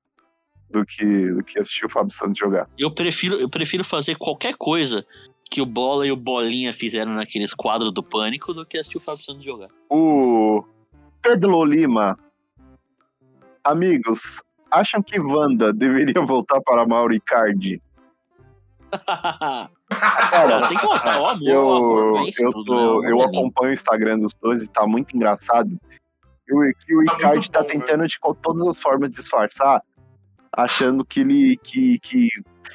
do 0.72 0.84
que, 0.86 1.04
do 1.32 1.44
que 1.44 1.58
assistir 1.58 1.84
o 1.86 1.88
Fábio 1.88 2.12
Santos 2.12 2.38
jogar. 2.38 2.68
Eu 2.78 2.90
prefiro, 2.90 3.36
eu 3.36 3.48
prefiro 3.48 3.84
fazer 3.84 4.16
qualquer 4.16 4.54
coisa 4.56 5.04
que 5.50 5.60
o 5.60 5.66
Bola 5.66 6.06
e 6.06 6.10
o 6.12 6.16
Bolinha 6.16 6.72
fizeram 6.72 7.12
naqueles 7.12 7.52
quadros 7.52 7.92
do 7.92 8.02
Pânico 8.02 8.54
do 8.54 8.64
que 8.64 8.78
assistir 8.78 8.96
o 8.96 9.00
Fábio 9.00 9.20
Santos 9.20 9.44
jogar. 9.44 9.68
O 9.90 10.64
Pedro 11.20 11.62
Lima. 11.64 12.18
Amigos, 13.62 14.42
acham 14.70 15.02
que 15.02 15.20
Wanda 15.20 15.72
deveria 15.72 16.20
voltar 16.24 16.60
para 16.62 16.86
Mauro 16.86 17.14
Icardi? 17.14 17.80
Cara, 19.88 20.68
tem 20.68 20.78
que 20.78 20.86
voltar. 20.86 21.20
O 21.20 21.26
amor, 21.26 21.48
o 21.48 21.72
amor 21.76 22.16
Eu, 22.18 22.24
vence 22.24 22.44
eu, 22.44 22.50
tudo. 22.50 22.64
tô- 22.64 23.02
né? 23.02 23.10
Eu 23.12 23.20
é 23.20 23.24
acompanho 23.26 23.70
o 23.70 23.74
Instagram 23.74 24.18
dos 24.18 24.34
dois 24.34 24.62
e 24.62 24.68
tá 24.70 24.86
muito 24.86 25.14
engraçado. 25.14 25.78
E 26.48 26.52
o, 26.54 26.74
que 26.74 26.94
o 26.96 27.04
Tá 27.04 27.14
Icardi 27.14 27.50
tá 27.50 27.60
bom, 27.62 27.68
tentando 27.68 28.06
de 28.06 28.18
co- 28.18 28.34
todas 28.34 28.66
as 28.66 28.80
formas 28.80 29.10
disfarçar, 29.10 29.82
achando 30.53 31.05
que 31.05 31.20
ele 31.20 31.57
que, 31.62 31.98
que 32.00 32.28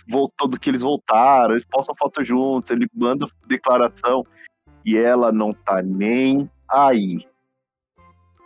voltou 0.08 0.48
do 0.48 0.60
que 0.60 0.70
eles 0.70 0.82
voltaram, 0.82 1.52
eles 1.52 1.66
postam 1.66 1.96
foto 1.96 2.24
juntos, 2.24 2.72
ele 2.72 2.88
manda 2.94 3.28
declaração 3.46 4.26
e 4.86 4.98
ela 4.98 5.32
não 5.32 5.54
tá 5.54 5.82
nem 5.82 6.50
aí. 6.70 7.26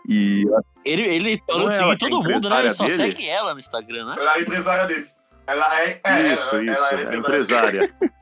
E 0.07 0.45
Ele, 0.83 1.03
ele 1.03 1.41
parou 1.45 1.63
Não 1.63 1.69
de 1.69 1.75
é 1.75 1.91
é 1.91 1.97
todo 1.97 2.23
mundo, 2.23 2.49
né? 2.49 2.59
Ele 2.59 2.69
empresária 2.69 2.69
só 2.71 2.85
dele? 2.85 2.95
segue 2.95 3.29
ela 3.29 3.53
no 3.53 3.59
Instagram, 3.59 4.05
né? 4.05 4.15
Ela 4.17 4.33
é 4.33 4.37
a 4.37 4.41
empresária 4.41 4.85
dele. 4.87 5.07
Ela 5.47 5.81
é. 5.81 6.01
é 6.03 6.33
Isso, 6.33 6.55
ela, 6.55 6.71
isso. 6.71 6.83
Ela 6.85 7.01
É 7.01 7.13
é 7.13 7.17
empresária. 7.17 7.95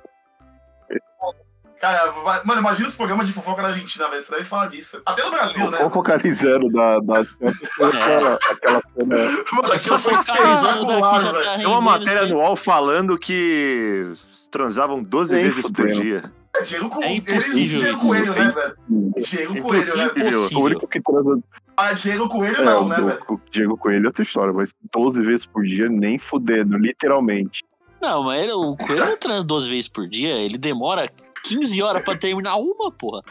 Cara, 1.79 2.13
mano, 2.43 2.59
imagina 2.61 2.89
os 2.89 2.95
programas 2.95 3.25
de 3.27 3.33
fofoca 3.33 3.61
na 3.61 3.69
Argentina, 3.69 4.09
velho. 4.09 4.21
Você 4.21 4.31
deve 4.31 4.43
falar 4.43 4.67
disso. 4.67 5.01
Até 5.05 5.23
no 5.23 5.31
Brasil, 5.31 5.71
né? 5.71 5.77
Só 5.77 5.89
focalizando 5.89 6.69
da, 6.71 6.99
da 6.99 7.19
aquela, 7.87 8.33
aquela 8.51 8.83
cena. 8.97 9.15
Mano, 9.51 9.73
aquilo 9.73 9.99
foi 9.99 10.13
espetacular, 10.13 11.21
tá 11.21 11.31
velho. 11.31 11.57
Tem 11.57 11.65
uma 11.65 11.81
matéria 11.81 12.25
no 12.25 12.35
UOL 12.37 12.55
falando 12.55 13.17
que 13.17 14.11
transavam 14.51 15.01
12 15.01 15.35
Nem 15.35 15.45
vezes 15.45 15.69
por 15.69 15.87
dia. 15.87 16.31
É 16.57 16.63
Diego 16.63 16.89
Co- 16.89 17.03
É 17.03 17.13
eles- 17.15 17.29
impossível 17.29 17.79
Diego 17.79 17.97
isso. 17.97 18.07
Coelho, 18.07 18.33
né, 18.33 18.51
velho? 18.51 18.75
Diego 19.17 19.61
Coelho, 19.61 19.97
né? 19.97 20.05
Impossível. 20.05 20.13
velho? 20.15 20.57
O 20.59 20.63
único 20.63 20.87
que 20.87 21.01
transa. 21.01 21.39
Ah, 21.77 21.93
Diego 21.93 22.27
Coelho 22.27 22.57
É, 22.57 22.65
não, 22.65 22.87
né, 22.87 22.95
velho? 22.97 23.41
Diego 23.51 23.77
Coelho 23.77 24.03
é 24.05 24.07
outra 24.07 24.23
história, 24.23 24.51
mas 24.51 24.73
12 24.91 25.21
vezes 25.21 25.45
por 25.45 25.63
dia, 25.63 25.87
nem 25.87 26.19
fudendo, 26.19 26.77
literalmente. 26.77 27.63
Não, 28.01 28.23
mas 28.23 28.41
ele- 28.43 28.53
o 28.53 28.75
Coelho 28.75 29.05
não 29.05 29.17
transa 29.17 29.43
12 29.43 29.69
vezes 29.69 29.87
por 29.87 30.07
dia. 30.07 30.33
Ele 30.35 30.57
demora 30.57 31.05
15 31.43 31.81
horas 31.81 32.03
pra 32.03 32.15
terminar 32.17 32.55
uma, 32.57 32.91
porra. 32.91 33.21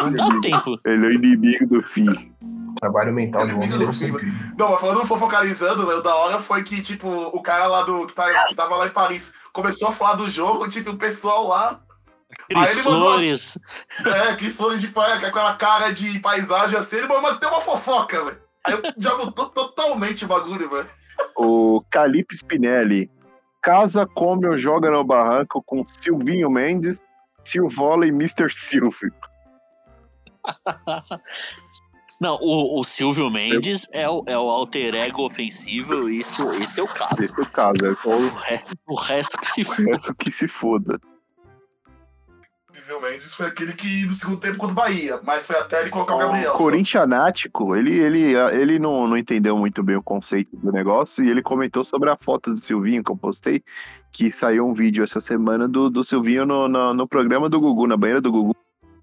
Não 0.00 0.12
dá 0.12 0.40
tempo. 0.40 0.78
Ele 0.84 1.04
é 1.06 1.08
o 1.08 1.12
inimigo 1.12 1.66
do 1.66 1.82
fim. 1.82 2.08
O 2.42 2.74
trabalho 2.80 3.12
mental 3.12 3.46
do 3.46 3.54
homem. 3.56 3.68
Não, 4.58 4.70
mas 4.72 4.80
falando 4.80 5.06
fofocalizando, 5.06 5.86
velho, 5.86 6.02
da 6.02 6.14
hora 6.14 6.38
foi 6.38 6.62
que, 6.62 6.82
tipo, 6.82 7.08
o 7.08 7.40
cara 7.42 7.66
lá 7.66 7.82
do. 7.82 8.06
Que, 8.06 8.14
tá- 8.14 8.44
que 8.48 8.54
tava 8.54 8.76
lá 8.76 8.86
em 8.86 8.90
Paris 8.90 9.32
começou 9.52 9.88
a 9.88 9.92
falar 9.92 10.16
do 10.16 10.28
jogo, 10.30 10.68
tipo, 10.68 10.90
o 10.90 10.96
pessoal 10.98 11.48
lá. 11.48 11.80
Aí 12.54 12.70
ele 12.70 12.82
mandou- 12.82 13.12
Flores. 13.12 13.58
É, 14.04 14.34
que 14.34 14.50
foi 14.50 14.76
tipo, 14.78 15.00
é, 15.00 15.18
com 15.18 15.26
aquela 15.26 15.54
cara 15.54 15.90
de 15.92 16.18
paisagem 16.18 16.78
assim, 16.78 16.96
ele 16.96 17.06
mandou 17.08 17.34
ter 17.36 17.46
uma 17.46 17.60
fofoca, 17.60 18.22
velho. 18.24 18.38
Aí 18.66 18.74
eu 18.74 18.82
já 18.98 19.16
mudou 19.16 19.46
totalmente 19.48 20.24
o 20.24 20.28
bagulho, 20.28 20.68
velho. 20.68 20.90
O 21.36 21.82
Calipe 21.90 22.34
Spinelli. 22.34 23.10
Casa, 23.66 24.06
come 24.06 24.46
ou 24.46 24.56
joga 24.56 24.88
no 24.92 25.02
barranco 25.02 25.60
com 25.60 25.84
Silvinho 25.84 26.48
Mendes, 26.48 27.02
Silvola 27.42 28.06
e 28.06 28.10
Mr. 28.10 28.48
Silvio. 28.54 29.12
Não, 32.20 32.36
o, 32.40 32.78
o 32.80 32.84
Silvio 32.84 33.28
Mendes 33.28 33.88
é 33.92 34.08
o, 34.08 34.22
é 34.26 34.38
o 34.38 34.48
alter 34.48 34.94
ego 34.94 35.24
ofensivo. 35.24 36.08
Isso, 36.08 36.48
esse 36.52 36.78
é 36.78 36.82
o 36.84 36.86
caso. 36.86 37.22
Esse 37.24 37.40
é 37.40 37.42
o 37.42 37.50
caso, 37.50 37.84
é 37.84 37.94
só 37.94 38.08
o 38.10 38.26
O, 38.28 38.34
re- 38.36 38.64
o 38.88 38.94
resto 38.94 39.36
que 39.36 39.46
se 39.46 39.64
for. 39.64 39.84
resto 39.84 40.14
que 40.14 40.30
se 40.30 40.46
foda. 40.46 41.00
Possivelmente, 42.86 43.26
isso 43.26 43.36
foi 43.36 43.46
aquele 43.46 43.72
que 43.72 44.06
no 44.06 44.12
segundo 44.12 44.38
tempo 44.38 44.58
contra 44.58 44.72
o 44.72 44.76
Bahia, 44.76 45.18
mas 45.24 45.44
foi 45.44 45.56
até 45.56 45.80
ele 45.80 45.90
colocar 45.90 46.14
o 46.14 46.18
Gabriel. 46.18 46.54
O. 46.54 46.56
Corintianático, 46.56 47.74
ele, 47.74 47.92
ele, 47.92 48.34
ele 48.52 48.78
não, 48.78 49.08
não 49.08 49.16
entendeu 49.16 49.58
muito 49.58 49.82
bem 49.82 49.96
o 49.96 50.02
conceito 50.02 50.56
do 50.56 50.70
negócio 50.70 51.24
e 51.24 51.28
ele 51.28 51.42
comentou 51.42 51.82
sobre 51.82 52.10
a 52.10 52.16
foto 52.16 52.52
do 52.52 52.60
Silvinho 52.60 53.02
que 53.02 53.10
eu 53.10 53.16
postei, 53.16 53.60
que 54.12 54.30
saiu 54.30 54.68
um 54.68 54.72
vídeo 54.72 55.02
essa 55.02 55.18
semana 55.18 55.66
do, 55.66 55.90
do 55.90 56.04
Silvinho 56.04 56.46
no, 56.46 56.68
no, 56.68 56.94
no 56.94 57.08
programa 57.08 57.48
do 57.48 57.60
Gugu, 57.60 57.88
na 57.88 57.96
banheira 57.96 58.20
do 58.20 58.30
Gugu. 58.30 58.54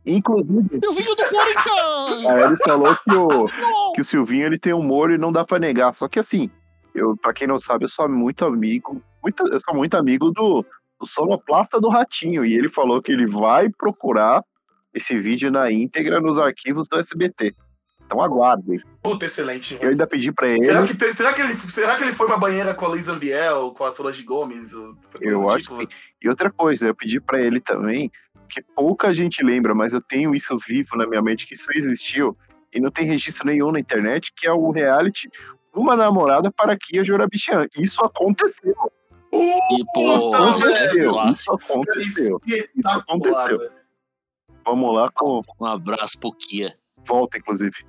Inclusive, 0.05 0.79
Eu 0.81 0.93
vi 0.93 1.03
que 1.03 1.11
o 1.11 1.15
do 1.15 1.23
Corinthians! 1.23 2.25
aí 2.25 2.43
ele 2.43 2.57
falou 2.63 2.95
que 2.95 3.13
o, 3.13 3.93
que 3.95 4.01
o 4.01 4.05
Silvinho 4.05 4.45
ele 4.45 4.57
tem 4.57 4.71
humor 4.71 5.11
e 5.11 5.17
não 5.17 5.31
dá 5.31 5.43
pra 5.43 5.59
negar. 5.59 5.93
Só 5.93 6.07
que 6.07 6.19
assim, 6.19 6.49
eu, 6.95 7.17
pra 7.17 7.33
quem 7.33 7.47
não 7.47 7.59
sabe, 7.59 7.83
eu 7.83 7.89
sou 7.89 8.07
muito 8.07 8.45
amigo, 8.45 9.01
muito, 9.21 9.45
eu 9.45 9.59
sou 9.59 9.75
muito 9.75 9.95
amigo 9.97 10.31
do, 10.31 10.65
do 11.03 11.07
sonoplasta 11.07 11.79
do 11.79 11.89
Ratinho. 11.89 12.45
E 12.45 12.53
ele 12.53 12.69
falou 12.69 13.01
que 13.01 13.11
ele 13.11 13.27
vai 13.27 13.69
procurar 13.69 14.41
esse 14.93 15.17
vídeo 15.19 15.51
na 15.51 15.71
íntegra 15.71 16.19
nos 16.21 16.39
arquivos 16.39 16.87
do 16.87 16.97
SBT. 16.97 17.53
Então 18.05 18.21
aguardem. 18.21 18.79
Puta, 19.01 19.25
excelente, 19.25 19.77
Eu 19.81 19.89
ainda 19.89 20.05
pedi 20.05 20.31
pra 20.31 20.47
ele. 20.47 20.63
Será 20.63 20.85
que, 20.85 20.95
tem- 20.95 21.13
será, 21.13 21.33
que 21.33 21.41
ele, 21.41 21.55
será 21.55 21.95
que 21.95 22.03
ele 22.03 22.13
foi 22.13 22.27
pra 22.27 22.37
banheira 22.37 22.73
com 22.73 22.85
a 22.85 22.89
Luiz 22.89 23.07
Ambiel, 23.07 23.71
com 23.71 23.83
a 23.83 23.91
Solange 23.91 24.23
Gomes? 24.23 24.71
Eu 25.19 25.49
acho 25.49 25.63
tipo, 25.63 25.77
que 25.77 25.81
sim. 25.83 25.87
E 26.21 26.29
outra 26.29 26.51
coisa, 26.51 26.87
eu 26.87 26.95
pedi 26.95 27.19
pra 27.19 27.41
ele 27.41 27.59
também 27.59 28.11
que 28.49 28.61
pouca 28.75 29.11
gente 29.13 29.43
lembra, 29.43 29.73
mas 29.73 29.93
eu 29.93 30.01
tenho 30.01 30.35
isso 30.35 30.55
vivo 30.67 30.95
na 30.95 31.07
minha 31.07 31.21
mente, 31.21 31.47
que 31.47 31.55
isso 31.55 31.67
existiu 31.73 32.37
e 32.71 32.79
não 32.79 32.91
tem 32.91 33.05
registro 33.05 33.47
nenhum 33.47 33.71
na 33.71 33.79
internet, 33.79 34.31
que 34.35 34.45
é 34.47 34.51
o 34.51 34.69
reality 34.69 35.27
Uma 35.73 35.95
Namorada 35.95 36.51
para 36.51 36.77
Kia 36.77 37.03
Jorabichian. 37.03 37.65
Isso 37.79 37.99
aconteceu. 38.03 38.75
E, 39.33 39.83
pô, 39.93 40.31
Puta, 40.31 40.59
isso 40.59 40.77
é 40.77 40.85
Aconteceu. 40.85 41.31
Isso 41.31 41.51
aconteceu. 41.51 42.41
Isso 42.45 42.87
aconteceu. 42.87 43.71
Vamos 44.65 44.95
lá 44.95 45.09
com 45.11 45.41
Um 45.59 45.65
abraço 45.65 46.17
pro 46.19 46.31
Kia. 46.31 46.75
volta, 47.05 47.37
inclusive. 47.37 47.85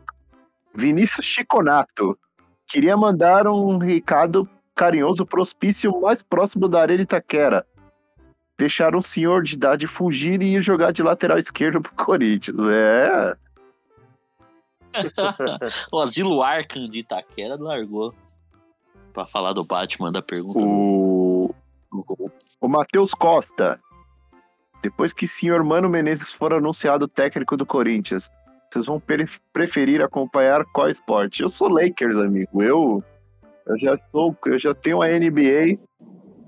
Vinícius 0.74 1.26
Chiconato. 1.26 2.18
Queria 2.66 2.96
mandar 2.96 3.46
um 3.46 3.78
recado 3.78 4.48
carinhoso 4.74 5.24
pro 5.24 5.42
hospício 5.42 6.00
mais 6.00 6.22
próximo 6.22 6.68
da 6.68 6.80
Arena 6.80 7.02
Itaquera. 7.02 7.64
Deixar 8.56 8.96
um 8.96 9.02
senhor 9.02 9.42
de 9.42 9.54
idade 9.54 9.86
fugir 9.86 10.40
e 10.42 10.56
ir 10.56 10.62
jogar 10.62 10.92
de 10.92 11.02
lateral 11.02 11.38
esquerdo 11.38 11.80
pro 11.80 11.94
Corinthians. 11.94 12.58
É. 12.68 13.36
o 15.92 16.00
Asilo 16.00 16.42
Arkham 16.42 16.86
de 16.86 17.00
Itaquera 17.00 17.56
largou 17.56 18.14
pra 19.12 19.24
falar 19.24 19.52
do 19.52 19.64
Batman 19.64 20.10
da 20.10 20.20
pergunta. 20.20 20.58
O, 20.58 21.03
o 22.60 22.68
Matheus 22.68 23.12
Costa. 23.12 23.78
Depois 24.82 25.12
que 25.12 25.24
o 25.24 25.28
senhor 25.28 25.64
Mano 25.64 25.88
Menezes 25.88 26.30
for 26.30 26.52
anunciado 26.52 27.08
técnico 27.08 27.56
do 27.56 27.64
Corinthians, 27.64 28.30
vocês 28.70 28.86
vão 28.86 29.00
pre- 29.00 29.26
preferir 29.52 30.02
acompanhar 30.02 30.64
qual 30.72 30.90
esporte? 30.90 31.42
Eu 31.42 31.48
sou 31.48 31.68
Lakers, 31.68 32.16
amigo. 32.18 32.62
Eu, 32.62 33.02
eu 33.66 33.78
já 33.78 33.96
sou, 34.10 34.36
eu 34.46 34.58
já 34.58 34.74
tenho 34.74 35.00
a 35.00 35.08
NBA, 35.08 35.78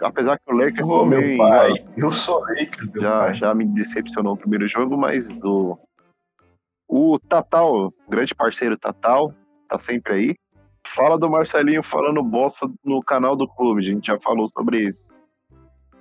apesar 0.02 0.36
que 0.38 0.52
o 0.52 0.56
Lakers 0.56 0.86
meu 0.88 0.98
também 0.98 1.38
pai, 1.38 1.72
eu 1.96 2.12
sou 2.12 2.40
Lakers, 2.40 2.90
meu 2.92 3.02
já, 3.02 3.18
pai. 3.20 3.34
já 3.34 3.54
me 3.54 3.64
decepcionou 3.66 4.34
no 4.34 4.38
primeiro 4.40 4.66
jogo, 4.66 4.96
mas 4.98 5.40
o, 5.42 5.78
o 6.88 7.18
Tatal, 7.18 7.92
grande 8.08 8.34
parceiro 8.34 8.76
Tatal, 8.76 9.32
tá 9.68 9.78
sempre 9.78 10.12
aí. 10.12 10.34
Fala 10.88 11.18
do 11.18 11.28
Marcelinho 11.30 11.82
falando 11.82 12.22
bosta 12.22 12.66
no 12.84 13.02
canal 13.02 13.34
do 13.34 13.48
clube, 13.48 13.80
a 13.80 13.84
gente 13.84 14.06
já 14.08 14.20
falou 14.20 14.46
sobre 14.48 14.86
isso. 14.86 15.02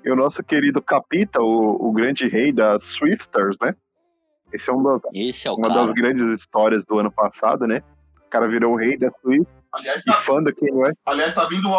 E 0.05 0.11
o 0.11 0.15
nosso 0.15 0.43
querido 0.43 0.81
Capita, 0.81 1.41
o, 1.41 1.89
o 1.89 1.91
grande 1.91 2.27
rei 2.27 2.53
das 2.53 2.83
Swifters, 2.83 3.57
né? 3.61 3.75
Esse 4.53 4.69
é 4.69 4.73
uma, 4.73 5.01
Esse 5.13 5.47
é 5.47 5.51
o 5.51 5.55
uma 5.55 5.67
cara. 5.67 5.81
das 5.81 5.91
grandes 5.91 6.23
histórias 6.23 6.85
do 6.85 6.99
ano 6.99 7.11
passado, 7.11 7.65
né? 7.65 7.81
O 8.25 8.29
cara 8.29 8.47
virou 8.47 8.73
o 8.73 8.77
rei 8.77 8.97
da 8.97 9.09
Swift 9.09 9.47
Aliás, 9.73 10.01
e 10.01 10.05
tá, 10.05 10.13
fã 10.13 10.39
não 10.41 10.85
é. 10.85 10.91
aliás, 11.05 11.33
tá 11.33 11.45
vindo 11.47 11.69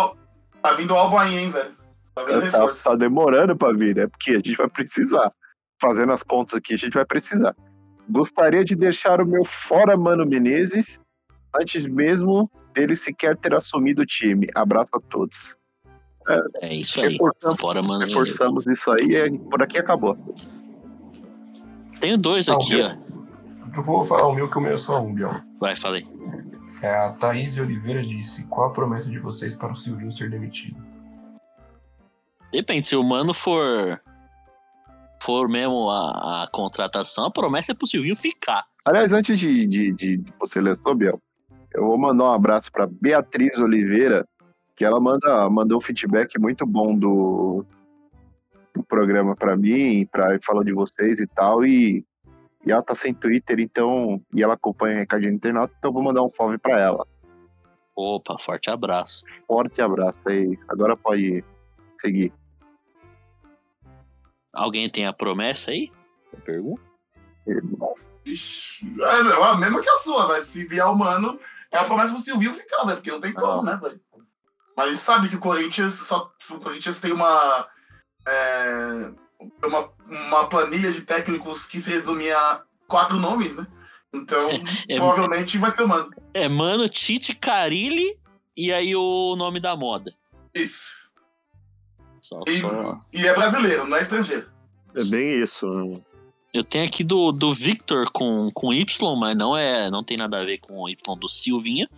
tá 0.61 0.73
vindo 0.73 0.93
o 0.93 0.97
Alba 0.97 1.23
aí, 1.23 1.39
hein, 1.39 1.51
velho. 1.51 1.75
Tá 2.15 2.25
vindo 2.25 2.41
Tá, 2.41 2.47
reforço. 2.47 2.85
tá 2.85 2.95
demorando 2.97 3.57
pra 3.57 3.73
vir, 3.73 3.95
né? 3.95 4.07
Porque 4.09 4.33
a 4.33 4.35
gente 4.35 4.57
vai 4.57 4.69
precisar. 4.69 5.33
Fazendo 5.81 6.13
as 6.13 6.23
contas 6.23 6.55
aqui, 6.57 6.75
a 6.75 6.79
gente 6.79 6.95
vai 6.95 7.05
precisar. 7.05 7.55
Gostaria 8.09 8.65
de 8.65 8.75
deixar 8.75 9.21
o 9.21 9.27
meu 9.27 9.45
fora 9.45 9.97
Mano 9.97 10.27
Menezes 10.27 10.99
antes 11.55 11.87
mesmo 11.87 12.51
dele 12.75 12.97
sequer 12.97 13.37
ter 13.37 13.55
assumido 13.55 14.03
o 14.03 14.07
time. 14.07 14.49
Abraço 14.55 14.91
a 14.95 15.01
todos. 15.01 15.57
É 16.61 16.75
isso 16.75 17.01
aí. 17.01 17.13
Reforçamos, 17.13 17.61
Fora, 17.61 17.83
mano. 17.83 18.05
reforçamos 18.05 18.67
isso 18.67 18.91
aí 18.91 19.15
e 19.15 19.39
por 19.39 19.63
aqui 19.63 19.79
acabou. 19.79 20.17
Tenho 22.01 22.19
dois 22.19 22.49
aqui, 22.49 22.81
ó. 22.81 22.95
Eu 23.77 23.83
vou 23.83 24.05
falar 24.05 24.27
o 24.27 24.35
meu 24.35 24.51
que 24.51 24.57
o 24.57 24.61
meu 24.61 24.75
é 24.75 24.79
só 24.79 25.01
um, 25.01 25.15
Biel. 25.15 25.41
Vai, 25.61 25.77
falei. 25.77 26.07
É, 26.83 26.95
a 26.95 27.11
Thaís 27.13 27.57
Oliveira 27.59 28.03
disse: 28.03 28.43
Qual 28.45 28.69
a 28.69 28.73
promessa 28.73 29.09
de 29.11 29.19
vocês 29.19 29.55
para 29.55 29.73
o 29.73 29.77
Silvinho 29.77 30.13
ser 30.13 30.31
demitido? 30.31 30.77
Depende, 32.53 32.87
se 32.87 32.97
o 32.97 33.03
mano 33.03 33.35
for. 33.35 34.01
For 35.23 35.49
mesmo 35.49 35.91
a, 35.91 36.45
a 36.45 36.47
contratação, 36.53 37.25
a 37.27 37.31
promessa 37.31 37.73
é 37.73 37.75
pro 37.75 37.87
Silvinho 37.87 38.15
ficar. 38.15 38.65
Aliás, 38.85 39.13
antes 39.13 39.39
de, 39.39 39.67
de, 39.67 39.93
de 39.93 40.25
você 40.39 40.61
ler 40.61 40.77
sobre 40.77 40.95
Biel, 41.07 41.21
eu 41.75 41.85
vou 41.85 41.99
mandar 41.99 42.25
um 42.25 42.33
abraço 42.33 42.71
para 42.71 42.87
Beatriz 42.87 43.59
Oliveira, 43.59 44.25
que 44.77 44.85
ela 44.85 45.01
manda, 45.01 45.49
mandou 45.49 45.79
um 45.79 45.81
feedback 45.81 46.39
muito 46.39 46.67
bom 46.67 46.95
do, 46.95 47.65
do 48.75 48.85
programa 48.85 49.35
para 49.35 49.57
mim, 49.57 50.07
para 50.07 50.39
falar 50.45 50.63
de 50.63 50.73
vocês 50.73 51.19
e 51.19 51.27
tal, 51.27 51.65
e, 51.65 52.05
e 52.65 52.71
ela 52.71 52.83
tá 52.83 52.95
sem 52.95 53.15
Twitter, 53.15 53.59
então, 53.59 54.21
e 54.35 54.43
ela 54.43 54.55
acompanha 54.55 54.97
o 54.97 54.99
Recadinho 54.99 55.33
Internauta, 55.33 55.75
então 55.79 55.89
eu 55.89 55.95
vou 55.95 56.03
mandar 56.03 56.23
um 56.23 56.29
salve 56.29 56.59
para 56.59 56.79
ela. 56.79 57.07
Opa, 57.97 58.37
forte 58.39 58.69
abraço. 58.69 59.25
Forte 59.47 59.81
abraço 59.81 60.21
aí, 60.27 60.59
agora 60.69 60.95
pode 60.95 61.43
seguir. 61.99 62.31
Alguém 64.53 64.91
tem 64.91 65.07
a 65.07 65.13
promessa 65.13 65.71
aí? 65.71 65.91
Pergunta? 66.45 66.83
Ixi, 68.27 68.87
é, 69.01 69.23
meu, 69.23 69.43
a 69.43 69.57
mesma 69.57 69.81
que 69.81 69.89
a 69.89 69.97
sua, 69.97 70.27
velho. 70.27 70.43
Se 70.43 70.67
vier 70.67 70.85
o 70.85 70.95
mano, 70.95 71.39
é 71.71 71.79
a 71.79 71.85
promessa 71.85 72.13
pro 72.13 72.21
Silvinho 72.21 72.53
ficar, 72.53 72.85
velho, 72.85 72.97
porque 72.97 73.11
não 73.11 73.21
tem 73.21 73.33
como, 73.33 73.63
né, 73.63 73.79
velho? 73.81 74.01
Mas 74.77 74.87
a 74.87 74.89
gente 74.91 75.01
sabe 75.01 75.29
que 75.29 75.37
o 75.37 75.41
Corinthians 75.41 75.95
só. 75.95 76.31
O 76.51 76.59
Corinthians 76.61 77.01
tem 77.01 77.13
uma. 77.13 77.67
é, 78.29 79.11
uma, 79.65 79.91
uma 80.07 80.47
planilha 80.49 80.93
de 80.93 81.01
técnicos 81.03 81.67
que 81.67 81.81
se 81.81 81.91
resume 81.91 82.31
a 82.31 82.63
quatro 82.87 83.17
nomes, 83.19 83.57
né? 83.57 83.67
Então, 84.13 84.39
É- 84.89 84.97
provavelmente 84.97 85.59
vai 85.59 85.71
ser 85.71 85.85
o 85.85 85.89
mano. 85.89 86.11
É 86.35 86.49
Mano, 86.49 86.89
Tite, 86.89 87.35
Carilli 87.35 88.17
e 88.57 88.73
aí 88.73 88.95
o 88.95 89.35
nome 89.37 89.61
da 89.61 89.75
moda. 89.77 90.13
Isso. 90.55 90.95
Só, 92.21 92.41
E, 92.47 92.59
só. 92.61 92.99
e 93.13 93.27
é 93.27 93.35
brasileiro, 93.35 93.87
não 93.87 93.97
é 93.97 94.03
estrangeiro. 94.03 94.49
É 94.99 95.05
bem 95.05 95.43
isso. 95.43 95.67
né? 95.67 96.01
Eu 96.53 96.65
tenho 96.65 96.85
aqui 96.87 97.05
do, 97.05 97.31
do 97.33 97.53
Victor 97.53 98.11
com, 98.11 98.51
com 98.53 98.73
Y, 98.73 99.17
mas 99.17 99.37
não 99.37 99.55
é, 99.57 99.91
não 99.91 100.01
tem 100.03 100.17
nada 100.17 100.41
a 100.41 100.45
ver 100.45 100.59
com 100.59 100.79
o 100.81 100.89
Y 100.89 101.17
do 101.19 101.29
Silvinha. 101.29 101.89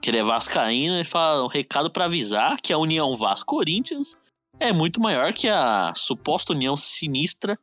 Que 0.00 0.10
ele 0.10 0.18
é 0.18 0.22
vascaíno, 0.22 0.94
ele 0.96 1.04
fala 1.04 1.44
um 1.44 1.48
recado 1.48 1.90
pra 1.90 2.04
avisar 2.04 2.58
que 2.62 2.72
a 2.72 2.78
União 2.78 3.14
Vasco-Corinthians 3.16 4.16
é 4.60 4.72
muito 4.72 5.00
maior 5.00 5.32
que 5.32 5.48
a 5.48 5.92
suposta 5.96 6.52
união 6.52 6.76
sinistra 6.76 7.58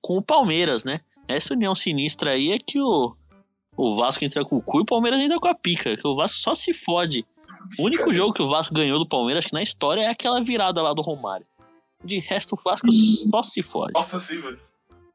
com 0.00 0.16
o 0.18 0.22
Palmeiras, 0.22 0.84
né? 0.84 1.00
Essa 1.28 1.54
união 1.54 1.74
sinistra 1.74 2.32
aí 2.32 2.52
é 2.52 2.56
que 2.58 2.80
o, 2.80 3.14
o 3.76 3.96
Vasco 3.96 4.24
entra 4.24 4.44
com 4.44 4.56
o 4.56 4.62
cu 4.62 4.78
e 4.80 4.82
o 4.82 4.86
Palmeiras 4.86 5.20
entra 5.20 5.38
com 5.38 5.48
a 5.48 5.54
pica, 5.54 5.96
que 5.96 6.06
o 6.06 6.14
Vasco 6.14 6.38
só 6.38 6.54
se 6.54 6.74
fode. 6.74 7.24
O 7.78 7.84
único 7.84 8.12
jogo 8.14 8.32
que 8.34 8.42
o 8.42 8.48
Vasco 8.48 8.74
ganhou 8.74 8.98
do 8.98 9.08
Palmeiras, 9.08 9.42
acho 9.44 9.48
que 9.48 9.54
na 9.54 9.62
história, 9.62 10.02
é 10.02 10.08
aquela 10.10 10.40
virada 10.40 10.82
lá 10.82 10.92
do 10.92 11.00
Romário. 11.02 11.46
De 12.04 12.18
resto, 12.18 12.54
o 12.54 12.62
Vasco 12.62 12.90
só 12.90 13.42
se 13.42 13.62
fode. 13.62 13.92
Nossa, 13.94 14.18
sim, 14.18 14.40
velho. 14.40 14.58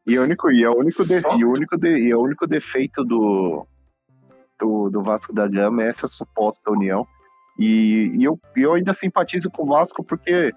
E, 0.07 0.17
o 0.17 0.23
único, 0.23 0.49
e, 0.49 0.63
é 0.63 0.69
o 0.69 0.77
único 0.79 1.03
de- 1.05 1.19
Só? 1.19 1.38
e, 1.38 1.43
o 1.43 1.51
único 1.51 1.77
de- 1.77 1.99
e 2.07 2.11
é 2.11 2.15
o 2.15 2.21
único 2.21 2.47
defeito 2.47 3.03
do, 3.03 3.67
do, 4.59 4.89
do 4.89 5.01
Vasco 5.03 5.34
da 5.34 5.47
Gama 5.47 5.84
é 5.84 5.88
essa 5.89 6.07
suposta 6.07 6.71
união. 6.71 7.07
E, 7.59 8.11
e 8.15 8.23
eu, 8.23 8.39
eu 8.55 8.73
ainda 8.73 8.93
simpatizo 8.93 9.49
com 9.49 9.63
o 9.63 9.67
Vasco 9.67 10.03
porque 10.03 10.53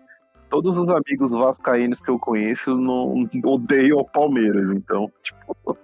todos 0.50 0.76
os 0.76 0.88
amigos 0.88 1.30
vascaínos 1.32 2.00
que 2.00 2.10
eu 2.10 2.18
conheço 2.18 2.74
não 2.76 3.26
odeiam 3.44 3.98
o 3.98 4.04
Palmeiras. 4.04 4.70
Então, 4.70 5.10
tipo, 5.22 5.78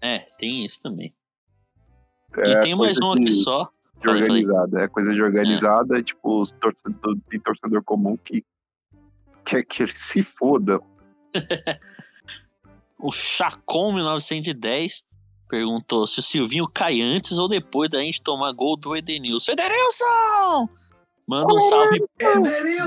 É, 0.00 0.20
tem 0.38 0.64
isso 0.64 0.78
também. 0.80 1.12
é 2.36 2.52
e 2.52 2.60
tem 2.60 2.76
mais 2.76 3.00
um 3.00 3.12
aqui 3.12 3.32
só. 3.32 3.64
de 3.98 4.04
Falei, 4.04 4.22
falei. 4.22 4.44
organizada. 4.44 4.82
É 4.84 4.88
coisa 4.88 5.12
de 5.12 5.22
organizada, 5.22 6.02
tipo, 6.02 6.42
os 6.42 6.52
torcedor, 6.52 7.16
tem 7.28 7.40
torcedor 7.40 7.82
comum 7.82 8.16
que 8.16 8.44
quer 9.44 9.64
que 9.64 9.82
ele 9.82 9.96
se 9.96 10.22
foda. 10.22 10.80
O 12.96 13.10
Chacon 13.10 13.92
1910 13.92 15.04
perguntou 15.48 16.06
se 16.06 16.20
o 16.20 16.22
Silvinho 16.22 16.66
cai 16.72 17.00
antes 17.00 17.38
ou 17.38 17.48
depois 17.48 17.90
da 17.90 18.00
gente 18.00 18.22
tomar 18.22 18.52
gol 18.52 18.76
do 18.76 18.96
Edenilson. 18.96 19.52
Edenilson! 19.52 20.68
Manda 21.26 21.54
um 21.54 21.60
salve, 21.60 22.04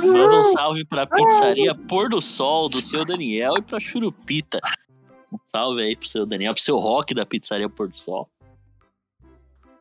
manda 0.06 0.40
um 0.40 0.44
salve 0.44 0.86
pra 0.86 1.08
pizzaria 1.08 1.74
Pôr 1.74 2.08
do 2.08 2.22
Sol 2.22 2.70
do 2.70 2.80
seu 2.80 3.04
Daniel 3.04 3.58
e 3.58 3.62
pra 3.64 3.80
Churupita. 3.80 4.60
Um 5.34 5.40
salve 5.44 5.82
aí 5.82 5.96
pro 5.96 6.08
seu 6.08 6.26
Daniel, 6.26 6.54
pro 6.54 6.62
seu 6.62 6.78
rock 6.78 7.16
da 7.16 7.26
pizzaria 7.26 7.68
Pôr 7.68 7.90
do 7.90 7.98
Sol. 7.98 8.30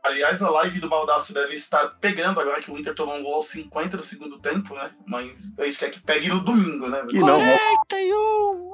Aliás, 0.06 0.40
a 0.40 0.48
live 0.48 0.78
do 0.78 0.88
Baldaço 0.88 1.34
deve 1.34 1.56
estar 1.56 1.88
pegando 2.00 2.38
agora 2.38 2.62
que 2.62 2.70
o 2.70 2.78
Inter 2.78 2.94
tomou 2.94 3.16
um 3.16 3.22
gol 3.24 3.34
aos 3.34 3.48
50 3.48 3.96
do 3.96 4.02
segundo 4.04 4.38
tempo, 4.38 4.72
né? 4.74 4.90
Mas 5.04 5.58
a 5.58 5.64
gente 5.64 5.78
quer 5.78 5.90
que 5.90 6.00
pegue 6.00 6.28
no 6.28 6.40
domingo, 6.40 6.88
né? 6.88 7.04
Que 7.08 7.18
não, 7.18 7.40
41! 7.40 8.72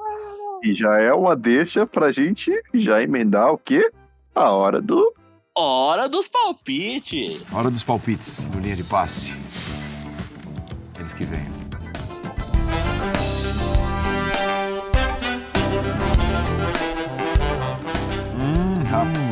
E 0.63 0.73
já 0.75 0.99
é 0.99 1.11
uma 1.11 1.35
deixa 1.35 1.87
pra 1.87 2.11
gente 2.11 2.51
já 2.73 3.01
emendar 3.01 3.51
o 3.51 3.57
quê? 3.57 3.91
A 4.35 4.51
hora 4.51 4.79
do. 4.79 5.11
Hora 5.55 6.07
dos 6.07 6.27
palpites! 6.27 7.43
Hora 7.51 7.71
dos 7.71 7.83
palpites 7.83 8.45
no 8.53 8.61
linha 8.61 8.75
de 8.75 8.83
passe. 8.83 9.35
Eles 10.99 11.15
que 11.15 11.23
vêm. 11.23 11.52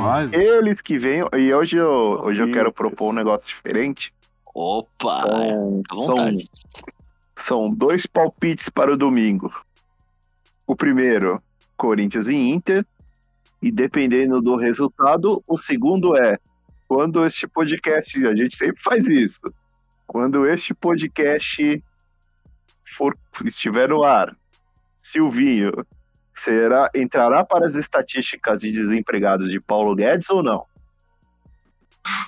Rapaz. 0.01 0.33
Eles 0.33 0.81
que 0.81 0.97
vêm. 0.97 1.23
E 1.33 1.53
hoje 1.53 1.77
eu, 1.77 1.89
hoje 2.23 2.41
eu 2.41 2.51
quero 2.51 2.71
propor 2.71 3.09
um 3.09 3.13
negócio 3.13 3.47
diferente. 3.47 4.13
Opa! 4.53 5.21
São, 5.21 5.83
vontade. 5.91 6.49
são 7.37 7.73
dois 7.73 8.05
palpites 8.05 8.69
para 8.69 8.93
o 8.93 8.97
domingo. 8.97 9.53
O 10.67 10.75
primeiro, 10.75 11.41
Corinthians 11.77 12.27
e 12.27 12.35
Inter. 12.35 12.85
E 13.61 13.71
dependendo 13.71 14.41
do 14.41 14.55
resultado, 14.55 15.43
o 15.47 15.57
segundo 15.57 16.17
é 16.17 16.39
quando 16.87 17.25
este 17.25 17.47
podcast, 17.47 18.25
a 18.25 18.35
gente 18.35 18.57
sempre 18.57 18.81
faz 18.81 19.07
isso. 19.07 19.41
Quando 20.07 20.45
este 20.45 20.73
podcast 20.73 21.81
for 22.97 23.15
estiver 23.45 23.87
no 23.87 24.03
ar, 24.03 24.35
Silvinho 24.97 25.71
será 26.45 26.89
entrará 26.95 27.43
para 27.45 27.65
as 27.67 27.75
estatísticas 27.75 28.61
de 28.61 28.71
desempregados 28.71 29.51
de 29.51 29.59
Paulo 29.59 29.95
Guedes 29.95 30.29
ou 30.29 30.41
não? 30.41 30.65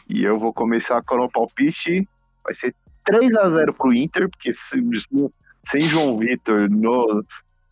E 0.07 0.23
eu 0.23 0.37
vou 0.37 0.53
começar 0.53 1.01
com 1.03 1.15
o 1.19 1.29
palpite, 1.29 2.07
vai 2.43 2.53
ser 2.53 2.75
3 3.03 3.35
a 3.35 3.49
0 3.49 3.73
pro 3.73 3.93
Inter, 3.93 4.29
porque 4.29 4.53
sem, 4.53 4.83
João 5.81 6.17
Vitor 6.17 6.69
no 6.69 7.23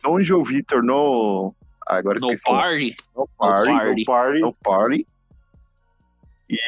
não 0.02 0.20
João 0.22 0.42
Vitor 0.42 0.82
no 0.82 1.54
ah, 1.86 1.96
agora 1.98 2.18
No 2.20 2.32
esqueci. 2.32 2.50
o- 2.50 2.56
party. 2.56 2.94
No 3.16 3.28
party, 3.38 3.70
party. 3.72 4.00
no 4.00 4.04
party, 4.04 4.40
no 4.40 4.54
party. 4.54 5.06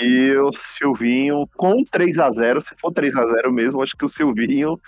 E 0.00 0.32
o 0.38 0.52
Silvinho 0.52 1.46
com 1.56 1.82
3 1.84 2.18
a 2.18 2.30
0 2.30 2.60
se 2.60 2.74
for 2.76 2.92
3 2.92 3.14
a 3.16 3.26
0 3.26 3.52
mesmo, 3.52 3.82
acho 3.82 3.96
que 3.96 4.04
o 4.04 4.08
Silvinho 4.08 4.80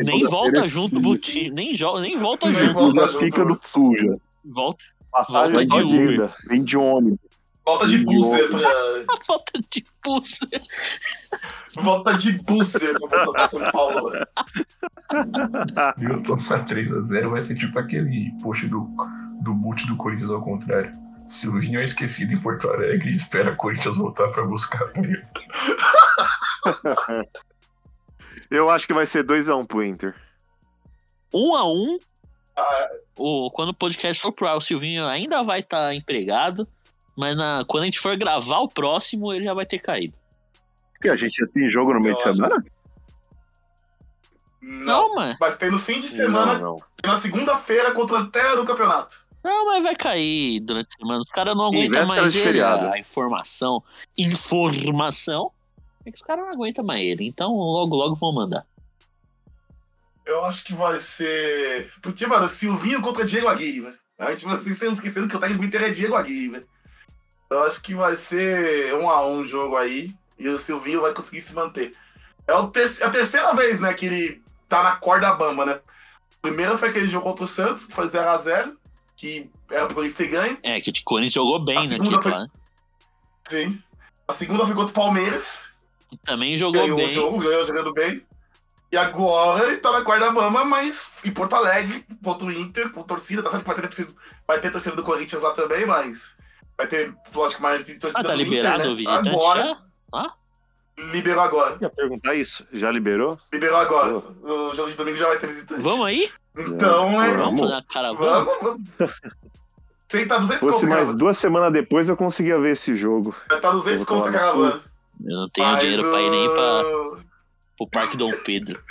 Nem 0.00 0.24
volta 0.24 0.66
junto 0.66 0.96
sim, 0.96 1.02
pro 1.02 1.18
time. 1.18 1.50
Nem, 1.50 1.72
nem 2.00 2.18
volta 2.18 2.46
Nem 2.46 2.56
junto. 2.56 2.74
volta. 2.74 3.06
junto, 3.06 3.18
fica 3.18 3.38
né? 3.38 3.44
no 3.44 3.58
suja. 3.62 4.16
Volta, 4.44 4.84
Passagem 5.10 5.54
Volta 5.54 5.66
de 5.66 5.84
de 5.88 5.96
Uber. 5.96 6.34
Vem 6.48 6.64
de 6.64 6.76
ônibus. 6.76 7.18
Volta 7.64 7.86
de 7.86 7.98
booster 7.98 8.48
pra. 8.48 8.58
volta 9.28 9.52
de 9.70 9.84
pulso. 10.02 10.38
Volta 11.80 12.14
de 12.14 12.32
booster 12.42 12.98
pra 12.98 13.24
voltar 13.24 13.32
pra 13.32 13.48
São 13.48 13.70
Paulo, 13.70 14.10
velho. 14.10 14.26
Eu 16.00 16.22
tomar 16.24 16.66
3x0 16.66 17.28
vai 17.28 17.42
ser 17.42 17.54
tipo 17.54 17.78
aquele 17.78 18.32
post 18.42 18.66
do, 18.66 18.88
do 19.42 19.54
boot 19.54 19.86
do 19.86 19.96
Corinthians 19.96 20.30
ao 20.30 20.42
contrário. 20.42 20.92
Silvinho 21.28 21.80
é 21.80 21.84
esquecido 21.84 22.32
em 22.32 22.40
Porto 22.40 22.68
Alegre 22.68 23.10
e 23.10 23.16
espera 23.16 23.54
Corinthians 23.54 23.96
voltar 23.96 24.28
pra 24.28 24.44
buscar. 24.44 24.90
Eu 28.52 28.68
acho 28.70 28.86
que 28.86 28.92
vai 28.94 29.06
ser 29.06 29.24
2x1 29.24 29.66
pro 29.66 29.82
Inter. 29.84 30.14
Um 31.32 31.56
a 31.56 31.64
um. 31.66 31.98
Ah. 32.56 32.88
O, 33.16 33.50
quando 33.50 33.70
o 33.70 33.74
podcast 33.74 34.20
for 34.22 34.32
pro 34.32 34.46
ar, 34.46 34.56
o 34.56 34.60
Silvinho 34.60 35.06
ainda 35.06 35.42
vai 35.42 35.60
estar 35.60 35.94
empregado. 35.94 36.68
Mas 37.16 37.36
na, 37.36 37.64
quando 37.66 37.82
a 37.82 37.86
gente 37.86 37.98
for 37.98 38.16
gravar 38.16 38.58
o 38.60 38.68
próximo, 38.68 39.32
ele 39.32 39.44
já 39.44 39.54
vai 39.54 39.64
ter 39.66 39.78
caído. 39.78 40.14
Porque 40.92 41.08
a 41.08 41.16
gente 41.16 41.34
já 41.34 41.46
tem 41.52 41.68
jogo 41.70 41.92
no 41.94 42.00
meio 42.00 42.14
de 42.14 42.22
semana? 42.22 42.62
Não. 44.60 44.84
Não, 44.84 45.14
mas, 45.14 45.36
Mas 45.40 45.56
tem 45.56 45.70
no 45.70 45.78
fim 45.78 46.00
de 46.00 46.08
semana, 46.08 46.54
Não, 46.54 46.60
não. 46.60 46.76
tem 47.02 47.10
na 47.10 47.18
segunda-feira 47.18 47.90
contra 47.92 48.16
a 48.16 48.20
Antena 48.20 48.54
do 48.56 48.64
campeonato. 48.64 49.20
não, 49.42 49.66
mas 49.66 49.82
vai 49.82 49.96
cair 49.96 50.60
durante 50.60 50.88
a 50.94 50.98
semana. 51.00 51.18
Os 51.20 51.28
caras 51.28 51.56
não 51.56 51.66
aguentam 51.66 52.06
mais 52.06 52.34
ele. 52.36 52.44
feriado. 52.44 52.86
A 52.86 52.98
informação. 52.98 53.82
Informação. 54.16 55.50
É 56.04 56.10
que 56.10 56.16
os 56.16 56.22
caras 56.22 56.44
não 56.44 56.52
aguentam 56.52 56.84
mais 56.84 57.04
ele. 57.04 57.26
Então 57.26 57.52
logo, 57.52 57.94
logo 57.96 58.14
vão 58.16 58.32
mandar. 58.32 58.66
Eu 60.24 60.44
acho 60.44 60.64
que 60.64 60.72
vai 60.72 61.00
ser. 61.00 61.92
Porque, 62.00 62.26
mano, 62.26 62.48
Silvinho 62.48 63.02
contra 63.02 63.24
Diego 63.24 63.48
Aguirre, 63.48 63.80
velho. 63.80 63.98
A 64.18 64.30
gente, 64.30 64.44
vocês 64.44 64.66
estão 64.68 64.92
esquecendo 64.92 65.26
que 65.28 65.36
o 65.36 65.40
técnico 65.40 65.62
do 65.62 65.66
Inter 65.66 65.82
é 65.82 65.90
Diego 65.90 66.14
Aguirre, 66.14 66.48
velho. 66.50 66.68
Eu 67.50 67.62
acho 67.64 67.82
que 67.82 67.94
vai 67.94 68.16
ser 68.16 68.94
um 68.94 69.10
a 69.10 69.26
um 69.26 69.40
o 69.40 69.46
jogo 69.46 69.76
aí. 69.76 70.14
E 70.38 70.48
o 70.48 70.58
Silvinho 70.58 71.00
vai 71.02 71.12
conseguir 71.12 71.40
se 71.40 71.54
manter. 71.54 71.92
É 72.46 72.54
o 72.54 72.68
ter- 72.68 73.02
a 73.02 73.10
terceira 73.10 73.52
vez, 73.54 73.80
né, 73.80 73.92
que 73.94 74.06
ele 74.06 74.42
tá 74.68 74.82
na 74.82 74.96
corda 74.96 75.32
bamba, 75.34 75.66
né? 75.66 75.80
Primeiro 76.40 76.78
foi 76.78 76.88
aquele 76.88 77.06
jogo 77.06 77.24
contra 77.26 77.44
o 77.44 77.48
Santos, 77.48 77.86
que 77.86 77.94
foi 77.94 78.08
0x0, 78.08 78.76
que 79.16 79.50
era 79.70 79.86
pro 79.86 79.94
Corinthians 79.96 80.16
ter 80.18 80.28
ganho. 80.28 80.58
É, 80.62 80.80
que 80.80 80.90
o 80.90 81.04
Corinthians 81.04 81.34
jogou 81.34 81.64
bem 81.64 81.74
naquele 81.76 81.98
segunda 81.98 82.22
foi- 82.22 82.32
né? 82.32 82.48
Sim. 83.48 83.82
A 84.26 84.32
segunda 84.32 84.64
foi 84.66 84.74
contra 84.74 84.90
o 84.90 84.94
Palmeiras. 84.94 85.64
Que 86.12 86.18
também 86.18 86.56
jogou 86.56 86.82
ganhou 86.82 86.98
o 86.98 87.02
bem. 87.02 87.14
jogo, 87.14 87.38
ganhou 87.38 87.64
jogando 87.66 87.92
bem. 87.94 88.22
E 88.92 88.96
agora 88.98 89.66
ele 89.68 89.78
tá 89.78 89.90
na 89.90 90.02
corda 90.02 90.30
bamba, 90.30 90.62
mas 90.64 91.08
em 91.24 91.32
Porto 91.32 91.54
Alegre, 91.56 92.04
contra 92.22 92.46
o 92.46 92.52
Inter, 92.52 92.90
com 92.90 93.02
torcida, 93.02 93.42
tá 93.42 93.48
certo 93.50 93.62
que 93.62 93.68
vai 93.70 93.76
ter, 93.76 93.82
torcida- 93.88 94.12
vai 94.46 94.60
ter 94.60 94.70
torcida 94.70 94.94
do 94.96 95.02
Corinthians 95.02 95.40
lá 95.42 95.52
também, 95.52 95.86
mas 95.86 96.36
vai 96.76 96.86
ter, 96.86 97.14
lógico, 97.34 97.62
mais 97.62 97.86
torcida 97.98 98.20
Ah, 98.20 98.22
tá 98.24 98.34
do 98.34 98.42
Inter, 98.42 98.48
liberado 98.52 98.84
né? 98.84 98.90
o 98.90 98.96
visitante 98.96 99.28
Agora, 99.30 99.78
já? 100.14 100.32
liberou 101.10 101.42
agora. 101.42 101.78
Ia 101.80 101.88
perguntar 101.88 102.34
isso. 102.34 102.66
Já 102.70 102.90
liberou? 102.90 103.38
Liberou 103.50 103.78
agora. 103.78 104.16
O 104.42 104.74
jogo 104.74 104.90
de 104.90 104.96
domingo 104.98 105.16
já 105.16 105.28
vai 105.28 105.38
ter 105.38 105.46
visitante. 105.46 105.80
Vamos 105.80 106.04
aí? 106.06 106.30
Então, 106.58 107.22
é... 107.22 107.28
Vamos 107.30 107.38
Vamos. 107.38 107.60
fazer 107.60 107.72
uma 107.72 107.82
caravana? 107.84 108.44
Vamos, 108.44 108.62
vamos. 108.62 108.80
Você 110.06 110.26
tá 110.26 110.36
200 110.36 110.60
Fosse 110.60 110.80
conto, 110.80 110.90
mais 110.90 111.04
cara. 111.06 111.16
duas 111.16 111.38
semanas 111.38 111.72
depois 111.72 112.06
eu 112.10 112.16
conseguia 112.18 112.60
ver 112.60 112.72
esse 112.72 112.94
jogo. 112.94 113.34
Tá 113.48 113.70
200 113.72 113.86
Eu 113.86 114.04
vou 114.04 114.06
conto 114.06 114.28
a 114.28 114.32
caravana. 114.38 114.82
Eu 115.24 115.36
não 115.36 115.48
tenho 115.50 115.68
Mas 115.68 115.78
dinheiro 115.82 116.10
pra 116.10 116.20
ir 116.22 116.30
nem 116.30 116.48
pra, 116.54 116.82
o- 116.86 117.18
pro 117.76 117.88
Parque 117.88 118.16
Dom 118.16 118.32
Pedro. 118.44 118.82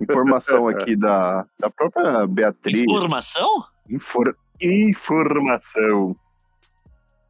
Informação 0.00 0.68
aqui 0.68 0.96
da, 0.96 1.46
da 1.58 1.70
própria 1.70 2.26
Beatriz. 2.26 2.82
Informação? 2.82 3.64
Infor- 3.88 4.36
Informação 4.60 6.14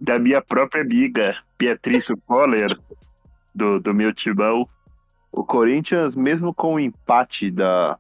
da 0.01 0.19
minha 0.19 0.43
própria 0.43 0.83
amiga 0.83 1.37
Beatriz 1.59 2.09
Coller, 2.27 2.77
do, 3.55 3.81
do 3.81 3.95
meu 3.95 4.13
timão. 4.13 4.69
O 5.33 5.45
Corinthians, 5.45 6.15
mesmo 6.15 6.55
com 6.55 6.75
o 6.75 6.81
empate 6.81 7.51
da, 7.51 7.99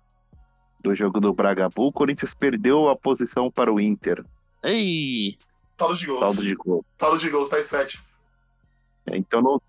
do 0.81 0.94
jogo 0.94 1.20
do 1.20 1.32
Bragabu, 1.32 1.86
o 1.89 1.93
Corinthians 1.93 2.35
perdeu 2.35 2.89
a 2.89 2.97
posição 2.97 3.51
para 3.51 3.72
o 3.72 3.81
Inter. 3.81 4.24
Ei, 4.62 5.36
Saldo 5.78 5.97
de 5.97 6.06
gols. 6.06 6.20
Saldo 6.20 6.43
de 6.43 6.55
gol. 6.55 6.85
Saldo 6.98 7.18
de 7.18 7.31
gols, 7.31 7.48
tá 7.48 7.59
em 7.59 7.62
7. 7.64 8.01
Então 9.12 9.43
não. 9.43 9.60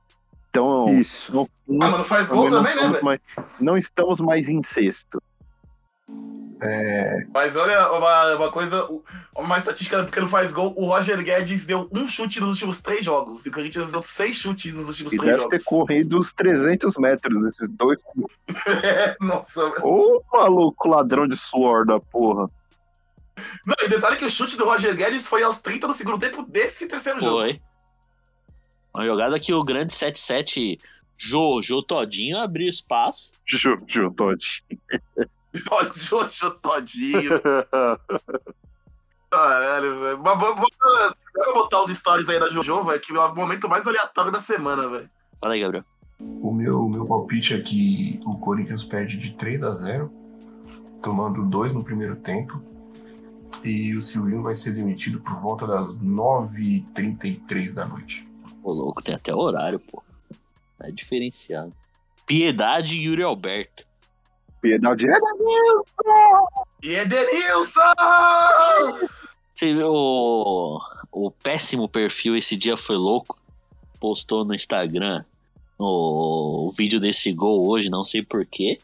Então, 0.49 0.97
Isso. 0.99 1.33
não, 1.33 1.43
Ah, 1.81 1.89
mas 1.89 1.91
não 1.97 2.03
faz 2.05 2.29
gol 2.29 2.49
não, 2.49 2.63
também, 2.63 2.75
né, 2.91 2.99
mais, 3.01 3.19
não 3.59 3.77
estamos 3.77 4.21
mais 4.21 4.47
em 4.47 4.61
sexto. 4.61 5.21
É, 6.61 7.25
Mas 7.33 7.55
olha, 7.57 7.91
uma, 7.91 8.35
uma 8.35 8.51
coisa, 8.51 8.87
uma 9.35 9.57
estatística 9.57 10.01
porque 10.03 10.21
não 10.21 10.27
faz 10.29 10.53
gol, 10.53 10.73
o 10.77 10.85
Roger 10.85 11.21
Guedes 11.21 11.65
deu 11.65 11.87
um 11.91 12.07
chute 12.07 12.39
nos 12.39 12.51
últimos 12.51 12.81
três 12.81 13.03
jogos. 13.03 13.45
E 13.45 13.49
o 13.49 13.51
Corinthians 13.51 13.91
deu 13.91 14.01
seis 14.01 14.37
chutes 14.37 14.73
nos 14.73 14.87
últimos 14.87 15.13
E 15.13 15.17
três 15.17 15.31
deve 15.35 15.49
ter 15.49 15.57
jogos. 15.57 15.63
corrido 15.65 16.17
os 16.17 16.31
300 16.31 16.95
metros 16.97 17.43
nesses 17.43 17.69
dois. 17.69 17.99
É, 18.83 19.17
Nossa, 19.19 19.69
velho. 19.71 19.85
Ô, 19.85 20.23
maluco 20.31 20.87
ladrão 20.87 21.27
de 21.27 21.35
suor 21.35 21.85
da 21.85 21.99
porra. 21.99 22.49
Não, 23.65 23.75
e 23.83 23.89
detalhe 23.89 24.15
que 24.15 24.25
o 24.25 24.29
chute 24.29 24.55
do 24.55 24.63
Roger 24.63 24.95
Guedes 24.95 25.27
foi 25.27 25.43
aos 25.43 25.59
30 25.59 25.87
do 25.87 25.93
segundo 25.93 26.17
tempo 26.17 26.43
desse 26.43 26.87
terceiro 26.87 27.19
jogo. 27.19 27.39
foi. 27.39 27.61
Uma 28.95 29.05
jogada 29.05 29.39
que 29.39 29.53
o 29.53 29.63
grande 29.63 29.91
7-7 29.93 30.79
Jô, 31.17 31.61
Jô 31.61 31.81
Todinho 31.83 32.37
abriu 32.39 32.67
espaço. 32.67 33.31
Jojo. 33.45 33.81
Ó, 35.69 35.83
Jojo 35.93 36.51
Todinho. 36.61 37.31
Caralho, 39.29 39.99
velho. 39.99 40.21
Mas 40.23 40.39
vamos- 40.39 40.65
botar 41.53 41.81
os 41.83 41.95
stories 41.97 42.27
aí 42.29 42.39
da 42.39 42.49
Jojo, 42.49 42.83
velho, 42.83 42.99
que 43.01 43.13
é 43.15 43.19
o 43.19 43.35
momento 43.35 43.67
mais 43.67 43.85
aleatório 43.87 44.31
da 44.31 44.39
semana, 44.39 44.87
velho. 44.87 45.09
Fala 45.39 45.53
aí, 45.53 45.59
Gabriel. 45.61 45.83
o 46.19 46.53
meu, 46.53 46.87
meu 46.87 47.05
palpite 47.05 47.53
é 47.53 47.61
que 47.61 48.19
o 48.25 48.37
Corinthians 48.37 48.83
perde 48.83 49.17
de 49.17 49.33
3 49.35 49.61
a 49.63 49.75
0 49.75 50.11
tomando 51.03 51.43
dois 51.45 51.73
no 51.73 51.83
primeiro 51.83 52.15
tempo. 52.15 52.61
E 53.63 53.95
o 53.95 54.01
Silvinho 54.01 54.41
vai 54.43 54.55
ser 54.55 54.71
demitido 54.71 55.19
por 55.19 55.39
volta 55.41 55.65
das 55.67 55.97
9h33 55.99 57.73
da 57.73 57.85
noite. 57.85 58.23
Ô, 58.65 58.71
louco, 58.71 59.03
tem 59.03 59.13
até 59.13 59.31
horário, 59.31 59.79
pô. 59.79 60.01
É 60.81 60.89
diferenciado. 60.89 61.71
Piedade 62.25 62.97
e 62.97 63.03
Yuri 63.03 63.21
Alberto. 63.21 63.85
Piedade 64.59 65.05
é 65.07 65.13
E 66.81 66.95
Edenilson! 66.95 67.79
Você 69.53 69.71
viu 69.71 69.87
o, 69.93 70.79
o 71.11 71.29
péssimo 71.29 71.87
perfil 71.87 72.35
esse 72.35 72.57
dia 72.57 72.75
foi 72.75 72.97
louco? 72.97 73.39
Postou 73.99 74.43
no 74.43 74.55
Instagram 74.55 75.23
o, 75.77 76.65
o 76.67 76.71
vídeo 76.71 76.99
desse 76.99 77.31
gol 77.31 77.67
hoje, 77.69 77.91
não 77.91 78.03
sei 78.03 78.23
porquê. 78.23 78.79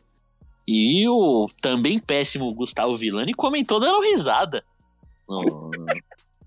E 0.67 1.09
o 1.09 1.47
também 1.59 1.97
péssimo 1.97 2.53
Gustavo 2.53 2.95
Villani 2.95 3.33
comentou 3.33 3.79
dando 3.79 3.99
risada. 4.01 4.63
No- 5.27 5.71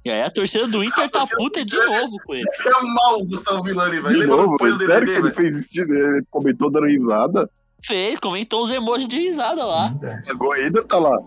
E 0.04 0.10
aí 0.10 0.20
a 0.22 0.30
torcida 0.30 0.68
do 0.68 0.84
Inter 0.84 1.08
tá 1.10 1.24
puta 1.26 1.64
de 1.64 1.76
novo 1.76 2.16
com 2.26 2.34
ele. 2.34 2.44
É 2.66 2.84
o 2.84 2.94
mal 2.94 3.20
o 3.20 3.24
Gustavo 3.24 3.62
Villani, 3.62 4.00
velho. 4.00 4.20
de 4.20 4.26
novo. 4.26 4.52
no 4.52 4.58
Sério 4.58 4.78
que 4.78 4.86
DVD, 4.86 5.12
ele 5.12 5.22
velho? 5.22 5.34
fez 5.34 5.56
isso? 5.56 5.72
de- 5.72 5.80
Ele 5.82 6.22
comentou 6.30 6.70
dando 6.70 6.86
risada. 6.86 7.48
Fez, 7.82 8.20
comentou 8.20 8.62
os 8.62 8.70
emojis 8.70 9.08
de 9.08 9.18
risada 9.18 9.64
lá. 9.64 9.94
Chegou 10.26 10.52
ainda, 10.52 10.82
tá 10.84 10.98
lá. 10.98 11.18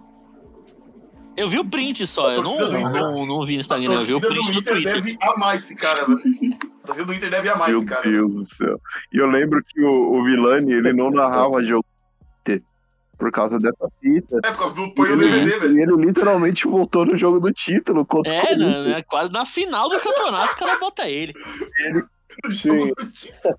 Eu 1.36 1.48
vi 1.48 1.60
o 1.60 1.66
print 1.66 2.06
só, 2.08 2.32
eu 2.32 2.42
não, 2.42 2.56
Inter- 2.56 2.90
não, 2.92 3.26
não 3.28 3.46
vi 3.46 3.56
no 3.56 3.62
Instagram, 3.62 3.94
eu 3.94 4.02
vi 4.02 4.14
o 4.16 4.20
torcida 4.20 4.34
print 4.34 4.48
do 4.48 4.54
no 4.54 4.60
Inter 4.60 4.74
Twitter. 4.74 4.94
deve 4.96 5.18
amar 5.22 5.56
esse 5.56 5.76
cara, 5.76 6.06
velho. 6.06 6.20
A 6.84 6.88
torcida 6.88 7.06
do 7.06 7.14
Inter 7.14 7.30
deve 7.30 7.50
amar 7.50 7.70
Meu 7.70 7.78
esse 7.80 7.88
cara. 7.88 8.02
Deus 8.10 8.32
do 8.34 8.46
céu. 8.56 8.80
E 9.14 9.18
eu 9.18 9.28
lembro 9.28 9.62
que 9.68 9.80
o, 9.84 10.18
o 10.18 10.24
Vilani, 10.24 10.74
ele 10.74 10.94
não 10.94 11.12
narrava 11.12 11.64
jogo. 11.64 11.86
Por 13.18 13.32
causa 13.32 13.58
dessa 13.60 13.90
fita. 14.02 14.40
É, 14.44 14.52
por 14.52 14.60
causa 14.60 14.76
do 14.76 14.84
E 14.86 14.94
põe 14.94 15.12
o 15.12 15.18
DVD, 15.18 15.38
ele, 15.42 15.60
velho. 15.60 15.78
e 15.78 15.82
ele 15.82 16.06
literalmente 16.06 16.68
voltou 16.68 17.06
no 17.06 17.18
jogo 17.18 17.40
do 17.40 17.52
título 17.52 18.06
contra 18.06 18.32
o 18.32 18.36
É, 18.36 18.42
Corinthians. 18.42 18.72
né, 18.72 18.84
né, 18.96 19.04
quase 19.04 19.32
na 19.32 19.44
final 19.46 19.90
do 19.90 20.00
campeonato 20.00 20.48
os 20.50 20.56
caras 20.56 20.80
botam 20.80 21.06
ele. 21.06 21.34
No 22.44 22.52
Sim. 22.52 22.80
jogo 22.82 22.96
do 22.96 23.12
título. 23.12 23.56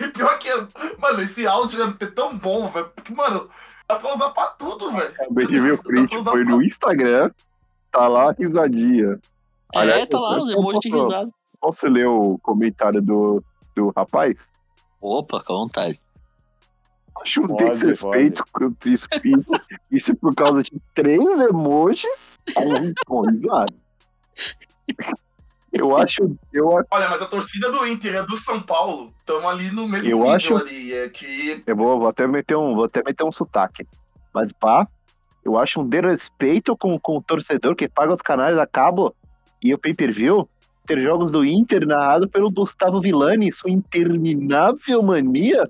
E 0.00 0.08
pior 0.08 0.38
que, 0.38 0.48
mano, 0.98 1.20
esse 1.22 1.46
áudio 1.46 1.96
é 2.00 2.06
tão 2.06 2.36
bom, 2.36 2.66
velho. 2.68 2.90
Porque, 2.94 3.14
mano, 3.14 3.48
dá 3.88 3.96
pra 3.96 4.14
usar 4.14 4.30
pra 4.30 4.46
tudo, 4.48 4.90
velho. 4.92 5.08
Acabei 5.14 5.46
de 5.46 5.60
ver 5.60 5.72
o 5.74 5.78
print, 5.82 6.24
foi 6.24 6.44
no 6.44 6.62
Instagram, 6.62 7.30
tá 7.92 8.08
lá 8.08 8.30
a 8.30 8.32
risadinha. 8.32 9.18
É, 9.72 9.78
Aliás, 9.78 10.06
tá 10.08 10.18
lá 10.18 10.36
eu- 10.36 10.42
os 10.42 10.50
emojis 10.50 10.80
de 10.80 10.90
posso- 10.90 11.02
risada. 11.04 11.30
Posso 11.60 11.86
ler 11.88 12.06
o 12.08 12.38
comentário 12.42 13.00
do, 13.02 13.42
do 13.76 13.92
rapaz? 13.96 14.48
Opa, 15.00 15.42
com 15.44 15.54
vontade. 15.54 16.00
Acho 17.20 17.42
um 17.42 17.48
Pode, 17.48 17.70
desrespeito 17.72 18.42
com 18.52 18.72
isso, 18.86 19.06
isso, 19.24 19.46
isso 19.90 20.16
por 20.16 20.34
causa 20.34 20.62
de 20.62 20.72
três 20.94 21.22
emojis 21.40 22.38
com, 22.54 22.92
com 23.06 23.20
risada. 23.28 23.74
Eu 25.72 25.96
acho, 25.96 26.36
eu, 26.52 26.76
acho- 26.78 26.86
Olha, 26.90 27.08
mas 27.08 27.22
a 27.22 27.26
torcida 27.26 27.70
do 27.70 27.86
Inter 27.86 28.16
é 28.16 28.22
do 28.26 28.36
São 28.36 28.60
Paulo. 28.60 29.12
Estamos 29.20 29.44
ali 29.44 29.70
no 29.70 29.86
mesmo 29.86 30.08
Eu 30.08 30.18
nível 30.18 30.32
acho- 30.32 30.56
ali. 30.56 30.92
É 30.92 31.08
que. 31.08 31.62
eu 31.66 31.76
vou, 31.76 31.98
vou 31.98 32.08
até 32.08 32.26
meter 32.26 32.56
um, 32.56 32.74
vou 32.74 32.84
até 32.84 33.02
meter 33.04 33.22
um 33.22 33.30
sotaque. 33.30 33.86
Mas 34.34 34.52
pá, 34.52 34.88
eu 35.44 35.56
acho 35.56 35.80
um 35.80 35.86
desrespeito 35.88 36.76
com, 36.76 36.98
com 36.98 37.16
o 37.18 37.22
torcedor 37.22 37.76
que 37.76 37.88
paga 37.88 38.12
os 38.12 38.22
canais 38.22 38.58
a 38.58 38.66
cabo 38.66 39.14
e 39.62 39.72
o 39.72 39.78
pay-per-view 39.78 40.48
ter 40.86 40.98
jogos 41.00 41.30
do 41.30 41.44
Inter 41.44 41.86
narrado 41.86 42.28
pelo 42.28 42.50
Gustavo 42.50 43.00
Villani, 43.00 43.52
sua 43.52 43.70
interminável 43.70 45.02
mania 45.02 45.68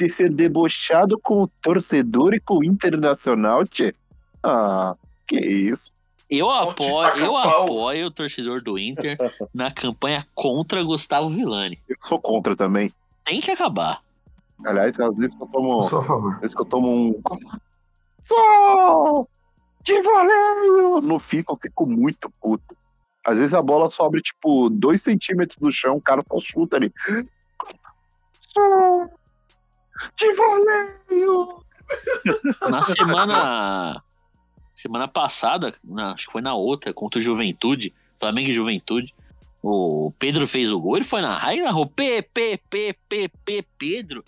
de 0.00 0.08
ser 0.08 0.32
debochado 0.32 1.18
com 1.18 1.42
o 1.42 1.48
torcedor 1.62 2.32
e 2.32 2.40
com 2.40 2.58
o 2.58 2.64
internacional, 2.64 3.66
tchê. 3.66 3.94
Ah, 4.42 4.94
que 5.28 5.38
isso. 5.38 5.92
Eu 6.30 6.48
apoio, 6.48 7.16
eu 7.18 7.36
apoio 7.36 8.06
o 8.06 8.10
torcedor 8.10 8.62
do 8.62 8.78
Inter 8.78 9.18
na 9.52 9.70
campanha 9.70 10.26
contra 10.34 10.82
Gustavo 10.82 11.28
Villani. 11.28 11.78
Eu 11.86 11.96
sou 12.00 12.18
contra 12.18 12.56
também. 12.56 12.90
Tem 13.24 13.40
que 13.40 13.50
acabar. 13.50 14.00
Aliás, 14.64 14.98
às 14.98 15.16
vezes 15.16 15.34
que 15.34 15.42
eu 15.42 15.46
tomo, 15.48 15.80
às 16.32 16.40
vezes 16.40 16.56
que 16.56 16.62
eu 16.62 16.66
tomo 16.66 16.88
um. 16.88 17.22
Só 18.24 19.26
de 19.82 20.00
voleio! 20.00 21.00
No 21.02 21.18
FIFA 21.18 21.52
eu 21.52 21.56
fico 21.56 21.86
muito 21.86 22.30
puto. 22.40 22.76
Às 23.26 23.36
vezes 23.36 23.52
a 23.52 23.60
bola 23.60 23.90
sobe, 23.90 24.22
tipo, 24.22 24.70
dois 24.70 25.02
centímetros 25.02 25.58
do 25.58 25.70
chão, 25.70 25.96
o 25.96 26.00
cara 26.00 26.22
só 26.26 26.40
chuta 26.40 26.76
ali. 26.76 26.92
Só 28.40 29.10
de 30.16 30.32
voleio! 30.32 31.62
Na 32.70 32.82
semana. 32.82 34.02
semana 34.74 35.08
passada, 35.08 35.74
na- 35.84 36.12
acho 36.12 36.26
que 36.26 36.32
foi 36.32 36.40
na 36.42 36.54
outra, 36.54 36.92
contra 36.92 37.18
o 37.18 37.22
Juventude, 37.22 37.92
Flamengo 38.18 38.50
e 38.50 38.52
Juventude. 38.52 39.14
O 39.62 40.12
Pedro 40.18 40.46
fez 40.46 40.72
o 40.72 40.80
gol, 40.80 40.96
ele 40.96 41.04
foi 41.04 41.20
na 41.20 41.36
raia 41.36 41.58
e 41.58 41.62
narrou 41.62 41.86
P, 41.86 42.22
P, 42.22 42.58
P, 42.70 42.94
P, 43.08 43.28
P, 43.44 43.64
Pedro. 43.78 44.24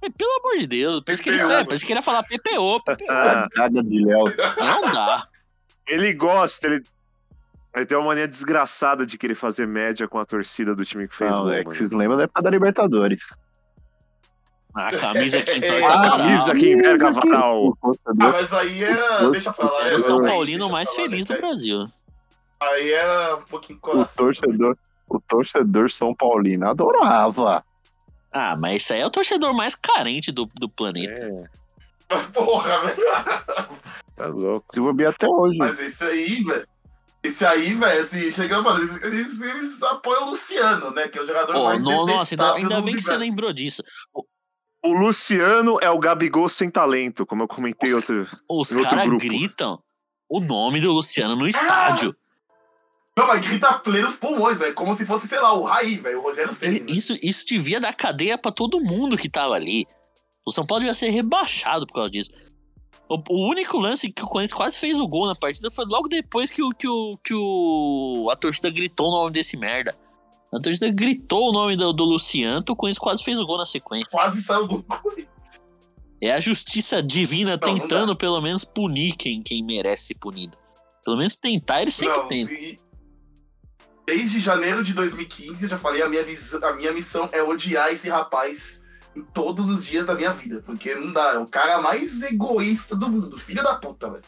É, 0.00 0.08
pelo 0.08 0.30
amor 0.38 0.58
de 0.58 0.66
Deus, 0.66 1.02
parece 1.04 1.22
que 1.22 1.28
ele 1.28 1.38
sabe, 1.38 1.66
parece 1.66 1.84
que 1.84 1.92
ele 1.92 1.98
ia 1.98 2.02
falar 2.02 2.22
PPO, 2.22 2.80
PPO. 2.80 3.04
Draga 3.54 3.82
de 3.82 4.04
Léo. 4.04 4.24
Não 4.58 4.90
dá. 4.90 5.26
Ele 5.86 6.12
gosta, 6.14 6.66
ele. 6.66 6.82
Ele 7.74 7.86
tem 7.86 7.96
uma 7.98 8.06
mania 8.06 8.26
desgraçada 8.26 9.04
de 9.06 9.16
querer 9.18 9.34
fazer 9.34 9.66
média 9.66 10.08
com 10.08 10.18
a 10.18 10.24
torcida 10.24 10.74
do 10.74 10.84
time 10.84 11.06
que 11.06 11.14
fez 11.14 11.30
Não, 11.30 11.42
gol, 11.42 11.52
é 11.52 11.58
que 11.62 11.66
vocês 11.76 11.90
lembram 11.92 12.16
da 12.16 12.24
época 12.24 12.42
da 12.42 12.50
Libertadores. 12.50 13.36
A 14.74 14.90
camisa 14.96 15.42
que 15.42 15.56
entorta 15.56 15.74
É, 15.84 15.84
a 15.86 16.00
camisa 16.10 16.54
que 16.54 16.72
enverga 16.72 17.10
varal. 17.10 17.66
O 17.68 17.76
torcedor- 17.76 18.16
Ah, 18.28 18.32
mas 18.32 18.52
aí 18.52 18.84
era. 18.84 19.30
Deixa 19.30 19.52
pra 19.52 19.70
lá. 19.70 19.86
Era 19.86 19.96
o 19.96 19.98
São 19.98 20.20
aí, 20.20 20.26
Paulino 20.26 20.70
mais 20.70 20.88
lá, 20.90 20.94
feliz 20.94 21.24
do 21.24 21.32
né? 21.34 21.38
Brasil. 21.40 21.86
Aí 22.60 22.92
era 22.92 23.36
um 23.36 23.42
pouquinho 23.42 23.78
o 23.78 23.82
coração. 23.82 24.14
torcedor, 24.26 24.76
o 25.08 25.20
torcedor 25.20 25.90
São 25.90 26.14
Paulino 26.14 26.68
adorava. 26.68 27.64
Ah, 28.32 28.54
mas 28.56 28.82
isso 28.82 28.92
aí 28.92 29.00
é 29.00 29.06
o 29.06 29.10
torcedor 29.10 29.52
mais 29.54 29.74
carente 29.74 30.30
do, 30.30 30.48
do 30.54 30.68
planeta. 30.68 31.12
É, 31.12 32.16
Porra, 32.32 32.78
velho. 32.80 33.06
tá 34.14 34.26
louco. 34.28 34.66
Se 34.72 34.78
eu 34.80 35.08
até 35.08 35.26
hoje. 35.28 35.56
Mas 35.58 35.80
esse 35.80 36.04
aí, 36.04 36.44
velho. 36.44 36.66
Esse 37.22 37.44
aí, 37.44 37.74
velho, 37.74 38.00
assim, 38.02 38.30
chega, 38.30 38.62
mano, 38.62 38.82
eles, 38.82 39.02
eles, 39.02 39.40
eles 39.42 39.82
apoiam 39.82 40.26
o 40.26 40.30
Luciano, 40.30 40.90
né? 40.90 41.06
Que 41.06 41.18
é 41.18 41.22
o 41.22 41.26
jogador 41.26 41.54
Oh, 41.54 41.64
mais 41.64 41.82
no- 41.82 42.06
nossa, 42.06 42.34
ainda, 42.34 42.54
ainda 42.54 42.80
bem 42.80 42.94
que 42.94 43.02
você 43.02 43.14
lembrou 43.16 43.52
disso. 43.52 43.82
O 44.14 44.24
Luciano 44.88 45.78
é 45.80 45.90
o 45.90 45.98
Gabigol 45.98 46.48
sem 46.48 46.70
talento, 46.70 47.26
como 47.26 47.42
eu 47.42 47.48
comentei 47.48 47.92
outro. 47.94 48.26
Os 48.48 48.72
Em 48.72 48.76
outro 48.76 48.90
caras 48.90 49.06
grupo. 49.06 49.24
gritam 49.24 49.78
o 50.28 50.40
nome 50.40 50.80
do 50.80 50.92
Luciano 50.92 51.36
no 51.36 51.46
estádio. 51.46 52.14
Não, 53.16 53.26
mas 53.26 53.44
grita 53.46 53.74
plenos 53.80 54.16
pulmões, 54.16 54.58
velho. 54.58 54.72
Como 54.74 54.94
se 54.94 55.04
fosse, 55.04 55.26
sei 55.28 55.40
lá, 55.40 55.52
o 55.52 55.62
Raí, 55.64 55.96
velho. 55.96 56.20
O 56.20 56.22
Rogério 56.22 56.52
Ceni. 56.54 56.84
Isso, 56.88 57.14
isso 57.22 57.44
devia 57.46 57.78
dar 57.80 57.94
cadeia 57.94 58.38
pra 58.38 58.50
todo 58.52 58.80
mundo 58.80 59.18
que 59.18 59.28
tava 59.28 59.54
ali. 59.54 59.86
O 60.46 60.50
São 60.52 60.64
Paulo 60.64 60.80
devia 60.80 60.94
ser 60.94 61.10
rebaixado 61.10 61.86
por 61.86 61.94
causa 61.94 62.10
disso. 62.10 62.30
O, 63.08 63.20
o 63.28 63.50
único 63.50 63.76
lance 63.76 64.10
que 64.10 64.22
o 64.22 64.26
Corinthians 64.26 64.56
quase 64.56 64.78
fez 64.78 64.98
o 65.00 65.06
gol 65.08 65.26
na 65.26 65.34
partida 65.34 65.70
foi 65.70 65.84
logo 65.84 66.08
depois 66.08 66.50
que, 66.50 66.62
o, 66.62 66.70
que, 66.70 66.88
o, 66.88 67.18
que 67.22 67.34
o, 67.34 68.30
a 68.32 68.36
torcida 68.36 68.70
gritou 68.70 69.08
o 69.08 69.10
nome 69.10 69.32
desse 69.32 69.56
merda. 69.56 69.94
A 70.52 70.58
torcida 70.60 70.90
gritou 70.90 71.50
o 71.50 71.52
nome 71.52 71.76
do, 71.76 71.92
do 71.92 72.04
Luciano, 72.04 72.64
o 72.68 72.76
Corinthians 72.76 72.98
quase 72.98 73.22
fez 73.24 73.38
o 73.38 73.46
gol 73.46 73.58
na 73.58 73.66
sequência. 73.66 74.10
Quase 74.10 74.42
saiu 74.42 74.66
do. 74.66 74.84
É 76.20 76.32
a 76.32 76.40
justiça 76.40 77.02
divina 77.02 77.52
não 77.52 77.58
tentando 77.58 78.14
pelo 78.16 78.40
menos 78.40 78.64
punir 78.64 79.14
quem, 79.16 79.42
quem 79.42 79.64
merece 79.64 80.08
ser 80.08 80.14
punido. 80.16 80.58
Pelo 81.04 81.16
menos 81.16 81.34
tentar, 81.36 81.80
ele 81.82 81.90
sempre 81.90 82.16
Não, 82.18 82.28
tenta. 82.28 82.52
e- 82.52 82.78
Desde 84.06 84.40
janeiro 84.40 84.82
de 84.82 84.92
2015, 84.92 85.62
eu 85.62 85.68
já 85.68 85.78
falei, 85.78 86.02
a 86.02 86.08
minha, 86.08 86.24
vis- 86.24 86.52
a 86.54 86.72
minha 86.72 86.92
missão 86.92 87.28
é 87.32 87.40
odiar 87.42 87.92
esse 87.92 88.08
rapaz 88.08 88.82
em 89.14 89.22
todos 89.22 89.68
os 89.68 89.86
dias 89.86 90.04
da 90.06 90.14
minha 90.16 90.32
vida. 90.32 90.60
Porque 90.66 90.94
não 90.96 91.12
dá, 91.12 91.34
é 91.34 91.38
o 91.38 91.46
cara 91.46 91.80
mais 91.80 92.20
egoísta 92.22 92.96
do 92.96 93.08
mundo. 93.08 93.38
Filho 93.38 93.62
da 93.62 93.76
puta, 93.76 94.10
velho. 94.10 94.24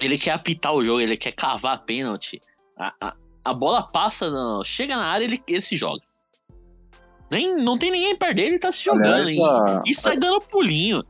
Ele 0.00 0.18
quer 0.18 0.32
apitar 0.32 0.74
o 0.74 0.82
jogo, 0.82 1.00
ele 1.00 1.16
quer 1.16 1.32
cavar 1.32 1.74
a 1.74 1.78
pênalti. 1.78 2.40
A, 2.76 2.92
a, 3.00 3.16
a 3.44 3.52
bola 3.54 3.82
passa, 3.86 4.30
no- 4.30 4.62
chega 4.64 4.96
na 4.96 5.06
área, 5.06 5.24
ele, 5.24 5.40
ele 5.48 5.60
se 5.60 5.76
joga. 5.76 6.00
Nem, 7.30 7.62
não 7.62 7.78
tem 7.78 7.90
ninguém 7.90 8.16
perto 8.16 8.34
dele, 8.36 8.48
ele 8.50 8.58
tá 8.58 8.72
se 8.72 8.84
jogando. 8.84 9.04
Aliás, 9.06 9.38
e, 9.38 9.42
a- 9.42 9.82
e 9.86 9.94
sai 9.94 10.16
dando 10.16 10.40
pulinho. 10.40 11.02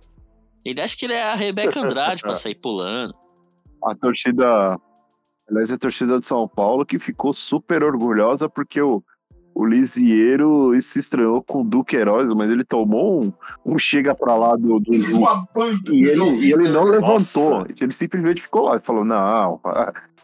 Ele 0.65 0.81
acha 0.81 0.95
que 0.97 1.07
ele 1.07 1.15
é 1.15 1.23
a 1.23 1.35
Rebeca 1.35 1.81
Andrade 1.81 2.21
pra 2.23 2.35
sair 2.37 2.55
pulando. 2.55 3.15
A 3.83 3.95
torcida. 3.95 4.79
Aliás, 5.49 5.73
a 5.73 5.79
torcida 5.79 6.19
de 6.19 6.27
São 6.27 6.47
Paulo 6.47 6.85
que 6.85 6.99
ficou 6.99 7.33
super 7.33 7.83
orgulhosa 7.83 8.49
porque 8.49 8.81
o, 8.81 9.03
o 9.55 9.65
Lisieiro 9.65 10.79
se 10.81 10.99
estranhou 11.01 11.43
com 11.43 11.63
o 11.63 11.65
Duque 11.65 11.97
Heróis, 11.97 12.29
mas 12.37 12.51
ele 12.51 12.63
tomou 12.65 13.25
um, 13.25 13.33
um 13.65 13.79
chega 13.79 14.15
pra 14.15 14.37
lá 14.37 14.55
do, 14.55 14.79
do 14.79 14.91
banda 15.53 15.91
E 15.91 16.05
ele, 16.05 16.25
e 16.47 16.53
ele 16.53 16.69
não 16.69 16.85
né? 16.85 16.91
levantou. 16.93 17.51
Nossa. 17.61 17.67
Ele 17.81 17.93
simplesmente 17.93 18.43
ficou 18.43 18.65
lá 18.67 18.77
e 18.77 18.81
falou: 18.81 19.05
não, 19.05 19.59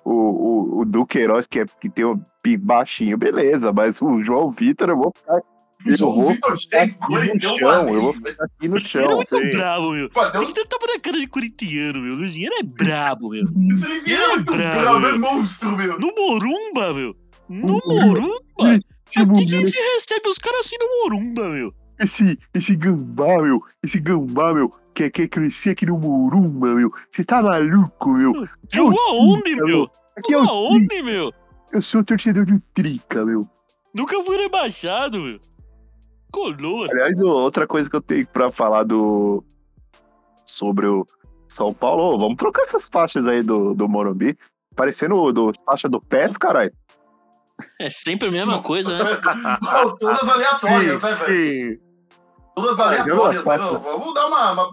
o, 0.09 0.79
o, 0.79 0.81
o 0.81 0.85
Duque 0.85 1.19
Heróis, 1.19 1.47
que, 1.47 1.61
é, 1.61 1.67
que 1.81 1.89
tem 1.91 2.05
um 2.05 2.21
pi 2.43 2.57
baixinho, 2.57 3.17
beleza, 3.19 3.73
mas 3.73 4.01
o 4.01 4.23
João 4.23 4.51
Vitor, 4.51 4.89
eu 4.91 4.97
vou 4.97 5.13
ficar 5.17 5.39
O 5.87 5.97
João 5.97 6.15
vou 6.15 6.29
Vitor 6.33 6.59
ficar 6.61 6.83
aqui 6.83 7.35
no 7.35 7.41
chão. 7.59 7.89
Eu 7.95 8.01
vou 8.03 8.13
ficar 8.15 8.45
aqui 8.45 8.69
no 8.69 8.77
Ele 8.77 8.85
é 8.87 8.89
chão. 8.89 9.17
muito 9.17 9.29
sim. 9.29 9.51
bravo, 9.51 9.91
meu. 9.91 10.11
Mano, 10.15 10.31
deu- 10.33 10.41
Tem 10.41 10.49
que 10.49 10.55
ter 10.55 10.67
tapa 10.69 10.87
na 10.87 11.01
cara 11.01 11.19
de 11.19 11.27
corintiano, 11.27 12.01
meu. 12.01 12.15
Luciano 12.15 12.55
é 12.57 12.63
brabo, 12.63 13.31
meu. 13.31 13.43
Esse 13.45 13.89
Lisinho 13.89 14.19
é 14.23 14.29
muito 14.29 14.53
bravo, 14.53 14.81
bravo, 15.01 15.07
é 15.07 15.19
monstro, 15.19 15.77
meu. 15.77 15.99
No 15.99 16.15
Morumba, 16.15 16.95
meu. 16.95 17.15
No. 17.49 17.81
Morumba. 17.87 18.41
Por 18.57 18.81
Tipo, 19.11 19.33
que, 19.35 19.47
que 19.47 19.69
se 19.69 19.79
recebe 19.95 20.29
os 20.29 20.37
caras 20.39 20.67
assim 20.67 20.77
no 20.81 20.87
Morumba, 21.03 21.49
meu? 21.49 21.73
Esse, 21.99 22.39
esse 22.55 22.77
gambá, 22.77 23.43
meu, 23.43 23.61
esse 23.83 23.99
gambá, 23.99 24.53
meu, 24.53 24.71
quer, 24.95 25.11
quer 25.11 25.29
crescer 25.29 25.71
aqui 25.71 25.87
no 25.87 25.99
Morumba, 25.99 26.75
meu. 26.75 26.91
Você 27.11 27.25
tá 27.25 27.43
maluco, 27.43 28.11
meu? 28.11 28.33
Jogou 28.73 28.99
aonde, 29.11 29.43
Trica, 29.43 29.65
meu? 29.65 29.91
Aqui 30.17 30.35
é 30.35 30.37
aonde, 30.37 31.03
meu? 31.03 31.33
Eu 31.73 31.83
sou 31.83 32.03
torcedor 32.05 32.47
do 32.47 32.61
Trica, 32.75 33.25
meu. 33.25 33.47
Nunca 33.95 34.23
fui 34.23 34.37
rebaixado, 34.37 35.21
meu. 35.21 35.39
Colou. 36.33 36.85
Aliás, 36.91 37.21
outra 37.21 37.67
coisa 37.67 37.89
que 37.89 37.97
eu 37.97 38.03
tenho 38.03 38.27
pra 38.27 38.51
falar 38.51 38.85
do. 38.85 39.45
sobre 40.45 40.87
o 40.87 41.07
São 41.49 41.73
Paulo, 41.73 42.19
vamos 42.19 42.37
trocar 42.37 42.63
essas 42.63 42.87
faixas 42.87 43.27
aí 43.27 43.43
do, 43.43 43.75
do 43.75 43.89
Morumbi. 43.89 44.37
Parecendo 44.75 45.15
o 45.15 45.33
do, 45.33 45.53
faixa 45.65 45.89
do 45.89 46.01
PES, 46.01 46.37
caralho. 46.37 46.73
É 47.81 47.89
sempre 47.89 48.29
a 48.29 48.31
mesma 48.31 48.63
coisa, 48.63 48.99
né? 48.99 49.05
Não, 49.63 49.97
todas 49.97 50.29
aleatórias, 50.29 51.01
sim, 51.01 51.07
né, 51.07 51.15
velho? 51.27 51.86
Ah, 52.57 52.87
aleatórias, 53.03 53.45
né? 53.45 53.57
Vamos 53.81 54.15
dar 54.15 54.27
uma. 54.27 54.53
uma- 54.53 54.71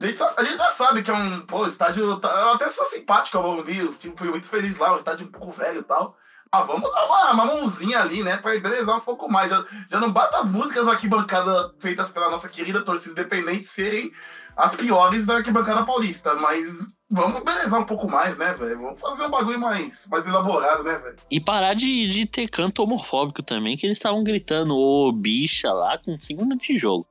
A, 0.00 0.06
gente 0.06 0.16
só- 0.18 0.32
a 0.36 0.44
gente 0.44 0.56
já 0.56 0.68
sabe 0.70 1.02
que 1.02 1.10
é 1.10 1.14
um. 1.14 1.40
Pô, 1.40 1.66
estádio. 1.66 2.16
tá- 2.18 2.28
Eu 2.30 2.50
até 2.54 2.68
sou 2.70 2.84
simpático 2.86 3.36
ao 3.36 3.42
Morumbi, 3.44 3.82
o 3.82 3.92
time 3.92 4.14
foi 4.16 4.28
muito 4.30 4.46
feliz 4.46 4.76
lá, 4.78 4.92
um 4.92 4.96
estádio 4.96 5.26
um 5.26 5.30
pouco 5.30 5.50
velho 5.52 5.80
e 5.80 5.84
tal. 5.84 6.16
Ah, 6.50 6.62
vamos 6.62 6.90
dar 6.90 7.04
uma, 7.04 7.30
uma 7.32 7.44
mãozinha 7.44 8.00
ali, 8.00 8.22
né? 8.22 8.36
Pra 8.38 8.56
embelezar 8.56 8.96
um 8.96 9.00
pouco 9.00 9.30
mais. 9.30 9.50
Já, 9.50 9.64
já 9.90 10.00
não 10.00 10.10
basta 10.10 10.38
as 10.38 10.50
músicas 10.50 10.86
da 10.86 10.92
arquibancada 10.92 11.74
feitas 11.78 12.10
pela 12.10 12.30
nossa 12.30 12.48
querida 12.48 12.80
torcida 12.82 13.12
independente 13.20 13.66
serem 13.66 14.10
as 14.56 14.74
piores 14.74 15.26
da 15.26 15.36
arquibancada 15.36 15.84
paulista, 15.84 16.34
mas 16.36 16.86
vamos 17.10 17.40
embelezar 17.42 17.78
um 17.80 17.84
pouco 17.84 18.08
mais, 18.10 18.36
né, 18.38 18.54
velho? 18.54 18.80
Vamos 18.80 19.00
fazer 19.00 19.24
um 19.26 19.30
bagulho 19.30 19.60
mais, 19.60 20.06
mais 20.10 20.26
elaborado, 20.26 20.82
né, 20.84 20.98
velho? 20.98 21.16
E 21.30 21.38
parar 21.40 21.74
de, 21.74 22.08
de 22.08 22.24
ter 22.26 22.48
canto 22.48 22.82
homofóbico 22.82 23.42
também, 23.42 23.76
que 23.76 23.86
eles 23.86 23.98
estavam 23.98 24.24
gritando 24.24 24.74
ô 24.74 25.12
bicha 25.12 25.70
lá 25.72 25.98
com 25.98 26.18
5 26.20 26.42
minutos 26.44 26.66
de 26.66 26.76
jogo. 26.78 27.06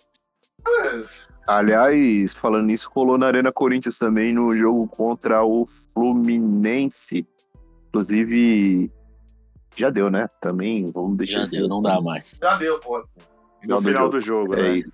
Aliás, 1.48 2.34
falando 2.34 2.66
nisso, 2.66 2.90
rolou 2.94 3.18
na 3.18 3.28
Arena 3.28 3.52
Corinthians 3.52 3.98
também 3.98 4.34
no 4.34 4.56
jogo 4.56 4.88
contra 4.88 5.44
o 5.44 5.66
Fluminense. 5.94 7.26
Inclusive, 7.88 8.92
já 9.76 9.90
deu, 9.90 10.10
né? 10.10 10.28
Também, 10.42 10.92
vamos 10.92 11.18
deixar 11.18 11.46
Já 11.46 11.52
deu, 11.52 11.68
não 11.70 11.82
dá 11.82 12.02
mais. 12.02 12.38
já 12.42 12.58
deu, 12.58 12.80
pô. 12.80 12.98
No 13.66 13.82
final 13.82 14.10
do 14.10 14.20
jogo, 14.20 14.54
É 14.56 14.62
né? 14.62 14.78
isso. 14.80 14.92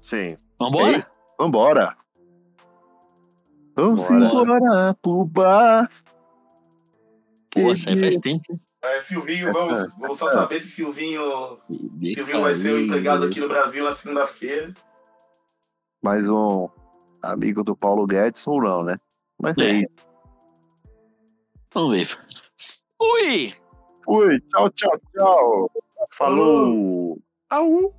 Sim. 0.00 0.36
Vambora? 0.58 1.06
Vambora. 1.38 1.96
Vamos 3.74 3.98
Bora. 4.06 4.14
embora 4.26 4.94
pro 5.02 5.24
bar. 5.24 5.90
Pô, 7.50 7.72
essa 7.72 7.90
aí 7.90 7.98
faz 7.98 8.16
tempo. 8.18 8.42
É, 8.84 9.00
Silvinho, 9.00 9.52
vamos, 9.52 9.92
vamos 9.98 10.18
só 10.18 10.28
saber 10.28 10.60
se 10.60 10.68
Silvinho, 10.68 11.58
Silvinho 12.14 12.42
vai 12.42 12.54
ser 12.54 12.72
o 12.74 12.78
empregado 12.78 13.24
aqui 13.24 13.40
no 13.40 13.48
Brasil 13.48 13.82
na 13.84 13.92
segunda-feira. 13.92 14.74
Mais 16.02 16.28
um 16.28 16.68
amigo 17.22 17.64
do 17.64 17.74
Paulo 17.74 18.06
Guedes 18.06 18.46
ou 18.46 18.62
não, 18.62 18.82
né? 18.84 18.98
Mas 19.40 19.56
é, 19.58 19.62
É. 19.70 19.80
isso. 19.82 19.92
Vamos 21.72 21.92
ver. 22.14 22.18
Ui! 23.00 23.54
Fui, 24.04 24.40
tchau, 24.40 24.70
tchau, 24.70 25.00
tchau. 25.12 25.70
Falou! 26.12 27.18
Au! 27.50 27.94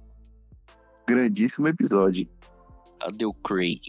Grandíssimo 1.07 1.67
episódio. 1.67 2.27
Cadê 2.99 3.25
o 3.25 3.33
Craig? 3.33 3.81